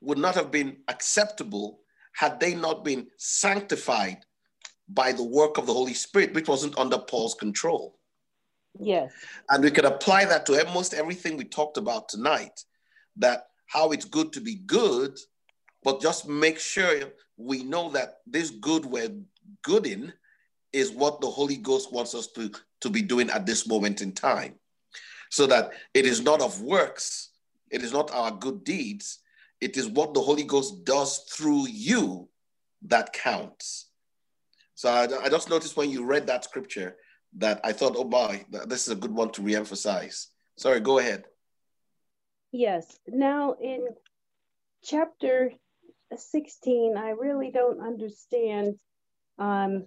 would 0.00 0.18
not 0.18 0.34
have 0.34 0.50
been 0.50 0.78
acceptable 0.88 1.80
had 2.12 2.38
they 2.38 2.54
not 2.54 2.84
been 2.84 3.06
sanctified 3.16 4.18
by 4.88 5.12
the 5.12 5.24
work 5.24 5.58
of 5.58 5.66
the 5.66 5.72
Holy 5.72 5.94
Spirit, 5.94 6.34
which 6.34 6.48
wasn't 6.48 6.78
under 6.78 6.98
Paul's 6.98 7.34
control. 7.34 7.98
Yes. 8.78 9.12
And 9.50 9.62
we 9.62 9.70
could 9.70 9.84
apply 9.84 10.24
that 10.26 10.46
to 10.46 10.66
almost 10.66 10.94
everything 10.94 11.36
we 11.36 11.44
talked 11.44 11.76
about 11.76 12.08
tonight 12.08 12.64
that 13.16 13.48
how 13.66 13.92
it's 13.92 14.04
good 14.04 14.32
to 14.32 14.40
be 14.40 14.56
good, 14.56 15.18
but 15.82 16.00
just 16.00 16.28
make 16.28 16.58
sure 16.58 17.00
we 17.36 17.62
know 17.64 17.90
that 17.90 18.18
this 18.26 18.50
good 18.50 18.84
we're 18.84 19.14
good 19.62 19.86
in 19.86 20.12
is 20.72 20.90
what 20.90 21.20
the 21.20 21.30
Holy 21.30 21.56
Ghost 21.56 21.92
wants 21.92 22.14
us 22.14 22.28
to, 22.28 22.50
to 22.80 22.90
be 22.90 23.02
doing 23.02 23.30
at 23.30 23.46
this 23.46 23.66
moment 23.66 24.00
in 24.00 24.12
time. 24.12 24.54
So 25.30 25.46
that 25.46 25.72
it 25.94 26.06
is 26.06 26.22
not 26.22 26.40
of 26.40 26.60
works, 26.60 27.30
it 27.70 27.82
is 27.82 27.92
not 27.92 28.10
our 28.12 28.30
good 28.30 28.64
deeds, 28.64 29.20
it 29.60 29.76
is 29.76 29.88
what 29.88 30.12
the 30.12 30.20
Holy 30.20 30.42
Ghost 30.42 30.84
does 30.84 31.18
through 31.30 31.68
you 31.68 32.28
that 32.86 33.12
counts. 33.12 33.86
So 34.82 34.90
I, 34.90 35.04
I 35.22 35.28
just 35.28 35.48
noticed 35.48 35.76
when 35.76 35.90
you 35.90 36.04
read 36.04 36.26
that 36.26 36.42
scripture 36.42 36.96
that 37.38 37.60
I 37.62 37.70
thought, 37.70 37.94
oh 37.96 38.02
boy, 38.02 38.44
this 38.66 38.88
is 38.88 38.88
a 38.88 38.96
good 38.96 39.12
one 39.12 39.30
to 39.30 39.40
reemphasize. 39.40 40.26
Sorry, 40.56 40.80
go 40.80 40.98
ahead. 40.98 41.22
Yes. 42.50 42.98
Now 43.06 43.54
in 43.62 43.86
chapter 44.82 45.52
16, 46.16 46.96
I 46.96 47.10
really 47.10 47.52
don't 47.52 47.80
understand 47.80 48.74
um, 49.38 49.86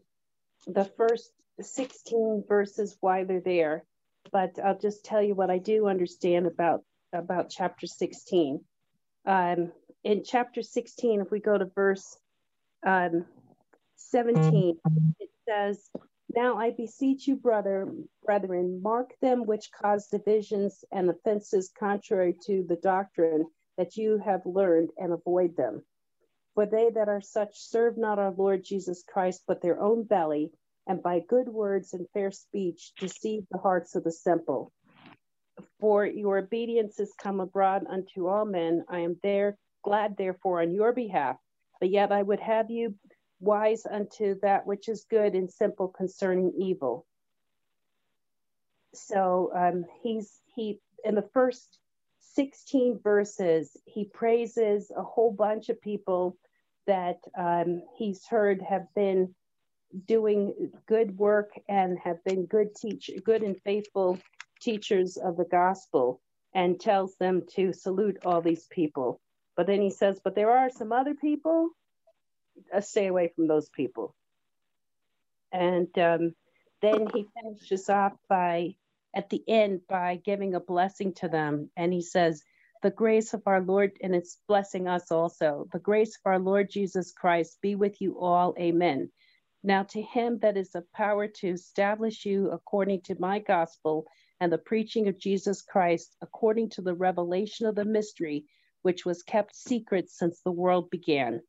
the 0.66 0.86
first 0.86 1.30
16 1.60 2.46
verses 2.48 2.96
why 3.02 3.26
they're 3.26 3.42
there, 3.42 3.84
but 4.32 4.58
I'll 4.64 4.80
just 4.80 5.04
tell 5.04 5.22
you 5.22 5.36
what 5.36 5.52
I 5.52 5.58
do 5.58 5.90
understand 5.90 6.48
about 6.48 6.86
about 7.12 7.50
chapter 7.50 7.86
16. 7.86 8.62
Um, 9.26 9.74
in 10.06 10.24
chapter 10.24 10.62
16, 10.62 11.20
if 11.20 11.32
we 11.32 11.42
go 11.42 11.58
to 11.58 11.66
verse 11.66 12.18
um, 12.88 13.26
17, 14.10 14.78
mm-hmm. 14.88 15.10
it 15.20 15.30
says, 15.48 15.90
Now 16.36 16.58
I 16.58 16.72
beseech 16.72 17.28
you, 17.28 17.36
brother, 17.36 17.92
brethren, 18.24 18.82
mark 18.82 19.14
them 19.22 19.46
which 19.46 19.72
cause 19.72 20.08
divisions 20.08 20.84
and 20.92 21.10
offenses 21.10 21.72
contrary 21.78 22.36
to 22.46 22.66
the 22.68 22.78
doctrine 22.78 23.46
that 23.78 23.98
you 23.98 24.20
have 24.24 24.46
learned 24.46 24.90
and 24.98 25.12
avoid 25.12 25.56
them. 25.56 25.84
For 26.54 26.66
they 26.66 26.90
that 26.90 27.10
are 27.10 27.22
such 27.22 27.60
serve 27.60 27.98
not 27.98 28.20
our 28.20 28.32
Lord 28.32 28.64
Jesus 28.64 29.04
Christ, 29.04 29.44
but 29.48 29.62
their 29.62 29.82
own 29.82 30.04
belly, 30.04 30.52
and 30.88 31.04
by 31.04 31.20
good 31.20 31.50
words 31.50 31.94
and 31.94 32.08
fair 32.14 32.32
speech 32.32 32.94
deceive 33.00 33.46
the 33.52 33.58
hearts 33.58 33.96
of 33.96 34.04
the 34.04 34.12
simple. 34.12 34.72
For 35.80 36.06
your 36.06 36.38
obedience 36.38 37.00
is 37.00 37.14
come 37.22 37.40
abroad 37.40 37.86
unto 37.90 38.28
all 38.28 38.46
men. 38.46 38.86
I 38.88 39.00
am 39.00 39.20
there 39.22 39.58
glad, 39.84 40.16
therefore, 40.18 40.62
on 40.62 40.74
your 40.74 40.94
behalf. 40.94 41.38
But 41.80 41.90
yet 41.90 42.12
I 42.12 42.22
would 42.22 42.40
have 42.40 42.72
you 42.72 42.96
wise 43.46 43.86
unto 43.86 44.40
that 44.42 44.66
which 44.66 44.90
is 44.90 45.06
good 45.10 45.34
and 45.36 45.50
simple 45.50 45.88
concerning 45.88 46.54
evil. 46.58 47.06
So 48.94 49.52
um, 49.56 49.86
he's 50.02 50.42
he 50.54 50.80
in 51.04 51.16
the 51.16 51.30
first 51.34 51.80
16 52.36 53.00
verses, 53.02 53.78
he 53.86 54.06
praises 54.06 54.92
a 54.96 55.04
whole 55.04 55.32
bunch 55.32 55.70
of 55.70 55.80
people 55.82 56.38
that 56.88 57.20
um, 57.38 57.82
he's 57.98 58.26
heard 58.28 58.62
have 58.62 58.88
been 58.96 59.34
doing 60.08 60.72
good 60.88 61.18
work 61.18 61.52
and 61.70 61.98
have 62.00 62.24
been 62.24 62.46
good 62.46 62.76
teach 62.76 63.10
good 63.24 63.42
and 63.44 63.56
faithful 63.64 64.20
teachers 64.62 65.18
of 65.18 65.38
the 65.38 65.46
gospel 65.46 66.22
and 66.54 66.80
tells 66.80 67.16
them 67.16 67.44
to 67.56 67.72
salute 67.72 68.18
all 68.26 68.42
these 68.42 68.68
people 68.72 69.22
but 69.56 69.68
then 69.68 69.82
he 69.82 69.90
says 69.90 70.20
but 70.24 70.36
there 70.36 70.52
are 70.52 70.70
some 70.70 70.92
other 70.92 71.14
people 71.14 71.70
uh, 72.74 72.82
stay 72.82 73.08
away 73.08 73.32
from 73.36 73.48
those 73.48 73.70
people 73.70 74.16
and 75.52 75.98
um, 76.00 76.34
then 76.82 77.08
he 77.14 77.26
finishes 77.34 77.90
off 77.90 78.14
by 78.30 78.76
at 79.16 79.30
the 79.30 79.44
end 79.48 79.82
by 79.88 80.18
giving 80.24 80.56
a 80.56 80.60
blessing 80.60 81.14
to 81.14 81.28
them 81.28 81.70
and 81.78 81.94
he 81.94 82.02
says 82.02 82.44
the 82.86 82.92
grace 82.92 83.34
of 83.34 83.42
our 83.48 83.62
Lord, 83.62 83.94
and 84.02 84.14
it's 84.14 84.38
blessing 84.48 84.88
us 84.88 85.12
also. 85.12 85.68
The 85.74 85.80
grace 85.80 86.18
of 86.18 86.22
our 86.30 86.38
Lord 86.38 86.70
Jesus 86.70 87.12
Christ 87.12 87.58
be 87.60 87.74
with 87.74 88.00
you 88.00 88.20
all. 88.20 88.54
Amen. 88.60 89.12
Now, 89.64 89.84
to 89.84 90.02
him 90.04 90.38
that 90.44 90.56
is 90.56 90.76
of 90.76 90.92
power 90.94 91.28
to 91.28 91.48
establish 91.48 92.26
you 92.28 92.52
according 92.52 93.02
to 93.06 93.20
my 93.20 93.40
gospel 93.40 94.06
and 94.40 94.52
the 94.52 94.60
preaching 94.60 95.08
of 95.08 95.18
Jesus 95.18 95.64
Christ, 95.64 96.16
according 96.22 96.70
to 96.72 96.84
the 96.84 96.94
revelation 96.94 97.66
of 97.66 97.74
the 97.74 97.86
mystery, 97.86 98.46
which 98.84 99.04
was 99.04 99.24
kept 99.24 99.56
secret 99.56 100.12
since 100.12 100.42
the 100.42 100.52
world 100.52 100.92
began, 100.92 101.42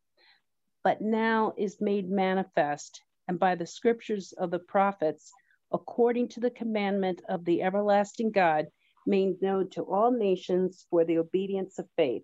but 0.86 1.00
now 1.00 1.52
is 1.58 1.80
made 1.80 2.08
manifest, 2.08 3.02
and 3.26 3.40
by 3.40 3.56
the 3.56 3.66
scriptures 3.66 4.32
of 4.38 4.52
the 4.52 4.60
prophets, 4.60 5.32
according 5.72 6.28
to 6.28 6.38
the 6.38 6.52
commandment 6.52 7.20
of 7.28 7.44
the 7.44 7.60
everlasting 7.60 8.30
God 8.30 8.66
made 9.04 9.42
known 9.42 9.68
to 9.70 9.82
all 9.82 10.12
nations 10.12 10.86
for 10.88 11.04
the 11.04 11.18
obedience 11.18 11.80
of 11.80 11.88
faith. 11.96 12.22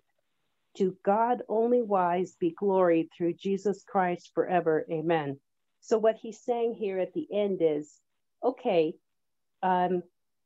To 0.76 0.96
God 1.04 1.42
only 1.48 1.82
wise 1.82 2.36
be 2.38 2.52
glory 2.52 3.10
through 3.18 3.34
Jesus 3.34 3.82
Christ 3.82 4.30
forever. 4.32 4.86
Amen. 4.88 5.40
So, 5.80 5.98
what 5.98 6.18
he's 6.22 6.44
saying 6.44 6.74
here 6.74 7.00
at 7.00 7.14
the 7.14 7.26
end 7.34 7.58
is 7.62 7.98
okay, 8.44 8.94
um, 9.64 10.04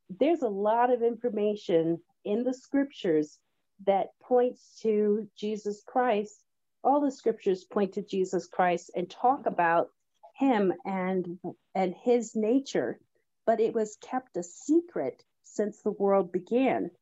there's 0.09 0.40
a 0.40 0.48
lot 0.48 0.90
of 0.90 1.02
information 1.02 2.01
in 2.24 2.44
the 2.44 2.55
scriptures 2.55 3.38
that 3.84 4.18
points 4.22 4.80
to 4.80 5.28
Jesus 5.36 5.82
Christ. 5.86 6.45
All 6.87 7.01
the 7.01 7.11
scriptures 7.11 7.65
point 7.65 7.95
to 7.95 8.03
Jesus 8.03 8.47
Christ 8.47 8.93
and 8.95 9.11
talk 9.11 9.47
about 9.47 9.91
him 10.37 10.73
and 10.85 11.39
and 11.75 11.95
his 11.95 12.37
nature, 12.37 13.01
but 13.45 13.59
it 13.61 13.75
was 13.75 13.99
kept 14.01 14.37
a 14.37 14.43
secret 14.45 15.25
since 15.43 15.83
the 15.83 15.91
world 15.91 16.31
began. 16.31 16.93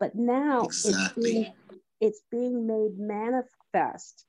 But 0.00 0.14
now 0.14 0.62
exactly. 0.62 1.02
it's, 1.02 1.14
being, 1.14 1.52
it's 2.00 2.22
being 2.30 2.66
made 2.66 2.98
manifest 2.98 4.24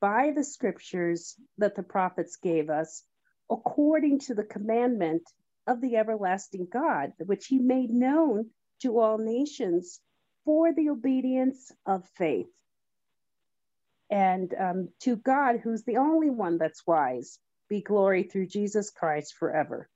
by 0.00 0.32
the 0.34 0.42
scriptures 0.42 1.36
that 1.58 1.76
the 1.76 1.84
prophets 1.84 2.36
gave 2.36 2.70
us 2.70 3.04
according 3.50 4.18
to 4.18 4.34
the 4.34 4.44
commandment 4.44 5.22
of 5.68 5.80
the 5.80 5.96
everlasting 5.96 6.66
God, 6.66 7.12
which 7.24 7.46
he 7.46 7.60
made 7.60 7.90
known 7.90 8.50
to 8.82 8.98
all 8.98 9.18
nations 9.18 10.00
for 10.44 10.72
the 10.72 10.88
obedience 10.88 11.70
of 11.86 12.08
faith. 12.16 12.48
And 14.10 14.52
um, 14.58 14.88
to 15.00 15.16
God, 15.16 15.60
who's 15.62 15.84
the 15.84 15.98
only 15.98 16.30
one 16.30 16.58
that's 16.58 16.86
wise, 16.86 17.38
be 17.68 17.80
glory 17.80 18.24
through 18.24 18.46
Jesus 18.46 18.90
Christ 18.90 19.34
forever. 19.38 19.88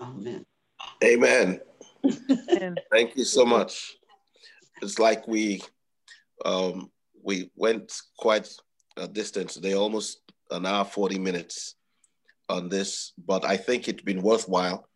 Amen. 0.00 0.44
Amen. 1.02 1.60
Thank 2.92 3.16
you 3.16 3.24
so 3.24 3.46
much. 3.46 3.96
It's 4.82 4.98
like 4.98 5.26
we 5.26 5.62
um, 6.44 6.90
we 7.22 7.50
went 7.56 7.98
quite 8.18 8.52
a 8.98 9.08
distance 9.08 9.54
today, 9.54 9.74
almost 9.74 10.20
an 10.50 10.66
hour, 10.66 10.84
40 10.84 11.18
minutes 11.18 11.76
on 12.50 12.68
this, 12.68 13.12
but 13.24 13.44
I 13.46 13.56
think 13.56 13.88
it's 13.88 14.02
been 14.02 14.20
worthwhile. 14.20 14.86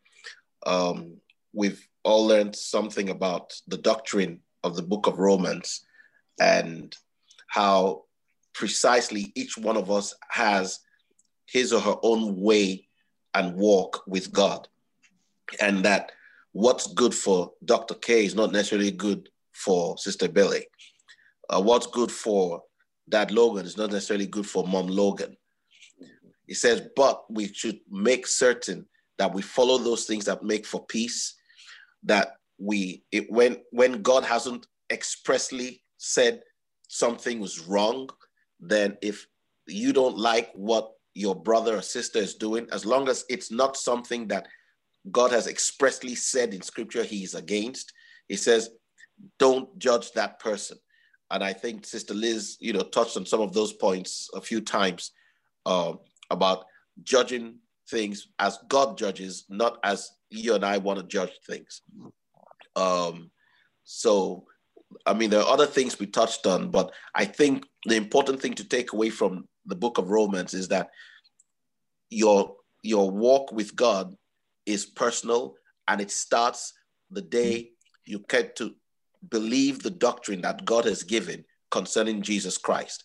Um, 0.66 1.16
we've 1.54 1.82
all 2.04 2.26
learned 2.26 2.54
something 2.54 3.08
about 3.08 3.54
the 3.66 3.78
doctrine 3.78 4.40
of 4.64 4.76
the 4.76 4.82
book 4.82 5.06
of 5.06 5.18
Romans 5.18 5.84
and 6.40 6.96
how 7.48 8.04
precisely 8.54 9.32
each 9.34 9.56
one 9.56 9.76
of 9.76 9.90
us 9.90 10.14
has 10.30 10.80
his 11.46 11.72
or 11.72 11.80
her 11.80 11.96
own 12.02 12.40
way 12.40 12.88
and 13.34 13.54
walk 13.54 14.02
with 14.06 14.32
God 14.32 14.68
and 15.60 15.84
that 15.84 16.12
what's 16.52 16.92
good 16.94 17.14
for 17.14 17.52
Dr. 17.64 17.94
K 17.94 18.24
is 18.24 18.34
not 18.34 18.52
necessarily 18.52 18.90
good 18.90 19.28
for 19.52 19.96
Sister 19.98 20.28
Billy. 20.28 20.66
Uh, 21.48 21.62
what's 21.62 21.86
good 21.86 22.10
for 22.10 22.62
Dad 23.08 23.30
Logan 23.30 23.64
is 23.64 23.76
not 23.76 23.90
necessarily 23.90 24.26
good 24.26 24.46
for 24.46 24.66
Mom 24.66 24.86
Logan. 24.86 25.36
He 26.46 26.54
says, 26.54 26.82
but 26.96 27.24
we 27.30 27.52
should 27.52 27.80
make 27.90 28.26
certain 28.26 28.86
that 29.18 29.32
we 29.32 29.42
follow 29.42 29.78
those 29.78 30.04
things 30.04 30.24
that 30.26 30.42
make 30.42 30.66
for 30.66 30.84
peace. 30.86 31.34
That 32.04 32.37
we, 32.58 33.04
it, 33.12 33.30
when 33.30 33.58
when 33.70 34.02
God 34.02 34.24
hasn't 34.24 34.66
expressly 34.90 35.82
said 35.96 36.42
something 36.88 37.40
was 37.40 37.60
wrong, 37.60 38.08
then 38.60 38.96
if 39.02 39.26
you 39.66 39.92
don't 39.92 40.16
like 40.16 40.50
what 40.54 40.92
your 41.14 41.34
brother 41.34 41.76
or 41.76 41.82
sister 41.82 42.18
is 42.18 42.34
doing, 42.34 42.66
as 42.72 42.86
long 42.86 43.08
as 43.08 43.24
it's 43.28 43.50
not 43.50 43.76
something 43.76 44.28
that 44.28 44.46
God 45.10 45.30
has 45.32 45.46
expressly 45.46 46.14
said 46.14 46.54
in 46.54 46.62
scripture 46.62 47.04
he 47.04 47.24
is 47.24 47.34
against. 47.34 47.92
He 48.28 48.36
says, 48.36 48.70
don't 49.38 49.78
judge 49.78 50.12
that 50.12 50.38
person. 50.38 50.78
And 51.30 51.44
I 51.44 51.52
think 51.52 51.86
Sister 51.86 52.14
Liz, 52.14 52.56
you 52.60 52.72
know, 52.72 52.82
touched 52.82 53.16
on 53.16 53.26
some 53.26 53.40
of 53.40 53.52
those 53.52 53.72
points 53.72 54.30
a 54.34 54.40
few 54.40 54.60
times 54.60 55.12
uh, 55.66 55.94
about 56.30 56.64
judging 57.02 57.56
things 57.90 58.28
as 58.38 58.58
God 58.68 58.96
judges, 58.96 59.44
not 59.48 59.78
as 59.84 60.10
you 60.30 60.54
and 60.54 60.64
I 60.64 60.78
want 60.78 60.98
to 60.98 61.06
judge 61.06 61.32
things. 61.46 61.82
Um, 62.78 63.30
so, 63.84 64.44
I 65.04 65.14
mean, 65.14 65.30
there 65.30 65.40
are 65.40 65.52
other 65.52 65.66
things 65.66 65.98
we 65.98 66.06
touched 66.06 66.46
on, 66.46 66.70
but 66.70 66.92
I 67.14 67.24
think 67.24 67.64
the 67.84 67.96
important 67.96 68.40
thing 68.40 68.54
to 68.54 68.68
take 68.68 68.92
away 68.92 69.10
from 69.10 69.46
the 69.66 69.76
book 69.76 69.98
of 69.98 70.10
Romans 70.10 70.54
is 70.54 70.68
that 70.68 70.88
your 72.10 72.56
your 72.82 73.10
walk 73.10 73.52
with 73.52 73.74
God 73.74 74.14
is 74.64 74.86
personal 74.86 75.54
and 75.88 76.00
it 76.00 76.10
starts 76.10 76.72
the 77.10 77.20
day 77.20 77.72
you 78.06 78.24
get 78.28 78.56
to 78.56 78.74
believe 79.30 79.82
the 79.82 79.90
doctrine 79.90 80.42
that 80.42 80.64
God 80.64 80.84
has 80.84 81.02
given 81.02 81.44
concerning 81.70 82.22
Jesus 82.22 82.56
Christ. 82.56 83.02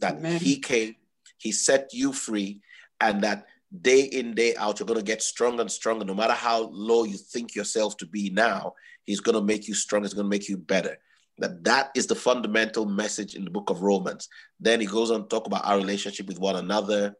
That 0.00 0.16
Amen. 0.16 0.40
He 0.40 0.60
came, 0.60 0.96
He 1.38 1.52
set 1.52 1.90
you 1.92 2.12
free, 2.12 2.60
and 3.00 3.22
that 3.22 3.46
day 3.82 4.02
in, 4.02 4.34
day 4.34 4.54
out, 4.56 4.78
you're 4.78 4.86
going 4.86 4.98
to 4.98 5.04
get 5.04 5.22
stronger 5.22 5.62
and 5.62 5.70
stronger. 5.70 6.04
No 6.04 6.14
matter 6.14 6.32
how 6.32 6.70
low 6.72 7.04
you 7.04 7.16
think 7.16 7.54
yourself 7.54 7.96
to 7.98 8.06
be 8.06 8.30
now, 8.30 8.74
He's 9.04 9.20
going 9.20 9.36
to 9.36 9.42
make 9.42 9.68
you 9.68 9.74
stronger, 9.74 10.06
He's 10.06 10.14
going 10.14 10.26
to 10.26 10.30
make 10.30 10.48
you 10.48 10.56
better. 10.56 10.98
That 11.38 11.64
that 11.64 11.90
is 11.94 12.06
the 12.06 12.14
fundamental 12.14 12.86
message 12.86 13.34
in 13.34 13.44
the 13.44 13.50
book 13.50 13.68
of 13.68 13.82
Romans. 13.82 14.28
Then 14.58 14.80
he 14.80 14.86
goes 14.86 15.10
on 15.10 15.22
to 15.22 15.28
talk 15.28 15.46
about 15.46 15.66
our 15.66 15.76
relationship 15.76 16.26
with 16.26 16.38
one 16.38 16.56
another 16.56 17.14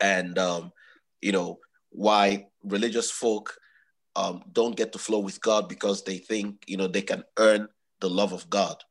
and 0.00 0.38
um, 0.38 0.72
you 1.20 1.32
know 1.32 1.58
why 1.90 2.46
religious 2.64 3.10
folk 3.10 3.56
um, 4.16 4.42
don't 4.52 4.76
get 4.76 4.92
to 4.92 4.98
flow 4.98 5.20
with 5.20 5.40
God 5.40 5.68
because 5.68 6.02
they 6.02 6.18
think 6.18 6.64
you 6.66 6.76
know 6.76 6.86
they 6.86 7.02
can 7.02 7.24
earn 7.38 7.68
the 8.00 8.10
love 8.10 8.32
of 8.32 8.48
God, 8.50 8.82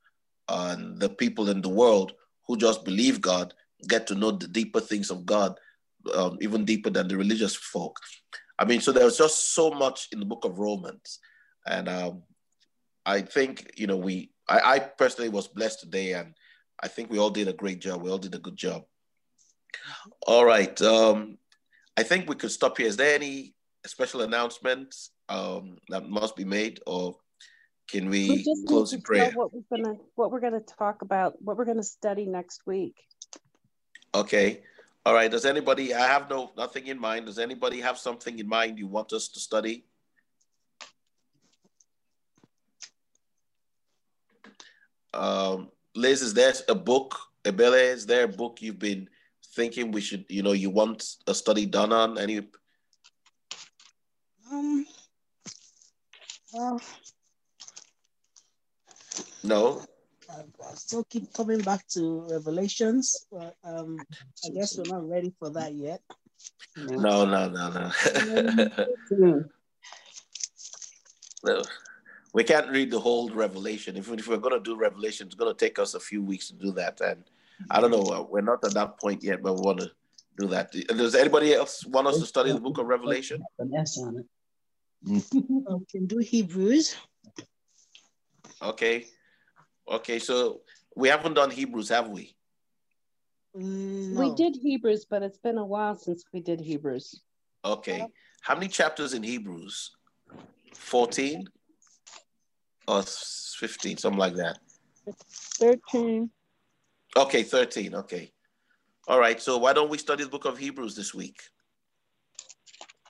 and 0.47 0.99
the 0.99 1.09
people 1.09 1.49
in 1.49 1.61
the 1.61 1.69
world 1.69 2.13
who 2.47 2.57
just 2.57 2.85
believe 2.85 3.21
God 3.21 3.53
get 3.87 4.07
to 4.07 4.15
know 4.15 4.31
the 4.31 4.47
deeper 4.47 4.79
things 4.79 5.09
of 5.09 5.25
God, 5.25 5.57
um, 6.13 6.37
even 6.41 6.65
deeper 6.65 6.89
than 6.89 7.07
the 7.07 7.17
religious 7.17 7.55
folk. 7.55 7.97
I 8.57 8.65
mean, 8.65 8.81
so 8.81 8.91
there's 8.91 9.17
just 9.17 9.53
so 9.53 9.71
much 9.71 10.07
in 10.11 10.19
the 10.19 10.25
book 10.25 10.45
of 10.45 10.59
Romans, 10.59 11.19
and 11.65 11.87
um, 11.87 12.23
I 13.05 13.21
think 13.21 13.71
you 13.77 13.87
know 13.87 13.97
we. 13.97 14.31
I, 14.47 14.75
I 14.75 14.79
personally 14.79 15.29
was 15.29 15.47
blessed 15.47 15.81
today, 15.81 16.13
and 16.13 16.33
I 16.81 16.87
think 16.87 17.09
we 17.09 17.19
all 17.19 17.29
did 17.29 17.47
a 17.47 17.53
great 17.53 17.79
job. 17.79 18.01
We 18.01 18.09
all 18.09 18.17
did 18.17 18.35
a 18.35 18.39
good 18.39 18.57
job. 18.57 18.83
All 20.27 20.43
right. 20.43 20.79
Um, 20.81 21.37
I 21.95 22.03
think 22.03 22.27
we 22.27 22.35
could 22.35 22.51
stop 22.51 22.77
here. 22.77 22.87
Is 22.87 22.97
there 22.97 23.15
any 23.15 23.53
special 23.85 24.21
announcements 24.21 25.11
um, 25.29 25.77
that 25.89 26.09
must 26.09 26.35
be 26.35 26.45
made, 26.45 26.79
or 26.87 27.15
can 27.89 28.09
we, 28.09 28.43
we 28.45 28.65
close 28.67 28.93
in 28.93 29.01
prayer? 29.01 29.31
What 29.33 29.53
we're 29.53 29.77
gonna 29.77 29.97
what 30.15 30.31
we're 30.31 30.39
gonna 30.39 30.59
talk 30.59 31.01
about, 31.01 31.41
what 31.41 31.57
we're 31.57 31.65
gonna 31.65 31.83
study 31.83 32.25
next 32.25 32.65
week. 32.65 32.95
Okay. 34.13 34.63
All 35.05 35.13
right. 35.13 35.31
Does 35.31 35.45
anybody 35.45 35.93
I 35.93 36.07
have 36.07 36.29
no 36.29 36.51
nothing 36.57 36.87
in 36.87 36.99
mind. 36.99 37.25
Does 37.25 37.39
anybody 37.39 37.79
have 37.81 37.97
something 37.97 38.37
in 38.37 38.47
mind 38.47 38.77
you 38.77 38.87
want 38.87 39.13
us 39.13 39.27
to 39.29 39.39
study? 39.39 39.85
Um, 45.13 45.69
Liz, 45.95 46.21
is 46.21 46.33
there 46.33 46.53
a 46.67 46.75
book? 46.75 47.17
Ebele, 47.43 47.93
is 47.93 48.05
there 48.05 48.25
a 48.25 48.27
book 48.27 48.61
you've 48.61 48.79
been 48.79 49.09
thinking 49.55 49.91
we 49.91 50.01
should, 50.01 50.25
you 50.29 50.43
know, 50.43 50.51
you 50.51 50.69
want 50.69 51.15
a 51.27 51.33
study 51.33 51.65
done 51.65 51.93
on? 51.93 52.17
Any? 52.17 52.47
Um. 54.51 54.85
Well, 56.53 56.81
no. 59.43 59.85
I 60.29 60.75
still 60.75 61.03
keep 61.05 61.33
coming 61.33 61.59
back 61.59 61.87
to 61.89 62.27
Revelations, 62.29 63.27
but 63.31 63.55
um, 63.63 63.97
I 64.45 64.49
guess 64.49 64.77
we're 64.77 64.85
not 64.85 65.07
ready 65.09 65.33
for 65.39 65.49
that 65.51 65.73
yet. 65.73 66.01
No, 66.77 67.25
no, 67.25 67.49
no, 67.49 67.91
no. 69.11 69.45
no. 71.43 71.63
We 72.31 72.43
can't 72.43 72.69
read 72.69 72.91
the 72.91 72.99
whole 72.99 73.31
Revelation. 73.31 73.97
If, 73.97 74.11
if 74.11 74.27
we're 74.27 74.37
going 74.37 74.53
to 74.53 74.59
do 74.59 74.77
Revelation, 74.77 75.25
it's 75.25 75.35
going 75.35 75.51
to 75.51 75.57
take 75.57 75.79
us 75.79 75.95
a 75.95 75.99
few 75.99 76.21
weeks 76.21 76.49
to 76.49 76.53
do 76.53 76.71
that. 76.73 77.01
And 77.01 77.23
I 77.71 77.81
don't 77.81 77.89
know, 77.89 78.03
uh, 78.03 78.21
we're 78.21 78.41
not 78.41 78.63
at 78.63 78.75
that 78.75 78.99
point 78.99 79.23
yet, 79.23 79.41
but 79.41 79.55
we 79.55 79.61
want 79.61 79.79
to 79.79 79.89
do 80.37 80.45
that. 80.49 80.71
Does 80.71 81.15
anybody 81.15 81.55
else 81.55 81.83
want 81.87 82.05
us 82.05 82.19
to 82.19 82.27
study 82.27 82.51
the 82.51 82.59
book 82.59 82.77
of 82.77 82.85
Revelation? 82.85 83.43
Yes, 83.71 83.99
we 85.03 85.23
can 85.89 86.05
do 86.05 86.19
Hebrews. 86.19 86.95
Okay. 88.61 89.07
Okay, 89.89 90.19
so 90.19 90.61
we 90.95 91.09
haven't 91.09 91.33
done 91.33 91.49
Hebrews, 91.49 91.89
have 91.89 92.09
we? 92.09 92.35
No. 93.55 94.21
We 94.21 94.35
did 94.35 94.55
Hebrews, 94.55 95.05
but 95.09 95.23
it's 95.23 95.37
been 95.37 95.57
a 95.57 95.65
while 95.65 95.95
since 95.95 96.23
we 96.31 96.41
did 96.41 96.61
Hebrews. 96.61 97.21
Okay. 97.65 98.07
How 98.41 98.53
many 98.53 98.67
chapters 98.67 99.13
in 99.13 99.23
Hebrews? 99.23 99.91
14 100.75 101.45
or 102.87 103.03
15, 103.03 103.97
something 103.97 104.19
like 104.19 104.35
that? 104.35 104.59
13. 105.59 106.29
Okay, 107.17 107.43
13. 107.43 107.95
Okay. 107.95 108.31
All 109.07 109.19
right. 109.19 109.41
So 109.41 109.57
why 109.57 109.73
don't 109.73 109.89
we 109.89 109.97
study 109.97 110.23
the 110.23 110.29
book 110.29 110.45
of 110.45 110.57
Hebrews 110.57 110.95
this 110.95 111.13
week? 111.13 111.41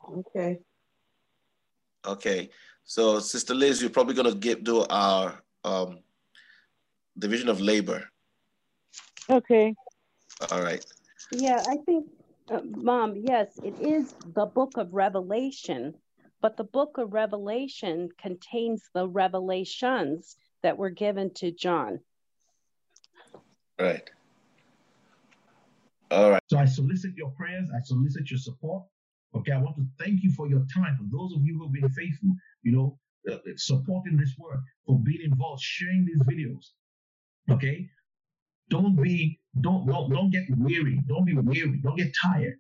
Okay. 0.10 0.60
Okay. 2.08 2.50
So, 2.86 3.20
Sister 3.20 3.54
Liz, 3.54 3.82
you're 3.82 3.92
probably 3.92 4.16
going 4.16 4.32
to 4.32 4.38
get 4.38 4.64
do 4.64 4.86
our 4.90 5.44
um, 5.64 6.00
division 7.20 7.50
of 7.50 7.62
labor. 7.62 8.10
Okay. 9.30 9.76
All 10.52 10.62
right. 10.62 10.86
Yeah, 11.32 11.64
I 11.68 11.78
think, 11.86 12.08
uh, 12.50 12.62
Mom, 12.64 13.16
yes, 13.16 13.60
it 13.64 13.80
is 13.80 14.14
the 14.34 14.46
book 14.46 14.78
of 14.78 14.94
Revelation, 14.94 15.94
but 16.42 16.58
the 16.58 16.64
book 16.64 16.98
of 16.98 17.14
Revelation 17.14 18.10
contains 18.18 18.84
the 18.94 19.08
revelations 19.08 20.38
that 20.64 20.78
were 20.78 20.90
given 20.90 21.34
to 21.36 21.52
John. 21.52 22.00
Right. 23.80 24.10
All 26.12 26.32
right. 26.32 26.42
So 26.48 26.58
I 26.58 26.66
solicit 26.66 27.16
your 27.16 27.30
prayers, 27.32 27.70
I 27.76 27.82
solicit 27.84 28.32
your 28.32 28.40
support. 28.40 28.84
Okay, 29.36 29.52
I 29.52 29.58
want 29.58 29.76
to 29.78 29.86
thank 30.04 30.24
you 30.24 30.32
for 30.32 30.50
your 30.50 30.66
time. 30.74 30.98
For 30.98 31.06
those 31.16 31.36
of 31.36 31.46
you 31.46 31.56
who 31.58 31.64
have 31.66 31.74
been 31.74 31.90
faithful, 31.90 32.36
you 32.64 32.72
know, 32.72 33.00
uh, 33.32 33.38
supporting 33.58 34.18
this 34.18 34.36
work, 34.40 34.60
for 34.88 35.00
being 35.00 35.22
involved, 35.22 35.62
sharing 35.62 36.04
these 36.04 36.22
videos. 36.24 36.72
Okay, 37.52 37.90
don't 38.70 39.02
be, 39.02 39.40
don't, 39.62 39.88
don't, 39.88 40.10
don't 40.12 40.30
get 40.30 40.44
weary. 40.58 41.02
Don't 41.08 41.26
be 41.26 41.34
weary. 41.34 41.80
Don't 41.84 41.98
get 41.98 42.14
tired. 42.22 42.56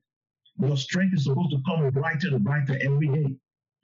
Your 0.58 0.76
strength 0.76 1.14
is 1.14 1.24
supposed 1.24 1.52
to 1.52 1.62
come 1.66 1.90
brighter 1.92 2.30
and 2.30 2.44
brighter 2.44 2.78
every 2.82 3.08
day. 3.08 3.36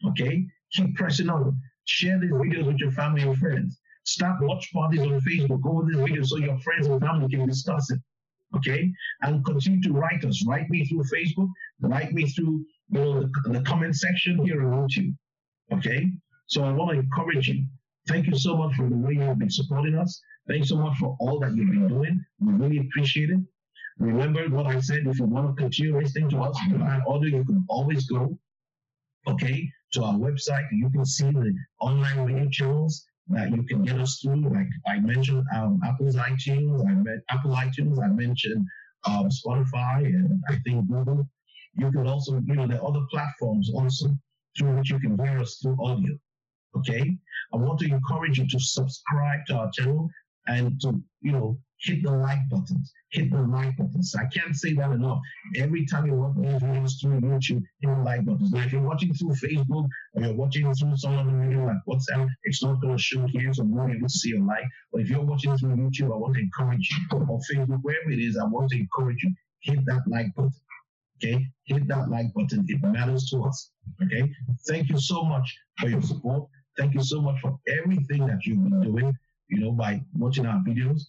Okay, 0.07 0.45
keep 0.71 0.95
pressing 0.95 1.29
on. 1.29 1.57
Share 1.85 2.19
these 2.19 2.31
videos 2.31 2.65
with 2.65 2.77
your 2.77 2.91
family 2.91 3.21
and 3.21 3.37
friends. 3.37 3.79
Start 4.03 4.41
watch 4.41 4.71
parties 4.73 5.01
on 5.01 5.19
Facebook 5.21 5.61
Go 5.61 5.79
over 5.79 5.91
this 5.91 6.01
video 6.01 6.23
so 6.23 6.37
your 6.37 6.59
friends 6.59 6.87
and 6.87 7.01
family 7.01 7.29
can 7.29 7.47
discuss 7.47 7.89
it. 7.91 7.99
Okay, 8.55 8.91
and 9.21 9.43
continue 9.45 9.81
to 9.83 9.93
write 9.93 10.23
us. 10.25 10.45
Write 10.47 10.69
me 10.69 10.85
through 10.85 11.03
Facebook. 11.03 11.49
Write 11.81 12.13
me 12.13 12.27
through 12.29 12.65
you 12.89 12.99
know 12.99 13.21
the, 13.21 13.29
the 13.49 13.61
comment 13.61 13.95
section 13.95 14.43
here 14.45 14.61
on 14.67 14.87
YouTube. 14.87 15.15
Okay, 15.73 16.11
so 16.47 16.63
I 16.63 16.71
want 16.71 16.91
to 16.91 16.99
encourage 16.99 17.47
you. 17.47 17.65
Thank 18.07 18.27
you 18.27 18.35
so 18.35 18.55
much 18.55 18.75
for 18.75 18.87
the 18.87 18.95
way 18.95 19.13
you 19.13 19.21
have 19.21 19.39
been 19.39 19.49
supporting 19.49 19.95
us. 19.95 20.21
Thanks 20.47 20.69
so 20.69 20.77
much 20.77 20.97
for 20.97 21.17
all 21.19 21.39
that 21.39 21.55
you've 21.55 21.71
been 21.71 21.87
doing. 21.87 22.23
We 22.39 22.53
really 22.53 22.77
appreciate 22.77 23.31
it. 23.31 23.39
Remember 23.97 24.47
what 24.49 24.67
I 24.67 24.79
said, 24.79 25.07
if 25.07 25.19
you 25.19 25.25
want 25.25 25.55
to 25.55 25.61
continue 25.61 25.97
listening 25.97 26.29
to 26.31 26.41
us, 26.41 26.59
provide 26.69 27.01
audio, 27.07 27.37
you 27.37 27.45
can 27.45 27.65
always 27.69 28.05
go, 28.07 28.37
okay, 29.27 29.71
to 29.93 30.03
our 30.03 30.15
website. 30.15 30.67
You 30.71 30.89
can 30.91 31.05
see 31.05 31.31
the 31.31 31.55
online 31.79 32.19
radio 32.19 32.49
channels 32.49 33.05
that 33.29 33.51
you 33.51 33.63
can 33.63 33.83
get 33.83 33.99
us 33.99 34.19
through. 34.21 34.49
Like 34.49 34.67
I 34.85 34.99
mentioned, 34.99 35.45
um, 35.55 35.79
Apple's 35.83 36.15
iTunes, 36.15 36.85
I 36.87 36.93
met 36.93 37.19
Apple 37.29 37.51
iTunes, 37.51 38.03
I 38.03 38.07
mentioned 38.09 38.67
um, 39.07 39.29
Spotify, 39.29 40.05
and 40.05 40.41
I 40.49 40.57
think 40.65 40.87
Google. 40.87 41.27
You 41.77 41.91
can 41.91 42.07
also, 42.07 42.39
you 42.45 42.55
know, 42.55 42.67
there 42.67 42.81
are 42.81 42.87
other 42.87 43.05
platforms 43.09 43.71
also 43.73 44.09
through 44.57 44.77
which 44.77 44.91
you 44.91 44.99
can 44.99 45.17
hear 45.17 45.39
us 45.39 45.57
through 45.61 45.77
audio. 45.83 46.17
Okay, 46.77 47.17
I 47.53 47.57
want 47.57 47.79
to 47.79 47.85
encourage 47.85 48.37
you 48.39 48.47
to 48.47 48.59
subscribe 48.59 49.45
to 49.47 49.55
our 49.55 49.71
channel 49.71 50.09
and 50.47 50.79
to, 50.81 51.01
you 51.21 51.31
know, 51.31 51.57
hit 51.79 52.03
the 52.03 52.11
like 52.11 52.39
buttons, 52.49 52.91
hit 53.11 53.31
the 53.31 53.41
like 53.41 53.75
buttons. 53.77 54.15
I 54.17 54.25
can't 54.25 54.55
say 54.55 54.73
that 54.73 54.91
enough. 54.91 55.19
Every 55.55 55.85
time 55.85 56.05
you 56.05 56.13
watch 56.13 56.35
these 56.37 56.61
videos 56.61 57.01
through 57.01 57.21
YouTube, 57.21 57.63
hit 57.79 57.95
the 57.95 58.03
like 58.03 58.25
buttons. 58.25 58.51
Now, 58.51 58.63
if 58.63 58.71
you're 58.71 58.81
watching 58.81 59.13
through 59.13 59.35
Facebook 59.35 59.87
or 60.13 60.21
you're 60.21 60.33
watching 60.33 60.73
through 60.73 60.97
some 60.97 61.17
other 61.17 61.37
video 61.37 61.65
like 61.65 61.77
WhatsApp, 61.87 62.27
it's 62.43 62.63
not 62.63 62.81
going 62.81 62.95
to 62.95 63.01
show 63.01 63.25
here, 63.27 63.53
so 63.53 63.63
you 63.63 63.69
won't 63.69 64.11
see 64.11 64.35
a 64.35 64.39
like. 64.39 64.65
But 64.91 65.01
if 65.01 65.09
you're 65.09 65.21
watching 65.21 65.57
through 65.57 65.75
YouTube, 65.75 66.13
I 66.13 66.17
want 66.17 66.35
to 66.35 66.41
encourage 66.41 66.89
you, 66.91 67.17
or 67.17 67.39
Facebook, 67.51 67.79
wherever 67.81 68.11
it 68.11 68.19
is, 68.19 68.37
I 68.37 68.45
want 68.45 68.69
to 68.71 68.79
encourage 68.79 69.23
you, 69.23 69.33
hit 69.61 69.85
that 69.85 70.03
like 70.07 70.33
button. 70.35 70.51
Okay, 71.23 71.45
hit 71.63 71.87
that 71.87 72.09
like 72.09 72.33
button. 72.33 72.65
It 72.67 72.81
matters 72.83 73.29
to 73.29 73.43
us. 73.43 73.71
Okay, 74.03 74.29
thank 74.67 74.89
you 74.89 74.99
so 74.99 75.23
much 75.23 75.57
for 75.79 75.87
your 75.87 76.01
support. 76.01 76.49
Thank 76.77 76.93
you 76.93 77.03
so 77.03 77.21
much 77.21 77.39
for 77.41 77.57
everything 77.67 78.25
that 78.27 78.45
you've 78.45 78.63
been 78.63 78.81
doing 78.81 79.17
you 79.49 79.59
know, 79.59 79.71
by 79.71 80.01
watching 80.13 80.45
our 80.45 80.59
videos. 80.63 81.07